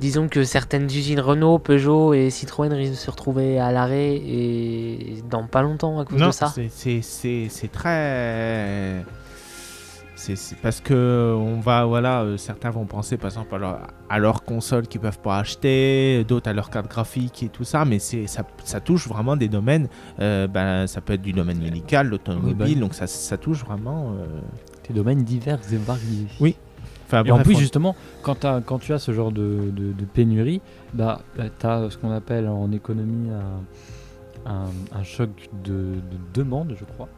disons 0.00 0.28
que 0.28 0.42
certaines 0.44 0.86
usines 0.86 1.20
Renault, 1.20 1.58
Peugeot 1.58 2.12
et 2.14 2.28
Citroën 2.30 2.72
risquent 2.72 2.92
de 2.92 2.96
se 2.96 3.10
retrouver 3.10 3.60
à 3.60 3.70
l'arrêt 3.72 4.14
et 4.14 5.22
dans 5.30 5.46
pas 5.46 5.62
longtemps 5.62 6.00
à 6.00 6.04
cause 6.04 6.18
Non, 6.18 6.28
de 6.28 6.32
ça. 6.32 6.52
c'est 6.52 7.72
très. 7.72 9.04
C'est 10.34 10.56
parce 10.58 10.80
que 10.80 11.34
on 11.36 11.58
va 11.60 11.84
voilà 11.84 12.22
euh, 12.22 12.36
certains 12.36 12.70
vont 12.70 12.84
penser 12.86 13.16
par 13.16 13.28
exemple 13.30 13.54
à 13.56 13.58
leur, 13.58 13.78
à 14.08 14.18
leur 14.20 14.44
console 14.44 14.86
qu'ils 14.86 15.00
peuvent 15.00 15.18
pas 15.18 15.38
acheter 15.38 16.24
d'autres 16.28 16.48
à 16.48 16.52
leur 16.52 16.70
carte 16.70 16.88
graphique 16.88 17.42
et 17.42 17.48
tout 17.48 17.64
ça 17.64 17.84
mais 17.84 17.98
c'est 17.98 18.26
ça, 18.28 18.44
ça 18.64 18.78
touche 18.80 19.08
vraiment 19.08 19.36
des 19.36 19.48
domaines 19.48 19.88
euh, 20.20 20.46
ben, 20.46 20.86
ça 20.86 21.00
peut 21.00 21.14
être 21.14 21.22
du 21.22 21.32
domaine 21.32 21.58
médical 21.60 22.08
l'automobile 22.08 22.54
Oui, 22.60 22.74
bah. 22.76 22.80
donc 22.80 22.94
ça, 22.94 23.06
ça 23.08 23.36
touche 23.36 23.64
vraiment 23.64 24.12
euh, 24.12 24.26
Des 24.88 24.94
domaines 24.94 25.24
divers 25.24 25.58
et 25.72 25.76
variés. 25.76 26.26
Oui. 26.40 26.54
enfin, 27.06 27.24
Et 27.24 27.30
en 27.32 27.38
plus, 27.40 27.56
on- 27.56 27.58
justement, 27.58 27.96
quand, 28.22 28.46
quand 28.64 28.78
tu 28.78 28.92
as 28.92 28.98
ce 29.00 29.12
genre 29.12 29.32
de, 29.32 29.70
de- 29.72 29.92
de 29.92 30.04
pénurie, 30.04 30.60
bah, 30.94 31.20
tu 31.58 31.66
as 31.66 31.90
ce 31.90 31.96
qu'on 31.98 32.10
appelle 32.12 32.46
en 32.48 32.70
économie 32.72 33.30
un, 34.46 34.50
un- 34.50 34.98
un 34.98 35.02
choc 35.02 35.30
de, 35.64 35.72
de 35.72 36.18
demande, 36.34 36.74
je 36.78 36.84
crois. 36.84 37.08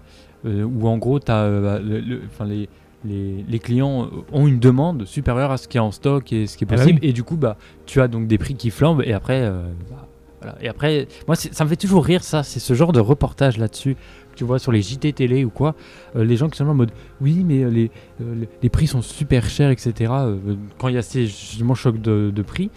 Euh, 0.47 0.63
où 0.65 0.87
en 0.89 0.99
gros, 0.99 1.19
t'as, 1.21 1.45
euh, 1.45 1.63
bah, 1.63 1.79
le- 1.83 2.01
le- 2.01 2.23
enfin, 2.27 2.45
les, 2.45 2.69
les, 3.05 3.45
les 3.49 3.59
clients 3.59 4.09
ont 4.33 4.47
une 4.47 4.59
demande 4.59 5.05
supérieure 5.05 5.51
à 5.51 5.57
ce 5.57 5.69
qui 5.69 5.77
est 5.77 5.81
en 5.81 5.93
stock 5.93 6.33
et 6.33 6.47
ce 6.47 6.57
qui 6.57 6.65
est 6.65 6.69
Ah 6.71 6.77
bah 6.77 6.83
possible. 6.83 7.01
Et 7.03 7.13
du 7.13 7.23
coup, 7.23 7.37
bah, 7.37 7.57
tu 7.87 8.01
as 8.01 8.09
donc 8.09 8.27
des 8.27 8.39
prix 8.39 8.55
qui 8.55 8.71
flambent. 8.71 9.03
Et 9.05 9.13
après, 9.13 9.43
euh, 9.43 9.63
bah, 9.91 10.09
voilà. 10.41 10.57
et 10.63 10.69
après 10.69 11.07
moi, 11.27 11.37
ça 11.37 11.65
me 11.65 11.69
fait 11.69 11.77
toujours 11.77 12.05
rire, 12.05 12.25
ça. 12.25 12.43
C'est 12.43 12.61
ce 12.61 12.75
genre 12.75 12.93
de 12.93 13.01
reportage 13.01 13.59
là-dessus. 13.59 13.95
que 13.95 14.37
Tu 14.37 14.45
vois, 14.45 14.59
sur 14.59 14.73
les 14.73 14.83
JT 14.83 15.13
télé 15.13 15.45
ou 15.45 15.51
quoi, 15.51 15.75
euh, 16.17 16.25
les 16.25 16.37
gens 16.37 16.49
qui 16.49 16.57
sont 16.57 16.65
là 16.65 16.71
en 16.71 16.75
mode 16.75 16.93
oui, 17.21 17.43
mais 17.45 17.63
euh, 17.63 17.71
les, 17.71 17.91
euh, 18.23 18.45
les, 18.63 18.69
prix 18.71 18.87
sont 18.87 19.03
super 19.03 19.49
chers, 19.49 19.71
etc. 19.71 20.13
euh, 20.13 20.37
quand 20.79 20.89
il 20.89 20.95
y 20.95 20.99
a 20.99 21.03
ces 21.03 21.27
justement 21.27 21.75
chocs 21.75 22.01
de, 22.01 22.33
de 22.35 22.43
prix. 22.43 22.71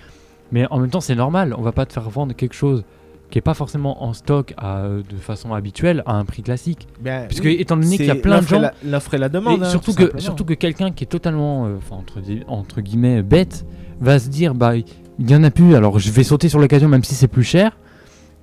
Mais 0.51 0.65
en 0.71 0.79
même 0.79 0.89
temps, 0.89 1.01
c'est 1.01 1.15
normal. 1.15 1.53
On 1.57 1.61
va 1.61 1.73
pas 1.73 1.85
te 1.85 1.93
faire 1.93 2.09
vendre 2.09 2.33
quelque 2.33 2.55
chose 2.55 2.83
qui 3.29 3.37
est 3.37 3.41
pas 3.41 3.53
forcément 3.53 4.03
en 4.03 4.13
stock 4.13 4.53
à, 4.57 4.77
euh, 4.79 5.03
de 5.09 5.17
façon 5.17 5.53
habituelle 5.53 6.03
à 6.05 6.13
un 6.13 6.25
prix 6.25 6.43
classique. 6.43 6.87
ben, 7.01 7.27
Puisque 7.27 7.43
oui, 7.43 7.57
étant 7.59 7.77
donné 7.77 7.97
qu'il 7.97 8.05
y 8.05 8.11
a 8.11 8.15
plein 8.15 8.41
de 8.41 8.47
gens, 8.47 8.61
l'offre 8.85 9.13
et 9.13 9.17
la 9.17 9.29
demande 9.29 9.61
et 9.61 9.65
hein, 9.65 9.69
surtout 9.69 9.93
tout 9.93 10.07
que 10.07 10.19
surtout 10.19 10.45
que 10.45 10.53
quelqu'un 10.53 10.91
qui 10.91 11.03
est 11.03 11.07
totalement, 11.07 11.65
euh, 11.65 11.77
entre, 11.91 12.19
entre 12.47 12.81
guillemets 12.81 13.21
bête, 13.21 13.65
va 13.99 14.19
se 14.19 14.29
dire 14.29 14.53
bah 14.53 14.75
il 14.75 15.29
y 15.31 15.35
en 15.35 15.43
a 15.43 15.51
plus, 15.51 15.75
alors 15.75 15.99
je 15.99 16.11
vais 16.11 16.23
sauter 16.23 16.47
sur 16.47 16.59
l'occasion 16.59 16.87
même 16.87 17.03
si 17.03 17.15
c'est 17.15 17.27
plus 17.27 17.43
cher. 17.43 17.77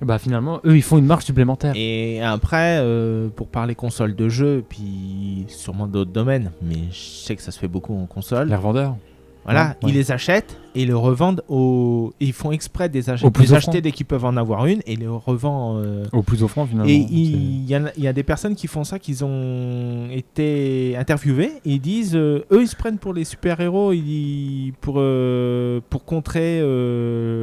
Bah 0.01 0.19
finalement, 0.19 0.59
eux 0.65 0.75
ils 0.75 0.83
font 0.83 0.97
une 0.97 1.05
marge 1.05 1.23
supplémentaire. 1.23 1.73
Et 1.75 2.21
après, 2.21 2.79
euh, 2.79 3.29
pour 3.29 3.47
parler 3.47 3.75
console 3.75 4.13
de 4.15 4.27
jeu, 4.27 4.63
puis 4.67 5.45
sûrement 5.47 5.87
d'autres 5.87 6.11
domaines, 6.11 6.51
mais 6.61 6.75
je 6.91 6.99
sais 6.99 7.35
que 7.35 7.41
ça 7.41 7.51
se 7.51 7.59
fait 7.59 7.69
beaucoup 7.69 7.97
en 7.97 8.05
console. 8.05 8.49
Les 8.49 8.55
revendeurs. 8.55 8.97
Voilà, 9.45 9.75
Ouais. 9.83 9.89
ils 9.89 9.93
les 9.93 10.11
achètent 10.11 10.57
et 10.73 10.81
ils 10.81 10.87
le 10.87 10.97
revendent 10.97 11.43
au. 11.47 12.13
et 12.19 12.25
ils 12.25 12.33
font 12.33 12.51
exprès 12.51 12.89
des 12.89 13.09
ach- 13.09 13.23
Au 13.23 13.29
plus 13.29 13.53
acheter 13.53 13.79
dès 13.79 13.91
qu'ils 13.91 14.07
peuvent 14.07 14.25
en 14.25 14.35
avoir 14.37 14.65
une 14.65 14.81
et 14.87 14.95
les 14.95 15.07
revendent. 15.07 15.85
euh, 15.85 16.03
Au 16.11 16.23
plus 16.23 16.41
offrant 16.43 16.65
finalement. 16.65 16.89
Et 16.89 16.95
il 16.95 17.63
y, 17.69 18.01
y 18.01 18.07
a 18.07 18.13
des 18.13 18.23
personnes 18.23 18.55
qui 18.55 18.65
font 18.67 18.83
ça, 18.83 18.97
qui 18.99 19.23
ont 19.23 20.07
été 20.11 20.95
interviewées 20.97 21.51
et 21.65 21.73
ils 21.73 21.79
disent, 21.79 22.15
euh, 22.15 22.43
eux 22.51 22.61
ils 22.63 22.67
se 22.67 22.75
prennent 22.75 22.97
pour 22.97 23.13
les 23.13 23.23
super-héros 23.23 23.93
ils- 23.93 24.73
pour, 24.81 24.95
euh, 24.97 25.79
pour 25.89 26.05
contrer 26.05 26.59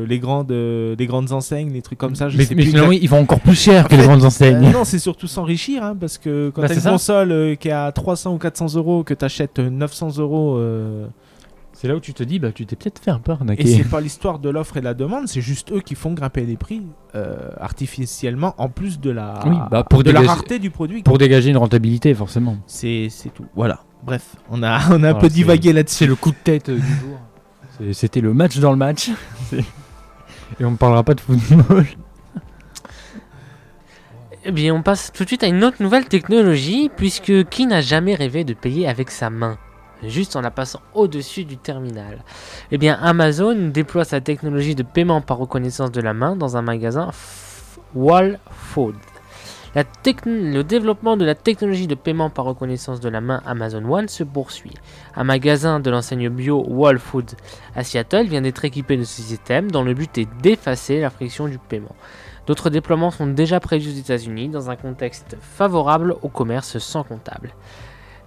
les, 0.08 0.18
grandes, 0.18 0.50
les 0.52 1.06
grandes 1.06 1.32
enseignes, 1.32 1.72
les 1.72 1.82
trucs 1.82 1.98
comme 1.98 2.16
ça. 2.16 2.28
Je 2.28 2.36
mais 2.36 2.44
sais 2.44 2.54
mais 2.54 2.62
plus 2.62 2.70
finalement, 2.72 2.92
ils 2.92 3.08
vont 3.08 3.20
encore 3.20 3.40
plus 3.40 3.54
cher 3.58 3.84
En 3.84 3.88
que 3.88 3.94
les 3.94 4.02
grandes 4.02 4.24
enseignes. 4.24 4.70
non, 4.72 4.84
c'est 4.84 4.98
surtout 4.98 5.26
s'enrichir, 5.28 5.84
hein, 5.84 5.96
parce 5.98 6.18
que 6.18 6.50
quand 6.54 6.62
Bah, 6.62 6.68
t'as 6.68 6.74
c'est 6.74 6.80
une 6.80 6.84
ça. 6.84 6.90
console 6.90 7.56
qui 7.60 7.68
est 7.68 7.72
à 7.72 7.90
300 7.92 8.34
ou 8.34 8.38
400 8.38 8.74
euros, 8.76 9.04
que 9.04 9.14
t'achètes 9.14 9.58
euh, 9.60 9.70
900 9.70 10.18
euros, 10.18 10.58
C'est 11.82 11.88
là 11.88 11.96
où 11.96 12.00
tu 12.00 12.14
te 12.14 12.22
dis 12.22 12.38
bah 12.38 12.52
tu 12.52 12.64
t'es 12.64 12.76
peut-être 12.76 13.00
fait 13.00 13.10
un 13.10 13.18
peu 13.18 13.32
et 13.32 13.34
arnaquer. 13.34 13.66
c'est 13.66 13.82
pas 13.82 14.00
l'histoire 14.00 14.38
de 14.38 14.48
l'offre 14.48 14.76
et 14.76 14.78
de 14.80 14.84
la 14.84 14.94
demande, 14.94 15.26
c'est 15.26 15.40
juste 15.40 15.72
eux 15.72 15.80
qui 15.80 15.96
font 15.96 16.12
grimper 16.12 16.42
les 16.42 16.56
prix 16.56 16.80
euh, 17.16 17.50
artificiellement, 17.60 18.54
en 18.58 18.68
plus 18.68 19.00
de 19.00 19.10
la, 19.10 19.40
Oui, 19.46 19.56
bah, 19.68 19.82
pour 19.82 20.04
de 20.04 20.12
la 20.12 20.20
rareté 20.20 20.60
du 20.60 20.70
produit. 20.70 21.02
Pour 21.02 21.18
dégager 21.18 21.50
une 21.50 21.56
rentabilité 21.56 22.14
forcément. 22.14 22.56
C'est 22.68 23.08
c'est 23.10 23.30
tout. 23.30 23.46
Voilà. 23.56 23.80
Bref, 24.04 24.36
on 24.48 24.62
a, 24.62 24.78
on 24.92 25.02
a 25.02 25.10
un 25.10 25.14
peu 25.14 25.28
divagué 25.28 25.72
là-dessus. 25.72 25.96
C'est 25.96 26.06
le 26.06 26.14
coup 26.14 26.30
de 26.30 26.36
tête 26.36 26.68
euh, 26.68 26.76
du 26.76 26.86
jour. 26.86 27.18
C'est- 27.78 27.94
C'était 27.94 28.20
le 28.20 28.32
match 28.32 28.58
dans 28.58 28.70
le 28.70 28.76
match. 28.78 29.10
Et 29.52 30.64
on 30.64 30.70
ne 30.70 30.76
parlera 30.76 31.02
pas 31.02 31.14
de 31.14 31.20
football. 31.20 31.84
Eh 34.44 34.52
bien, 34.52 34.72
on 34.72 34.82
passe 34.84 35.10
tout 35.12 35.24
de 35.24 35.28
suite 35.28 35.42
à 35.42 35.48
une 35.48 35.64
autre 35.64 35.82
nouvelle 35.82 36.04
technologie, 36.04 36.92
puisque 36.96 37.42
qui 37.48 37.66
n'a 37.66 37.80
jamais 37.80 38.14
rêvé 38.14 38.44
de 38.44 38.54
payer 38.54 38.86
avec 38.86 39.10
sa 39.10 39.30
main? 39.30 39.58
Juste 40.04 40.34
en 40.36 40.40
la 40.40 40.50
passant 40.50 40.80
au-dessus 40.94 41.44
du 41.44 41.56
terminal. 41.56 42.24
Eh 42.70 42.78
bien, 42.78 42.98
Amazon 43.00 43.68
déploie 43.68 44.04
sa 44.04 44.20
technologie 44.20 44.74
de 44.74 44.82
paiement 44.82 45.20
par 45.20 45.38
reconnaissance 45.38 45.92
de 45.92 46.00
la 46.00 46.12
main 46.12 46.34
dans 46.36 46.56
un 46.56 46.62
magasin 46.62 47.10
F- 47.10 47.78
Wall 47.94 48.38
Food. 48.50 48.96
La 49.74 49.84
le 50.26 50.62
développement 50.62 51.16
de 51.16 51.24
la 51.24 51.34
technologie 51.34 51.86
de 51.86 51.94
paiement 51.94 52.28
par 52.28 52.44
reconnaissance 52.44 53.00
de 53.00 53.08
la 53.08 53.22
main 53.22 53.40
Amazon 53.46 53.82
One 53.90 54.06
se 54.08 54.22
poursuit. 54.22 54.74
Un 55.16 55.24
magasin 55.24 55.80
de 55.80 55.90
l'enseigne 55.90 56.28
bio 56.28 56.62
Wall 56.68 56.98
Food 56.98 57.30
à 57.74 57.82
Seattle 57.82 58.26
vient 58.26 58.42
d'être 58.42 58.66
équipé 58.66 58.98
de 58.98 59.04
ce 59.04 59.22
système 59.22 59.70
dont 59.70 59.82
le 59.82 59.94
but 59.94 60.18
est 60.18 60.28
d'effacer 60.42 61.00
la 61.00 61.08
friction 61.08 61.48
du 61.48 61.56
paiement. 61.56 61.96
D'autres 62.46 62.68
déploiements 62.68 63.10
sont 63.10 63.26
déjà 63.28 63.60
prévus 63.60 63.88
aux 63.88 63.98
États-Unis 63.98 64.50
dans 64.50 64.68
un 64.68 64.76
contexte 64.76 65.38
favorable 65.40 66.16
au 66.20 66.28
commerce 66.28 66.76
sans 66.78 67.02
comptable. 67.04 67.54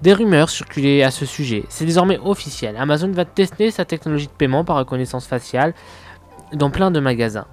Des 0.02 0.14
rumeurs 0.14 0.50
circulaient 0.50 1.04
à 1.04 1.12
ce 1.12 1.26
sujet. 1.26 1.64
C'est 1.70 1.86
désormais 1.86 2.20
officiel. 2.20 2.76
Amazon 2.78 3.12
va 3.12 3.26
tester 3.26 3.72
sa 3.72 3.86
technologie 3.86 4.28
de 4.28 4.32
paiement 4.32 4.64
par 4.64 4.78
reconnaissance 4.78 5.26
faciale 5.26 5.74
dans 6.54 6.70
plein 6.70 6.92
de 6.92 7.00
magasins. 7.00 7.48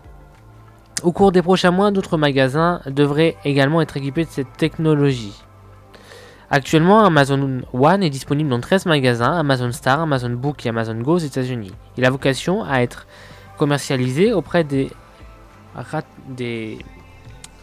Au 1.02 1.12
cours 1.12 1.32
des 1.32 1.42
prochains 1.42 1.70
mois, 1.70 1.90
d'autres 1.90 2.16
magasins 2.16 2.80
devraient 2.86 3.36
également 3.44 3.80
être 3.80 3.96
équipés 3.96 4.24
de 4.24 4.30
cette 4.30 4.52
technologie. 4.56 5.34
Actuellement, 6.50 7.04
Amazon 7.04 7.62
One 7.72 8.02
est 8.02 8.10
disponible 8.10 8.50
dans 8.50 8.60
13 8.60 8.86
magasins, 8.86 9.32
Amazon 9.38 9.72
Star, 9.72 10.00
Amazon 10.00 10.30
Book 10.30 10.66
et 10.66 10.68
Amazon 10.68 10.96
Go 10.96 11.14
aux 11.14 11.18
États-Unis. 11.18 11.72
Il 11.96 12.04
a 12.04 12.10
vocation 12.10 12.62
à 12.62 12.82
être 12.82 13.06
commercialisé 13.56 14.32
auprès 14.32 14.62
des 14.62 14.90
des 16.28 16.78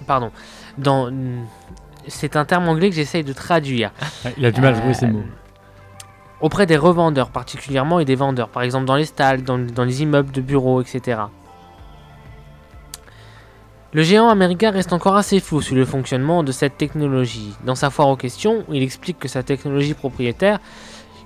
pardon 0.08 0.32
dans 0.78 1.12
c'est 2.08 2.36
un 2.36 2.45
terme 2.45 2.68
anglais 2.68 2.89
que 2.89 2.95
j'essaye 2.95 3.24
de 3.24 3.34
traduire 3.34 3.91
Il 4.38 4.45
a 4.45 4.52
du 4.52 4.62
mal 4.62 4.74
à 4.74 4.78
trouver 4.78 4.93
ses 4.93 5.06
Euh, 5.06 5.12
mots. 5.12 5.24
auprès 6.41 6.66
des 6.66 6.78
revendeurs 6.78 7.30
particulièrement 7.32 8.00
et 8.00 8.06
des 8.06 8.16
vendeurs 8.16 8.50
par 8.50 8.64
exemple 8.64 8.86
dans 8.86 8.95
les 8.95 9.06
stalls 9.06 9.43
dans, 9.43 9.58
dans 9.60 9.84
les 9.84 10.02
immeubles 10.02 10.32
de 10.32 10.41
bureaux 10.41 10.82
etc 10.82 11.22
le 13.91 14.04
géant 14.04 14.30
américain 14.30 14.70
reste 14.72 14.93
encore 14.93 15.16
assez 15.16 15.39
flou 15.39 15.62
sur 15.62 15.76
le 15.76 15.84
fonctionnement 15.84 16.43
de 16.43 16.52
cette 16.52 16.78
technologie. 16.78 17.56
Dans 17.66 17.74
sa 17.74 17.89
foire 17.89 18.08
aux 18.10 18.16
questions, 18.16 18.64
il 18.72 18.84
explique 18.84 19.18
que 19.18 19.28
sa 19.28 19.41
technologie 19.41 19.95
propriétaire 19.95 20.60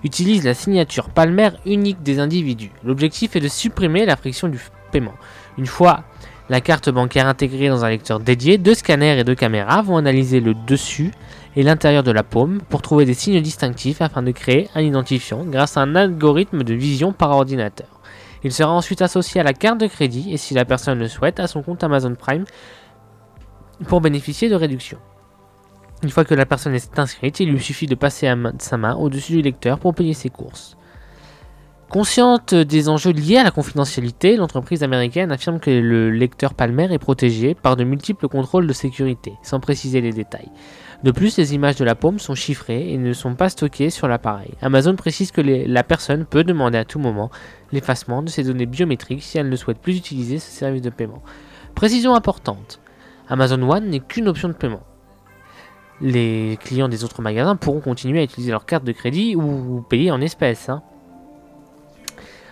utilise 0.05 0.45
la 0.45 0.53
signature 0.53 1.09
palmaire 1.09 1.57
unique 1.65 2.01
des 2.03 2.19
individus. 2.19 2.71
L'objectif 2.85 3.35
est 3.35 3.41
de 3.41 3.49
supprimer 3.49 4.05
la 4.05 4.15
friction 4.15 4.47
du 4.47 4.61
paiement. 4.93 5.11
Une 5.57 5.65
fois 5.65 6.05
la 6.49 6.61
carte 6.61 6.89
bancaire 6.89 7.27
intégrée 7.27 7.69
dans 7.69 7.85
un 7.85 7.89
lecteur 7.89 8.19
dédié, 8.19 8.57
deux 8.57 8.73
scanners 8.73 9.19
et 9.19 9.23
deux 9.23 9.35
caméras 9.35 9.81
vont 9.81 9.97
analyser 9.97 10.41
le 10.41 10.53
dessus 10.53 11.11
et 11.55 11.63
l'intérieur 11.63 12.03
de 12.03 12.11
la 12.11 12.23
paume 12.23 12.61
pour 12.69 12.81
trouver 12.81 13.05
des 13.05 13.13
signes 13.13 13.41
distinctifs 13.41 14.01
afin 14.01 14.21
de 14.21 14.31
créer 14.31 14.69
un 14.75 14.81
identifiant 14.81 15.45
grâce 15.45 15.77
à 15.77 15.81
un 15.81 15.95
algorithme 15.95 16.63
de 16.63 16.73
vision 16.73 17.13
par 17.13 17.31
ordinateur. 17.31 17.87
Il 18.43 18.51
sera 18.51 18.71
ensuite 18.73 19.01
associé 19.01 19.39
à 19.39 19.43
la 19.43 19.53
carte 19.53 19.79
de 19.79 19.87
crédit 19.87 20.33
et 20.33 20.37
si 20.37 20.53
la 20.53 20.65
personne 20.65 20.99
le 20.99 21.07
souhaite 21.07 21.39
à 21.39 21.47
son 21.47 21.61
compte 21.61 21.83
Amazon 21.83 22.15
Prime 22.15 22.43
pour 23.87 24.01
bénéficier 24.01 24.49
de 24.49 24.55
réductions. 24.55 24.99
Une 26.03 26.09
fois 26.09 26.25
que 26.25 26.35
la 26.35 26.45
personne 26.45 26.75
est 26.75 26.99
inscrite, 26.99 27.39
il 27.39 27.49
lui 27.49 27.61
suffit 27.61 27.87
de 27.87 27.95
passer 27.95 28.31
sa 28.59 28.77
main 28.77 28.95
au-dessus 28.95 29.33
du 29.33 29.41
lecteur 29.41 29.79
pour 29.79 29.95
payer 29.95 30.13
ses 30.13 30.29
courses. 30.29 30.75
Consciente 31.89 32.55
des 32.55 32.89
enjeux 32.89 33.11
liés 33.11 33.37
à 33.37 33.43
la 33.43 33.51
confidentialité, 33.51 34.35
l'entreprise 34.35 34.81
américaine 34.81 35.31
affirme 35.31 35.59
que 35.59 35.69
le 35.69 36.09
lecteur 36.09 36.55
Palmer 36.55 36.91
est 36.91 36.97
protégé 36.97 37.53
par 37.53 37.75
de 37.75 37.83
multiples 37.83 38.27
contrôles 38.27 38.65
de 38.65 38.73
sécurité, 38.73 39.33
sans 39.43 39.59
préciser 39.59 40.01
les 40.01 40.11
détails. 40.11 40.49
De 41.03 41.11
plus, 41.11 41.37
les 41.37 41.53
images 41.53 41.75
de 41.75 41.85
la 41.85 41.93
paume 41.93 42.17
sont 42.17 42.33
chiffrées 42.33 42.91
et 42.91 42.97
ne 42.97 43.13
sont 43.13 43.35
pas 43.35 43.49
stockées 43.49 43.91
sur 43.91 44.07
l'appareil. 44.07 44.55
Amazon 44.61 44.95
précise 44.95 45.31
que 45.31 45.41
la 45.41 45.83
personne 45.83 46.25
peut 46.25 46.43
demander 46.43 46.79
à 46.79 46.85
tout 46.85 46.97
moment 46.97 47.29
l'effacement 47.71 48.23
de 48.23 48.29
ses 48.29 48.43
données 48.43 48.65
biométriques 48.65 49.21
si 49.21 49.37
elle 49.37 49.49
ne 49.49 49.55
souhaite 49.55 49.79
plus 49.79 49.97
utiliser 49.97 50.39
ce 50.39 50.49
service 50.49 50.81
de 50.81 50.89
paiement. 50.89 51.21
Précision 51.75 52.15
importante, 52.15 52.79
Amazon 53.29 53.61
One 53.69 53.89
n'est 53.89 53.99
qu'une 53.99 54.29
option 54.29 54.47
de 54.47 54.53
paiement. 54.53 54.83
Les 56.01 56.57
clients 56.63 56.89
des 56.89 57.03
autres 57.03 57.21
magasins 57.21 57.55
pourront 57.55 57.81
continuer 57.81 58.21
à 58.21 58.23
utiliser 58.23 58.51
leur 58.51 58.65
carte 58.65 58.83
de 58.83 58.93
crédit 58.93 59.35
ou 59.35 59.83
payer 59.87 60.09
en 60.09 60.21
espèces. 60.21 60.69
hein. 60.69 60.81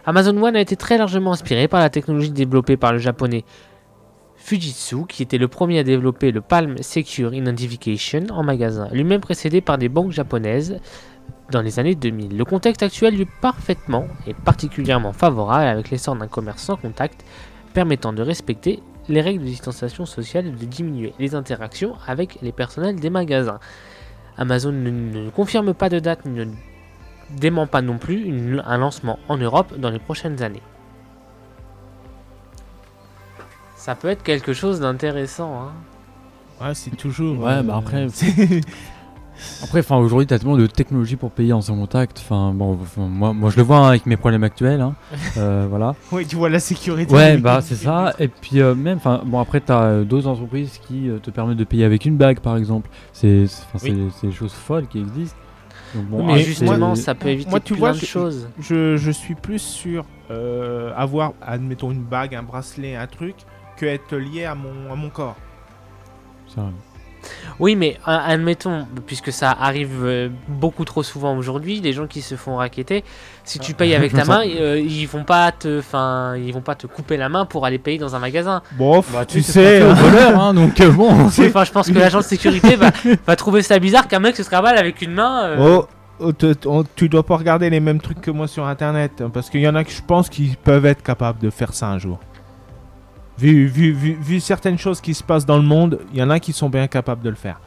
Amazon 0.06 0.42
One 0.42 0.56
a 0.56 0.62
été 0.62 0.76
très 0.76 0.98
largement 0.98 1.32
inspiré 1.32 1.68
par 1.68 1.80
la 1.80 1.90
technologie 1.90 2.32
développée 2.32 2.78
par 2.78 2.92
le 2.92 2.98
japonais 2.98 3.46
Fujitsu, 4.36 5.06
qui 5.08 5.22
était 5.22 5.38
le 5.38 5.48
premier 5.48 5.80
à 5.80 5.84
développer 5.84 6.32
le 6.32 6.42
Palm 6.42 6.78
Secure 6.82 7.36
Identification 7.36 8.26
en 8.32 8.44
magasin, 8.44 8.90
lui-même 8.92 9.22
précédé 9.22 9.62
par 9.62 9.78
des 9.78 9.88
banques 9.88 10.12
japonaises 10.12 10.80
dans 11.52 11.62
les 11.62 11.78
années 11.80 11.94
2000. 11.94 12.36
Le 12.36 12.46
contexte 12.46 12.82
actuel 12.82 13.14
lui 13.14 13.24
est 13.24 13.42
parfaitement 13.42 14.08
et 14.26 14.34
particulièrement 14.34 15.14
favorable 15.14 15.68
avec 15.68 15.92
l'essor 15.92 16.16
d'un 16.16 16.28
commerce 16.28 16.64
sans 16.64 16.78
contact 16.78 17.24
permettant 17.74 18.14
de 18.14 18.24
respecter 18.24 18.82
les 19.10 19.22
règles 19.22 19.44
de 19.44 19.48
distanciation 19.48 20.06
sociale 20.06 20.48
et 20.48 20.52
de 20.52 20.66
diminuer 20.66 21.14
les 21.20 21.36
interactions 21.36 21.96
avec 22.08 22.40
les 22.42 22.52
personnels 22.52 22.96
des 22.96 23.10
magasins. 23.12 23.60
Amazon 24.38 24.72
ne, 24.72 25.30
confirme 25.30 25.74
pas 25.74 25.90
de 25.90 26.00
date 26.00 26.26
ni 26.26 26.40
dément 27.38 27.68
pas 27.68 27.82
non 27.82 27.98
plus 27.98 28.22
une- 28.24 28.64
un 28.66 28.78
lancement 28.78 29.20
en 29.30 29.38
Europe 29.38 29.74
dans 29.78 29.90
les 29.90 30.00
prochaines 30.00 30.42
années. 30.44 30.62
Ça 33.76 33.96
peut 33.96 34.10
être 34.10 34.24
quelque 34.24 34.54
chose 34.54 34.80
d'intéressant. 34.80 35.62
hein. 35.64 35.72
Ouais, 36.66 36.76
c'est 36.76 36.96
toujours. 36.96 37.40
Ouais, 37.40 37.54
euh, 37.54 37.64
bah 37.64 37.78
après- 37.78 38.08
Après, 39.64 39.80
enfin, 39.80 39.98
aujourd'hui, 39.98 40.28
t'as 40.28 40.38
tellement 40.38 40.56
de 40.56 40.68
technologies 40.68 41.16
pour 41.16 41.32
payer 41.32 41.52
en 41.52 41.62
sans 41.62 41.76
contact. 41.76 42.20
Enfin, 42.24 42.54
bon, 42.54 42.78
moi, 42.98 43.34
moi, 43.34 43.50
je 43.50 43.58
le 43.58 43.64
vois 43.64 43.78
hein, 43.78 43.88
avec 43.90 44.06
mes 44.06 44.16
problèmes 44.18 44.44
actuels. 44.44 44.82
hein. 44.82 44.94
Euh, 45.38 45.66
voilà. 45.68 45.96
Oui, 46.12 46.28
tu 46.28 46.36
vois 46.36 46.50
la 46.50 46.60
sécurité. 46.60 47.12
Ouais, 47.12 47.38
bah 47.38 47.62
c'est 47.62 47.76
ça. 47.76 48.14
Et 48.20 48.28
puis 48.28 48.60
euh, 48.62 48.76
même, 48.76 48.98
enfin, 48.98 49.22
bon 49.26 49.40
après, 49.40 49.60
t'as 49.62 49.82
euh, 49.84 50.04
d'autres 50.04 50.28
entreprises 50.28 50.78
qui 50.88 51.10
euh, 51.10 51.18
te 51.18 51.32
permettent 51.32 51.58
de 51.58 51.64
payer 51.64 51.86
avec 51.86 52.06
une 52.06 52.18
bague, 52.18 52.40
par 52.42 52.56
exemple. 52.58 52.90
C'est, 53.14 53.48
c'est- 53.48 53.64
enfin, 53.74 53.80
c'est, 53.80 53.96
c'est 54.20 54.28
des 54.28 54.34
choses 54.34 54.54
folles 54.54 54.86
qui 54.88 55.00
existent. 55.00 55.38
Donc, 55.94 56.06
bon, 56.06 56.26
Mais 56.26 56.34
ah, 56.34 56.38
justement, 56.38 56.96
c'est- 56.96 57.02
ça 57.04 57.16
peut 57.16 57.30
éviter 57.30 57.50
Moi, 57.50 57.60
tu 57.60 57.74
plein 57.74 57.80
vois, 57.80 57.92
de 57.94 57.98
je- 57.98 58.06
choses. 58.06 58.50
Je, 58.60 58.98
je 58.98 59.12
suis 59.12 59.36
plus 59.36 59.60
sur 59.60 60.06
euh, 60.30 60.94
avoir, 60.96 61.34
admettons, 61.42 61.92
une 61.92 62.04
bague, 62.04 62.34
un 62.36 62.44
bracelet, 62.44 62.96
un 62.96 63.08
truc, 63.08 63.36
que 63.78 63.86
être 63.86 64.16
lié 64.16 64.46
à 64.46 64.56
mon, 64.56 64.92
à 64.92 64.96
mon 64.96 65.10
corps. 65.10 65.36
ça- 66.48 66.70
Oui, 67.60 67.76
mais 67.76 67.98
euh, 68.08 68.18
admettons, 68.26 68.88
puisque 69.06 69.32
ça 69.32 69.52
arrive 69.52 70.00
euh, 70.04 70.30
beaucoup 70.48 70.86
trop 70.86 71.04
souvent 71.04 71.36
aujourd'hui, 71.38 71.80
les 71.80 71.94
gens 71.94 72.08
qui 72.08 72.22
se 72.22 72.36
font 72.36 72.56
raqueter, 72.58 73.04
si 73.44 73.60
tu 73.60 73.74
payes 73.74 73.94
avec 73.96 74.12
ta 74.14 74.24
ça- 74.26 74.32
main, 74.40 74.42
euh, 74.48 74.80
ils 74.80 75.06
vont 75.06 75.24
pas 75.24 75.52
te, 75.52 75.80
enfin, 75.80 76.36
ils 76.38 76.52
vont 76.54 76.62
pas 76.62 76.76
te 76.76 76.88
couper 76.88 77.18
la 77.18 77.30
main 77.30 77.46
pour 77.46 77.66
aller 77.66 77.78
payer 77.78 77.98
dans 78.00 78.16
un 78.16 78.20
magain. 78.20 78.62
Bon, 78.74 79.04
Bah, 79.14 79.26
tu 79.26 79.42
sais. 79.42 79.82
au 79.84 79.94
voleur, 79.94 80.40
hein, 80.40 80.54
donc 80.54 80.80
euh, 80.82 80.92
bon. 80.92 81.10
Enfin, 81.26 81.64
je 81.64 81.72
pense 81.72 81.90
que 81.90 81.98
l'agent 82.00 82.20
de 82.20 82.24
sécurité 82.24 82.76
va, 82.76 82.92
va 83.28 83.36
trouver 83.36 83.62
ça 83.62 83.78
bizarre 83.80 84.08
qu'un 84.08 84.20
mec 84.20 84.36
se 84.36 84.44
travaille 84.44 84.78
avec 84.78 85.02
une 85.02 85.14
main. 85.14 85.44
euh, 85.46 85.58
Oh, 85.60 85.88
oh, 86.20 86.32
te- 86.32 86.68
on- 86.68 86.84
tu 86.96 87.10
dois 87.10 87.24
pas 87.24 87.38
regarder 87.38 87.70
les 87.70 87.80
mêmes 87.80 88.00
trucs 88.02 88.22
que 88.22 88.32
moi 88.32 88.48
sur 88.48 88.66
internet. 88.66 89.22
hein, 89.22 89.30
Parce 89.34 89.50
qu'il 89.50 89.62
y 89.62 89.68
en 89.68 89.76
a 89.76 89.84
que 89.84 89.92
je 89.92 90.02
pense 90.06 90.30
qu'ils 90.30 90.58
peuvent 90.58 90.86
être 90.86 91.04
capables 91.04 91.40
de 91.40 91.50
faire 91.50 91.74
ça 91.74 91.88
un 91.90 91.98
jour. 92.00 92.20
Vu, 93.38 93.66
vu, 93.68 93.92
vu, 93.92 94.14
vu 94.22 94.40
certaines 94.40 94.78
choses 94.78 95.02
qui 95.02 95.14
se 95.14 95.24
passent 95.24 95.46
dans 95.46 95.58
le 95.58 95.64
monde, 95.64 96.00
il 96.14 96.20
y 96.20 96.24
en 96.24 96.30
a 96.30 96.40
qui 96.40 96.54
sont 96.54 96.70
bien 96.70 96.88
capables 96.88 97.24
de 97.24 97.30
le 97.30 97.36
faire. 97.36 97.60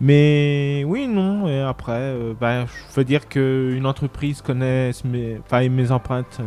Mais 0.00 0.82
oui, 0.86 1.06
non. 1.06 1.46
Et 1.46 1.60
après, 1.60 1.92
euh, 1.98 2.32
ben, 2.40 2.66
je 2.66 2.94
veux 2.96 3.04
dire 3.04 3.28
qu'une 3.28 3.84
entreprise 3.86 4.40
connaisse 4.42 5.04
mes, 5.04 5.38
mes 5.68 5.90
empreintes. 5.92 6.38
euh, 6.40 6.44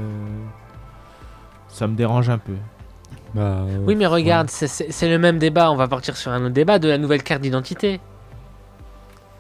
ça 1.68 1.88
me 1.88 1.96
dérange 1.96 2.30
un 2.30 2.38
peu. 2.40 2.54
Bah, 3.34 3.42
euh, 3.68 3.78
Oui, 3.86 3.96
mais 3.96 4.06
regarde, 4.08 4.50
c'est- 4.50 4.68
c'est 4.92 5.10
le 5.10 5.18
même 5.18 5.38
débat. 5.40 5.72
On 5.72 5.76
va 5.76 5.88
partir 5.88 6.18
sur 6.18 6.32
un 6.32 6.42
autre 6.44 6.54
débat 6.54 6.78
de 6.80 6.88
la 6.90 6.98
nouvelle 6.98 7.24
carte 7.24 7.42
d'identité. 7.42 8.00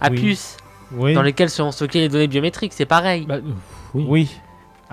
À 0.01 0.09
Oui. 0.09 0.19
puce, 0.19 0.57
Oui. 0.93 1.13
dans 1.13 1.21
lesquelles 1.21 1.49
seront 1.49 1.71
stockées 1.71 1.99
les 2.01 2.09
données 2.09 2.27
biométriques, 2.27 2.73
c'est 2.73 2.85
pareil. 2.85 3.25
bah, 3.27 3.35
euh, 3.35 3.41
oui. 3.93 4.05
Oui. 4.07 4.31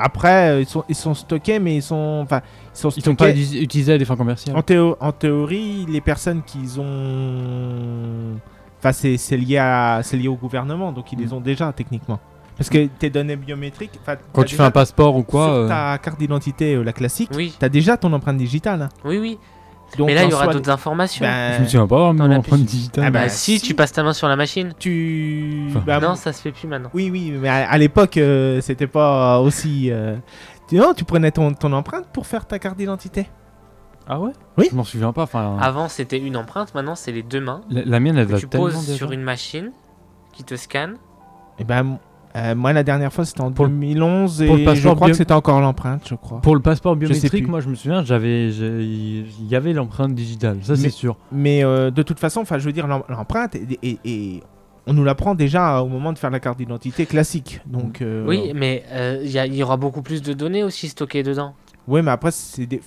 Après, 0.01 0.51
euh, 0.51 0.61
ils 0.61 0.67
sont, 0.67 0.85
ils 0.89 0.95
sont 0.95 1.15
stockés, 1.15 1.59
mais 1.59 1.77
ils 1.77 1.83
sont, 1.83 2.21
enfin, 2.23 2.41
ils 2.75 2.79
sont 2.79 2.89
Ils 2.91 3.03
sont 3.03 3.15
pas 3.15 3.31
utilisés 3.31 3.93
à 3.93 3.99
des 3.99 4.05
fins 4.05 4.17
commerciales. 4.17 4.57
En, 4.57 4.63
théo- 4.63 4.97
en 5.01 5.13
théorie, 5.13 5.87
les 5.89 6.01
personnes 6.01 6.43
qui 6.43 6.59
ont. 6.79 8.37
Enfin, 8.79 8.93
c'est 8.93 9.17
c'est 9.17 9.37
lié, 9.37 9.59
à... 9.59 10.01
c'est 10.03 10.17
lié 10.17 10.29
au 10.29 10.37
gouvernement, 10.37 10.91
donc 10.93 11.13
ils 11.13 11.19
les 11.19 11.33
ont 11.33 11.41
déjà 11.41 11.73
techniquement. 11.73 12.19
Parce 12.57 12.69
que 12.69 12.87
tes 12.87 13.09
données 13.11 13.37
biométriques. 13.37 13.99
Quand 14.33 14.43
tu 14.45 14.55
fais 14.57 14.63
un 14.63 14.71
passeport 14.71 15.17
ou 15.17 15.23
quoi. 15.23 15.45
Sur 15.45 15.53
euh, 15.55 15.69
ta 15.69 15.97
carte 15.99 16.19
d'identité, 16.19 16.75
euh, 16.75 16.83
la 16.83 16.93
classique, 16.93 17.31
Oui, 17.35 17.55
t'as 17.59 17.69
déjà 17.71 17.97
ton 17.97 18.13
empreinte 18.13 18.37
digitale. 18.37 18.83
hein. 18.83 18.89
oui, 19.05 19.19
oui. 19.19 19.39
Donc, 19.99 20.07
mais 20.07 20.15
là, 20.15 20.25
il 20.25 20.31
y 20.31 20.35
aura 20.35 20.47
d'autres 20.49 20.71
informations. 20.71 21.25
ben, 21.25 21.55
Je 21.57 21.61
me 21.61 21.65
souviens 21.65 21.87
pas 21.87 21.97
avoir 21.97 22.15
mon 22.15 22.31
empreinte 22.33 22.63
digitale. 22.65 23.05
Ah 23.07 23.11
bah, 23.11 23.21
bah, 23.23 23.29
si, 23.29 23.59
si. 23.59 23.67
tu 23.67 23.75
passes 23.75 23.93
ta 23.93 24.03
main 24.03 24.13
sur 24.13 24.29
la 24.29 24.37
machine. 24.37 24.73
Tu. 24.79 25.67
Enfin, 25.71 25.83
bah, 25.87 26.01
non, 26.01 26.15
ça 26.15 26.33
se 26.33 26.41
fait 26.43 26.53
plus 26.53 26.69
maintenant. 26.69 26.91
Oui, 26.95 27.11
oui, 27.11 27.33
mais 27.41 27.49
à, 27.49 27.69
à 27.71 27.79
l'époque, 27.79 28.17
euh, 28.17 28.61
c'était 28.61 28.87
pas 28.87 29.41
aussi. 29.41 29.91
euh, 29.91 30.17
Tu, 30.69 30.77
non, 30.77 30.95
tu 30.95 31.05
prenais 31.05 31.31
ton, 31.33 31.53
ton 31.55 31.73
empreinte 31.73 32.07
pour 32.13 32.27
faire 32.27 32.47
ta 32.47 32.59
carte 32.59 32.77
d'identité. 32.79 33.27
Ah 34.09 34.19
ouais? 34.21 34.33
Oui. 34.59 34.69
Je 34.71 34.77
m'en 34.77 34.85
souviens 34.85 35.13
pas. 35.13 35.23
Enfin, 35.23 35.57
Avant, 35.61 35.89
c'était 35.89 36.19
une 36.19 36.37
empreinte, 36.37 36.75
maintenant, 36.75 36.95
c'est 36.97 37.13
les 37.13 37.23
deux 37.23 37.41
mains 37.41 37.61
la, 37.71 37.85
la 37.85 38.01
mienne, 38.01 38.17
elle 38.19 38.27
que 38.27 38.33
va 38.33 38.39
tu 38.39 38.47
poses 38.49 38.93
sur 38.95 39.13
une 39.13 39.23
machine 39.23 39.71
qui 40.33 40.43
te 40.45 40.57
scanne. 40.57 40.95
Et 41.59 41.65
ben, 41.65 41.99
euh, 42.37 42.55
moi, 42.55 42.73
la 42.73 42.83
dernière 42.85 43.13
fois, 43.13 43.25
c'était 43.25 43.41
en 43.41 43.51
Pour 43.53 43.67
le- 43.67 43.71
2011 43.73 44.43
et 44.43 44.47
pour 44.47 44.55
le 44.57 44.61
je 44.61 44.65
passeport 44.67 44.95
crois 44.97 45.09
que 45.09 45.15
c'était 45.15 45.33
encore 45.33 45.61
l'empreinte, 45.61 46.03
je 46.09 46.15
crois. 46.15 46.41
Pour 46.41 46.55
le 46.55 46.61
passeport 46.61 46.95
biométrique, 46.97 47.49
moi 47.49 47.61
je 47.61 47.69
me 47.69 47.75
souviens, 47.75 48.05
j'avais, 48.05 48.51
il 48.51 49.47
y 49.49 49.57
avait 49.57 49.73
l'empreinte 49.73 50.15
digitale, 50.15 50.59
ça 50.63 50.77
c'est 50.77 50.83
Mais- 50.85 50.89
sûr. 50.91 51.17
Mais 51.33 51.65
euh, 51.65 51.91
de 51.91 52.03
toute 52.03 52.19
façon, 52.21 52.41
enfin, 52.41 52.59
je 52.59 52.65
veux 52.67 52.73
dire, 52.73 52.87
l'em- 52.87 53.03
l'empreinte, 53.09 53.55
et, 53.57 53.79
et- 53.83 53.99
et 54.05 54.43
on 54.87 54.93
nous 54.93 55.05
l'apprend 55.05 55.35
déjà 55.35 55.83
au 55.83 55.89
moment 55.89 56.13
de 56.13 56.19
faire 56.19 56.31
la 56.31 56.41
carte 56.41 56.59
d'identité 56.59 57.05
classique. 57.07 57.61
Donc, 57.67 58.01
euh, 58.03 58.25
Oui, 58.27 58.53
mais 58.55 58.83
euh, 58.93 59.21
il 59.25 59.31
y, 59.57 59.63
aura 59.63 59.77
beaucoup 59.77 60.03
plus 60.03 60.23
de 60.23 60.33
données 60.33 60.63
aussi 60.65 60.89
stockées 60.89 61.23
dedans. 61.23 61.55
ouais, 61.87 62.03
mais 62.03 62.11
après, 62.13 62.31
c'est 62.31 62.67
des, 62.67 62.81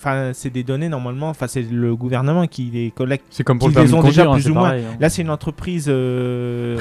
des 0.52 0.64
données 0.64 0.90
normalement. 0.90 1.30
Enfin, 1.30 1.48
c'est 1.48 1.62
le 1.70 1.96
gouvernement 1.96 2.48
qui 2.48 2.64
les 2.74 2.92
collecte. 2.92 3.26
C'est 3.30 3.44
comme 3.44 3.60
pour 3.60 3.68
le 3.70 3.74
les 3.76 3.94
ont 3.94 4.02
déjà 4.02 4.24
conduire, 4.24 4.32
hein, 4.32 4.36
plus 4.36 4.50
ou 4.50 4.54
moins. 4.54 4.64
pareil, 4.70 4.86
hein. 4.90 4.98
Là, 5.00 5.10
c'est 5.10 5.22
une 5.22 5.30
entreprise 5.30 5.86
euh, 5.90 6.78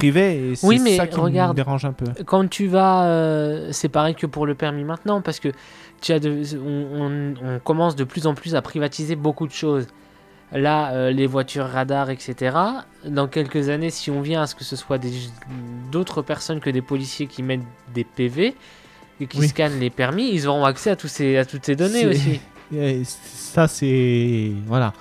Privé. 0.00 0.20
privée 0.20 0.50
et 0.52 0.56
c'est 0.56 0.66
Oui, 0.66 0.80
mais 0.82 0.96
ça 0.96 1.06
qui 1.06 1.18
regarde. 1.20 1.52
me 1.52 1.56
dérange 1.56 1.84
un 1.84 1.92
peu. 1.92 2.06
Quand 2.26 2.48
tu 2.48 2.66
vas, 2.66 3.04
euh, 3.04 3.68
c'est 3.72 3.88
pareil 3.88 4.14
que 4.14 4.26
pour 4.26 4.46
le 4.46 4.54
permis 4.54 4.82
maintenant, 4.84 5.20
parce 5.20 5.38
que 5.40 5.48
tu 6.00 6.12
as 6.12 6.18
de, 6.18 6.42
on, 6.56 7.02
on- 7.02 7.34
on 7.56 7.58
commence 7.60 7.94
de 7.96 8.04
plus 8.04 8.26
en 8.26 8.34
plus 8.34 8.54
à 8.54 8.62
privatiser 8.62 9.14
beaucoup 9.16 9.46
de 9.46 9.52
choses. 9.52 9.86
Là, 10.52 10.90
euh, 10.94 11.10
les 11.12 11.28
voitures 11.28 11.66
radars, 11.66 12.10
etc. 12.10 12.56
Dans 13.06 13.28
quelques 13.28 13.68
années, 13.68 13.90
si 13.90 14.10
on 14.10 14.20
vient 14.20 14.42
à 14.42 14.46
ce 14.48 14.56
que 14.56 14.64
ce 14.64 14.74
soit 14.74 14.98
des- 14.98 15.12
d'autres 15.92 16.22
personnes 16.22 16.58
que 16.58 16.70
des 16.70 16.82
policiers 16.82 17.28
qui 17.28 17.42
mettent 17.44 17.60
des 17.94 18.02
PV 18.02 18.56
et 19.20 19.26
qui 19.28 19.38
Oui. 19.38 19.46
scannent 19.48 19.78
les 19.78 19.90
permis, 19.90 20.28
ils 20.32 20.48
auront 20.48 20.64
accès 20.64 20.90
à, 20.90 20.96
tous 20.96 21.06
ces, 21.06 21.36
à 21.36 21.44
toutes 21.44 21.64
ces 21.66 21.76
données 21.76 22.00
C'est- 22.00 22.06
aussi. 22.08 22.40
Ça, 23.04 23.68
c'est. 23.68 24.50
Voilà. 24.66 24.92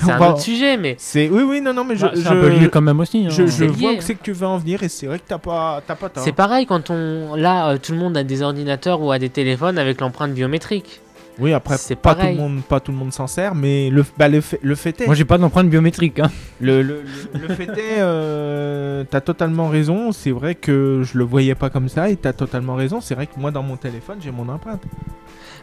C'est 0.00 0.10
un 0.12 0.30
autre 0.30 0.40
sujet, 0.40 0.76
mais 0.76 0.94
C'est 0.98 1.28
oui, 1.30 1.42
oui, 1.42 1.60
non, 1.60 1.72
non, 1.72 1.84
mais 1.84 1.96
je, 1.96 2.02
Bah, 2.02 2.12
c'est 2.14 2.22
je, 2.22 2.28
un 2.28 2.40
peu 2.40 2.48
lié 2.48 2.68
quand 2.70 2.80
même 2.80 3.00
aussi. 3.00 3.24
hein. 3.26 3.30
je, 3.30 3.46
je 3.46 3.64
vois 3.64 3.92
où 3.92 4.00
c'est 4.00 4.14
que 4.14 4.22
tu 4.22 4.32
veux 4.32 4.46
en 4.46 4.58
venir 4.58 4.82
et 4.82 4.88
c'est 4.88 5.06
vrai 5.06 5.18
que 5.18 5.24
t'as 5.26 5.38
pas, 5.38 5.80
t'as 5.86 5.94
pas 5.94 6.10
c'est 6.16 6.32
pareil 6.32 6.66
quand 6.66 6.90
on. 6.90 7.34
Là, 7.36 7.70
euh, 7.70 7.78
tout 7.78 7.92
le 7.92 7.98
monde 7.98 8.16
a 8.16 8.24
des 8.24 8.42
ordinateurs 8.42 9.00
ou 9.00 9.10
a 9.12 9.18
des 9.18 9.30
téléphones 9.30 9.78
avec 9.78 10.00
l'empreinte 10.00 10.32
biométrique. 10.32 11.00
Oui, 11.40 11.52
après, 11.52 11.76
C'est 11.76 11.94
pas 11.94 12.16
tout, 12.16 12.26
le 12.26 12.34
monde, 12.34 12.62
pas 12.68 12.80
tout 12.80 12.90
le 12.90 12.98
monde 12.98 13.12
s'en 13.12 13.28
sert, 13.28 13.54
mais 13.54 13.90
le, 13.90 14.04
bah, 14.18 14.26
le, 14.26 14.40
fait, 14.40 14.58
le 14.60 14.74
fait 14.74 15.00
est. 15.02 15.06
Moi 15.06 15.14
j'ai 15.14 15.24
pas 15.24 15.38
d'empreinte 15.38 15.70
biométrique. 15.70 16.18
Hein. 16.18 16.30
Le, 16.60 16.82
le, 16.82 17.02
le- 17.32 17.46
le 17.46 17.54
fait 17.54 17.68
est, 17.78 18.00
euh, 18.00 19.04
t'as 19.08 19.20
totalement 19.20 19.68
raison. 19.68 20.10
C'est 20.10 20.32
vrai 20.32 20.56
que 20.56 21.02
je 21.04 21.16
le 21.16 21.22
voyais 21.22 21.54
pas 21.54 21.70
comme 21.70 21.88
ça 21.88 22.10
et 22.10 22.16
t'as 22.16 22.32
totalement 22.32 22.74
raison. 22.74 23.00
C'est 23.00 23.14
vrai 23.14 23.26
que 23.28 23.38
moi, 23.38 23.52
dans 23.52 23.62
mon 23.62 23.76
téléphone, 23.76 24.18
j'ai 24.20 24.32
mon 24.32 24.48
empreinte. 24.48 24.82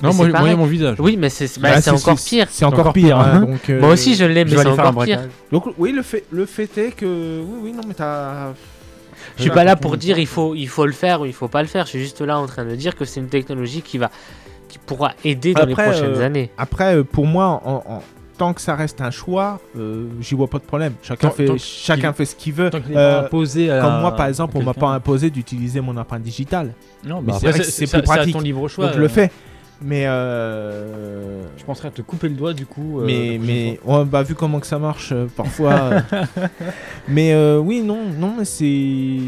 Non, 0.01 0.13
moi, 0.13 0.13
moi, 0.13 0.25
il 0.25 0.29
y 0.29 0.29
a 0.29 0.37
pareil. 0.39 0.55
mon 0.57 0.65
visage. 0.65 0.95
Oui, 0.99 1.17
mais 1.17 1.29
c'est 1.29 1.59
bah, 1.59 1.69
Bah, 1.85 1.93
encore 1.93 2.17
pire. 2.23 2.47
C'est 2.49 2.65
encore, 2.65 2.93
pire. 2.93 3.17
hein, 3.19 3.31
hein. 3.35 3.39
donc, 3.41 3.69
euh, 3.69 3.79
Moi 3.79 3.89
aussi, 3.91 4.15
je 4.15 4.25
l'ai, 4.25 4.43
mais 4.45 4.51
c'est 4.51 4.67
encore 4.67 4.75
pire. 4.85 4.93
braquage. 4.93 5.29
Donc, 5.51 5.65
oui, 5.77 5.91
le 5.91 6.01
fait, 6.01 6.23
le 6.31 6.45
fait 6.45 6.77
est 6.77 6.91
que. 6.91 7.41
Oui, 7.41 7.59
oui, 7.63 7.71
non, 7.73 7.81
mais 7.87 7.93
t'as. 7.93 8.53
Je 9.37 9.41
suis 9.41 9.51
pas 9.51 9.63
là 9.63 9.75
pour 9.75 9.97
dire 9.97 10.17
il 10.19 10.27
faut, 10.27 10.55
il 10.55 10.67
faut 10.67 10.85
le 10.85 10.93
faire 10.93 11.21
ou 11.21 11.25
il 11.25 11.33
faut 11.33 11.47
pas 11.47 11.61
le 11.61 11.67
faire. 11.67 11.85
Je 11.85 11.89
suis 11.91 11.99
juste 11.99 12.21
là 12.21 12.37
en 12.39 12.45
train 12.45 12.63
de 12.65 12.75
dire 12.75 12.95
que 12.95 13.03
c'est 13.05 13.19
une 13.19 13.27
technologie 13.27 13.81
qui 13.81 13.97
va, 13.97 14.09
qui 14.69 14.77
pourra 14.77 15.11
aider 15.25 15.53
dans 15.53 15.65
les 15.65 15.73
prochaines 15.73 16.15
euh, 16.15 16.25
années. 16.25 16.51
Après, 16.57 16.95
euh, 16.95 17.03
pour 17.03 17.25
moi, 17.25 17.61
en, 17.65 17.83
en- 17.87 18.03
tant 18.37 18.53
que 18.53 18.61
ça 18.61 18.75
reste 18.75 19.01
un 19.01 19.11
choix, 19.11 19.59
euh, 19.77 20.05
j'y 20.21 20.35
vois 20.35 20.47
pas 20.47 20.59
de 20.59 20.63
problème. 20.63 20.93
Chacun 21.01 21.29
Tant- 21.29 21.33
fait, 21.33 21.45
tant 21.45 21.55
chacun 21.57 22.13
fait 22.13 22.25
ce 22.25 22.35
qu'il 22.35 22.53
veut. 22.53 22.69
Tant 22.69 22.79
Euh, 22.93 23.21
imposé 23.25 23.69
à 23.71 23.81
Comme 23.81 23.99
moi, 24.01 24.15
par 24.15 24.27
exemple, 24.27 24.57
on 24.57 24.63
m'a 24.63 24.73
pas 24.73 24.89
imposé 24.89 25.29
d'utiliser 25.29 25.81
mon 25.81 25.97
empreinte 25.97 26.21
digitale. 26.21 26.73
Non, 27.05 27.21
mais 27.21 27.33
bah 27.33 27.51
c'est 27.63 27.87
plus 27.87 28.01
pratique. 28.03 28.35
à 28.35 28.37
ton 28.39 28.43
libre 28.43 28.67
choix. 28.67 28.85
donc 28.87 28.95
je 28.95 28.99
le 29.01 29.07
fais. 29.07 29.31
Mais 29.81 30.05
euh, 30.07 31.43
Je 31.57 31.63
penserais 31.65 31.89
à 31.89 31.91
te 31.91 32.01
couper 32.01 32.29
le 32.29 32.35
doigt 32.35 32.53
du 32.53 32.65
coup. 32.65 33.01
euh, 33.01 33.05
mais 33.05 33.37
mais 33.41 33.79
ouais, 33.83 34.05
bah 34.05 34.23
vu 34.23 34.33
comment 34.35 34.59
que 34.59 34.67
ça 34.67 34.79
marche 34.79 35.11
euh, 35.11 35.25
parfois. 35.35 36.01
mais 37.07 37.33
euh, 37.33 37.57
oui 37.59 37.81
non 37.81 37.99
non 38.17 38.35
mais 38.37 38.45
c'est 38.45 39.19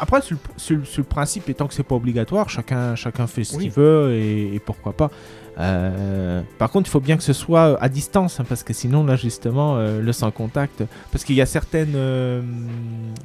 après 0.00 0.22
sur 0.22 0.34
le, 0.36 0.40
sur 0.56 0.76
le- 0.78 0.84
sur 0.84 1.00
le 1.02 1.06
principe 1.06 1.48
étant 1.50 1.66
que 1.66 1.74
c'est 1.74 1.82
pas 1.82 1.94
obligatoire 1.94 2.48
chacun 2.48 2.94
chacun 2.96 3.26
fait 3.26 3.44
ce 3.44 3.56
Oui. 3.56 3.64
qu'il 3.64 3.72
veut 3.72 4.14
et, 4.14 4.54
et 4.54 4.58
pourquoi 4.58 4.92
pas. 4.94 5.10
Euh, 5.58 6.42
par 6.58 6.70
contre 6.70 6.88
il 6.88 6.90
faut 6.90 6.98
bien 7.00 7.16
que 7.16 7.22
ce 7.22 7.32
soit 7.32 7.80
à 7.80 7.88
distance 7.88 8.40
hein, 8.40 8.44
parce 8.48 8.64
que 8.64 8.72
sinon 8.72 9.04
là 9.06 9.14
justement 9.14 9.76
euh, 9.76 10.00
le 10.00 10.12
sans 10.12 10.32
contact 10.32 10.82
parce 11.12 11.22
qu'il 11.22 11.36
y 11.36 11.40
a 11.40 11.46
certaines 11.46 11.92
euh, 11.94 12.42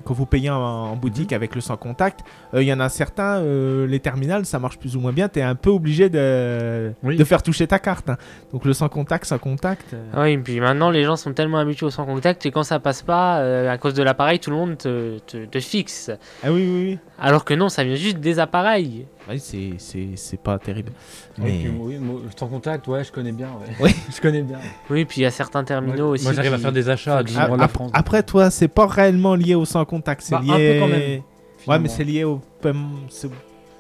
quand 0.06 0.14
vous 0.14 0.28
payez 0.28 0.52
en, 0.52 0.58
en 0.58 0.96
boutique 0.96 1.34
avec 1.34 1.56
le 1.56 1.62
sans 1.62 1.76
contact 1.76 2.20
euh, 2.54 2.62
il 2.62 2.68
y 2.68 2.74
en 2.74 2.80
a 2.80 2.88
certains 2.90 3.38
euh, 3.40 3.88
les 3.88 4.00
terminales 4.00 4.46
ça 4.46 4.60
marche 4.60 4.78
plus 4.78 4.96
ou 4.96 5.00
moins 5.00 5.12
bien 5.12 5.28
tu 5.28 5.40
es 5.40 5.42
un 5.42 5.56
peu 5.56 5.72
obligé 5.72 6.10
de, 6.10 6.94
Oui. 7.04 7.16
de 7.18 7.24
faire 7.24 7.42
toucher 7.42 7.66
ta 7.66 7.80
carte 7.80 8.10
hein. 8.10 8.18
donc 8.54 8.64
le 8.64 8.74
sans 8.74 8.90
contact 8.90 9.26
sans 9.26 9.40
contact 9.40 9.94
euh, 9.96 10.06
Ah 10.14 10.22
Oui, 10.24 10.34
et 10.34 10.38
puis 10.38 10.60
maintenant 10.60 10.92
les 10.92 11.04
gens 11.06 11.16
sont 11.16 11.34
tellement 11.34 11.58
habitués 11.58 11.88
au 11.88 11.90
sans 11.90 12.06
contact 12.06 12.46
et 12.46 12.52
quand 12.52 12.64
ça 12.64 12.80
passe 12.80 13.02
pas, 13.02 13.40
euh, 13.40 13.72
à 13.72 13.78
cause 13.80 13.96
de 13.96 14.04
l'appareil, 14.04 14.38
tout 14.40 14.52
le 14.52 14.56
monde 14.56 14.78
te, 14.78 15.18
te- 15.20 15.46
te 15.46 15.60
fixe. 15.60 16.12
ah 16.44 16.52
oui 16.52 16.62
oui 16.62 16.84
oui 16.92 17.00
Alors 17.20 17.44
que 17.44 17.56
non, 17.56 17.70
ça 17.70 17.84
vient 17.84 17.96
juste 17.96 18.18
des 18.20 18.38
appareils. 18.38 19.06
Oui, 19.30 19.40
c'est- 19.40 19.74
c'est 19.78 20.08
c'est 20.16 20.40
pas 20.42 20.58
terrible 20.58 20.92
mais 21.38 21.56
Et 21.56 21.60
puis, 21.60 21.74
oui, 21.80 21.98
moi, 21.98 22.20
sans 22.38 22.48
contact, 22.48 22.88
ouais, 22.88 23.04
je 23.04 23.12
connais 23.12 23.32
bien. 23.32 23.48
Ouais. 23.48 23.76
Oui. 23.80 23.96
je 24.16 24.20
connais 24.22 24.42
bien. 24.42 24.58
Oui, 24.90 25.06
puis 25.06 25.22
il 25.22 25.24
y 25.24 25.28
a 25.28 25.32
certains 25.32 25.64
terminaux 25.64 26.14
aussi. 26.14 26.24
moi, 26.24 26.34
j'arrive 26.34 26.54
à 26.54 26.58
faire 26.58 26.72
des 26.72 26.90
achats 26.90 27.18
à 27.20 27.24
qui- 27.24 27.36
Ah, 27.38 27.48
la 27.56 27.68
France. 27.68 27.92
après 27.94 28.24
toi 28.24 28.50
c'est 28.50 28.68
pas 28.68 28.88
réellement 28.88 29.36
lié 29.36 29.56
au 29.56 29.66
sans 29.66 29.86
contact 29.86 30.22
c'est 30.24 30.32
Bah, 30.36 30.42
un 30.44 30.58
lié 30.58 30.74
peu 30.74 30.80
quand 30.80 30.88
même, 30.88 31.22
ouais 31.68 31.80
mais 31.80 31.90
c'est 31.90 32.04
lié 32.04 32.24
au 32.24 32.42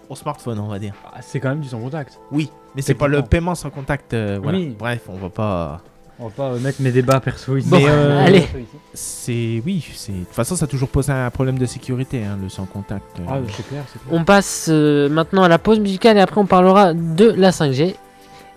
au 0.10 0.16
smartphone 0.16 0.60
on 0.60 0.68
va 0.68 0.80
dire 0.80 0.94
Ah, 1.14 1.22
c'est 1.22 1.40
quand 1.40 1.50
même 1.50 1.60
du 1.62 1.68
sans 1.70 1.80
contact. 1.80 2.20
oui 2.32 2.50
mais 2.76 2.82
c'est 2.82 2.94
pas 2.94 3.08
le 3.08 3.22
paiement 3.24 3.56
sans 3.56 3.70
contact 3.70 4.14
euh, 4.14 4.40
voilà. 4.42 4.58
Oui. 4.60 4.76
bref 4.78 5.02
on 5.08 5.18
va 5.18 5.30
pas 5.30 5.82
On 6.22 6.28
va 6.28 6.32
pas 6.32 6.52
mettre 6.60 6.82
mes 6.82 6.92
débats 6.92 7.20
perso 7.22 7.56
ici. 7.56 7.70
Mais, 7.72 7.86
euh, 7.88 8.24
allez. 8.26 8.46
C'est 8.94 9.62
oui, 9.66 9.88
c'est 9.96 10.12
de 10.12 10.18
toute 10.20 10.34
façon 10.34 10.56
ça 10.58 10.66
a 10.66 10.68
toujours 10.68 10.90
posé 10.90 11.12
un 11.14 11.30
problème 11.30 11.58
de 11.58 11.66
sécurité 11.66 12.24
hein, 12.26 12.38
le 12.42 12.50
sans 12.50 12.66
contact. 12.66 13.20
euh. 13.20 13.24
Ah, 13.28 13.38
c'est 13.56 13.68
clair, 13.68 13.84
c'est 13.92 14.02
clair. 14.02 14.12
On 14.20 14.24
passe 14.26 14.68
euh, 14.70 15.08
maintenant 15.08 15.44
à 15.44 15.48
la 15.48 15.60
pause 15.60 15.80
musicale 15.80 16.18
et 16.18 16.22
après 16.22 16.42
on 16.42 16.46
parlera 16.46 16.94
de 16.94 17.32
la 17.32 17.52
5G. 17.52 17.96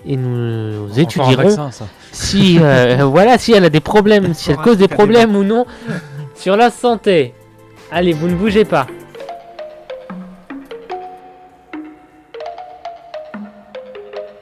Et 0.04 0.16
nous 0.16 0.88
étudierons 0.98 1.36
vaccin, 1.36 1.70
ça. 1.70 1.86
si, 2.10 2.58
euh, 2.60 3.04
voilà, 3.04 3.38
si 3.38 3.52
elle 3.52 3.64
a 3.64 3.70
des 3.70 3.78
problèmes, 3.78 4.34
si 4.34 4.50
elle 4.50 4.56
cause 4.56 4.76
des 4.78 4.88
problèmes 4.88 5.36
ou 5.36 5.44
non 5.44 5.64
sur 6.34 6.56
la 6.56 6.70
santé. 6.70 7.34
Allez, 7.92 8.12
vous 8.12 8.26
ne 8.26 8.34
bougez 8.34 8.64
pas. 8.64 8.88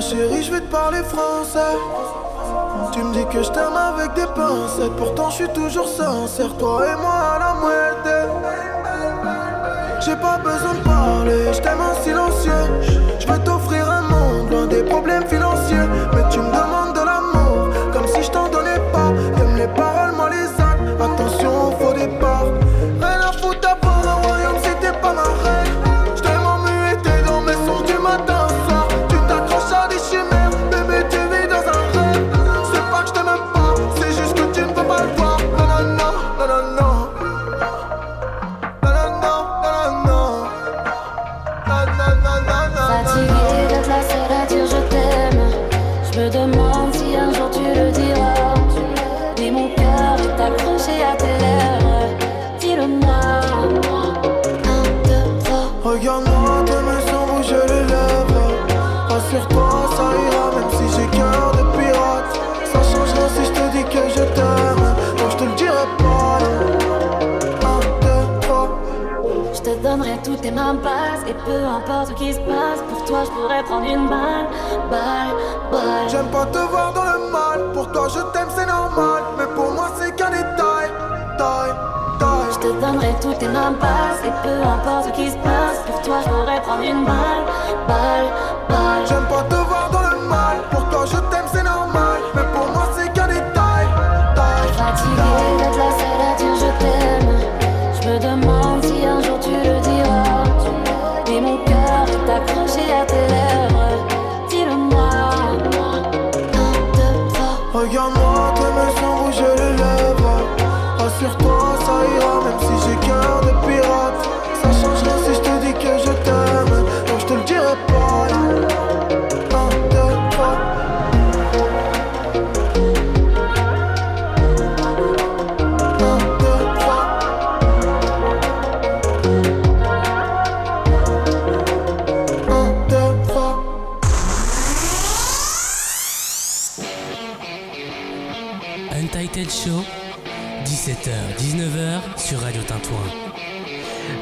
chérie, 0.00 0.42
je 0.42 0.50
vais 0.52 0.60
te 0.60 0.70
parler 0.70 1.02
français. 1.02 1.76
Tu 2.92 3.00
me 3.00 3.12
dis 3.12 3.24
que 3.32 3.42
je 3.42 3.50
t'aime 3.50 3.76
avec 3.76 4.14
des 4.14 4.26
pincettes. 4.34 4.96
Pourtant, 4.96 5.30
je 5.30 5.36
suis 5.36 5.48
toujours 5.48 5.88
sincère. 5.88 6.56
Toi 6.58 6.86
et 6.86 7.00
moi 7.00 7.14
à 7.34 7.38
la 7.38 7.54
moitié. 7.54 8.20
J'ai 10.00 10.16
pas 10.16 10.38
besoin 10.38 10.74
de 10.74 10.82
parler, 10.82 11.52
je 11.52 11.60
t'aime 11.60 11.80
en 11.80 11.94
silencieux. 12.02 12.66
Je 13.18 13.26
veux 13.26 13.38
t'offrir 13.40 13.88
un 13.88 14.02
monde 14.02 14.50
loin 14.50 14.66
des 14.66 14.82
problèmes 14.82 15.26
financiers. 15.26 15.86
Mais 16.14 16.22
tu 16.30 16.38
me 16.38 16.46
demandes 16.46 16.94
de 16.94 17.04
l'amour, 17.04 17.68
comme 17.92 18.06
si 18.06 18.22
je 18.22 18.30
t'en 18.30 18.48
donnais 18.48 18.80
pas. 18.92 19.12
T'aimes 19.36 19.56
les 19.56 19.68
paroles, 19.68 20.12
moi 20.16 20.30
les 20.30 20.48
actes. 20.62 21.00
Attention 21.00 21.68
au 21.68 21.70
faux 21.72 21.92
départ. 21.92 22.46
Importe 71.90 72.08
ce 72.08 72.12
qui 72.14 72.32
se 72.32 72.38
passe, 72.40 72.80
pour 72.88 73.04
toi 73.04 73.24
je 73.24 73.30
pourrais 73.30 73.62
prendre 73.64 73.86
une 73.86 74.08
balle. 74.08 74.46
Balle, 74.90 75.34
balle. 75.70 76.08
J'aime 76.08 76.30
pas 76.30 76.46
te 76.46 76.58
voir 76.58 76.92
dans 76.92 77.04
le 77.04 77.30
mal. 77.30 77.72
Pour 77.72 77.90
toi, 77.92 78.08
je 78.08 78.20
t'aime, 78.32 78.48
c'est 78.56 78.66
normal. 78.66 79.22
Mais 79.38 79.46
pour 79.54 79.72
moi, 79.72 79.90
c'est 79.98 80.14
qu'un 80.14 80.30
détail. 80.30 80.88
Taille, 81.38 81.74
taille. 82.18 82.52
Je 82.52 82.58
te 82.58 82.80
donnerai 82.80 83.14
toutes 83.20 83.38
tes 83.38 83.48
mains 83.48 83.72
basses. 83.72 84.22
Et 84.24 84.32
peu 84.42 84.62
importe 84.62 85.06
ce 85.06 85.10
qui 85.10 85.30
se 85.30 85.36
passe, 85.36 85.78
pour 85.86 86.00
toi 86.02 86.18
je 86.24 86.28
pourrais 86.28 86.60
prendre 86.62 86.82
une 86.82 87.04
balle. 87.04 87.42
Balle, 87.88 88.28
balle. 88.68 89.02
J'aime 89.06 89.26
pas 89.26 89.42
te 89.42 89.54
voir 89.54 89.69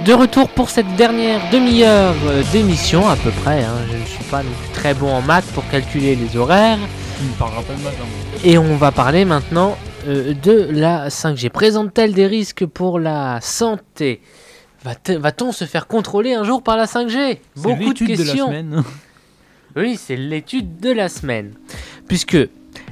De 0.09 0.15
retour 0.15 0.49
pour 0.49 0.71
cette 0.71 0.97
dernière 0.97 1.39
demi-heure 1.53 2.15
euh, 2.27 2.43
d'émission 2.51 3.07
à 3.09 3.15
peu 3.17 3.31
près. 3.31 3.63
hein. 3.63 3.75
Je 3.93 3.97
ne 3.99 4.05
suis 4.07 4.25
pas 4.25 4.43
non 4.43 4.49
plus 4.63 4.73
très 4.73 4.95
bon 4.95 5.11
en 5.13 5.21
maths 5.21 5.45
pour 5.53 5.69
calculer 5.69 6.17
les 6.17 6.35
horaires. 6.37 6.79
Pas 7.39 7.47
de 7.49 7.83
maths, 7.83 7.95
hein. 8.01 8.39
Et 8.43 8.57
on 8.57 8.77
va 8.77 8.91
parler 8.91 9.25
maintenant 9.27 9.77
euh, 10.07 10.33
de 10.33 10.69
la 10.73 11.09
5G. 11.11 11.51
Présente-t-elle 11.51 12.15
des 12.15 12.27
risques 12.27 12.65
pour 12.65 12.99
la 12.99 13.41
santé? 13.43 14.23
Va-t- 14.85 15.17
Va-t-on 15.19 15.53
se 15.53 15.67
faire 15.67 15.87
contrôler 15.87 16.33
un 16.33 16.45
jour 16.45 16.63
par 16.63 16.77
la 16.79 16.87
5G 16.87 17.39
C'est 17.55 17.63
Beaucoup 17.63 17.93
de 17.93 18.07
questions. 18.07 18.51
la. 18.51 18.83
Oui, 19.77 19.99
c'est 20.03 20.17
l'étude 20.17 20.81
de 20.81 20.91
la 20.91 21.11
semaine. 21.11 21.53
Puisque 22.09 22.39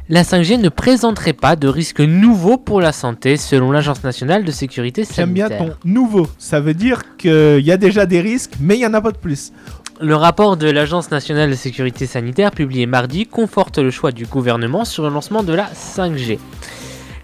la 0.09 0.23
5G 0.23 0.61
ne 0.61 0.69
présenterait 0.69 1.33
pas 1.33 1.57
de 1.57 1.66
risques 1.69 2.01
nouveaux 2.01 2.59
pour 2.59 2.81
la 2.81 2.93
santé 2.93 3.37
selon 3.37 3.73
l'Agence 3.73 4.05
nationale 4.05 4.45
de 4.45 4.53
sécurité 4.53 5.05
J'aime 5.05 5.33
bien 5.33 5.49
sanitaire. 5.49 5.78
ton 5.81 5.89
nouveau. 5.89 6.28
Ça 6.39 6.61
veut 6.61 6.74
dire 6.74 7.03
qu'il 7.16 7.61
y 7.65 7.73
a 7.73 7.77
déjà 7.77 8.07
des 8.07 8.20
risques, 8.20 8.53
mais 8.61 8.77
il 8.77 8.78
n'y 8.78 8.87
en 8.87 8.95
a 8.95 9.01
pas 9.01 9.11
de 9.11 9.19
plus. 9.19 9.53
Le 10.01 10.15
rapport 10.15 10.57
de 10.57 10.70
l'Agence 10.70 11.11
nationale 11.11 11.51
de 11.51 11.55
sécurité 11.57 12.07
sanitaire 12.07 12.51
publié 12.53 12.87
mardi 12.87 13.27
conforte 13.27 13.78
le 13.78 13.91
choix 13.91 14.12
du 14.12 14.27
gouvernement 14.27 14.85
sur 14.85 15.03
le 15.05 15.09
lancement 15.09 15.43
de 15.43 15.55
la 15.55 15.69
5G. 15.74 16.39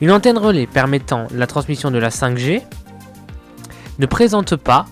Une 0.01 0.11
antenne 0.11 0.39
relais 0.39 0.67
permettant 0.67 1.29
la 1.35 1.47
transmission 1.47 1.91
de 1.93 1.99
la 1.99 2.09
5G 2.09 2.63
ne 4.01 4.07
présente 4.07 4.57
pas 4.57 4.87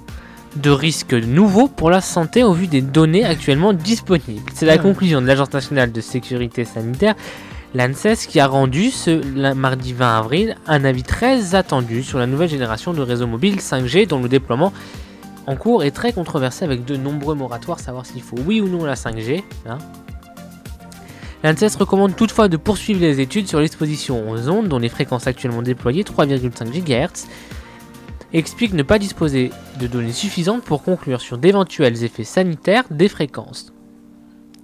de 0.57 0.71
risques 0.71 1.15
nouveaux 1.15 1.69
pour 1.69 1.91
la 1.91 2.01
santé 2.01 2.45
au 2.45 2.53
vu 2.53 2.67
des 2.69 2.83
données 2.83 3.25
actuellement 3.25 3.73
disponibles. 3.73 4.51
C'est 4.55 4.67
la 4.67 4.75
Ah. 4.75 4.79
conclusion 4.79 5.21
de 5.23 5.27
l'Agence 5.27 5.53
nationale 5.53 5.91
de 5.91 6.01
sécurité 6.01 6.65
sanitaire, 6.65 7.15
l'ANSES, 7.74 8.26
qui 8.28 8.40
a 8.40 8.47
rendu 8.47 8.90
ce 8.90 9.52
mardi 9.55 9.92
20 9.92 10.18
avril 10.18 10.56
un 10.66 10.84
avis 10.84 11.02
très 11.02 11.55
attendu 11.55 12.02
sur 12.02 12.18
la 12.18 12.26
nouvelle 12.26 12.48
génération 12.48 12.92
de 12.92 13.02
réseaux 13.02 13.26
mobiles 13.26 13.56
5G 13.56 14.06
dont 14.06 14.20
le 14.20 14.28
déploiement 14.28 14.72
en 15.47 15.56
cours 15.56 15.84
est 15.84 15.90
très 15.90 16.12
controversé 16.12 16.64
avec 16.64 16.84
de 16.84 16.97
nombreux 16.97 17.34
moratoires, 17.34 17.80
savoir 17.80 18.06
s'il 18.06 18.22
faut 18.22 18.36
oui 18.47 18.60
ou 18.60 18.68
non 18.68 18.84
la 18.84 18.94
5G. 18.94 19.42
hein. 19.66 19.78
L'ANSES 21.42 21.76
recommande 21.78 22.14
toutefois 22.16 22.48
de 22.48 22.56
poursuivre 22.56 23.01
les 23.01 23.20
études 23.20 23.48
sur 23.48 23.60
l'exposition 23.60 24.30
aux 24.30 24.48
ondes 24.51 24.68
dont 24.68 24.78
les 24.78 24.90
fréquences 24.90 25.26
actuellement 25.26 25.62
déployées 25.62 26.05
3,5 26.05 26.84
GHz 26.84 27.26
explique 28.32 28.74
ne 28.74 28.82
pas 28.82 28.98
disposer 28.98 29.51
de 29.80 29.86
données 29.86 30.12
suffisantes 30.12 30.62
pour 30.62 30.82
conclure 30.82 31.20
sur 31.20 31.38
d'éventuels 31.38 32.05
effets 32.05 32.24
sanitaires 32.24 32.84
des 32.90 33.09
fréquences. 33.09 33.72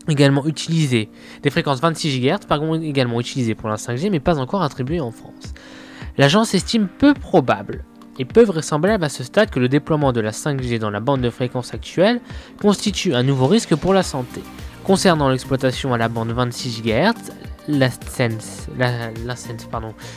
Également 0.08 0.46
utilisées, 0.46 1.08
des 1.42 1.50
fréquences 1.50 1.80
26 1.80 2.20
GHz, 2.20 2.46
par 2.46 2.62
également 2.74 3.20
utilisées 3.20 3.54
pour 3.54 3.68
la 3.68 3.76
5G 3.76 4.10
mais 4.10 4.20
pas 4.20 4.38
encore 4.38 4.62
attribuées 4.62 5.00
en 5.00 5.10
France. 5.10 5.54
L'agence 6.16 6.54
estime 6.54 6.86
peu 6.86 7.12
probable 7.12 7.84
et 8.18 8.24
peu 8.24 8.42
vraisemblable 8.42 9.04
à 9.04 9.08
ce 9.08 9.24
stade 9.24 9.50
que 9.50 9.58
le 9.58 9.68
déploiement 9.68 10.12
de 10.12 10.20
la 10.20 10.30
5G 10.30 10.78
dans 10.78 10.90
la 10.90 11.00
bande 11.00 11.20
de 11.20 11.30
fréquence 11.30 11.74
actuelle 11.74 12.20
constitue 12.60 13.14
un 13.14 13.22
nouveau 13.22 13.46
risque 13.46 13.74
pour 13.74 13.92
la 13.92 14.02
santé. 14.02 14.42
Concernant 14.84 15.28
l'exploitation 15.28 15.92
à 15.92 15.98
la 15.98 16.08
bande 16.08 16.30
26 16.30 16.82
GHz, 16.82 17.32
la, 17.68 17.90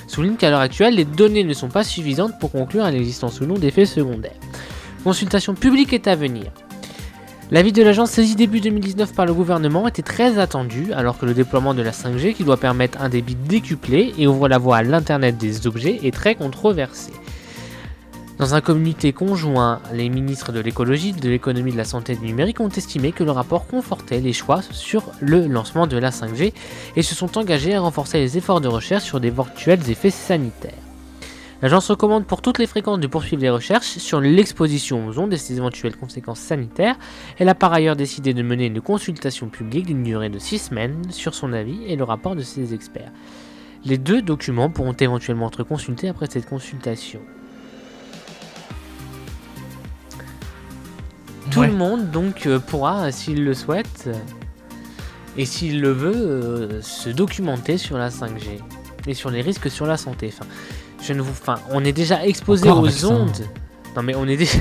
souligne 0.07 0.35
qu'à 0.35 0.51
l'heure 0.51 0.59
actuelle, 0.59 0.95
les 0.95 1.05
données 1.05 1.43
ne 1.43 1.53
sont 1.53 1.69
pas 1.69 1.83
suffisantes 1.83 2.39
pour 2.39 2.51
conclure 2.51 2.83
à 2.83 2.91
l'existence 2.91 3.41
ou 3.41 3.45
non 3.45 3.55
d'effets 3.55 3.87
secondaires. 3.87 4.39
Consultation 5.03 5.55
publique 5.55 5.93
est 5.93 6.07
à 6.07 6.15
venir. 6.15 6.51
L'avis 7.51 7.71
de 7.71 7.81
l'agence 7.81 8.11
saisi 8.11 8.35
début 8.35 8.59
2019 8.61 9.15
par 9.15 9.25
le 9.25 9.33
gouvernement 9.33 9.87
était 9.87 10.03
très 10.03 10.37
attendu, 10.37 10.93
alors 10.93 11.17
que 11.17 11.25
le 11.25 11.33
déploiement 11.33 11.73
de 11.73 11.81
la 11.81 11.89
5G, 11.89 12.35
qui 12.35 12.43
doit 12.43 12.57
permettre 12.57 13.01
un 13.01 13.09
débit 13.09 13.33
décuplé 13.33 14.13
et 14.19 14.27
ouvre 14.27 14.47
la 14.47 14.59
voie 14.59 14.77
à 14.77 14.83
l'Internet 14.83 15.35
des 15.35 15.65
objets, 15.65 15.99
est 16.03 16.13
très 16.13 16.35
controversé. 16.35 17.11
Dans 18.37 18.53
un 18.53 18.61
communiqué 18.61 19.13
conjoint, 19.13 19.81
les 19.91 20.09
ministres 20.09 20.51
de 20.51 20.59
l'écologie, 20.59 21.11
de 21.11 21.27
l'économie, 21.27 21.71
de 21.71 21.77
la 21.77 21.85
santé 21.85 22.13
et 22.13 22.17
du 22.17 22.27
numérique 22.27 22.59
ont 22.59 22.69
estimé 22.69 23.11
que 23.11 23.23
le 23.23 23.31
rapport 23.31 23.65
confortait 23.65 24.19
les 24.19 24.31
choix 24.31 24.61
sur 24.69 25.11
le 25.19 25.47
lancement 25.47 25.87
de 25.87 25.97
la 25.97 26.11
5G 26.11 26.53
et 26.95 27.01
se 27.01 27.15
sont 27.15 27.35
engagés 27.39 27.73
à 27.73 27.81
renforcer 27.81 28.19
les 28.19 28.37
efforts 28.37 28.61
de 28.61 28.67
recherche 28.67 29.05
sur 29.05 29.19
d'éventuels 29.19 29.89
effets 29.89 30.11
sanitaires. 30.11 30.88
L'agence 31.61 31.89
recommande 31.89 32.25
pour 32.25 32.41
toutes 32.41 32.57
les 32.57 32.67
fréquences 32.67 32.99
de 32.99 33.07
poursuivre 33.07 33.41
les 33.41 33.49
recherches 33.49 33.97
sur 33.97 34.21
l'exposition 34.21 35.05
aux 35.07 35.19
ondes 35.19 35.33
et 35.33 35.37
ses 35.37 35.57
éventuelles 35.57 35.97
conséquences 35.97 36.39
sanitaires. 36.39 36.97
Elle 37.37 37.49
a 37.49 37.55
par 37.55 37.73
ailleurs 37.73 37.97
décidé 37.97 38.33
de 38.33 38.41
mener 38.43 38.67
une 38.67 38.79
consultation 38.79 39.49
publique 39.49 39.87
d'une 39.87 40.03
durée 40.03 40.29
de 40.29 40.39
6 40.39 40.59
semaines 40.59 41.01
sur 41.11 41.33
son 41.35 41.51
avis 41.51 41.83
et 41.85 41.97
le 41.97 42.05
rapport 42.05 42.35
de 42.37 42.43
ses 42.43 42.73
experts. 42.73 43.11
Les 43.83 43.97
deux 43.97 44.21
documents 44.21 44.69
pourront 44.69 44.93
éventuellement 44.93 45.47
être 45.47 45.63
consultés 45.63 46.07
après 46.07 46.27
cette 46.29 46.47
consultation. 46.47 47.19
Tout 51.51 51.61
Ouais. 51.61 51.67
le 51.67 51.73
monde 51.73 52.11
donc 52.11 52.45
euh, 52.45 52.59
pourra, 52.59 53.11
s'il 53.11 53.43
le 53.43 53.53
souhaite, 53.53 54.05
euh, 54.07 54.13
et 55.37 55.45
s'il 55.45 55.81
le 55.81 55.91
veut, 55.91 56.13
euh, 56.15 56.81
se 56.81 57.09
documenter 57.09 57.77
sur 57.77 57.97
la 57.97 58.09
5G 58.11 58.59
et 59.07 59.13
sur 59.13 59.29
les 59.31 59.41
risques 59.41 59.69
sur 59.71 59.85
la 59.87 59.97
santé. 59.97 60.31
Enfin, 60.33 60.45
je 61.01 61.13
ne 61.13 61.21
vous, 61.21 61.31
enfin, 61.31 61.55
on 61.71 61.83
est 61.83 61.91
déjà 61.93 62.25
exposé 62.25 62.69
Encore 62.69 62.83
aux 62.83 62.89
ça. 62.89 63.07
ondes. 63.07 63.45
Non 63.95 64.03
mais 64.03 64.15
on 64.15 64.27
est 64.27 64.37
déjà. 64.37 64.57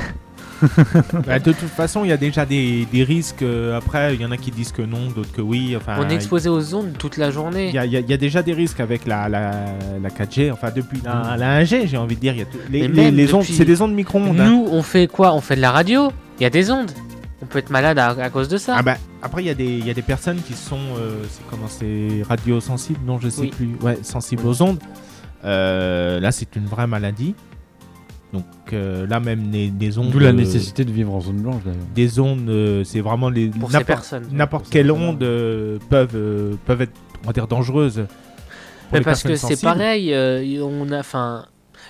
Bah, 1.26 1.38
de 1.38 1.52
toute 1.52 1.68
façon, 1.68 2.02
il 2.04 2.08
y 2.08 2.12
a 2.12 2.16
déjà 2.16 2.44
des, 2.44 2.84
des 2.92 3.04
risques. 3.04 3.42
euh, 3.42 3.76
après, 3.78 4.14
il 4.16 4.20
y 4.20 4.24
en 4.26 4.32
a 4.32 4.36
qui 4.36 4.50
disent 4.50 4.72
que 4.72 4.82
non, 4.82 5.06
d'autres 5.14 5.30
que 5.32 5.40
oui. 5.40 5.76
Enfin, 5.76 5.96
on 6.00 6.08
est 6.08 6.14
exposé 6.16 6.48
aux 6.48 6.74
ondes 6.74 6.94
toute 6.98 7.16
la 7.16 7.30
journée. 7.30 7.68
Il 7.68 7.74
y, 7.74 7.78
a- 7.78 7.84
y 7.86 7.96
y 8.12 8.18
déjà 8.18 8.42
des 8.42 8.54
risques 8.54 8.80
avec 8.80 9.06
la, 9.06 9.28
la, 9.28 9.52
la 10.02 10.08
4G, 10.08 10.50
enfin 10.52 10.70
depuis 10.74 11.00
la, 11.04 11.36
la 11.36 11.62
1G, 11.62 11.86
j'ai 11.86 11.96
envie 11.96 12.16
de 12.16 12.20
dire. 12.20 12.32
il 12.34 12.38
y 12.40 12.42
a 12.42 12.44
tout- 12.46 12.58
les, 12.70 13.34
ondes, 13.34 13.44
c'est 13.44 13.64
des 13.64 13.80
ondes 13.82 13.94
micro-ondes. 13.94 14.40
hein. 14.40 14.50
Nous, 14.50 14.66
on 14.70 14.82
fait 14.82 15.06
quoi? 15.06 15.32
On 15.32 15.40
fait 15.40 15.54
de 15.54 15.60
la 15.60 15.70
radio. 15.70 16.10
Il 16.40 16.42
y 16.42 16.46
a 16.46 16.50
des 16.50 16.72
ondes. 16.72 16.90
On 17.40 17.46
peut 17.46 17.60
être 17.60 17.70
malade 17.70 17.98
à, 18.00 18.08
à 18.08 18.30
cause 18.30 18.48
de 18.48 18.56
ça. 18.56 18.74
Ah 18.78 18.82
bah, 18.82 18.96
après, 19.22 19.44
il 19.44 19.46
y, 19.46 19.50
a 19.50 19.54
des- 19.54 19.64
il 19.78 19.86
y 19.86 19.90
a 19.90 19.94
des 19.94 20.02
personnes 20.02 20.40
qui 20.44 20.54
sont. 20.54 20.76
euh, 20.98 21.22
c'est 21.30 21.42
comment 21.48 21.68
c'est 21.68 22.24
radiosensibles 22.28 22.98
Non, 23.06 23.20
je 23.20 23.28
sais 23.28 23.42
Oui. 23.42 23.52
plus. 23.56 23.76
Ouais, 23.80 23.98
sensibles 24.02 24.44
aux 24.44 24.60
ondes. 24.60 24.80
Euh, 25.44 26.20
là, 26.20 26.32
c'est 26.32 26.56
une 26.56 26.66
vraie 26.66 26.86
maladie. 26.86 27.34
Donc 28.32 28.44
euh, 28.72 29.06
là, 29.06 29.20
même 29.20 29.50
les, 29.50 29.72
les 29.80 29.98
ondes. 29.98 30.10
D'où 30.10 30.18
la 30.18 30.28
euh, 30.28 30.32
nécessité 30.32 30.84
de 30.84 30.92
vivre 30.92 31.14
en 31.14 31.20
zone 31.20 31.38
blanche 31.40 31.62
d'ailleurs. 31.64 31.80
Des 31.94 32.20
ondes, 32.20 32.48
euh, 32.50 32.84
c'est 32.84 33.00
vraiment 33.00 33.30
les. 33.30 33.48
pour 33.48 33.70
ces 33.70 33.84
personnes. 33.84 34.26
N'importe 34.32 34.68
quelle 34.68 34.90
onde 34.92 35.22
euh, 35.22 35.78
peuvent, 35.88 36.14
euh, 36.14 36.54
peuvent 36.66 36.82
être, 36.82 36.92
on 37.24 37.28
va 37.28 37.32
dire, 37.32 37.46
dangereuses. 37.46 37.94
pour 37.94 38.06
Mais 38.92 38.98
les 38.98 39.04
parce 39.04 39.22
que 39.22 39.34
c'est 39.36 39.60
pareil. 39.62 40.12
euh, 40.12 40.62
on 40.62 40.90
a, 40.92 40.98
enfin, 41.00 41.46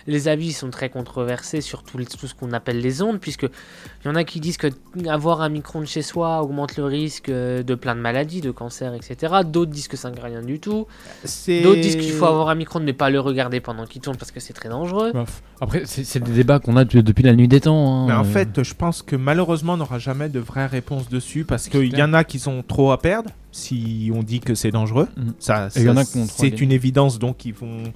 les 0.09 0.27
avis 0.27 0.53
sont 0.53 0.71
très 0.71 0.89
controversés 0.89 1.61
sur 1.61 1.85
tout, 1.85 1.99
ce 2.03 2.35
qu'on 2.35 2.53
appelle 2.53 2.81
les 2.81 3.03
ondes, 3.03 3.21
puisque 3.21 3.43
il 3.45 4.07
y 4.07 4.09
en 4.09 4.15
a 4.17 4.25
qui 4.25 4.41
disent 4.41 4.57
que 4.57 4.67
avoir 5.09 5.43
un 5.43 5.51
micro-ondes 5.51 5.87
chez 5.87 6.03
soi 6.03 6.43
augmente 6.43 6.77
le 6.77 6.85
risque 6.87 7.29
euh, 7.29 7.63
de 7.63 7.75
plein 7.77 7.95
de 7.95 8.01
maladies, 8.01 8.41
de 8.41 8.51
cancer, 8.51 8.95
etc. 8.95 9.35
D'autres 9.45 9.71
disent 9.71 9.87
que 9.87 9.97
ça 9.97 10.11
ne 10.11 10.19
rien 10.21 10.43
du 10.43 10.59
tout. 10.59 10.87
C'est- 11.25 11.61
D'autres 11.63 11.81
disent 11.81 11.97
qu'il 11.97 12.11
faut 12.13 12.25
avoir 12.25 12.49
un 12.49 12.55
micro-ondes 12.57 12.85
mais 12.85 12.93
pas 12.95 13.11
le 13.11 13.21
regarder 13.21 13.61
pendant 13.61 13.85
qu'il 13.87 14.01
tourne 14.01 14.17
parce 14.17 14.31
que 14.33 14.41
c'est 14.41 14.55
très 14.55 14.69
dangereux. 14.69 15.13
Bref. 15.13 15.43
Après, 15.61 15.83
c'est 15.85 16.21
des 16.23 16.33
débats 16.33 16.59
qu'on 16.59 16.77
a 16.77 16.85
de- 16.85 17.01
depuis 17.01 17.23
la 17.25 17.35
nuit 17.35 17.49
des 17.49 17.61
temps. 17.61 18.05
hein. 18.05 18.07
Mais 18.09 18.15
en 18.15 18.25
fait, 18.25 18.63
je 18.63 18.75
pense 18.75 19.03
que 19.03 19.15
malheureusement, 19.17 19.75
on 19.75 19.79
n'aura 19.79 19.99
jamais 19.99 20.29
de 20.29 20.41
vraies 20.41 20.67
réponses 20.67 21.09
dessus 21.09 21.45
parce 21.45 21.69
qu'il 21.69 21.97
y 21.97 22.03
en 22.03 22.15
a 22.15 22.25
qui 22.25 22.39
sont 22.39 22.63
trop 22.67 22.93
à 22.93 22.99
perdre 22.99 23.31
si 23.53 24.11
on 24.15 24.23
dit 24.23 24.41
que 24.41 24.55
c'est 24.55 24.71
dangereux. 24.71 25.09
Mhm. 25.17 25.35
Ça, 25.39 25.69
c'est 25.71 26.61
une 26.61 26.73
évidence, 26.73 27.19
donc 27.19 27.45
ils 27.45 27.53
vont 27.55 27.93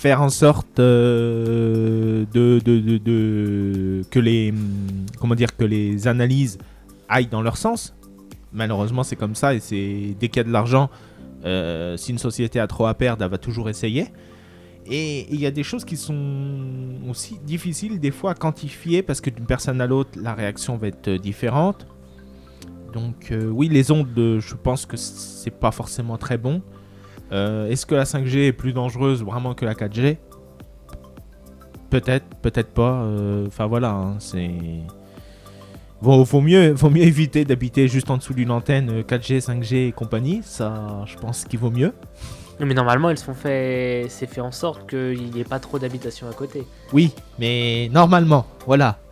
faire 0.00 0.22
en 0.22 0.30
sorte 0.30 0.80
euh, 0.80 2.24
de, 2.32 4.02
que 4.10 4.18
les 4.18 4.54
comment 5.18 5.34
dire 5.34 5.54
que 5.54 5.64
les 5.64 6.08
analyses 6.08 6.56
aillent 7.06 7.26
dans 7.26 7.42
leur 7.42 7.58
sens. 7.58 7.94
Malheureusement, 8.54 9.02
c'est 9.02 9.16
comme 9.16 9.34
ça 9.34 9.54
et 9.54 9.60
c'est 9.60 10.16
dès 10.18 10.28
qu'il 10.28 10.38
y 10.38 10.40
a 10.40 10.44
de 10.44 10.52
l'argent, 10.52 10.88
euh, 11.44 11.98
si 11.98 12.12
une 12.12 12.18
société 12.18 12.58
a 12.58 12.66
trop 12.66 12.86
à 12.86 12.94
perdre, 12.94 13.24
elle 13.24 13.30
va 13.30 13.36
toujours 13.36 13.68
essayer. 13.68 14.06
Et 14.86 15.26
il 15.30 15.38
y 15.38 15.44
a 15.44 15.50
des 15.50 15.62
choses 15.62 15.84
qui 15.84 15.98
sont 15.98 16.16
aussi 17.06 17.38
difficiles 17.44 18.00
des 18.00 18.10
fois 18.10 18.30
à 18.30 18.34
quantifier 18.34 19.02
parce 19.02 19.20
que 19.20 19.28
d'une 19.28 19.44
personne 19.44 19.82
à 19.82 19.86
l'autre, 19.86 20.18
la 20.18 20.32
réaction 20.32 20.78
va 20.78 20.88
être 20.88 21.08
euh, 21.08 21.18
différente. 21.18 21.86
Donc 22.94 23.32
oui, 23.52 23.68
les 23.68 23.92
ondes, 23.92 24.08
je 24.16 24.54
pense 24.56 24.84
que 24.84 24.96
c'est 24.96 25.52
pas 25.52 25.70
forcément 25.70 26.16
très 26.16 26.38
bon. 26.38 26.60
Euh, 27.32 27.68
Est-ce 27.70 27.86
que 27.86 27.94
la 27.94 28.04
5G 28.04 28.48
est 28.48 28.52
plus 28.52 28.72
dangereuse 28.72 29.22
vraiment 29.22 29.54
que 29.54 29.64
la 29.64 29.74
4G 29.74 30.16
Peut-être, 31.90 32.26
peut-être 32.42 32.70
pas. 32.72 33.02
euh, 33.02 33.46
Enfin 33.46 33.66
voilà, 33.66 33.90
hein, 33.90 34.16
c'est. 34.18 34.50
Vaut, 36.02 36.24
vaut 36.24 36.40
mieux, 36.40 36.72
vaut 36.72 36.88
mieux 36.88 37.02
éviter 37.02 37.44
d'habiter 37.44 37.86
juste 37.86 38.08
en 38.10 38.16
dessous 38.16 38.32
d'une 38.32 38.50
antenne 38.50 38.88
euh, 38.90 39.02
4G, 39.02 39.40
5G 39.44 39.88
et 39.88 39.92
compagnie. 39.92 40.40
Ça, 40.44 41.02
je 41.06 41.16
pense 41.16 41.44
qu'il 41.44 41.58
vaut 41.58 41.70
mieux. 41.70 41.92
Mais 42.58 42.74
normalement, 42.74 43.08
elles 43.10 43.18
sont 43.18 43.34
fait, 43.34 44.06
c'est 44.10 44.26
fait 44.26 44.40
en 44.42 44.52
sorte 44.52 44.88
qu'il 44.88 45.30
n'y 45.30 45.40
ait 45.40 45.44
pas 45.44 45.58
trop 45.58 45.78
d'habitation 45.78 46.28
à 46.28 46.32
côté. 46.32 46.66
Oui, 46.92 47.12
mais 47.38 47.88
normalement, 47.92 48.46
voilà. 48.66 48.98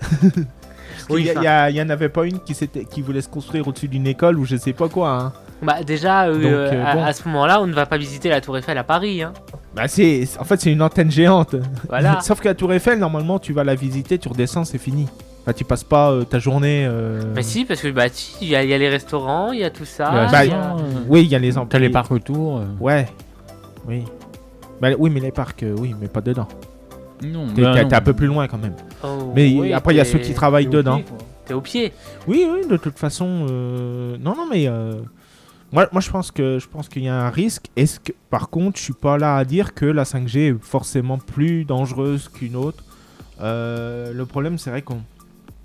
Oui, 1.11 1.23
il, 1.23 1.27
y 1.27 1.31
a- 1.31 1.33
enfin- 1.33 1.41
il 1.41 1.45
y 1.45 1.47
a- 1.49 1.71
il 1.71 1.77
y 1.77 1.83
en 1.83 1.89
avait 1.91 2.09
pas 2.09 2.27
une 2.27 2.41
qui, 2.41 2.55
qui 2.91 3.03
voulait 3.03 3.23
se 3.23 3.29
construire 3.29 3.67
au-dessus 3.69 3.89
d'une 3.89 4.07
école 4.07 4.39
ou 4.39 4.45
je 4.45 4.57
sais 4.57 4.73
pas 4.75 4.89
quoi. 4.89 5.11
hein. 5.11 5.33
Bah 5.63 5.83
déjà, 5.85 6.27
euh, 6.27 6.35
Donc, 6.35 6.45
euh, 6.45 6.85
à, 6.85 6.95
bon. 6.95 7.05
à 7.05 7.13
ce 7.13 7.27
moment-là, 7.29 7.61
on 7.61 7.67
ne 7.67 7.73
va 7.73 7.85
pas 7.87 7.99
visiter 7.99 8.29
la 8.29 8.41
Tour 8.41 8.57
Eiffel 8.59 8.79
à 8.79 8.85
Paris. 8.85 9.23
Hein. 9.23 9.33
Bah, 9.75 9.89
c'est, 9.89 10.25
en 10.39 10.45
fait, 10.45 10.61
c'est 10.61 10.73
une 10.73 10.83
antenne 10.83 11.11
géante. 11.11 11.57
Voilà. 11.89 12.21
Sauf 12.23 12.41
que 12.41 12.49
la 12.49 12.55
Tour 12.55 12.73
Eiffel, 12.73 12.99
normalement, 12.99 13.39
tu 13.39 13.53
vas 13.53 13.65
la 13.65 13.75
visiter, 13.75 14.19
tu 14.19 14.29
redescends, 14.29 14.65
c'est 14.65 14.79
fini. 14.79 15.07
Enfin, 15.43 15.53
tu 15.53 15.65
passes 15.65 15.85
pas 15.85 16.11
euh, 16.13 16.25
ta 16.25 16.39
journée. 16.39 16.87
euh, 16.89 17.23
Bah 17.35 17.43
si, 17.43 17.65
parce 17.65 17.81
que 17.81 17.89
bah 17.89 18.05
si, 18.13 18.37
il 18.43 18.49
y, 18.49 18.57
a 18.57 18.63
il 18.63 18.69
y 18.71 18.75
a 18.75 18.79
les 18.79 18.89
restaurants, 18.89 19.51
il 19.53 19.61
y 19.61 19.65
a 19.65 19.71
tout 19.71 19.85
ça. 19.85 20.11
Bah, 20.11 20.27
bah, 20.31 20.45
il 20.45 20.51
y 20.51 20.55
a- 20.55 20.77
Oui, 21.09 21.23
il 21.23 21.29
y 21.29 21.35
a 21.35 21.39
les 21.39 21.53
T'as 21.53 21.61
employés. 21.61 21.87
les 21.87 21.93
parcs 21.93 22.13
autour. 22.13 22.59
euh. 22.59 22.65
Ouais. 22.81 23.07
Oui. 23.87 24.05
Bah, 24.81 24.89
oui, 24.99 25.11
mais 25.11 25.21
les 25.21 25.33
parcs, 25.33 25.63
euh, 25.65 25.75
oui, 25.79 25.95
mais 26.01 26.07
pas 26.09 26.21
dedans. 26.21 26.47
Non, 27.25 27.47
T'es, 27.55 27.63
bah 27.63 27.73
t'es- 27.75 27.83
non. 27.83 27.89
t'es 27.89 27.97
un 27.97 28.01
peu 28.01 28.13
plus 28.13 28.27
loin 28.29 28.47
quand 28.47 28.59
même. 28.59 28.75
Oh, 29.03 29.33
Mais 29.35 29.53
oui, 29.59 29.73
après, 29.73 29.93
il 29.95 29.97
y 29.97 30.01
a 30.01 30.05
ceux 30.05 30.19
qui 30.21 30.35
travaillent 30.35 30.69
t'es 30.69 30.77
au 30.77 30.83
dedans. 30.83 31.01
T'es 31.47 31.55
au 31.55 31.61
pied. 31.61 31.93
Oui, 32.29 32.47
oui, 32.53 32.69
de 32.69 32.77
toute 32.77 32.99
façon. 32.99 33.47
euh, 33.51 34.17
Non, 34.21 34.35
non, 34.37 34.47
mais. 34.51 34.69
Moi, 35.71 35.87
moi, 35.93 36.01
je 36.01 36.11
pense 36.11 36.31
que 36.31 36.59
je 36.59 36.67
pense 36.67 36.89
qu'il 36.89 37.03
y 37.03 37.09
a 37.09 37.15
un 37.27 37.31
risque. 37.31 37.67
Est-ce 37.77 38.01
que, 38.01 38.13
par 38.31 38.49
contre, 38.49 38.79
je 38.79 38.85
suis 38.85 38.95
pas 38.95 39.19
là 39.19 39.37
à 39.37 39.45
dire 39.45 39.75
que 39.75 39.85
la 39.85 40.05
5G 40.05 40.39
est 40.39 40.63
forcément 40.63 41.19
plus 41.19 41.65
dangereuse 41.65 42.29
qu'une 42.29 42.57
autre. 42.57 42.83
Euh, 43.41 44.13
le 44.13 44.27
problème, 44.27 44.57
c'est 44.59 44.71
vrai 44.71 44.83
qu'on 44.83 45.03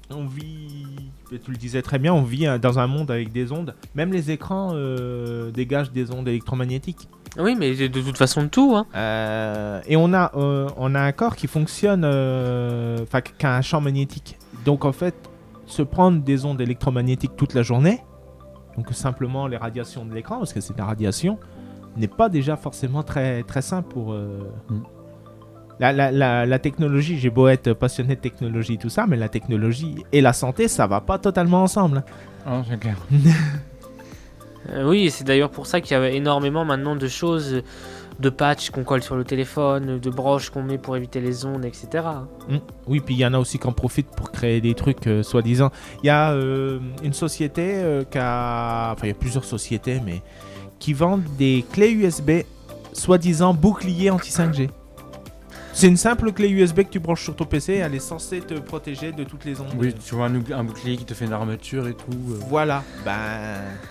on 0.10 0.26
vit. 0.26 0.96
et 1.32 1.40
Tu 1.40 1.52
le 1.52 1.58
disais 1.58 1.82
très 1.82 2.00
bien, 2.00 2.14
on 2.14 2.22
vit 2.22 2.48
dans 2.62 2.80
un 2.80 2.88
monde 2.88 3.12
avec 3.12 3.32
des 3.32 3.52
ondes. 3.54 3.74
Même 3.96 4.12
les 4.12 4.30
écrans 4.30 4.72
euh, 4.74 5.52
dégagent 5.52 5.92
des 5.92 6.12
ondes 6.12 6.28
électromagnétiques. 6.28 7.08
Oui, 7.38 7.56
mais 7.58 7.74
de, 7.74 7.88
de 7.88 8.02
toute 8.02 8.18
façon, 8.18 8.50
tout. 8.50 8.76
Hein. 8.76 8.86
Euh, 8.96 9.82
et 9.88 9.96
on 9.96 10.14
a, 10.14 10.32
on 10.36 10.96
a 10.96 11.00
un 11.02 11.12
corps 11.14 11.38
qui 11.38 11.48
fonctionne, 11.48 12.04
enfin, 12.04 13.22
qui 13.22 13.46
a 13.46 13.56
un 13.56 13.62
champ 13.62 13.80
magnétique. 13.80 14.38
Donc 14.66 14.84
en 14.84 14.92
fait, 14.92 15.16
se 15.66 15.82
prendre 15.82 16.22
des 16.22 16.46
ondes 16.46 16.62
électromagnétiques 16.62 17.36
toute 17.38 17.54
la 17.54 17.64
journée, 17.64 18.02
donc 18.78 18.92
simplement 18.94 19.48
les 19.48 19.58
radiations 19.58 20.06
de 20.06 20.14
l'écran, 20.14 20.38
parce 20.40 20.54
que 20.54 20.62
c'est 20.62 20.74
de 20.74 20.80
la 20.80 20.86
radiation, 20.86 21.38
n'est 21.96 22.08
pas 22.08 22.30
déjà 22.30 22.56
forcément 22.56 23.04
très, 23.04 23.44
très 23.44 23.62
simple 23.62 23.90
pour... 23.94 24.14
euh, 24.14 24.40
Mm. 24.70 24.82
La, 25.80 25.92
la, 25.92 26.12
la, 26.12 26.46
la 26.46 26.60
technologie, 26.60 27.18
j'ai 27.18 27.32
beau 27.32 27.48
être 27.48 27.74
passionné 27.74 28.16
de 28.16 28.22
technologie, 28.22 28.78
tout 28.78 28.90
ça, 28.90 29.08
mais 29.08 29.18
la 29.18 29.28
technologie 29.28 29.96
et 30.12 30.22
la 30.22 30.32
santé, 30.32 30.68
ça 30.68 30.86
va 30.86 31.02
pas 31.02 31.18
totalement 31.18 31.64
ensemble. 31.64 32.04
Ah, 32.46 32.62
c'est 32.70 32.80
clair. 32.80 32.98
Euh, 34.70 34.88
oui, 34.88 35.10
c'est 35.12 35.26
d'ailleurs 35.26 35.50
pour 35.50 35.68
ça 35.68 35.82
qu'il 35.82 35.92
y 35.98 36.00
a 36.00 36.10
énormément 36.10 36.64
maintenant 36.64 36.96
de 36.96 37.08
choses, 37.10 37.64
de 38.20 38.30
patchs 38.30 38.70
qu'on 38.70 38.84
colle 38.84 39.04
sur 39.04 39.16
le 39.16 39.24
téléphone, 39.24 40.00
de 40.00 40.10
broches 40.10 40.50
qu'on 40.50 40.64
met 40.64 40.78
pour 40.78 40.96
éviter 40.96 41.22
les 41.22 41.46
ondes, 41.46 41.66
etc. 41.66 42.06
Mm. 42.48 42.58
Oui, 42.88 43.00
puis 43.00 43.16
il 43.16 43.20
y 43.20 43.26
en 43.26 43.34
a 43.34 43.40
aussi 43.40 43.60
qui 43.60 43.68
en 43.68 43.72
profitent 43.72 44.12
pour 44.16 44.32
créer 44.32 44.62
des 44.62 44.74
trucs 44.74 45.08
euh, 45.08 45.24
soi-disant. 45.24 45.72
Il 46.04 46.08
y 46.08 46.10
a 46.10 46.32
euh, 46.32 46.80
une 47.04 47.14
société 47.14 47.76
euh, 47.76 48.04
qui 48.04 48.18
a. 48.20 48.92
Enfin, 48.94 49.08
il 49.08 49.10
y 49.10 49.12
a 49.12 49.16
plusieurs 49.16 49.46
sociétés, 49.46 50.02
mais. 50.06 50.22
qui 50.80 50.94
vendent 50.94 51.24
des 51.38 51.64
clés 51.72 51.92
USB 51.92 52.44
soi-disant 52.92 53.54
bouclier 53.54 54.10
anti-5G. 54.10 54.70
C'est 55.76 55.88
une 55.88 55.98
simple 55.98 56.32
clé 56.32 56.50
USB 56.50 56.82
que 56.84 56.90
tu 56.90 57.00
branches 57.00 57.24
sur 57.24 57.36
ton 57.36 57.46
PC, 57.46 57.74
elle 57.74 57.96
est 57.96 58.00
censée 58.00 58.42
te 58.42 58.54
protéger 58.54 59.12
de 59.12 59.24
toutes 59.24 59.44
les 59.44 59.60
ondes. 59.60 59.68
Oui, 59.78 59.92
tu 60.06 60.14
vois 60.14 60.28
un, 60.28 60.64
bouclier 60.64 60.96
qui 60.98 61.04
te 61.04 61.16
fait 61.16 61.26
une 61.26 61.34
armature 61.34 61.88
et 61.88 61.94
tout. 61.96 62.12
euh. 62.12 62.38
Voilà, 62.48 62.84
ben. 63.04 63.14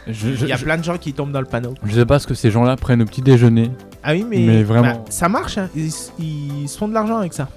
Il 0.07 0.47
y 0.47 0.53
a 0.53 0.57
je- 0.57 0.65
plein 0.65 0.77
de 0.79 0.85
gens 0.85 0.97
qui 0.97 1.13
tombent 1.13 1.33
dans 1.33 1.41
le 1.41 1.47
panneau. 1.47 1.75
je 1.85 1.93
sais 1.93 2.07
pas 2.07 2.21
ce 2.21 2.27
que 2.29 2.35
ces 2.35 2.53
gens-là 2.53 2.77
prennent 2.77 3.03
au 3.03 3.05
petit 3.05 3.21
déjeuner. 3.21 3.73
Ah 4.05 4.13
oui, 4.13 4.25
mais, 4.29 4.39
Mais 4.47 4.63
vraiment. 4.63 4.93
bah, 4.93 5.05
ça 5.11 5.29
marche, 5.29 5.59
hein. 5.59 5.69
ils, 5.75 5.91
ils 6.21 6.69
se 6.69 6.79
font 6.79 6.87
de 6.87 6.95
l'argent 6.95 7.17
avec 7.19 7.33
ça. 7.35 7.49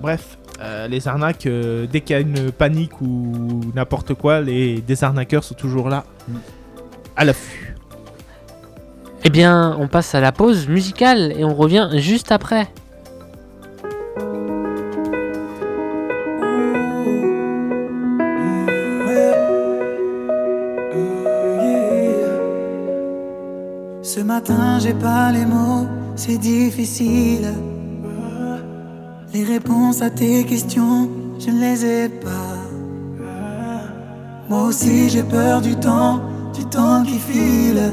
Bref, 0.00 0.38
euh, 0.60 0.88
les 0.88 1.06
arnaques, 1.06 1.44
euh, 1.46 1.86
dès 1.90 2.00
qu'il 2.00 2.14
y 2.14 2.18
a 2.18 2.20
une 2.22 2.52
panique 2.52 3.00
ou 3.02 3.60
n'importe 3.74 4.14
quoi, 4.14 4.40
les 4.40 4.80
des 4.80 5.04
arnaqueurs 5.04 5.44
sont 5.44 5.54
toujours 5.54 5.90
là, 5.90 6.04
Mm. 6.26 6.32
à 7.16 7.24
l'affût. 7.26 7.76
Eh 9.24 9.30
bien, 9.30 9.76
on 9.78 9.88
passe 9.88 10.14
à 10.14 10.20
la 10.20 10.32
pause 10.32 10.68
musicale 10.68 11.32
et 11.36 11.44
on 11.44 11.54
revient 11.54 11.88
juste 11.96 12.32
après. 12.32 12.68
Ce 24.22 24.26
matin, 24.28 24.78
j'ai 24.78 24.94
pas 24.94 25.32
les 25.32 25.44
mots, 25.44 25.88
c'est 26.14 26.38
difficile. 26.38 27.52
Les 29.34 29.42
réponses 29.42 30.00
à 30.00 30.10
tes 30.10 30.44
questions, 30.44 31.10
je 31.40 31.50
ne 31.50 31.58
les 31.58 31.84
ai 31.84 32.08
pas. 32.08 32.60
Moi 34.48 34.62
aussi, 34.68 35.08
j'ai 35.08 35.24
peur 35.24 35.60
du 35.60 35.74
temps, 35.74 36.20
du 36.54 36.64
temps 36.66 37.02
qui 37.02 37.18
file. 37.18 37.92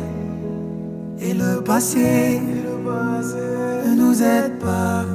Et 1.19 1.33
le 1.33 1.63
passé 1.63 2.39
ne 3.87 3.95
nous 3.95 4.21
aide 4.21 4.59
pas. 4.59 5.05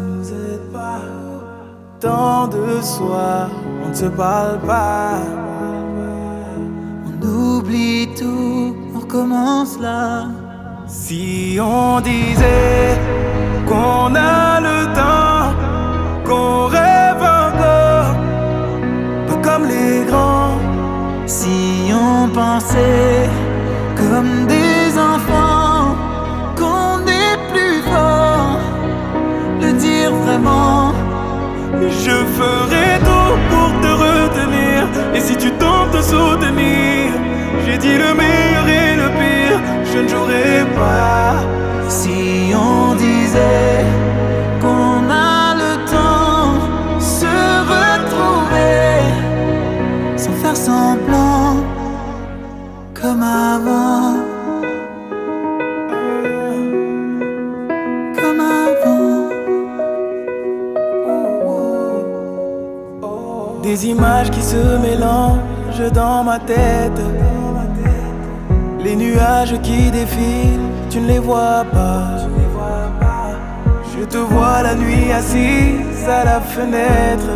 Tant 2.01 2.49
de 2.49 2.83
soirs, 2.83 3.51
on 3.85 3.91
ne 3.91 3.95
se 3.95 4.07
parle 4.07 4.59
pas. 4.67 5.21
On 7.07 7.25
oublie 7.25 8.09
tout, 8.19 8.75
on 8.97 8.99
recommence 8.99 9.79
là. 9.79 10.27
Si 10.87 11.59
on 11.61 12.01
disait 12.01 12.99
qu'on 13.67 14.15
a 14.15 14.61
le 14.61 14.85
temps, 14.93 15.55
qu'on 16.27 16.67
rêve 16.67 17.23
encore, 17.23 18.15
pas 19.27 19.37
comme 19.43 19.67
les 19.67 20.05
grands. 20.05 20.59
Si 21.27 21.91
on 21.91 22.29
pensait 22.29 23.31
comme 23.97 24.47
des 24.47 24.99
enfants 24.99 25.97
qu'on 26.55 27.01
est 27.07 27.39
plus 27.51 27.81
fort, 27.91 28.59
le 29.63 29.73
dire 29.73 30.13
vraiment. 30.13 30.93
Je 31.81 32.11
ferai 32.11 33.01
tout 33.01 33.37
pour 33.51 33.71
te 33.81 33.89
retenir. 33.89 34.87
Et 35.15 35.21
si 35.21 35.35
tu 35.37 35.51
tentes 35.53 35.93
de 35.93 36.03
soutenir, 36.03 37.24
j'ai 37.65 37.79
dit 37.79 37.97
le 37.97 38.15
meilleur 38.15 38.67
et 38.69 38.97
le 38.97 39.09
pire, 39.19 39.61
je 39.93 39.99
ne 39.99 40.09
jouerai 40.09 40.65
pas. 40.77 41.37
Si 41.89 42.53
on 42.55 42.95
disait 42.95 43.85
qu'on 44.61 45.09
a 45.11 45.55
le 45.63 45.73
temps, 45.95 46.53
se 46.99 47.35
retrouver 47.75 49.01
sans 50.17 50.33
faire 50.43 50.57
semblant, 50.57 51.57
comme 52.93 53.23
avant. 53.23 54.17
Comme 58.21 58.41
avant. 58.41 59.31
Des 63.63 63.87
images 63.87 64.31
qui 64.31 64.43
se 64.43 64.79
mélangent 64.79 65.93
dans 65.93 66.23
ma 66.25 66.39
tête. 66.39 67.01
Les 68.85 68.97
nuages 68.97 69.59
qui 69.63 69.91
défilent, 69.91 70.69
tu 70.91 71.01
ne 71.01 71.07
les 71.07 71.19
vois 71.19 71.65
pas. 71.73 72.19
Je 73.97 74.05
te 74.05 74.19
vois 74.19 74.63
la 74.63 74.75
nuit 74.75 75.11
assise 75.11 76.07
à 76.07 76.23
la 76.25 76.41
fenêtre. 76.43 77.31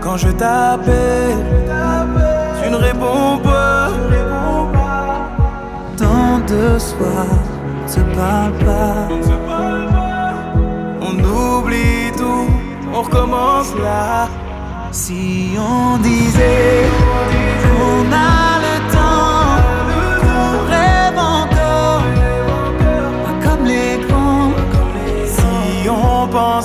Quand 0.00 0.16
je 0.16 0.30
t'appelle, 0.30 1.44
tu 2.62 2.70
ne 2.70 2.76
réponds 2.76 3.38
pas. 3.44 3.90
Tant 5.98 6.38
de 6.52 6.78
soirs, 6.78 7.42
on 7.84 7.88
se 7.88 8.00
parle 8.00 8.54
pas. 8.64 9.08
On 11.02 11.14
oublie 11.18 12.10
tout, 12.16 12.48
on 12.94 13.02
recommence 13.02 13.74
là. 13.74 14.28
Si 14.90 15.50
on 15.58 15.98
disait 15.98 16.88
qu'on 17.62 18.10
a 18.10 18.53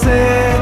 on 0.05 0.58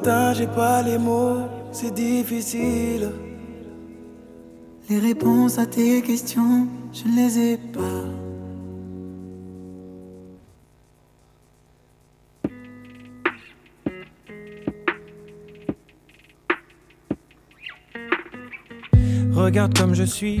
matin, 0.00 0.32
j'ai 0.32 0.46
pas 0.46 0.82
les 0.82 0.98
mots, 0.98 1.46
c'est 1.72 1.92
difficile. 1.92 3.10
Les 4.88 4.98
réponses 4.98 5.58
à 5.58 5.66
tes 5.66 6.00
questions, 6.02 6.66
je 6.92 7.04
ne 7.08 7.16
les 7.16 7.38
ai 7.38 7.56
pas. 7.58 8.04
Regarde 19.32 19.76
comme 19.76 19.94
je 19.94 20.04
suis, 20.04 20.40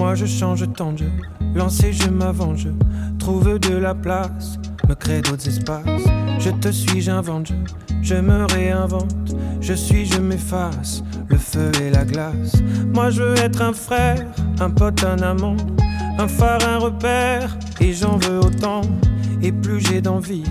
Moi 0.00 0.14
je 0.14 0.24
change 0.24 0.64
tant 0.72 0.92
de 0.92 1.00
jeu, 1.00 1.12
lancer 1.54 1.92
je 1.92 2.08
m'avance, 2.08 2.66
trouve 3.18 3.58
de 3.58 3.76
la 3.76 3.94
place, 3.94 4.58
me 4.88 4.94
crée 4.94 5.20
d'autres 5.20 5.46
espaces. 5.46 5.84
Je 6.38 6.48
te 6.48 6.70
suis, 6.72 7.02
j'invente, 7.02 7.52
je 8.00 8.14
me 8.14 8.46
réinvente, 8.50 9.36
je 9.60 9.74
suis, 9.74 10.06
je 10.06 10.18
m'efface, 10.18 11.04
le 11.28 11.36
feu 11.36 11.70
et 11.82 11.90
la 11.90 12.06
glace. 12.06 12.54
Moi 12.94 13.10
je 13.10 13.22
veux 13.22 13.38
être 13.40 13.60
un 13.60 13.74
frère, 13.74 14.26
un 14.58 14.70
pote, 14.70 15.04
un 15.04 15.18
amant, 15.18 15.58
un 16.18 16.28
phare, 16.28 16.66
un 16.66 16.78
repère, 16.78 17.58
et 17.78 17.92
j'en 17.92 18.16
veux 18.16 18.38
autant. 18.38 18.80
Et 19.42 19.52
plus 19.52 19.80
j'ai 19.80 20.00
d'envie, 20.00 20.44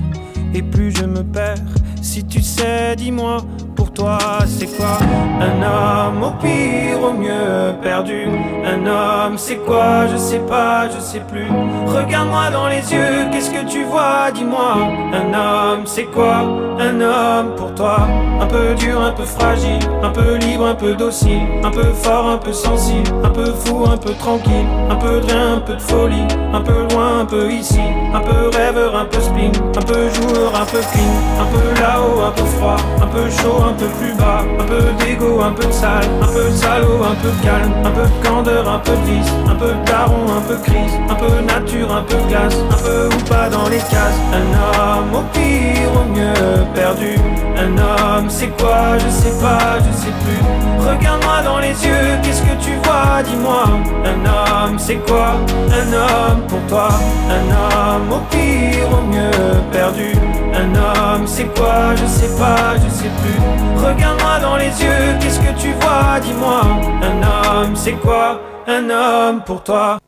et 0.53 0.61
plus 0.61 0.91
je 0.95 1.05
me 1.05 1.23
perds. 1.23 1.57
Si 2.01 2.23
tu 2.25 2.41
sais, 2.41 2.95
dis-moi, 2.95 3.37
pour 3.75 3.91
toi 3.91 4.17
c'est 4.45 4.67
quoi 4.77 4.97
Un 5.41 5.61
homme 5.61 6.23
au 6.23 6.31
pire, 6.31 7.01
au 7.03 7.13
mieux 7.13 7.73
perdu. 7.81 8.27
Un 8.65 8.85
homme 8.85 9.37
c'est 9.37 9.57
quoi 9.57 10.07
Je 10.07 10.17
sais 10.17 10.39
pas, 10.39 10.89
je 10.89 10.99
sais 10.99 11.21
plus. 11.21 11.47
Regarde-moi 11.87 12.49
dans 12.51 12.67
les 12.67 12.91
yeux, 12.91 13.27
qu'est-ce 13.31 13.51
que 13.51 13.65
tu 13.69 13.83
vois 13.83 14.31
Dis-moi. 14.33 14.75
Un 15.13 15.33
homme 15.33 15.83
c'est 15.85 16.05
quoi 16.05 16.37
Un 16.79 16.99
homme 17.01 17.55
pour 17.55 17.73
toi. 17.75 18.07
Un 18.41 18.47
peu 18.47 18.73
dur, 18.75 19.01
un 19.01 19.11
peu 19.11 19.23
fragile, 19.23 19.79
un 20.01 20.09
peu 20.09 20.35
libre, 20.35 20.65
un 20.65 20.75
peu 20.75 20.93
docile, 20.95 21.41
un 21.63 21.71
peu 21.71 21.83
fort, 21.83 22.29
un 22.29 22.37
peu 22.37 22.53
sensible, 22.53 23.09
un 23.23 23.29
peu 23.29 23.51
fou, 23.51 23.85
un 23.85 23.97
peu 23.97 24.13
tranquille, 24.13 24.65
un 24.89 24.95
peu 24.95 25.19
de 25.19 25.25
rien, 25.25 25.55
un 25.55 25.59
peu 25.59 25.75
de 25.75 25.81
folie, 25.81 26.27
un 26.53 26.61
peu 26.61 26.87
loin, 26.93 27.19
un 27.21 27.25
peu 27.25 27.51
ici, 27.51 27.81
un 28.13 28.21
peu 28.21 28.49
rêveur, 28.57 28.95
un 28.95 29.05
peu 29.05 29.19
spleen, 29.19 29.51
un 29.77 29.81
peu 29.81 30.09
joueur, 30.09 30.55
un 30.55 30.65
peu 30.65 30.79
clean, 30.91 31.41
un 31.41 31.45
peu 31.51 31.81
un 31.97 32.31
peu 32.31 32.45
froid, 32.45 32.77
un 33.01 33.07
peu 33.07 33.29
chaud, 33.29 33.63
un 33.67 33.73
peu 33.73 33.87
plus 33.99 34.13
bas, 34.13 34.43
un 34.59 34.63
peu 34.63 34.81
d'ego, 34.99 35.41
un 35.41 35.51
peu 35.51 35.65
de 35.65 35.71
sale, 35.71 36.05
un 36.21 36.27
peu 36.27 36.45
de 36.45 36.55
salaud, 36.55 37.03
un 37.03 37.15
peu 37.15 37.29
de 37.29 37.43
calme, 37.43 37.73
un 37.83 37.89
peu 37.89 38.03
de 38.03 38.27
candeur, 38.27 38.69
un 38.69 38.79
peu 38.79 38.91
de 38.91 39.11
vice, 39.11 39.31
un 39.47 39.55
peu 39.55 39.73
de 39.73 39.85
daron, 39.85 40.25
un 40.37 40.41
peu 40.41 40.55
crise, 40.57 40.93
un 41.09 41.15
peu 41.15 41.41
nature, 41.41 41.91
un 41.91 42.03
peu 42.03 42.17
glace, 42.29 42.57
un 42.69 42.83
peu 42.83 43.07
ou 43.07 43.29
pas 43.29 43.49
dans 43.49 43.67
les 43.69 43.77
cases. 43.77 44.19
Un 44.33 44.45
homme 44.53 45.13
au 45.15 45.23
pire, 45.33 45.89
au 45.95 46.05
mieux 46.13 46.63
perdu. 46.75 47.15
Un 47.57 47.77
homme, 47.77 48.29
c'est 48.29 48.55
quoi 48.57 48.97
Je 48.99 49.09
sais 49.09 49.35
pas, 49.41 49.79
je 49.79 49.91
sais 49.97 50.13
plus. 50.23 50.87
Regarde-moi 50.87 51.41
dans 51.43 51.59
les 51.59 51.73
yeux, 51.85 52.19
qu'est-ce 52.21 52.43
que 52.43 52.55
tu 52.63 52.73
vois 52.83 53.23
Dis-moi. 53.23 53.63
Un 54.05 54.25
homme, 54.25 54.77
c'est 54.77 55.01
quoi 55.07 55.37
Un 55.71 55.93
homme 55.93 56.41
pour 56.47 56.61
toi. 56.67 56.89
Un 57.29 57.49
homme 57.49 58.11
au 58.11 58.19
pire, 58.29 58.87
au 58.91 59.01
mieux 59.11 59.61
perdu. 59.71 60.13
Un 60.61 60.75
homme, 60.75 61.25
c'est 61.25 61.47
quoi 61.57 61.95
Je 61.95 62.05
sais 62.05 62.37
pas, 62.37 62.75
je 62.75 62.89
sais 62.89 63.11
plus. 63.21 63.39
Regarde-moi 63.81 64.39
dans 64.41 64.57
les 64.57 64.65
yeux, 64.83 65.17
qu'est-ce 65.21 65.39
que 65.39 65.53
tu 65.57 65.71
vois 65.79 66.19
Dis-moi. 66.19 66.61
Un 67.01 67.17
homme, 67.23 67.75
c'est 67.77 67.93
quoi 67.93 68.41
Un 68.67 68.89
homme 68.89 69.41
pour 69.45 69.63
toi? 69.63 69.99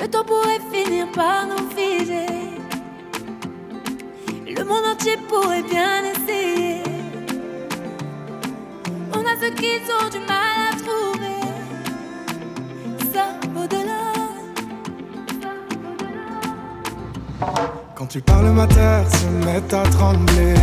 Le 0.00 0.08
temps 0.08 0.24
pourrait 0.24 0.62
finir 0.72 1.06
par 1.12 1.46
nous 1.46 1.68
figer. 1.76 2.26
Le 4.56 4.64
monde 4.64 4.86
entier 4.92 5.18
pourrait 5.28 5.62
bien 5.62 6.02
essayer. 6.12 6.82
On 9.14 9.20
a 9.20 9.34
ce 9.42 9.48
qu'ils 9.52 9.86
ont 10.00 10.08
du 10.10 10.18
mal 10.26 10.71
à 10.71 10.71
Quand 17.94 18.06
tu 18.06 18.20
parles, 18.20 18.50
ma 18.50 18.66
terre 18.66 19.04
se 19.08 19.26
met 19.44 19.74
à 19.74 19.82
trembler. 19.90 20.54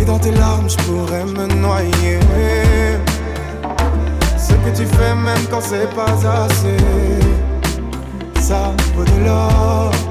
Et 0.00 0.04
dans 0.04 0.18
tes 0.18 0.32
larmes, 0.32 0.68
je 0.68 0.76
pourrais 0.84 1.24
me 1.24 1.46
noyer. 1.60 2.18
Ce 4.38 4.52
que 4.52 4.76
tu 4.76 4.86
fais, 4.86 5.14
même 5.14 5.44
quand 5.50 5.60
c'est 5.60 5.88
pas 5.94 6.12
assez, 6.44 6.76
ça 8.40 8.72
vaut 8.94 9.04
de 9.04 9.24
l'or. 9.24 10.09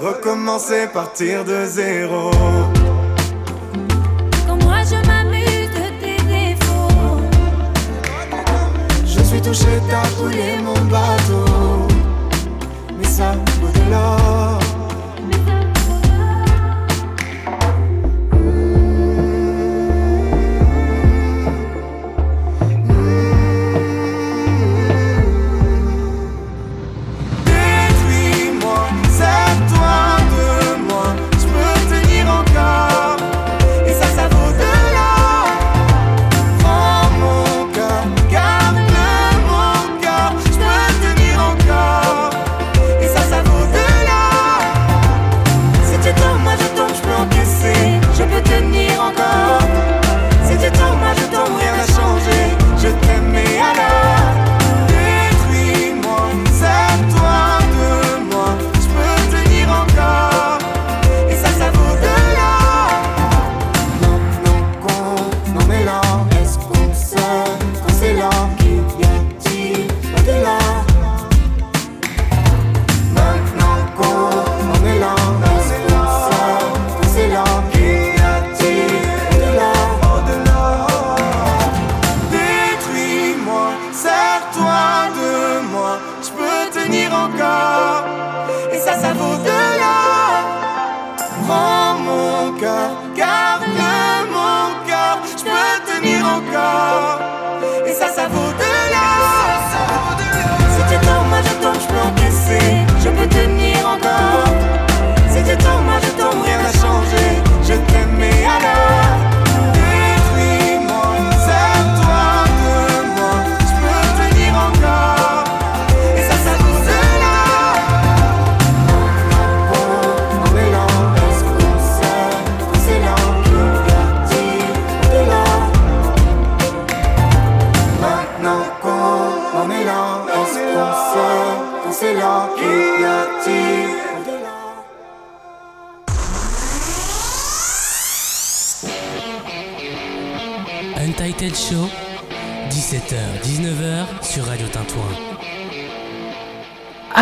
Recommencer, 0.00 0.88
partir 0.92 1.44
de 1.44 1.64
zéro. 1.64 2.30
Quand 4.46 4.62
moi 4.64 4.78
je 4.90 4.96
m'amuse 5.06 5.70
de 5.70 5.86
tes 6.00 6.22
défauts. 6.24 7.20
Je 9.06 9.22
suis 9.22 9.40
touché, 9.40 9.80
t'as 9.88 10.08
coulé 10.16 10.58
mon 10.62 10.80
bateau. 10.90 11.88
Mais 12.98 13.04
ça 13.06 13.32
vaut 13.60 13.68
de 13.68 13.90
l'or. 13.90 14.43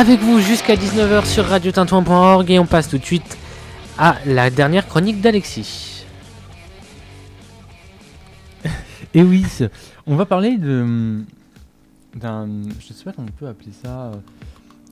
Avec 0.03 0.19
vous 0.21 0.41
jusqu'à 0.41 0.75
19h 0.75 1.25
sur 1.27 1.45
radiotintouin.org 1.45 2.51
et 2.51 2.59
on 2.59 2.67
passe 2.67 2.89
tout 2.89 2.99
de 2.99 3.05
suite 3.05 3.39
à 3.97 4.17
la 4.27 4.51
dernière 4.51 4.89
chronique 4.89 5.21
d'Alexis. 5.21 6.05
Et 9.15 9.23
oui, 9.23 9.45
c'est- 9.49 9.71
on 10.09 10.17
va 10.17 10.27
parler 10.27 10.57
de 10.59 11.21
d'un, 12.17 12.49
je 12.81 12.93
sais 12.93 13.05
pas 13.05 13.13
comment 13.13 13.29
on 13.31 13.39
peut 13.39 13.47
appeler 13.47 13.71
ça, 13.85 14.07
euh, 14.07 14.13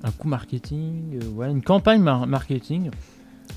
un 0.04 0.10
coup 0.12 0.28
marketing, 0.28 1.18
euh, 1.20 1.28
ouais, 1.34 1.50
une 1.50 1.60
campagne 1.62 2.00
mar- 2.00 2.26
marketing 2.28 2.90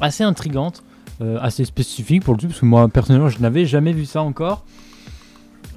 assez 0.02 0.24
intrigante, 0.24 0.84
euh, 1.22 1.38
assez 1.40 1.64
spécifique 1.66 2.24
pour 2.24 2.34
le 2.34 2.40
coup, 2.40 2.48
parce 2.48 2.60
que 2.62 2.66
moi 2.66 2.88
personnellement 2.90 3.30
je 3.30 3.40
n'avais 3.40 3.66
jamais 3.68 3.94
vu 3.94 4.06
ça 4.06 4.24
encore. 4.24 4.66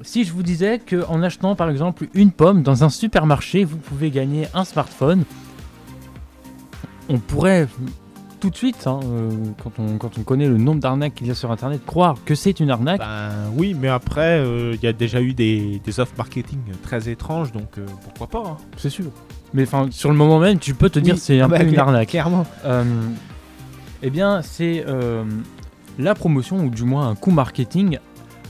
Si 0.02 0.24
je 0.24 0.32
vous 0.32 0.42
disais 0.42 0.78
que 0.78 1.04
en 1.08 1.22
achetant 1.22 1.54
par 1.54 1.68
exemple 1.68 2.08
une 2.14 2.30
pomme 2.32 2.62
dans 2.62 2.82
un 2.82 2.88
supermarché, 2.88 3.62
vous 3.64 3.76
pouvez 3.76 4.10
gagner 4.10 4.48
un 4.54 4.64
smartphone, 4.64 5.24
on 7.08 7.18
pourrait 7.18 7.68
tout 8.40 8.50
de 8.50 8.56
suite, 8.56 8.86
hein, 8.86 9.00
euh, 9.04 9.30
quand, 9.62 9.72
on, 9.78 9.98
quand 9.98 10.18
on 10.18 10.22
connaît 10.22 10.48
le 10.48 10.58
nombre 10.58 10.80
d'arnaques 10.80 11.14
qu'il 11.14 11.26
y 11.26 11.30
a 11.30 11.34
sur 11.34 11.50
internet, 11.50 11.80
croire 11.84 12.16
que 12.24 12.34
c'est 12.34 12.60
une 12.60 12.70
arnaque. 12.70 13.00
Ben 13.00 13.30
oui, 13.56 13.74
mais 13.78 13.88
après, 13.88 14.38
euh, 14.38 14.74
il 14.74 14.82
y 14.82 14.86
a 14.86 14.92
déjà 14.92 15.20
eu 15.20 15.32
des, 15.32 15.80
des 15.82 16.00
offres 16.00 16.14
marketing 16.16 16.60
très 16.82 17.08
étranges, 17.08 17.52
donc 17.52 17.78
euh, 17.78 17.86
pourquoi 18.04 18.26
pas 18.26 18.48
hein. 18.50 18.56
C'est 18.76 18.90
sûr. 18.90 19.06
Mais 19.54 19.62
enfin, 19.62 19.88
sur 19.90 20.10
le 20.10 20.16
moment 20.16 20.38
même, 20.38 20.58
tu 20.58 20.74
peux 20.74 20.90
te 20.90 20.98
dire 20.98 21.14
Oui, 21.14 21.20
c'est 21.20 21.40
un 21.40 21.48
bah, 21.48 21.58
peu 21.60 21.66
une 21.66 21.78
arnaque. 21.78 22.08
Clairement. 22.08 22.46
Eh 24.02 24.10
bien, 24.10 24.42
c'est 24.42 24.84
la 25.98 26.14
promotion, 26.14 26.58
ou 26.58 26.70
du 26.70 26.84
moins 26.84 27.08
un 27.08 27.14
coup 27.14 27.30
marketing, 27.30 27.98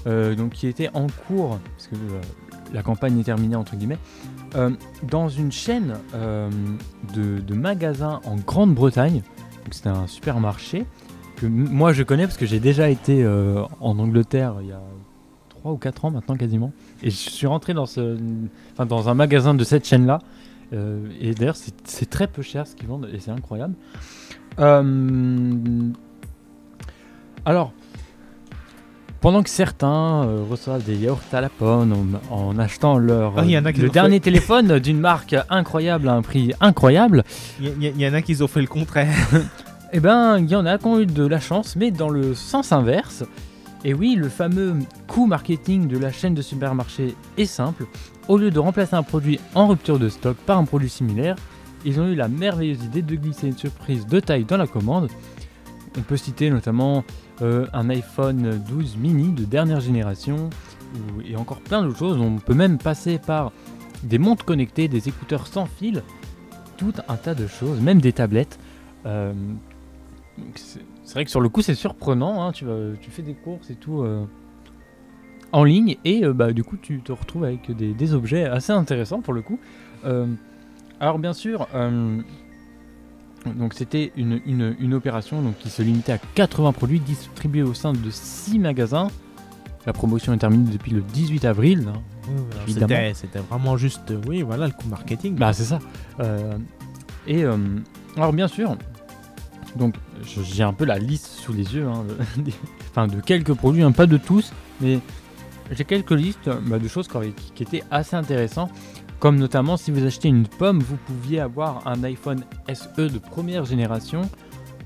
donc 0.04 0.50
qui 0.50 0.66
était 0.66 0.90
en 0.94 1.06
cours, 1.06 1.58
parce 1.76 1.88
que 1.88 1.96
la 2.74 2.82
campagne 2.82 3.20
est 3.20 3.24
terminée, 3.24 3.56
entre 3.56 3.76
guillemets, 3.76 3.98
euh, 4.56 4.70
dans 5.02 5.28
une 5.28 5.52
chaîne 5.52 5.98
euh, 6.14 6.48
de, 7.14 7.54
magasins 7.54 8.20
en 8.24 8.36
Grande-Bretagne. 8.36 9.22
C'était 9.70 9.88
un 9.88 10.06
supermarché 10.06 10.86
que 11.36 11.46
moi 11.46 11.92
je 11.92 12.02
connais 12.02 12.24
parce 12.24 12.38
que 12.38 12.46
j'ai 12.46 12.60
déjà 12.60 12.88
été 12.88 13.22
euh, 13.22 13.64
en 13.80 13.98
Angleterre 13.98 14.54
il 14.62 14.68
y 14.68 14.72
a 14.72 14.80
3 15.50 15.72
ou 15.72 15.76
4 15.76 16.06
ans 16.06 16.10
maintenant 16.10 16.36
quasiment. 16.36 16.72
Et 17.02 17.10
je 17.10 17.16
suis 17.16 17.46
rentré 17.46 17.74
dans, 17.74 17.86
ce, 17.86 18.16
enfin, 18.72 18.86
dans 18.86 19.08
un 19.08 19.14
magasin 19.14 19.52
de 19.54 19.64
cette 19.64 19.86
chaîne-là. 19.86 20.20
Et 21.20 21.32
d'ailleurs, 21.32 21.54
c'est 21.54 21.74
c'est 21.84 22.10
très 22.10 22.26
peu 22.26 22.42
cher 22.42 22.66
ce 22.66 22.74
qu'ils 22.74 22.88
vendent 22.88 23.08
et 23.12 23.20
c'est 23.20 23.30
incroyable. 23.30 23.74
Alors, 27.44 27.72
pendant 29.20 29.42
que 29.42 29.50
certains 29.50 30.24
euh, 30.24 30.44
reçoivent 30.48 30.82
des 30.84 30.96
yaourts 30.96 31.20
à 31.32 31.40
la 31.40 31.48
pomme 31.48 31.92
en, 32.30 32.34
en 32.34 32.58
achetant 32.58 32.98
leur 32.98 33.34
Ah, 33.38 33.42
il 33.44 33.50
y 33.50 33.58
en 33.58 33.64
a 33.64 33.72
qui 33.72 33.80
le 33.80 33.88
dernier 33.88 34.16
fait. 34.16 34.20
téléphone 34.20 34.78
d'une 34.80 35.00
marque 35.00 35.34
incroyable 35.50 36.08
à 36.08 36.12
un 36.14 36.22
prix 36.22 36.52
incroyable, 36.60 37.24
Il 37.60 37.82
y, 37.82 37.88
y- 37.88 38.02
y 38.02 38.08
en 38.08 38.14
a 38.14 38.22
qui 38.22 38.40
ont 38.42 38.48
fait 38.48 38.60
le 38.60 38.66
contraire. 38.66 39.14
eh 39.92 40.00
ben, 40.00 40.38
il 40.38 40.48
y 40.50 40.54
en 40.56 40.66
a 40.66 40.78
qui 40.78 40.86
ont 40.86 41.00
eu 41.00 41.06
de 41.06 41.26
la 41.26 41.40
chance, 41.40 41.76
mais 41.76 41.90
dans 41.90 42.08
le 42.10 42.34
sens 42.34 42.72
inverse. 42.72 43.24
Et 43.84 43.94
oui, 43.94 44.16
le 44.16 44.28
fameux 44.28 44.74
coût 45.06 45.26
marketing 45.26 45.86
de 45.86 45.98
la 45.98 46.10
chaîne 46.10 46.34
de 46.34 46.42
supermarchés 46.42 47.14
est 47.38 47.46
simple. 47.46 47.86
Au 48.28 48.36
lieu 48.38 48.50
de 48.50 48.58
remplacer 48.58 48.96
un 48.96 49.02
produit 49.04 49.38
en 49.54 49.68
rupture 49.68 49.98
de 49.98 50.08
stock 50.08 50.36
par 50.38 50.58
un 50.58 50.64
produit 50.64 50.88
similaire, 50.88 51.36
ils 51.84 52.00
ont 52.00 52.06
eu 52.08 52.16
la 52.16 52.26
merveilleuse 52.26 52.82
idée 52.84 53.02
de 53.02 53.14
glisser 53.14 53.46
une 53.46 53.56
surprise 53.56 54.06
de 54.06 54.18
taille 54.18 54.44
dans 54.44 54.56
la 54.56 54.66
commande. 54.66 55.08
On 55.96 56.00
peut 56.02 56.16
citer 56.16 56.50
notamment 56.50 57.04
euh, 57.42 57.66
un 57.72 57.90
iPhone 57.90 58.62
12 58.68 58.96
mini 58.96 59.32
de 59.32 59.44
dernière 59.44 59.80
génération 59.80 60.48
et 61.28 61.36
encore 61.36 61.60
plein 61.60 61.82
d'autres 61.82 61.98
choses. 61.98 62.18
On 62.18 62.38
peut 62.38 62.54
même 62.54 62.78
passer 62.78 63.18
par 63.18 63.52
des 64.02 64.18
montres 64.18 64.44
connectées, 64.44 64.88
des 64.88 65.08
écouteurs 65.08 65.46
sans 65.46 65.66
fil, 65.66 66.02
tout 66.76 66.94
un 67.08 67.16
tas 67.16 67.34
de 67.34 67.46
choses, 67.46 67.80
même 67.80 68.00
des 68.00 68.12
tablettes. 68.12 68.58
Euh, 69.04 69.32
c'est 70.54 70.80
vrai 71.14 71.24
que 71.24 71.30
sur 71.30 71.40
le 71.40 71.48
coup 71.48 71.62
c'est 71.62 71.74
surprenant, 71.74 72.46
hein, 72.46 72.52
tu, 72.52 72.66
fais 73.10 73.22
des 73.22 73.34
courses 73.34 73.70
et 73.70 73.74
tout 73.74 74.02
euh, 74.02 74.24
en 75.52 75.64
ligne 75.64 75.96
et 76.04 76.26
bah, 76.26 76.52
du 76.52 76.64
coup 76.64 76.76
tu 76.76 77.00
te 77.00 77.12
retrouves 77.12 77.44
avec 77.44 77.70
des, 77.70 78.14
objets 78.14 78.44
assez 78.44 78.72
intéressants 78.72 79.20
pour 79.20 79.34
le 79.34 79.42
coup. 79.42 79.58
Alors 81.00 81.18
bien 81.18 81.32
sûr, 81.34 81.68
donc 83.54 83.74
c'était 83.74 84.12
une, 84.16 84.40
une- 84.46 84.76
une 84.80 84.94
opération 84.94 85.40
donc, 85.42 85.58
qui 85.58 85.70
se 85.70 85.82
limitait 85.82 86.12
à 86.12 86.18
80 86.18 86.72
produits 86.72 87.00
distribués 87.00 87.62
au 87.62 87.74
sein 87.74 87.92
de 87.92 88.10
6 88.10 88.58
magasins. 88.58 89.08
La 89.86 89.92
promotion 89.92 90.32
est 90.32 90.38
terminée 90.38 90.70
depuis 90.72 90.90
le 90.92 91.00
18 91.00 91.44
avril. 91.44 91.88
hein. 91.88 92.00
C'était 93.14 93.38
vraiment 93.38 93.76
juste, 93.76 94.12
oui, 94.26 94.42
voilà, 94.42 94.66
le 94.66 94.72
coup 94.72 94.88
marketing. 94.88 95.36
Bah 95.36 95.52
c'est 95.52 95.64
ça. 95.64 95.78
Euh, 96.20 96.58
et 97.28 97.44
euh, 97.44 97.56
alors 98.16 98.32
bien 98.32 98.48
sûr, 98.48 98.76
donc 99.76 99.94
j'ai 100.32 100.62
un 100.64 100.72
peu 100.72 100.84
la 100.84 100.98
liste 100.98 101.26
sous 101.26 101.52
les 101.52 101.74
yeux, 101.74 101.86
hein, 101.86 102.04
de, 102.38 102.50
enfin 102.90 103.06
de 103.06 103.20
quelques 103.20 103.52
produits, 103.54 103.82
hein, 103.82 103.92
pas 103.92 104.06
de 104.06 104.16
tous, 104.16 104.52
mais 104.80 104.98
j'ai 105.70 105.84
quelques 105.84 106.10
listes 106.12 106.50
bah, 106.66 106.78
de 106.80 106.88
choses 106.88 107.06
qui, 107.08 107.52
qui 107.54 107.62
étaient 107.62 107.84
assez 107.90 108.16
intéressantes. 108.16 108.70
Comme 109.18 109.36
notamment 109.36 109.76
si 109.76 109.90
vous 109.90 110.04
achetez 110.04 110.28
une 110.28 110.46
pomme, 110.46 110.80
vous 110.80 110.96
pouviez 110.96 111.40
avoir 111.40 111.86
un 111.86 112.02
iPhone 112.04 112.44
SE 112.72 113.08
de 113.08 113.18
première 113.18 113.64
génération. 113.64 114.22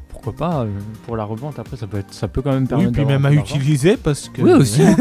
Pourquoi 0.09 0.33
pas 0.35 0.61
euh, 0.63 0.69
pour 1.07 1.17
la 1.17 1.25
revente 1.25 1.59
après 1.59 1.77
ça 1.77 1.87
peut 1.87 1.99
être 1.99 2.13
ça 2.13 2.29
peut 2.29 2.43
quand 2.43 2.53
même 2.53 2.63
oui, 2.65 2.69
permettre 2.69 2.93
puis 2.93 3.03
d'avoir 3.07 3.21
même 3.21 3.39
à 3.39 3.41
utiliser 3.41 3.97
parce 3.97 4.29
que. 4.29 4.43
Oui 4.43 4.53
aussi. 4.53 4.83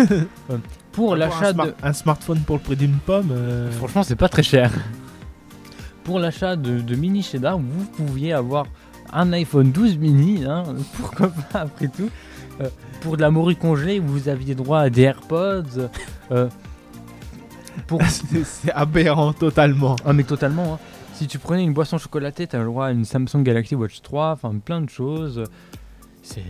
Euh, 0.52 0.58
pour 0.92 1.16
l'achat 1.16 1.54
de 1.54 1.74
un 1.84 1.94
smartphone 1.94 2.40
pour 2.40 2.56
le 2.58 2.62
prix 2.62 2.76
d'une 2.76 2.98
pomme. 2.98 3.30
euh, 3.32 3.72
Franchement, 3.72 4.02
c'est 4.04 4.16
pas 4.16 4.28
très 4.30 4.42
cher. 4.44 4.72
Pour 6.04 6.18
l'achat 6.20 6.56
de, 6.56 6.82
de 6.82 6.96
mini 6.96 7.22
cheddar, 7.22 7.60
vous 7.60 7.86
pouviez 7.96 8.34
avoir 8.34 8.66
un 9.14 9.32
iPhone 9.34 9.72
12 9.72 9.98
mini, 10.00 10.44
hein, 10.46 10.64
pourquoi 10.98 11.28
pas 11.30 11.60
après 11.62 11.88
tout. 11.88 12.10
Euh, 12.62 12.68
pour 13.02 13.16
de 13.16 13.22
la 13.22 13.30
morue 13.30 13.56
congelée, 13.56 14.00
vous 14.00 14.28
aviez 14.28 14.56
droit 14.56 14.80
à 14.80 14.90
des 14.90 15.04
AirPods. 15.04 15.90
Pour... 17.88 18.02
c'est 18.04 18.72
aberrant 18.74 19.34
totalement. 19.34 19.96
Ah 20.06 20.14
mais 20.14 20.24
totalement. 20.24 20.76
hein. 20.76 20.80
Si 21.14 21.28
tu 21.28 21.38
prenais 21.38 21.64
une 21.64 21.74
boisson 21.74 21.98
chocolatée, 21.98 22.48
t'as 22.48 22.60
le 22.60 22.66
droit 22.66 22.86
à 22.88 22.92
une 22.92 23.04
Samsung 23.06 23.44
Galaxy 23.44 23.76
Watch 23.76 24.02
3, 24.02 24.32
enfin 24.32 24.54
plein 24.64 24.80
de 24.82 24.90
choses. 24.90 25.44
C'est 26.24 26.44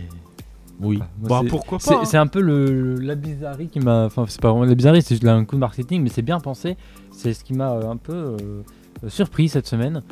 Oui. 0.80 0.98
Bah, 0.98 1.08
moi, 1.20 1.42
Bah, 1.42 1.48
pourquoi 1.50 1.78
pas 1.78 2.04
c'est 2.04 2.16
un 2.16 2.26
peu 2.28 2.40
le, 2.40 2.94
la 3.00 3.14
bizarrerie 3.16 3.68
qui 3.68 3.80
m'a. 3.80 4.04
Enfin, 4.04 4.24
c'est 4.28 4.40
pas 4.40 4.50
vraiment 4.50 4.64
la 4.66 4.74
bizarrerie, 4.74 5.02
c'est 5.02 5.14
juste 5.16 5.26
un 5.26 5.44
coup 5.44 5.56
de 5.56 5.60
marketing, 5.60 6.02
mais 6.02 6.08
c'est 6.08 6.22
bien 6.22 6.38
pensé. 6.38 6.76
C'est 7.12 7.34
ce 7.34 7.42
qui 7.44 7.52
m'a 7.52 7.72
euh, 7.72 7.90
un 7.90 7.96
peu 7.96 8.12
euh, 8.14 8.62
surpris 9.08 9.48
cette 9.48 9.66
semaine. 9.66 10.02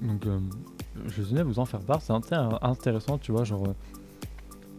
Donc, 0.00 0.24
euh, 0.26 0.38
je 1.08 1.22
venais 1.22 1.42
vous 1.42 1.58
en 1.58 1.64
faire 1.66 1.80
part. 1.80 2.00
C'est 2.00 2.12
intér- 2.14 2.58
intéressant, 2.62 3.18
tu 3.18 3.32
vois. 3.32 3.44
Genre, 3.44 3.64
euh, 3.68 3.74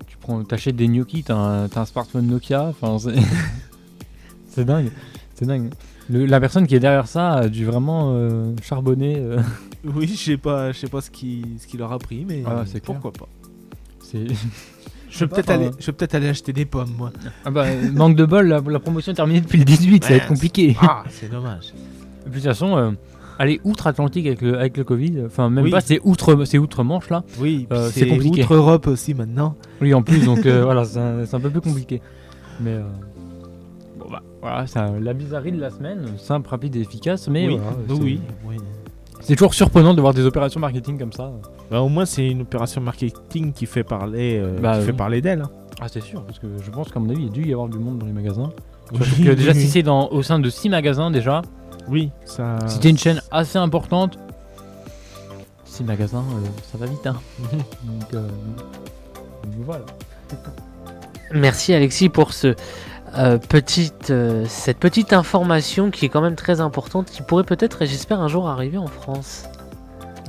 tu 0.08 0.18
prends, 0.18 0.44
t'achètes 0.44 0.76
des 0.76 0.88
gnocchis, 0.88 1.24
t'as 1.24 1.36
un, 1.36 1.68
t'as 1.68 1.82
un 1.82 1.86
smartphone 1.86 2.26
Nokia. 2.26 2.64
Enfin, 2.66 2.98
c'est. 2.98 3.22
c'est 4.50 4.66
dingue. 4.66 4.90
C'est 5.40 5.46
dingue. 5.46 5.70
Le- 6.10 6.26
la 6.26 6.40
personne 6.42 6.68
qui 6.68 6.76
est 6.76 6.80
derrière 6.80 7.08
ça 7.08 7.32
a 7.36 7.48
dû 7.48 7.64
vraiment 7.66 8.12
euh, 8.14 8.54
charbonner. 8.62 9.16
euh, 9.18 9.40
Oui, 9.96 10.08
je 10.08 10.16
sais 10.32 10.38
pas, 10.38 10.72
je 10.74 10.78
sais 10.80 10.88
pas 10.90 11.00
ce 11.02 11.10
qui, 11.10 11.46
ce 11.62 11.66
qui 11.68 11.78
leur 11.78 11.94
a 11.94 11.98
pris, 12.00 12.26
mais 12.28 12.44
Ah, 12.46 12.64
c'est 12.66 12.82
clair. 12.82 13.00
pourquoi 13.00 13.12
pas. 13.14 13.28
c'est. 14.02 14.26
Je 15.12 15.22
vais 15.22 15.28
pas, 15.28 15.38
peut-être 15.38 15.50
enfin, 15.50 15.60
aller, 15.60 15.72
je 15.80 15.86
vais 15.88 15.92
peut-être 15.94 16.14
aller 16.14 16.28
acheter 16.30 16.54
des 16.54 16.66
pommes, 16.66 16.94
moi. 16.96 17.12
Ah 17.44 17.50
bah, 17.50 17.64
euh, 17.66 17.92
manque 17.94 18.16
de 18.16 18.26
bol, 18.26 18.46
la, 18.48 18.60
la 18.62 18.78
promotion 18.80 19.12
est 19.12 19.16
terminée 19.16 19.42
depuis 19.42 19.58
le 19.58 19.66
18, 19.66 20.04
ça 20.04 20.12
va 20.12 20.16
être 20.18 20.28
compliqué. 20.28 20.78
Ah, 20.84 21.04
c'est 21.10 21.32
dommage. 21.32 21.74
Et 22.28 22.30
puis 22.30 22.34
de 22.34 22.36
toute 22.36 22.44
façon, 22.44 22.78
euh, 22.78 22.92
aller 23.40 23.60
outre-Atlantique 23.64 24.28
avec 24.28 24.42
le, 24.44 24.60
avec 24.60 24.78
le 24.78 24.84
Covid, 24.84 25.24
enfin 25.26 25.50
même 25.50 25.64
Oui. 25.64 25.72
pas, 25.72 25.82
c'est 25.82 26.00
outre, 26.04 26.46
c'est 26.46 26.60
outre-Manche 26.60 27.10
là. 27.10 27.24
Oui, 27.40 27.66
puis 27.68 27.76
Euh, 27.80 27.90
c'est 27.92 28.02
c'est 28.02 28.08
compliqué. 28.08 28.44
outre-Europe 28.44 28.86
aussi 28.86 29.16
maintenant. 29.16 29.56
Oui, 29.82 29.96
en 29.96 30.04
plus, 30.04 30.24
donc 30.26 30.46
euh, 30.46 30.62
voilà, 30.64 30.86
c'est 30.86 31.00
un, 31.00 31.26
c'est 31.26 31.36
un 31.36 31.40
peu 31.40 31.50
plus 31.50 31.62
compliqué. 31.62 32.04
Mais 32.60 32.74
euh, 32.74 32.84
voilà, 34.42 34.68
c'est 34.68 34.80
la 35.02 35.14
bizarrerie 35.14 35.52
de 35.52 35.60
la 35.60 35.70
semaine, 35.70 36.06
simple, 36.18 36.50
rapide 36.50 36.76
et 36.76 36.82
efficace, 36.82 37.28
mais 37.28 37.48
oui, 37.48 37.58
voilà, 37.58 37.72
oui, 37.78 37.86
c'est- 37.88 38.02
oui, 38.04 38.22
oui. 38.48 38.58
C'est 39.22 39.36
toujours 39.36 39.54
surprenant 39.54 39.94
de 39.94 40.00
voir 40.02 40.14
des 40.14 40.26
opérations 40.26 40.60
marketing 40.62 40.98
comme 40.98 41.12
ça. 41.12 41.32
Bah, 41.70 41.82
au 41.82 41.90
moins, 41.90 42.06
c'est 42.06 42.26
une 42.28 42.42
opération 42.42 42.80
marketing 42.82 43.52
qui 43.52 43.66
fait 43.66 43.84
parler, 43.84 44.38
euh, 44.40 44.58
Bah, 44.62 44.80
qui 44.80 44.86
fait 44.86 44.92
oui. 44.92 44.98
parler 44.98 45.22
d'elle. 45.22 45.42
hein. 45.42 45.50
Ah, 45.82 45.88
c'est 45.90 46.02
sûr, 46.02 46.24
parce 46.24 46.40
que 46.40 46.48
je 46.64 46.72
pense 46.72 46.90
qu'à 46.92 47.00
mon 47.00 47.10
avis, 47.10 47.20
il 47.20 47.26
y 47.26 47.30
a 47.30 47.32
dû 47.32 47.46
y 47.48 47.54
avoir 47.54 47.68
du 47.68 47.78
monde 47.80 48.00
dans 48.00 48.06
les 48.06 48.14
magasins. 48.14 48.50
Oui, 48.92 48.98
Surtout 49.04 49.24
que 49.24 49.30
déjà, 49.36 49.52
oui, 49.52 49.60
si 49.60 49.68
c'est 49.70 49.84
dans- 49.84 50.08
au 50.10 50.24
sein 50.24 50.40
de 50.40 50.50
6 50.50 50.70
magasins, 50.70 51.12
déjà, 51.12 51.42
Oui, 51.90 52.12
ça. 52.26 52.58
c'était 52.68 52.90
une 52.90 52.98
chaîne 52.98 53.22
assez 53.30 53.58
importante. 53.58 54.18
6 55.66 55.84
magasins, 55.84 56.24
euh, 56.24 56.48
ça 56.72 56.78
va 56.78 56.86
vite, 56.86 57.06
hein. 57.06 57.16
donc, 57.84 58.14
euh, 58.14 58.28
donc 59.44 59.54
voilà. 59.66 59.86
Merci 61.34 61.74
Alexis 61.74 62.10
pour 62.10 62.34
ce, 62.34 62.56
euh, 63.18 63.38
petite, 63.38 64.10
euh, 64.12 64.46
cette 64.48 64.78
petite 64.78 65.14
information 65.14 65.92
qui 65.92 66.06
est 66.06 66.10
quand 66.10 66.22
même 66.22 66.36
très 66.36 66.62
importante, 66.62 67.08
qui 67.12 67.22
pourrait 67.22 67.44
peut-être, 67.44 67.82
et 67.82 67.88
j'espère, 67.88 68.20
un 68.22 68.28
jour 68.28 68.48
arriver 68.50 68.78
en 68.78 68.88
France. 68.88 69.44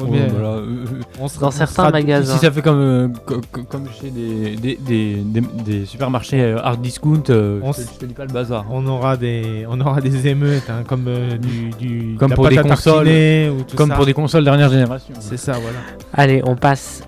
Mais, 0.09 0.29
voilà, 0.29 0.55
euh, 0.55 0.87
on 1.21 1.29
sera- 1.29 1.41
Dans 1.43 1.49
on 1.49 1.51
certains 1.51 1.83
sera- 1.83 1.91
magasins. 1.91 2.33
Si 2.33 2.39
ça 2.39 2.51
fait 2.51 2.63
comme, 2.63 2.81
euh, 2.81 3.09
co- 3.27 3.43
co- 3.53 3.65
comme 3.65 3.85
chez 4.01 4.09
des, 4.11 4.57
des, 4.57 4.77
des, 4.77 5.17
des- 5.17 5.41
des 5.81 5.85
supermarchés 5.85 6.55
hard 6.63 6.81
discount, 6.81 7.23
euh, 7.29 7.61
On 7.63 7.73
je, 7.73 7.77
te, 7.77 7.83
s- 7.83 7.89
je 7.95 7.99
te 7.99 8.05
dis 8.07 8.15
pas 8.15 8.25
le 8.25 8.33
bazar. 8.33 8.65
On 8.71 8.87
aura 8.87 9.19
des, 9.19 9.67
on 9.69 9.79
aura 9.79 10.01
des 10.01 10.27
émeutes, 10.27 10.71
hein, 10.71 10.85
comme 10.89 11.05
euh, 11.07 11.37
du, 11.37 11.69
du, 11.79 12.17
Comme 12.19 12.29
de 12.29 12.33
la 12.33 12.37
pour 12.37 12.49
des 12.49 12.57
consoles, 12.57 12.95
tartiner 13.05 13.51
ou 13.51 13.63
tout 13.63 13.77
Comme 13.77 13.91
ça. 13.91 13.97
pour 13.97 14.07
des 14.07 14.15
consoles 14.15 14.45
dernière 14.45 14.71
génération. 14.71 15.13
C'est 15.21 15.37
ça, 15.37 15.53
voilà. 15.53 15.79
Allez, 16.15 16.41
on 16.47 16.57
passe 16.57 17.03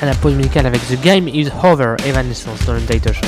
à 0.00 0.06
la 0.06 0.14
pause 0.14 0.34
musicale 0.34 0.66
avec 0.66 0.82
The 0.86 1.02
Game 1.02 1.26
is 1.26 1.48
Over, 1.64 1.96
Evanescence 2.06 2.64
dans 2.64 2.74
le 2.74 2.80
Data 2.82 3.12
Show. 3.12 3.26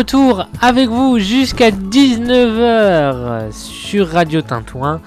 Retour 0.00 0.46
avec 0.62 0.88
vous 0.88 1.18
jusqu'à 1.18 1.70
19h 1.70 3.52
sur 3.52 4.08
Radio 4.08 4.40
Tintouin. 4.40 5.02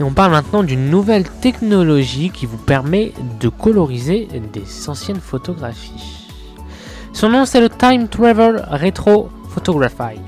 Et 0.00 0.02
on 0.02 0.14
parle 0.14 0.30
maintenant 0.30 0.62
d'une 0.62 0.88
nouvelle 0.88 1.28
technologie 1.28 2.30
qui 2.30 2.46
vous 2.46 2.56
permet 2.56 3.12
de 3.40 3.50
coloriser 3.50 4.28
des 4.54 4.88
anciennes 4.88 5.20
photographies. 5.20 6.30
Son 7.12 7.28
nom 7.28 7.44
c'est 7.44 7.60
le 7.60 7.68
Time 7.68 8.08
Travel 8.08 8.66
Retro 8.70 9.28
Photography. 9.50 10.18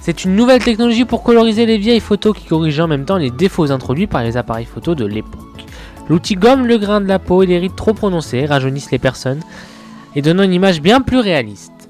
C'est 0.00 0.24
une 0.24 0.36
nouvelle 0.36 0.62
technologie 0.62 1.04
pour 1.04 1.24
coloriser 1.24 1.66
les 1.66 1.78
vieilles 1.78 1.98
photos 1.98 2.38
qui 2.38 2.46
corrige 2.46 2.78
en 2.78 2.86
même 2.86 3.06
temps 3.06 3.16
les 3.16 3.32
défauts 3.32 3.72
introduits 3.72 4.06
par 4.06 4.22
les 4.22 4.36
appareils 4.36 4.66
photo 4.66 4.94
de 4.94 5.04
l'époque. 5.04 5.64
L'outil 6.08 6.36
gomme 6.36 6.64
le 6.64 6.78
grain 6.78 7.00
de 7.00 7.08
la 7.08 7.18
peau 7.18 7.42
et 7.42 7.46
les 7.46 7.58
rides 7.58 7.74
trop 7.74 7.92
prononcées, 7.92 8.46
rajeunissent 8.46 8.92
les 8.92 9.00
personnes 9.00 9.40
et 10.14 10.22
donnant 10.22 10.44
une 10.44 10.54
image 10.54 10.80
bien 10.80 11.00
plus 11.00 11.18
réaliste. 11.18 11.81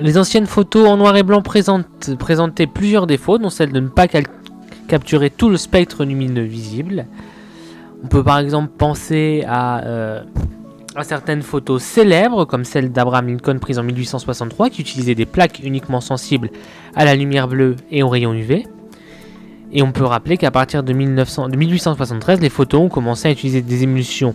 Les 0.00 0.16
anciennes 0.16 0.46
photos 0.46 0.88
en 0.88 0.96
noir 0.96 1.16
et 1.16 1.24
blanc 1.24 1.42
présentaient 1.42 2.66
plusieurs 2.66 3.06
défauts, 3.06 3.38
dont 3.38 3.50
celle 3.50 3.72
de 3.72 3.80
ne 3.80 3.88
pas 3.88 4.06
capturer 4.86 5.30
tout 5.30 5.50
le 5.50 5.56
spectre 5.56 6.04
lumineux 6.04 6.44
visible. 6.44 7.06
On 8.04 8.06
peut 8.06 8.22
par 8.22 8.38
exemple 8.38 8.70
penser 8.78 9.44
à, 9.48 9.84
euh, 9.84 10.22
à 10.94 11.02
certaines 11.02 11.42
photos 11.42 11.82
célèbres, 11.82 12.44
comme 12.44 12.64
celle 12.64 12.92
d'Abraham 12.92 13.26
Lincoln 13.26 13.58
prise 13.58 13.80
en 13.80 13.82
1863, 13.82 14.70
qui 14.70 14.82
utilisait 14.82 15.16
des 15.16 15.26
plaques 15.26 15.60
uniquement 15.64 16.00
sensibles 16.00 16.50
à 16.94 17.04
la 17.04 17.16
lumière 17.16 17.48
bleue 17.48 17.74
et 17.90 18.04
aux 18.04 18.08
rayons 18.08 18.34
UV. 18.34 18.66
Et 19.72 19.82
on 19.82 19.92
peut 19.92 20.04
rappeler 20.04 20.36
qu'à 20.36 20.50
partir 20.50 20.82
de, 20.82 20.92
1900 20.92 21.48
de 21.48 21.56
1873, 21.56 22.40
les 22.40 22.48
photos 22.48 22.82
ont 22.82 22.88
commencé 22.88 23.28
à 23.28 23.30
utiliser 23.32 23.62
des 23.62 23.82
émulsions 23.82 24.34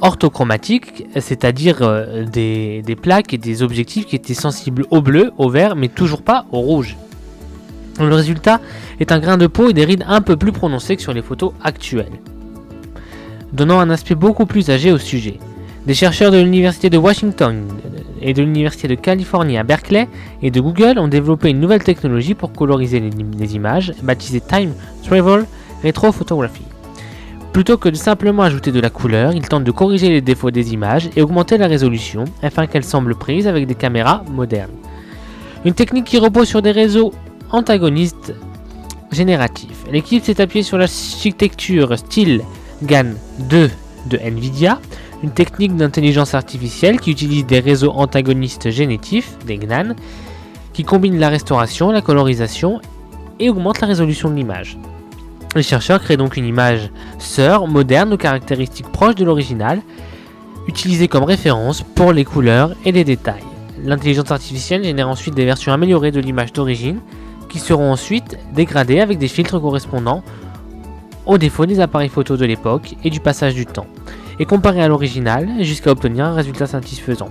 orthochromatiques, 0.00 1.06
c'est-à-dire 1.18 1.78
euh, 1.82 2.24
des, 2.24 2.82
des 2.82 2.96
plaques 2.96 3.32
et 3.34 3.38
des 3.38 3.62
objectifs 3.62 4.06
qui 4.06 4.16
étaient 4.16 4.34
sensibles 4.34 4.84
au 4.90 5.00
bleu, 5.00 5.32
au 5.38 5.48
vert, 5.48 5.76
mais 5.76 5.88
toujours 5.88 6.22
pas 6.22 6.46
au 6.52 6.60
rouge. 6.60 6.96
Le 7.98 8.14
résultat 8.14 8.60
est 9.00 9.10
un 9.12 9.18
grain 9.18 9.38
de 9.38 9.46
peau 9.46 9.70
et 9.70 9.72
des 9.72 9.84
rides 9.84 10.04
un 10.06 10.20
peu 10.20 10.36
plus 10.36 10.52
prononcées 10.52 10.96
que 10.96 11.02
sur 11.02 11.14
les 11.14 11.22
photos 11.22 11.52
actuelles, 11.62 12.20
donnant 13.52 13.80
un 13.80 13.90
aspect 13.90 14.14
beaucoup 14.14 14.46
plus 14.46 14.68
âgé 14.70 14.92
au 14.92 14.98
sujet. 14.98 15.38
Des 15.86 15.94
chercheurs 15.94 16.30
de 16.30 16.38
l'université 16.38 16.90
de 16.90 16.98
Washington 16.98 17.64
et 18.20 18.34
de 18.34 18.42
l'université 18.42 18.88
de 18.88 18.96
Californie 18.96 19.56
à 19.56 19.62
Berkeley 19.62 20.08
et 20.42 20.50
de 20.50 20.60
Google 20.60 20.98
ont 20.98 21.08
développé 21.08 21.50
une 21.50 21.60
nouvelle 21.60 21.84
technologie 21.84 22.34
pour 22.34 22.52
coloriser 22.52 23.00
les, 23.00 23.10
les 23.38 23.54
images, 23.54 23.94
baptisée 24.02 24.40
Time 24.40 24.72
Travel 25.04 25.46
Retro 25.84 26.12
Photography. 26.12 26.62
Plutôt 27.56 27.78
que 27.78 27.88
de 27.88 27.96
simplement 27.96 28.42
ajouter 28.42 28.70
de 28.70 28.80
la 28.80 28.90
couleur, 28.90 29.32
ils 29.32 29.48
tentent 29.48 29.64
de 29.64 29.70
corriger 29.70 30.10
les 30.10 30.20
défauts 30.20 30.50
des 30.50 30.74
images 30.74 31.08
et 31.16 31.22
augmenter 31.22 31.56
la 31.56 31.68
résolution 31.68 32.26
afin 32.42 32.66
qu'elles 32.66 32.84
semblent 32.84 33.14
prises 33.14 33.48
avec 33.48 33.66
des 33.66 33.74
caméras 33.74 34.22
modernes. 34.30 34.74
Une 35.64 35.72
technique 35.72 36.04
qui 36.04 36.18
repose 36.18 36.48
sur 36.48 36.60
des 36.60 36.70
réseaux 36.70 37.14
antagonistes 37.50 38.34
génératifs. 39.10 39.86
L'équipe 39.90 40.22
s'est 40.22 40.38
appuyée 40.42 40.64
sur 40.64 40.76
l'architecture 40.76 41.96
style 41.96 42.42
GAN 42.82 43.14
2 43.38 43.70
de 44.10 44.18
Nvidia, 44.18 44.78
une 45.22 45.30
technique 45.30 45.74
d'intelligence 45.74 46.34
artificielle 46.34 47.00
qui 47.00 47.10
utilise 47.10 47.46
des 47.46 47.60
réseaux 47.60 47.92
antagonistes 47.92 48.68
génétifs, 48.68 49.32
des 49.46 49.56
GNAN, 49.56 49.94
qui 50.74 50.84
combinent 50.84 51.18
la 51.18 51.30
restauration, 51.30 51.90
la 51.90 52.02
colorisation 52.02 52.82
et 53.40 53.48
augmentent 53.48 53.80
la 53.80 53.86
résolution 53.86 54.28
de 54.28 54.34
l'image. 54.34 54.76
Les 55.56 55.62
chercheurs 55.62 56.02
créent 56.02 56.18
donc 56.18 56.36
une 56.36 56.44
image 56.44 56.90
sœur 57.18 57.66
moderne 57.66 58.12
aux 58.12 58.18
caractéristiques 58.18 58.92
proches 58.92 59.14
de 59.14 59.24
l'original, 59.24 59.80
utilisée 60.68 61.08
comme 61.08 61.24
référence 61.24 61.82
pour 61.82 62.12
les 62.12 62.26
couleurs 62.26 62.74
et 62.84 62.92
les 62.92 63.04
détails. 63.04 63.42
L'intelligence 63.82 64.30
artificielle 64.30 64.84
génère 64.84 65.08
ensuite 65.08 65.34
des 65.34 65.46
versions 65.46 65.72
améliorées 65.72 66.10
de 66.10 66.20
l'image 66.20 66.52
d'origine, 66.52 67.00
qui 67.48 67.58
seront 67.58 67.90
ensuite 67.90 68.36
dégradées 68.54 69.00
avec 69.00 69.16
des 69.16 69.28
filtres 69.28 69.58
correspondant 69.58 70.22
aux 71.24 71.38
défauts 71.38 71.64
des 71.64 71.80
appareils 71.80 72.10
photo 72.10 72.36
de 72.36 72.44
l'époque 72.44 72.94
et 73.02 73.08
du 73.08 73.20
passage 73.20 73.54
du 73.54 73.64
temps, 73.64 73.86
et 74.38 74.44
comparées 74.44 74.82
à 74.82 74.88
l'original 74.88 75.48
jusqu'à 75.60 75.90
obtenir 75.90 76.26
un 76.26 76.34
résultat 76.34 76.66
satisfaisant. 76.66 77.30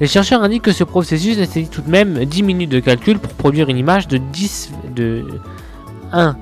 Les 0.00 0.08
chercheurs 0.08 0.42
indiquent 0.42 0.64
que 0.64 0.72
ce 0.72 0.82
processus 0.82 1.38
nécessite 1.38 1.70
tout 1.70 1.82
de 1.82 1.90
même 1.90 2.24
10 2.24 2.42
minutes 2.42 2.70
de 2.70 2.80
calcul 2.80 3.20
pour 3.20 3.34
produire 3.34 3.68
une 3.68 3.78
image 3.78 4.08
de 4.08 4.18
10 4.18 4.72
de 4.96 5.24
1 6.12 6.36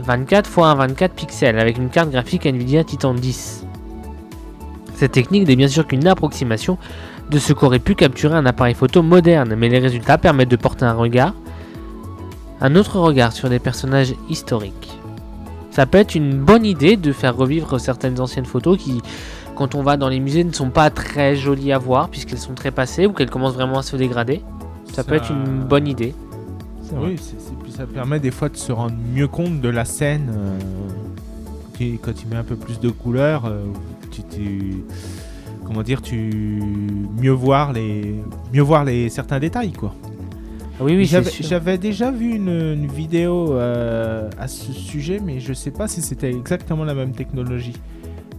24 0.00 0.46
x 0.48 0.58
1 0.58 0.74
24 0.74 1.12
pixels 1.14 1.58
avec 1.58 1.78
une 1.78 1.88
carte 1.88 2.10
graphique 2.10 2.46
Nvidia 2.46 2.84
Titan 2.84 3.14
10. 3.14 3.64
Cette 4.94 5.12
technique 5.12 5.46
n'est 5.46 5.56
bien 5.56 5.68
sûr 5.68 5.86
qu'une 5.86 6.06
approximation 6.06 6.76
de 7.30 7.38
ce 7.38 7.52
qu'aurait 7.52 7.78
pu 7.78 7.94
capturer 7.94 8.34
un 8.34 8.46
appareil 8.46 8.74
photo 8.74 9.02
moderne, 9.02 9.54
mais 9.56 9.68
les 9.68 9.78
résultats 9.78 10.18
permettent 10.18 10.50
de 10.50 10.56
porter 10.56 10.84
un 10.86 10.94
regard, 10.94 11.34
un 12.60 12.74
autre 12.74 12.98
regard 12.98 13.32
sur 13.32 13.48
des 13.48 13.58
personnages 13.58 14.14
historiques. 14.28 14.98
Ça 15.70 15.86
peut 15.86 15.98
être 15.98 16.14
une 16.14 16.38
bonne 16.38 16.64
idée 16.64 16.96
de 16.96 17.12
faire 17.12 17.36
revivre 17.36 17.78
certaines 17.78 18.18
anciennes 18.20 18.46
photos 18.46 18.78
qui, 18.78 19.00
quand 19.54 19.74
on 19.76 19.82
va 19.82 19.96
dans 19.96 20.08
les 20.08 20.18
musées, 20.18 20.42
ne 20.42 20.52
sont 20.52 20.70
pas 20.70 20.90
très 20.90 21.36
jolies 21.36 21.72
à 21.72 21.78
voir 21.78 22.08
puisqu'elles 22.08 22.38
sont 22.38 22.54
très 22.54 22.70
passées 22.72 23.06
ou 23.06 23.12
qu'elles 23.12 23.30
commencent 23.30 23.54
vraiment 23.54 23.78
à 23.78 23.82
se 23.82 23.94
dégrader. 23.94 24.42
Ça, 24.92 25.04
peut 25.04 25.14
être 25.14 25.30
une 25.30 25.60
bonne 25.62 25.86
idée. 25.86 26.14
Oui, 26.96 27.16
c'est- 27.20 27.36
ça 27.78 27.86
permet 27.86 28.18
des 28.20 28.30
fois 28.32 28.48
de 28.48 28.56
se 28.56 28.72
rendre 28.72 28.96
mieux 29.14 29.28
compte 29.28 29.60
de 29.60 29.68
la 29.68 29.84
scène. 29.84 30.30
euh, 30.34 30.58
quand, 31.72 31.78
tu, 31.78 31.98
quand 32.02 32.12
tu 32.12 32.26
mets 32.26 32.36
un 32.36 32.42
peu 32.44 32.56
plus 32.56 32.80
de 32.80 32.90
couleurs, 32.90 33.44
euh, 33.46 33.62
tu, 34.10 34.22
tu- 34.24 34.84
comment 35.64 35.82
dire, 35.82 36.02
tu 36.02 36.60
mieux 37.22 37.30
voir 37.30 37.72
les, 37.72 38.14
mieux 38.52 38.62
voir 38.62 38.84
les 38.84 39.08
certains 39.08 39.38
détails 39.38 39.72
quoi. 39.72 39.94
Ah 40.80 40.84
Oui, 40.84 40.96
oui, 40.96 41.04
J'avais 41.40 41.78
déjà 41.78 42.10
vu 42.10 42.34
une, 42.34 42.48
une 42.48 42.86
vidéo 42.86 43.52
euh, 43.54 44.28
à 44.38 44.46
ce 44.48 44.72
sujet, 44.72 45.20
mais 45.24 45.40
je 45.40 45.52
sais 45.52 45.70
pas 45.72 45.88
si 45.88 46.02
c'était 46.02 46.30
exactement 46.32 46.84
la 46.84 46.94
même 46.94 47.12
technologie. 47.12 47.74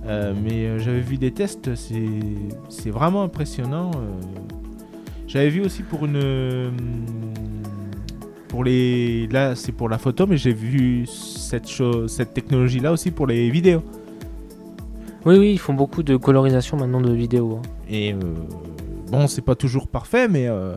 Euh, 0.06 0.34
mais 0.42 0.80
j'avais 0.80 1.02
vu 1.02 1.18
des 1.18 1.32
tests, 1.32 1.70
c'est 1.76 2.90
vraiment 2.90 3.24
impressionnant. 3.24 3.92
J'avais 5.28 5.50
vu 5.50 5.62
aussi 5.62 5.84
pour 5.84 6.06
une. 6.06 6.72
Pour 8.50 8.64
les. 8.64 9.28
Là, 9.28 9.56
c'est 9.56 9.72
pour 9.72 9.88
la 9.90 9.98
photo, 9.98 10.26
mais 10.28 10.36
j'ai 10.38 10.54
vu 10.54 11.06
cette, 11.06 11.70
chose, 11.70 12.12
cette 12.12 12.34
technologie-là 12.34 12.92
aussi 12.92 13.12
pour 13.12 13.28
les 13.28 13.50
vidéos. 13.50 13.84
Oui, 15.26 15.38
oui, 15.38 15.52
ils 15.54 15.60
font 15.60 15.74
beaucoup 15.74 16.02
de 16.04 16.18
colorisation 16.18 16.76
maintenant 16.78 17.00
de 17.02 17.12
vidéos. 17.14 17.58
hein. 17.64 17.70
Et 17.90 18.14
euh, 18.14 18.18
bon, 19.12 19.28
c'est 19.28 19.42
pas 19.44 19.56
toujours 19.56 19.88
parfait, 19.88 20.28
mais 20.28 20.48
euh, 20.48 20.76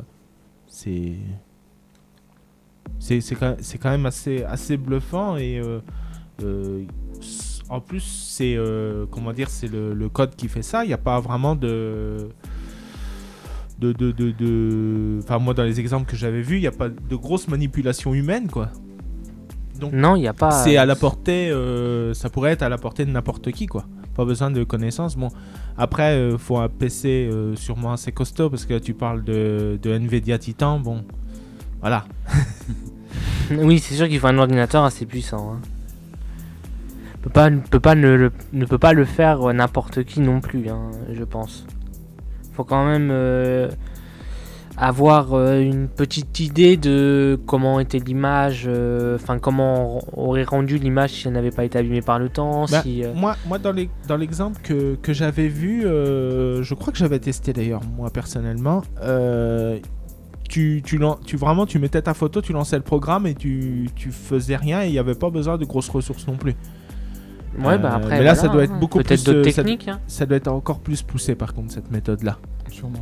c'est. 0.67 1.15
C'est 2.99 3.21
c'est 3.21 3.35
quand, 3.35 3.57
c'est 3.61 3.79
quand 3.79 3.91
même 3.91 4.07
assez, 4.07 4.45
assez 4.45 4.77
bluffant 4.77 5.37
et 5.37 5.59
euh, 5.59 5.81
euh, 6.45 6.85
s- 7.21 7.61
en 7.69 7.81
plus 7.81 8.01
c'est 8.01 8.55
euh, 8.57 9.07
comment 9.11 9.33
dire 9.33 9.49
c'est 9.49 9.67
le, 9.67 9.93
le 9.93 10.09
code 10.09 10.37
qui 10.37 10.47
fait 10.47 10.63
ça. 10.63 10.85
Il 10.85 10.89
n'y 10.89 10.93
a 10.95 10.99
pas 10.99 11.19
vraiment 11.21 11.57
de 11.57 12.29
de 13.83 13.93
de 13.93 14.13
de- 14.13 14.31
de- 14.31 15.19
enfin 15.23 15.39
moi 15.39 15.55
dans 15.55 15.65
les 15.65 15.81
exemples 15.81 16.11
que 16.11 16.17
j'avais 16.17 16.41
vus 16.43 16.57
il 16.57 16.61
n'y 16.61 16.67
a 16.67 16.73
pas 16.73 16.89
de 16.89 17.17
grosse 17.17 17.49
manipulation 17.49 18.15
humaine 18.15 18.49
quoi. 18.49 18.69
Donc 19.81 19.93
Non, 19.93 20.15
il 20.17 20.21
n'y 20.21 20.29
a 20.29 20.33
pas. 20.33 20.51
c'est 20.53 20.77
à 20.77 20.87
la 20.87 20.95
portée, 20.95 21.51
euh, 21.51 22.15
ça 22.15 22.31
pourrait 22.31 22.53
être 22.53 22.63
à 22.63 22.69
la 22.69 22.79
portée 22.79 23.05
de 23.05 23.11
n'importe 23.11 23.51
qui, 23.51 23.67
quoi. 23.67 23.85
Pas 24.15 24.25
besoin 24.25 24.51
de 24.53 24.63
connaissances. 24.63 25.17
Bon, 25.17 25.29
après, 25.77 26.13
euh, 26.15 26.39
faut 26.39 26.59
un 26.59 26.69
PC 26.69 27.29
euh, 27.33 27.57
sûrement 27.57 27.93
assez 27.93 28.13
costaud 28.13 28.49
parce 28.49 28.65
que 28.65 28.79
tu 28.79 28.95
parles 28.95 29.25
de, 29.25 29.79
de 29.83 29.91
Nvidia 29.91 30.39
Titan. 30.39 30.79
Bon, 30.79 31.03
voilà. 31.81 32.05
Oui, 33.51 33.79
c'est 33.81 33.95
sûr 33.95 34.09
qu'il 34.09 34.21
faut 34.21 34.29
un 34.29 34.39
ordinateur 34.39 34.85
assez 34.85 35.05
puissant. 35.05 35.55
Hein. 35.55 35.61
Peut 37.23 37.31
pas, 37.31 37.51
ne 37.51 37.59
peut 37.59 37.81
pas 37.81 37.95
ne, 37.95 38.15
le- 38.15 38.33
ne 38.53 38.65
peut 38.65 38.79
pas 38.79 38.93
le 38.93 39.05
faire 39.05 39.49
euh, 39.49 39.53
n'importe 39.53 40.05
qui 40.05 40.21
non 40.21 40.41
plus, 40.41 40.69
hein, 40.69 40.91
je 41.13 41.25
pense. 41.25 41.67
Faut 42.53 42.65
quand 42.65 42.85
même 42.85 43.09
euh, 43.11 43.71
avoir 44.77 45.33
euh, 45.33 45.61
une 45.61 45.89
petite 45.89 46.39
idée 46.41 46.77
de 46.77 47.39
comment 47.47 47.81
était 47.81 47.99
l'image, 47.99 48.65
euh, 48.67 49.17
enfin 49.17 49.39
comment 49.39 50.03
on 50.17 50.29
aurait 50.29 50.45
rendu 50.45 50.79
l'image 50.79 51.11
si 51.11 51.29
elle 51.29 51.35
n'avait 51.35 51.51
pas 51.51 51.65
été 51.65 51.79
abîmée 51.79 52.03
par 52.03 52.19
le 52.19 52.29
temps. 52.29 52.67
Bah, 52.71 52.83
si, 52.83 53.03
Moi, 53.15 53.37
moi 53.47 53.59
dans 53.59 54.17
l'exemple 54.17 54.61
que, 54.63 54.97
que 54.97 55.13
j'avais 55.13 55.49
vu, 55.49 55.83
je 55.83 56.75
crois 56.75 56.93
que 56.93 56.99
j'avais 56.99 57.21
testé 57.21 57.53
d'ailleurs, 57.53 57.83
moi 57.97 58.11
personnellement. 58.11 58.83
tu, 60.49 60.83
tu 60.85 61.37
vraiment 61.37 61.65
tu 61.65 61.79
mettais 61.79 62.03
ta 62.03 62.13
photo, 62.13 62.43
tu 62.43 62.53
lançais 62.53 62.77
le 62.77 62.83
programme 62.83 63.27
et 63.27 63.35
tu, 63.35 63.89
tu 63.97 64.11
faisais 64.11 64.57
rien 64.57 64.83
et 64.83 64.89
il 64.89 64.93
n'y 64.93 64.99
avait 64.99 65.15
pas 65.15 65.31
besoin 65.31 65.57
de 65.57 65.65
grosses 65.65 65.89
ressources 65.89 66.27
non 66.27 66.37
plus. 66.37 66.55
Ouais, 67.59 67.79
bah 67.79 67.91
euh, 67.93 67.97
après. 67.97 68.19
Mais 68.19 68.25
là, 68.25 68.35
ça 68.35 68.49
doit 68.49 68.65
être 68.65 68.73
hein. 68.73 68.79
beaucoup 68.81 68.99
plus. 68.99 69.23
Peut-être 69.23 69.29
euh, 69.29 69.43
techniques. 69.43 69.89
Hein. 69.89 70.01
Ça, 70.07 70.27
doit 70.27 70.37
être 70.37 70.49
encore 70.49 70.81
plus 70.81 71.03
poussé, 71.03 71.35
par 71.35 71.55
contre, 71.55 71.73
cette 71.73 71.91
méthode-là. 71.91 72.39
Sûrement. 72.71 72.99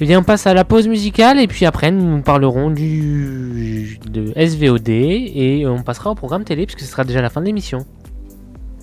Eh 0.00 0.06
bien, 0.06 0.18
on 0.18 0.22
passe 0.24 0.46
à 0.46 0.54
la 0.54 0.64
pause 0.64 0.88
musicale 0.88 1.38
et 1.40 1.46
puis 1.46 1.66
après, 1.66 1.90
nous 1.90 2.20
parlerons 2.20 2.70
du 2.70 4.00
SVOD 4.36 4.88
et 4.88 5.64
on 5.68 5.82
passera 5.82 6.10
au 6.10 6.14
programme 6.16 6.42
télé 6.42 6.66
puisque 6.66 6.80
ce 6.80 6.86
sera 6.86 7.04
déjà 7.04 7.22
la 7.22 7.30
fin 7.30 7.40
de 7.40 7.46
l'émission. 7.46 7.86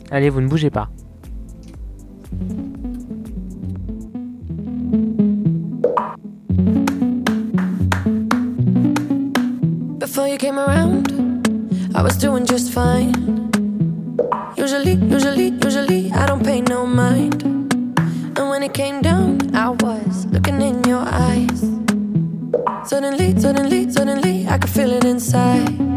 Allez, 0.10 0.30
vous 0.30 0.40
ne 0.40 0.48
bougez 0.48 0.70
pas. 0.70 0.90
Before 10.00 10.28
you 10.28 10.38
came 10.38 10.58
around, 10.58 11.12
I 11.94 12.02
was 12.02 12.18
doing 12.18 12.46
just 12.46 12.74
fine. 12.74 13.52
Usually, 14.62 14.94
usually, 14.94 15.48
usually, 15.64 16.12
I 16.12 16.28
don't 16.28 16.46
pay 16.46 16.62
no 16.62 16.86
mind. 16.86 17.42
And 18.38 18.48
when 18.48 18.62
it 18.62 18.76
came 18.76 19.02
down, 19.02 19.56
I 19.56 19.70
was 19.70 20.28
looking 20.28 20.62
in 20.62 20.84
your 20.84 21.02
eyes. 21.02 21.62
Suddenly, 22.88 23.40
suddenly, 23.40 23.90
suddenly, 23.90 24.48
I 24.48 24.60
could 24.60 24.70
feel 24.70 24.92
it 24.92 25.04
inside. 25.04 25.91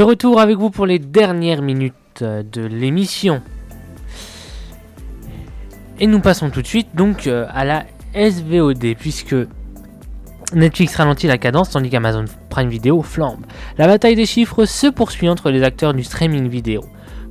De 0.00 0.04
retour 0.04 0.40
avec 0.40 0.56
vous 0.56 0.70
pour 0.70 0.86
les 0.86 0.98
dernières 0.98 1.60
minutes 1.60 2.24
de 2.24 2.64
l'émission. 2.64 3.42
Et 5.98 6.06
nous 6.06 6.20
passons 6.20 6.48
tout 6.48 6.62
de 6.62 6.66
suite 6.66 6.88
donc 6.94 7.26
euh, 7.26 7.46
à 7.52 7.66
la 7.66 7.84
SVOD 8.14 8.94
puisque 8.98 9.36
Netflix 10.54 10.96
ralentit 10.96 11.26
la 11.26 11.36
cadence 11.36 11.68
tandis 11.68 11.90
qu'Amazon 11.90 12.24
Prime 12.48 12.70
Video 12.70 13.02
flambe. 13.02 13.44
La 13.76 13.86
bataille 13.86 14.16
des 14.16 14.24
chiffres 14.24 14.64
se 14.64 14.86
poursuit 14.86 15.28
entre 15.28 15.50
les 15.50 15.62
acteurs 15.62 15.92
du 15.92 16.02
streaming 16.02 16.48
vidéo. 16.48 16.80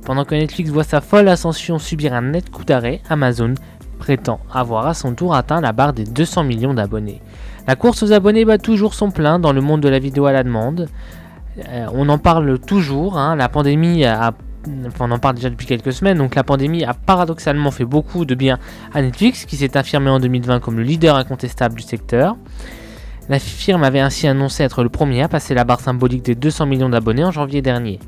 Pendant 0.06 0.24
que 0.24 0.36
Netflix 0.36 0.70
voit 0.70 0.84
sa 0.84 1.00
folle 1.00 1.26
ascension 1.26 1.80
subir 1.80 2.14
un 2.14 2.22
net 2.22 2.50
coup 2.50 2.62
d'arrêt, 2.62 3.00
Amazon 3.10 3.54
prétend 3.98 4.38
avoir 4.52 4.86
à 4.86 4.94
son 4.94 5.14
tour 5.14 5.34
atteint 5.34 5.60
la 5.60 5.72
barre 5.72 5.92
des 5.92 6.04
200 6.04 6.44
millions 6.44 6.74
d'abonnés. 6.74 7.20
La 7.66 7.74
course 7.74 8.04
aux 8.04 8.12
abonnés 8.12 8.44
bat 8.44 8.58
toujours 8.58 8.94
son 8.94 9.10
plein 9.10 9.40
dans 9.40 9.52
le 9.52 9.60
monde 9.60 9.80
de 9.80 9.88
la 9.88 9.98
vidéo 9.98 10.26
à 10.26 10.32
la 10.32 10.44
demande. 10.44 10.88
Euh, 11.68 11.86
on 11.92 12.08
en 12.08 12.18
parle 12.18 12.58
toujours, 12.58 13.18
hein, 13.18 13.36
la 13.36 13.48
pandémie 13.48 14.04
a 14.04 14.34
on 14.98 15.10
en 15.10 15.18
depuis 15.18 15.66
quelques 15.66 15.92
semaines, 15.92 16.18
donc 16.18 16.34
la 16.34 16.44
pandémie 16.44 16.84
a 16.84 16.92
paradoxalement 16.92 17.70
fait 17.70 17.86
beaucoup 17.86 18.26
de 18.26 18.34
bien 18.34 18.58
à 18.92 19.00
Netflix, 19.00 19.46
qui 19.46 19.56
s'est 19.56 19.76
affirmé 19.76 20.10
en 20.10 20.20
2020 20.20 20.60
comme 20.60 20.76
le 20.76 20.82
leader 20.82 21.16
incontestable 21.16 21.76
du 21.76 21.82
secteur. 21.82 22.36
La 23.28 23.38
firme 23.38 23.84
avait 23.84 24.00
ainsi 24.00 24.26
annoncé 24.26 24.62
être 24.62 24.82
le 24.82 24.88
premier 24.88 25.22
à 25.22 25.28
passer 25.28 25.54
la 25.54 25.64
barre 25.64 25.80
symbolique 25.80 26.24
des 26.24 26.34
200 26.34 26.66
millions 26.66 26.88
d'abonnés 26.88 27.24
en 27.24 27.30
janvier 27.30 27.62
dernier. 27.62 28.00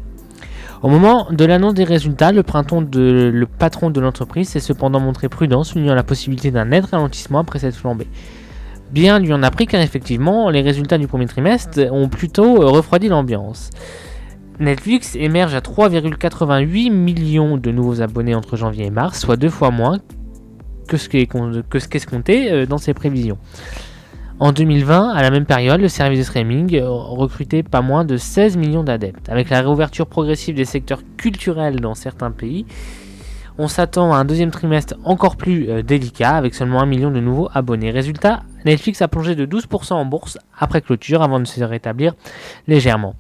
Au 0.83 0.89
moment 0.89 1.29
de 1.31 1.45
l'annonce 1.45 1.75
des 1.75 1.85
résultats, 1.85 2.33
le, 2.33 2.43
de- 2.83 3.31
le 3.33 3.47
patron 3.47 3.91
de 3.91 4.01
l'entreprise 4.01 4.49
s'est 4.49 4.61
cependant 4.61 4.99
montré 4.99 5.29
prudent, 5.29 5.63
soulignant 5.63 5.95
la 5.95 6.03
possibilité 6.03 6.51
d'un 6.51 6.65
net 6.67 6.87
ralentissement 6.87 7.39
après 7.39 7.61
cette 7.61 7.77
flambée. 7.77 8.09
Bien 8.93 9.19
lui 9.19 9.33
en 9.33 9.43
a 9.43 9.51
pris 9.51 9.67
car 9.67 9.81
effectivement, 9.81 10.51
les 10.51 10.61
résultats 10.61 10.99
du 10.99 11.07
premier 11.07 11.27
trimestre 11.27 11.81
ont 11.91 12.09
plutôt 12.09 12.63
euh, 12.63 12.67
refroidi 12.67 13.09
l'ambiance. 13.09 13.71
Netflix 14.61 15.17
émerge 15.17 15.55
à 15.55 15.61
3,88 15.61 16.93
millions 16.93 17.57
de 17.57 17.71
nouveaux 17.71 18.03
abonnés 18.03 18.35
entre 18.35 18.57
janvier 18.57 18.87
et 18.87 18.91
mars, 18.91 19.19
soit 19.21 19.37
deux 19.37 19.49
fois 19.49 19.71
moins 19.71 19.99
que 20.89 20.97
ce 20.99 21.09
qu'est 21.09 21.27
con- 21.27 21.63
que 21.71 21.79
ce 21.79 21.89
qu'escompté 21.89 22.53
euh, 22.53 22.67
dans 22.67 22.79
ses 22.79 22.93
prévisions. 22.93 23.39
En 24.39 24.53
2020, 24.53 25.11
à 25.11 25.23
la 25.23 25.31
même 25.31 25.47
période, 25.47 25.81
le 25.81 25.89
service 25.89 26.19
de 26.19 26.25
streaming 26.25 26.75
euh, 26.77 26.89
recrutait 26.89 27.63
pas 27.63 27.81
moins 27.81 28.05
de 28.05 28.17
16 28.17 28.57
millions 28.57 28.83
d'adeptes. 28.85 29.29
Avec 29.31 29.49
la 29.51 29.61
réouverture 29.61 30.07
progressive 30.07 30.55
des 30.55 30.65
secteurs 30.65 31.01
culturels 31.17 31.77
dans 31.77 31.95
certains 31.95 32.31
pays, 32.31 32.67
on 33.59 33.69
s'attend 33.69 34.13
à 34.13 34.17
un 34.17 34.25
deuxième 34.25 34.51
trimestre 34.51 34.95
encore 35.05 35.37
plus 35.37 35.69
euh, 35.69 35.83
délicat 35.83 36.31
avec 36.31 36.55
seulement 36.55 36.81
1 36.81 36.87
million 36.87 37.11
de 37.11 37.21
nouveaux 37.21 37.49
abonnés. 37.53 37.91
Résultat, 37.91 38.43
Netflix 38.65 39.03
a 39.03 39.09
plongé 39.09 39.35
de 39.35 39.47
12% 39.47 39.93
en 39.95 40.05
bourse 40.05 40.39
après 40.59 40.81
clôture 40.81 41.23
avant 41.23 41.41
de 41.41 41.45
se 41.45 41.63
rétablir 41.63 42.15
légèrement. 42.67 43.15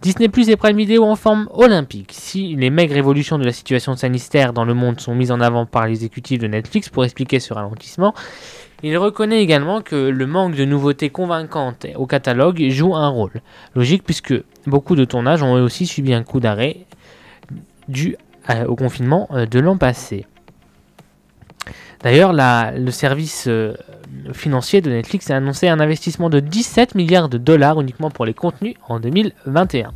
Disney 0.00 0.28
Plus 0.28 0.48
et 0.48 0.56
Prime 0.56 0.76
Video 0.76 1.04
en 1.04 1.16
forme 1.16 1.48
olympique. 1.52 2.12
Si 2.12 2.54
les 2.54 2.70
maigres 2.70 2.96
évolutions 2.96 3.38
de 3.38 3.44
la 3.44 3.52
situation 3.52 3.96
sanitaire 3.96 4.52
dans 4.52 4.64
le 4.64 4.74
monde 4.74 5.00
sont 5.00 5.14
mises 5.14 5.32
en 5.32 5.40
avant 5.40 5.66
par 5.66 5.86
l'exécutif 5.86 6.38
de 6.38 6.46
Netflix 6.46 6.88
pour 6.88 7.04
expliquer 7.04 7.40
ce 7.40 7.52
ralentissement, 7.52 8.14
il 8.84 8.96
reconnaît 8.96 9.42
également 9.42 9.80
que 9.80 9.96
le 9.96 10.26
manque 10.26 10.54
de 10.54 10.64
nouveautés 10.64 11.10
convaincantes 11.10 11.86
au 11.96 12.06
catalogue 12.06 12.68
joue 12.68 12.94
un 12.94 13.08
rôle. 13.08 13.42
Logique 13.74 14.04
puisque 14.04 14.34
beaucoup 14.66 14.94
de 14.94 15.04
tournages 15.04 15.42
ont 15.42 15.54
aussi 15.54 15.84
subi 15.86 16.14
un 16.14 16.22
coup 16.22 16.38
d'arrêt 16.38 16.86
dû 17.88 18.16
à- 18.48 18.68
au 18.68 18.74
confinement 18.74 19.28
euh, 19.32 19.46
de 19.46 19.60
l'an 19.60 19.76
passé. 19.76 20.26
D'ailleurs, 22.02 22.32
le 22.32 22.90
service 22.90 23.46
euh, 23.48 23.74
financier 24.32 24.80
de 24.80 24.90
Netflix 24.90 25.30
a 25.30 25.36
annoncé 25.36 25.68
un 25.68 25.80
investissement 25.80 26.30
de 26.30 26.40
17 26.40 26.94
milliards 26.94 27.28
de 27.28 27.38
dollars 27.38 27.80
uniquement 27.80 28.10
pour 28.10 28.24
les 28.24 28.34
contenus 28.34 28.74
en 28.88 29.00
2021. 29.00 29.92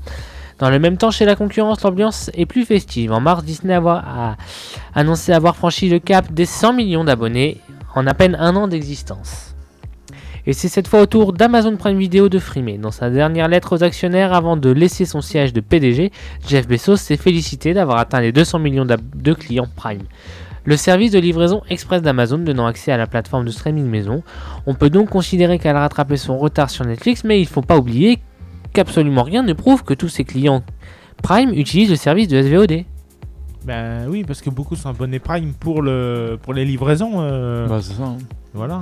Dans 0.59 0.70
le 0.70 0.79
même 0.79 0.97
temps, 0.97 1.11
chez 1.11 1.24
la 1.24 1.35
concurrence, 1.37 1.83
l'ambiance 1.83 2.31
est 2.35 2.47
plus 2.47 2.65
festive. 2.65 3.12
En 3.12 3.20
mars, 3.20 3.45
Disney 3.45 3.74
a 3.74 4.37
annoncé 4.95 5.33
avoir 5.33 5.57
franchi 5.57 5.89
le 5.89 5.99
cap 5.99 6.33
des 6.33 6.45
100 6.47 6.73
millions 6.73 7.05
d'abonnés 7.05 7.61
en 7.95 8.07
à 8.07 8.15
peine 8.15 8.37
un 8.39 8.55
an 8.57 8.69
d'existence. 8.69 9.52
Et 10.47 10.52
c'est 10.52 10.69
cette 10.69 10.89
fois 10.89 11.02
au 11.02 11.06
tour 11.06 11.32
d'Amazon 11.32 11.77
Prime 11.77 11.98
Video 11.98 12.28
de 12.28 12.39
frimer. 12.40 12.77
Dans 12.78 12.90
sa 12.90 13.10
dernière 13.10 13.47
lettre 13.48 13.77
aux 13.77 13.85
actionnaires 13.85 14.32
avant 14.32 14.56
de 14.56 14.70
laisser 14.70 15.05
son 15.05 15.20
siège 15.20 15.52
de 15.52 15.60
PDG, 15.60 16.10
Jeff 16.48 16.66
Bezos 16.66 16.97
s'est 16.97 17.16
félicité 17.16 17.74
d'avoir 17.74 17.98
atteint 17.98 18.20
les 18.20 18.32
200 18.32 18.59
millions 18.59 18.85
de 18.86 19.32
clients 19.35 19.69
Prime. 19.77 20.02
Le 20.64 20.77
service 20.77 21.12
de 21.12 21.19
livraison 21.20 21.62
express 21.69 22.02
d'Amazon 22.02 22.39
donnant 22.39 22.66
accès 22.66 22.90
à 22.93 22.97
la 22.97 23.06
plateforme 23.06 23.44
de 23.44 23.51
streaming 23.51 23.86
maison. 23.86 24.23
On 24.66 24.74
peut 24.74 24.90
donc 24.90 25.10
considérer 25.10 25.59
qu'elle 25.59 25.77
a 25.77 25.81
rattrapé 25.81 26.16
son 26.16 26.39
retard 26.39 26.70
sur 26.70 26.85
Netflix, 26.85 27.23
mais 27.24 27.39
il 27.39 27.44
ne 27.44 27.48
faut 27.48 27.62
pas 27.62 27.77
oublier 27.78 28.19
qu'absolument 28.73 29.23
rien 29.23 29.43
ne 29.43 29.52
prouve 29.52 29.85
que 29.85 29.94
tous 29.94 30.09
ses 30.09 30.24
clients 30.24 30.62
Prime 31.23 31.51
utilisent 31.52 31.90
le 31.90 31.97
service 31.97 32.27
de 32.27 32.43
SVOD. 32.43 32.85
Ben 33.64 34.06
oui, 34.09 34.24
parce 34.24 34.40
que 34.40 34.51
beaucoup 34.51 34.74
sont 34.74 34.89
abonnés 34.89 35.20
Prime 35.20 35.52
pour, 35.52 35.82
le, 35.82 36.36
pour 36.43 36.52
les 36.52 36.64
livraisons. 36.64 37.20
euh, 37.20 37.69
Bah, 37.69 37.78
c'est 37.81 37.94
ça. 37.94 38.02
hein. 38.05 38.19
Voilà. 38.55 38.81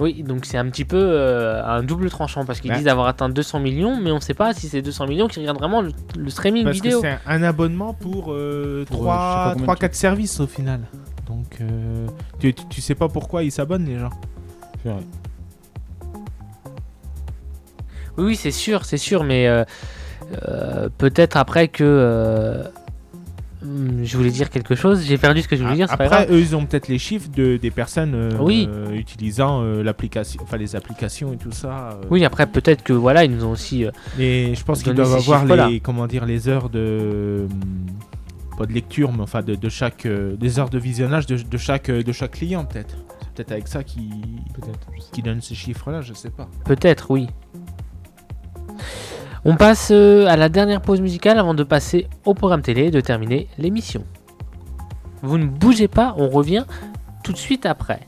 Oui, 0.00 0.22
donc 0.22 0.44
c'est 0.44 0.58
un 0.58 0.66
petit 0.70 0.84
peu 0.84 0.96
euh, 0.96 1.64
un 1.64 1.82
double 1.82 2.08
tranchant 2.08 2.44
parce 2.44 2.60
qu'ils 2.60 2.70
Ouais. 2.70 2.78
disent 2.78 2.88
avoir 2.88 3.08
atteint 3.08 3.28
200 3.28 3.58
millions, 3.58 4.00
mais 4.00 4.12
on 4.12 4.20
sait 4.20 4.34
pas 4.34 4.54
si 4.54 4.68
c'est 4.68 4.80
200 4.82 5.06
millions 5.08 5.26
qui 5.26 5.40
regardent 5.40 5.58
vraiment 5.58 5.82
le, 5.82 5.90
le 6.16 6.30
streaming 6.30 6.64
Parce 6.64 6.76
vidéo. 6.76 7.00
c'est 7.00 7.18
un, 7.26 7.42
abonnement 7.42 7.94
pour, 7.94 8.32
euh, 8.32 8.84
Pour, 8.88 9.12
euh, 9.12 9.54
3-4 9.54 9.94
services 9.94 10.38
au 10.40 10.46
final. 10.46 10.80
Donc 11.26 11.58
euh, 11.60 12.06
tu, 12.38 12.80
sais 12.80 12.94
pas 12.94 13.08
pourquoi 13.08 13.42
ils 13.42 13.50
s'abonnent 13.52 13.86
les 13.86 13.98
gens. 13.98 14.10
Vrai. 14.84 15.02
Oui, 18.16 18.24
oui, 18.24 18.36
c'est 18.36 18.50
sûr, 18.50 18.84
c'est 18.84 18.96
sûr, 18.98 19.24
mais 19.24 19.46
euh, 19.46 19.64
euh, 20.48 20.88
peut-être 20.96 21.36
après 21.36 21.68
que. 21.68 22.62
Hmm, 23.62 24.04
je 24.04 24.16
voulais 24.16 24.30
dire 24.30 24.50
quelque 24.50 24.74
chose, 24.74 25.02
j'ai 25.04 25.18
perdu 25.18 25.42
ce 25.42 25.48
que 25.48 25.56
je 25.56 25.62
voulais 25.62 25.76
dire, 25.76 25.86
pas 25.88 25.94
Après, 25.94 26.06
grave. 26.08 26.26
eux, 26.32 26.40
ils 26.40 26.54
ont 26.56 26.64
peut-être 26.66 26.88
les 26.88 26.98
chiffres 26.98 27.28
de, 27.34 27.56
des 27.56 27.70
personnes 27.70 28.14
euh, 28.14 28.30
Oui. 28.40 28.68
euh, 28.70 28.92
utilisant 28.92 29.62
euh, 29.62 29.82
l'application, 29.82 30.40
enfin 30.42 30.56
les 30.56 30.76
applications 30.76 31.32
et 31.32 31.36
tout 31.36 31.52
ça. 31.52 31.90
euh. 31.92 32.04
Oui, 32.10 32.24
après 32.24 32.46
peut-être 32.46 32.82
que 32.82 32.92
voilà, 32.92 33.24
ils 33.24 33.30
nous 33.30 33.44
ont 33.44 33.50
aussi. 33.50 33.84
euh, 33.84 33.90
Et 34.18 34.54
je 34.54 34.64
pense 34.64 34.82
qu'ils 34.82 34.94
doivent 34.94 35.14
avoir 35.14 35.44
les, 35.44 35.80
comment 35.80 36.06
dire, 36.06 36.24
les 36.26 36.48
heures 36.48 36.68
de 36.70 37.46
pas 38.56 38.66
de 38.66 38.72
lecture, 38.72 39.12
mais 39.12 39.22
enfin 39.22 39.40
de, 39.40 39.54
de 39.54 39.68
chaque, 39.68 40.04
euh, 40.04 40.34
des 40.34 40.58
heures 40.58 40.68
de 40.68 40.78
visionnage 40.80 41.26
de, 41.26 41.36
de 41.36 41.56
chaque, 41.58 41.90
de 41.92 42.12
chaque 42.12 42.32
client 42.32 42.64
peut-être. 42.64 42.96
C'est 43.20 43.32
peut-être 43.34 43.52
avec 43.52 43.68
ça 43.68 43.84
qui, 43.84 44.10
sais 44.64 44.72
qui 45.12 45.22
donne 45.22 45.40
ces 45.40 45.54
chiffres-là, 45.54 46.00
je 46.00 46.12
sais 46.12 46.30
pas. 46.30 46.48
Peut-être, 46.64 47.08
oui. 47.12 47.28
On 49.44 49.56
passe 49.56 49.90
euh, 49.92 50.26
à 50.26 50.36
la 50.36 50.48
dernière 50.48 50.80
pause 50.80 51.00
musicale 51.00 51.38
avant 51.38 51.54
de 51.54 51.62
passer 51.62 52.08
au 52.24 52.34
programme 52.34 52.62
télé 52.62 52.86
et 52.86 52.90
de 52.90 53.00
terminer 53.00 53.48
l'émission. 53.58 54.04
Vous 55.22 55.38
ne 55.38 55.46
bougez 55.46 55.88
pas, 55.88 56.14
on 56.16 56.28
revient 56.28 56.64
tout 57.22 57.32
de 57.32 57.38
suite 57.38 57.66
après. 57.66 58.07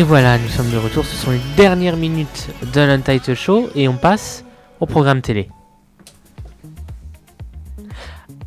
Et 0.00 0.02
voilà, 0.02 0.38
nous 0.38 0.48
sommes 0.48 0.70
de 0.70 0.78
retour. 0.78 1.04
Ce 1.04 1.14
sont 1.14 1.30
les 1.30 1.42
dernières 1.58 1.98
minutes 1.98 2.48
de 2.72 2.80
l'Untitled 2.80 3.36
Show 3.36 3.68
et 3.74 3.86
on 3.86 3.98
passe 3.98 4.46
au 4.80 4.86
programme 4.86 5.20
télé. 5.20 5.50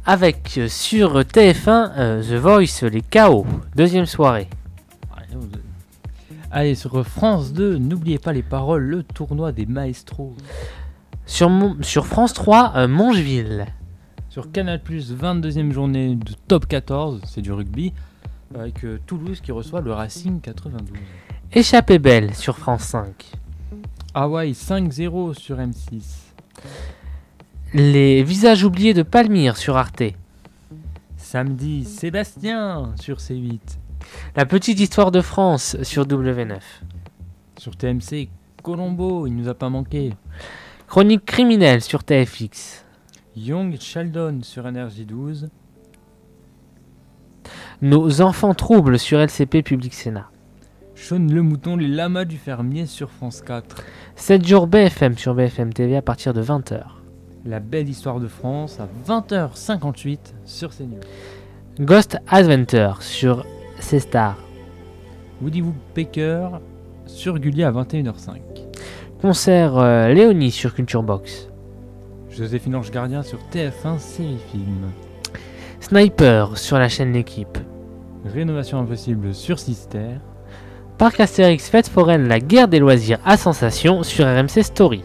Avec 0.04 0.58
euh, 0.58 0.68
sur 0.68 1.20
TF1 1.20 1.92
euh, 1.96 2.24
The 2.24 2.42
Voice, 2.42 2.90
les 2.90 3.04
KO, 3.04 3.46
deuxième 3.76 4.08
soirée. 4.08 4.48
Allez, 6.50 6.74
sur 6.74 7.06
France 7.06 7.54
2, 7.54 7.78
n'oubliez 7.78 8.18
pas 8.18 8.34
les 8.34 8.42
paroles, 8.42 8.86
le 8.86 9.04
tournoi 9.04 9.52
des 9.52 9.68
maestros. 9.68 10.34
Sur, 11.28 11.52
Mon- 11.52 11.78
sur 11.84 12.08
France 12.08 12.34
3, 12.34 12.74
euh, 12.78 12.88
Mongeville. 12.88 13.68
Sur 14.32 14.52
Canal+, 14.52 14.82
22e 14.84 15.72
journée 15.72 16.16
de 16.16 16.34
Top 16.48 16.66
14, 16.66 17.22
c'est 17.28 17.42
du 17.42 17.52
rugby, 17.52 17.94
avec 18.56 18.84
euh, 18.86 19.00
Toulouse 19.06 19.40
qui 19.40 19.52
reçoit 19.52 19.82
le 19.82 19.94
Racing 19.94 20.42
92. 20.42 20.98
Échappée 21.56 22.00
belle 22.00 22.34
sur 22.34 22.58
France 22.58 22.82
5. 22.86 23.32
Hawaï 24.16 24.54
5-0 24.54 25.36
sur 25.36 25.58
M6. 25.58 26.02
Les 27.76 28.24
visages 28.24 28.64
oubliés 28.64 28.96
de 28.96 29.04
Palmyre 29.04 29.56
sur 29.56 29.78
Arte. 29.78 30.02
Samedi, 31.16 31.86
Sébastien 31.86 32.96
sur 33.00 33.18
C8. 33.18 33.60
La 34.36 34.48
petite 34.48 34.80
histoire 34.80 35.12
de 35.12 35.22
France 35.22 35.78
sur 35.84 36.08
W9. 36.08 36.58
Sur 37.60 37.76
TMC, 37.76 38.30
Colombo, 38.64 39.28
il 39.28 39.36
nous 39.36 39.48
a 39.48 39.54
pas 39.54 39.70
manqué. 39.70 40.16
Chronique 40.88 41.24
criminelle 41.24 41.82
sur 41.82 42.04
TFX. 42.04 42.84
Young 43.36 43.80
Sheldon 43.80 44.40
sur 44.42 44.64
NRJ12. 44.64 45.50
Nos 47.84 48.22
enfants 48.22 48.56
troubles 48.56 48.98
sur 48.98 49.20
LCP 49.20 49.62
Public 49.62 49.94
Sénat. 49.94 50.33
Sean 51.04 51.28
le 51.30 51.42
mouton, 51.42 51.76
les 51.76 51.90
lamas 51.90 52.24
du 52.24 52.38
fermier 52.38 52.86
sur 52.86 53.12
France 53.12 53.42
4. 53.42 53.84
7 54.16 54.48
jours 54.48 54.68
BFM 54.68 55.18
sur 55.18 55.36
BFM 55.36 55.74
TV 55.74 55.98
à 55.98 56.02
partir 56.02 56.34
de 56.34 56.42
20h. 56.42 56.82
La 57.46 57.60
belle 57.60 57.90
histoire 57.90 58.22
de 58.22 58.30
France 58.30 58.80
à 58.80 58.88
20h58 59.12 60.18
sur 60.46 60.70
CNews. 60.74 61.02
Ghost 61.82 62.20
Adventure 62.30 63.02
sur 63.02 63.46
C-Star. 63.80 64.38
Woody 65.42 65.62
Woodpecker 65.62 66.48
sur 67.06 67.38
Gulli 67.38 67.66
à 67.66 67.72
21h05. 67.74 68.40
Concert 69.22 69.78
euh, 69.78 70.08
Léonie 70.14 70.52
sur 70.52 70.74
Culture 70.74 71.04
Box. 71.04 71.50
Joséphine 72.30 72.78
Ange 72.78 72.92
Gardien 72.92 73.24
sur 73.24 73.40
TF1 73.52 74.00
Série 74.00 74.38
Film. 74.54 74.90
Sniper 75.82 76.58
sur 76.58 76.80
la 76.80 76.88
chaîne 76.88 77.12
L'équipe. 77.12 77.58
Rénovation 78.24 78.80
impossible 78.80 79.34
sur 79.34 79.60
Sister. 79.60 80.20
Parc 80.98 81.20
Astérix 81.20 81.70
Fête 81.70 81.88
Foraine 81.88 82.28
La 82.28 82.40
guerre 82.40 82.68
des 82.68 82.80
loisirs 82.80 83.18
à 83.26 83.36
sensation 83.36 84.04
sur 84.04 84.26
RMC 84.26 84.62
Story. 84.64 85.04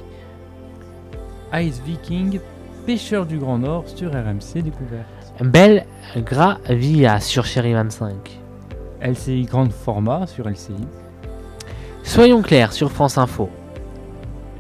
Ice 1.55 1.81
Viking, 1.85 2.41
pêcheur 2.85 3.25
du 3.25 3.39
Grand 3.39 3.59
Nord 3.59 3.85
sur 3.87 4.11
RMC 4.11 4.63
Découverte. 4.63 5.07
Belle 5.41 5.87
Gravia 6.19 7.21
sur 7.21 7.47
Chéri 7.47 7.73
25. 7.73 8.13
LCI 9.01 9.45
Grand 9.45 9.73
Format 9.73 10.27
sur 10.27 10.49
LCI. 10.49 10.75
Soyons 12.03 12.43
clairs 12.43 12.73
sur 12.73 12.93
France 12.93 13.17
Info. 13.17 13.49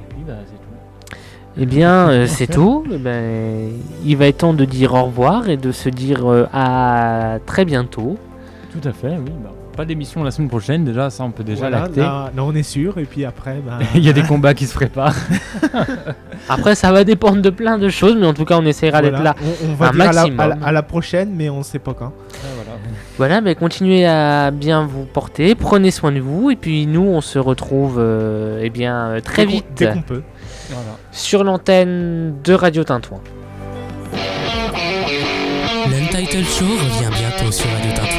Et 0.01 0.15
puis 0.15 0.25
bah, 0.27 0.35
c'est 0.47 0.57
tout. 0.57 1.21
Eh 1.59 1.67
bien, 1.67 2.09
euh, 2.09 2.27
c'est 2.29 2.47
tout. 2.47 2.85
Eh 2.91 2.97
ben, 2.97 3.71
il 4.05 4.17
va 4.17 4.29
être 4.29 4.39
temps 4.39 4.55
de 4.55 4.65
dire 4.65 4.95
au 4.95 5.05
revoir 5.05 5.51
et 5.51 5.59
de 5.59 5.73
se 5.73 5.91
dire 5.91 6.27
euh, 6.27 6.47
à 6.55 7.39
très 7.45 7.67
bientôt. 7.67 8.17
Tout 8.73 8.89
à 8.89 8.93
fait, 8.93 9.17
oui. 9.19 9.33
bah, 9.43 9.51
pas 9.79 9.85
d'émission 9.85 10.25
la 10.25 10.33
semaine 10.33 10.49
prochaine, 10.49 10.85
déjà, 10.85 11.09
ça 11.09 11.23
on 11.23 11.31
peut 11.31 11.45
déjà 11.45 11.61
Voilà, 11.61 11.83
l'acter. 11.83 12.01
là, 12.01 12.33
là, 12.37 12.43
on 12.45 12.53
est 12.55 12.65
sûr. 12.65 12.99
Et 12.99 13.05
puis 13.05 13.25
après, 13.25 13.61
bah, 13.65 13.79
Il 13.95 14.05
y 14.05 14.09
a 14.09 14.13
des 14.13 14.25
combats 14.25 14.53
qui 14.53 14.67
se 14.67 14.75
préparent. 14.75 15.15
Après, 16.49 16.75
ça 16.75 16.91
va 16.93 17.05
dépendre 17.05 17.41
de 17.43 17.51
plein 17.51 17.79
de 17.79 17.89
choses, 17.89 18.17
mais 18.19 18.27
en 18.27 18.35
tout 18.35 18.45
cas, 18.45 18.57
on 18.59 18.65
essaiera 18.67 19.01
d'être 19.03 19.23
là. 19.23 19.37
on, 19.65 19.71
on 19.71 19.75
va 19.75 19.89
un 19.89 19.91
dire 19.93 20.03
à 20.03 20.07
la, 20.07 20.13
maximum. 20.15 20.41
à 20.41 20.47
la- 20.49 20.57
à 20.67 20.73
la 20.73 20.83
prochaine, 20.83 21.31
mais 21.35 21.49
on 21.49 21.63
sait 21.63 21.79
pas 21.79 21.95
quand. 21.95 22.13
voilà. 22.57 22.71
Voilà, 23.19 23.41
mais 23.41 23.55
continuez 23.55 24.05
à 24.07 24.51
bien 24.51 24.85
vous 24.87 25.05
porter, 25.05 25.55
prenez 25.55 25.91
soin 25.93 26.11
de 26.13 26.21
vous, 26.21 26.51
et 26.51 26.57
puis 26.57 26.87
nous, 26.87 27.03
on 27.03 27.21
se 27.21 27.39
retrouve 27.39 27.97
euh, 27.99 28.61
eh 28.63 28.71
bien, 28.71 28.97
euh, 29.11 29.21
très 29.21 29.43
Dès 29.43 29.47
qu'on- 29.47 29.53
vite 29.53 29.67
Dès 29.77 29.93
qu'on 29.93 30.03
peut. 30.03 30.23
Voilà. 30.71 30.97
sur 31.13 31.45
l'antenne 31.45 32.35
de 32.43 32.53
Radio 32.53 32.83
Tintouin. 32.85 33.21
L'Untitled 35.91 36.45
Show 36.47 36.65
revient 36.65 37.11
bientôt 37.17 37.53
sur 37.53 37.69
Radio 37.71 37.91
Tintouin. 37.93 38.18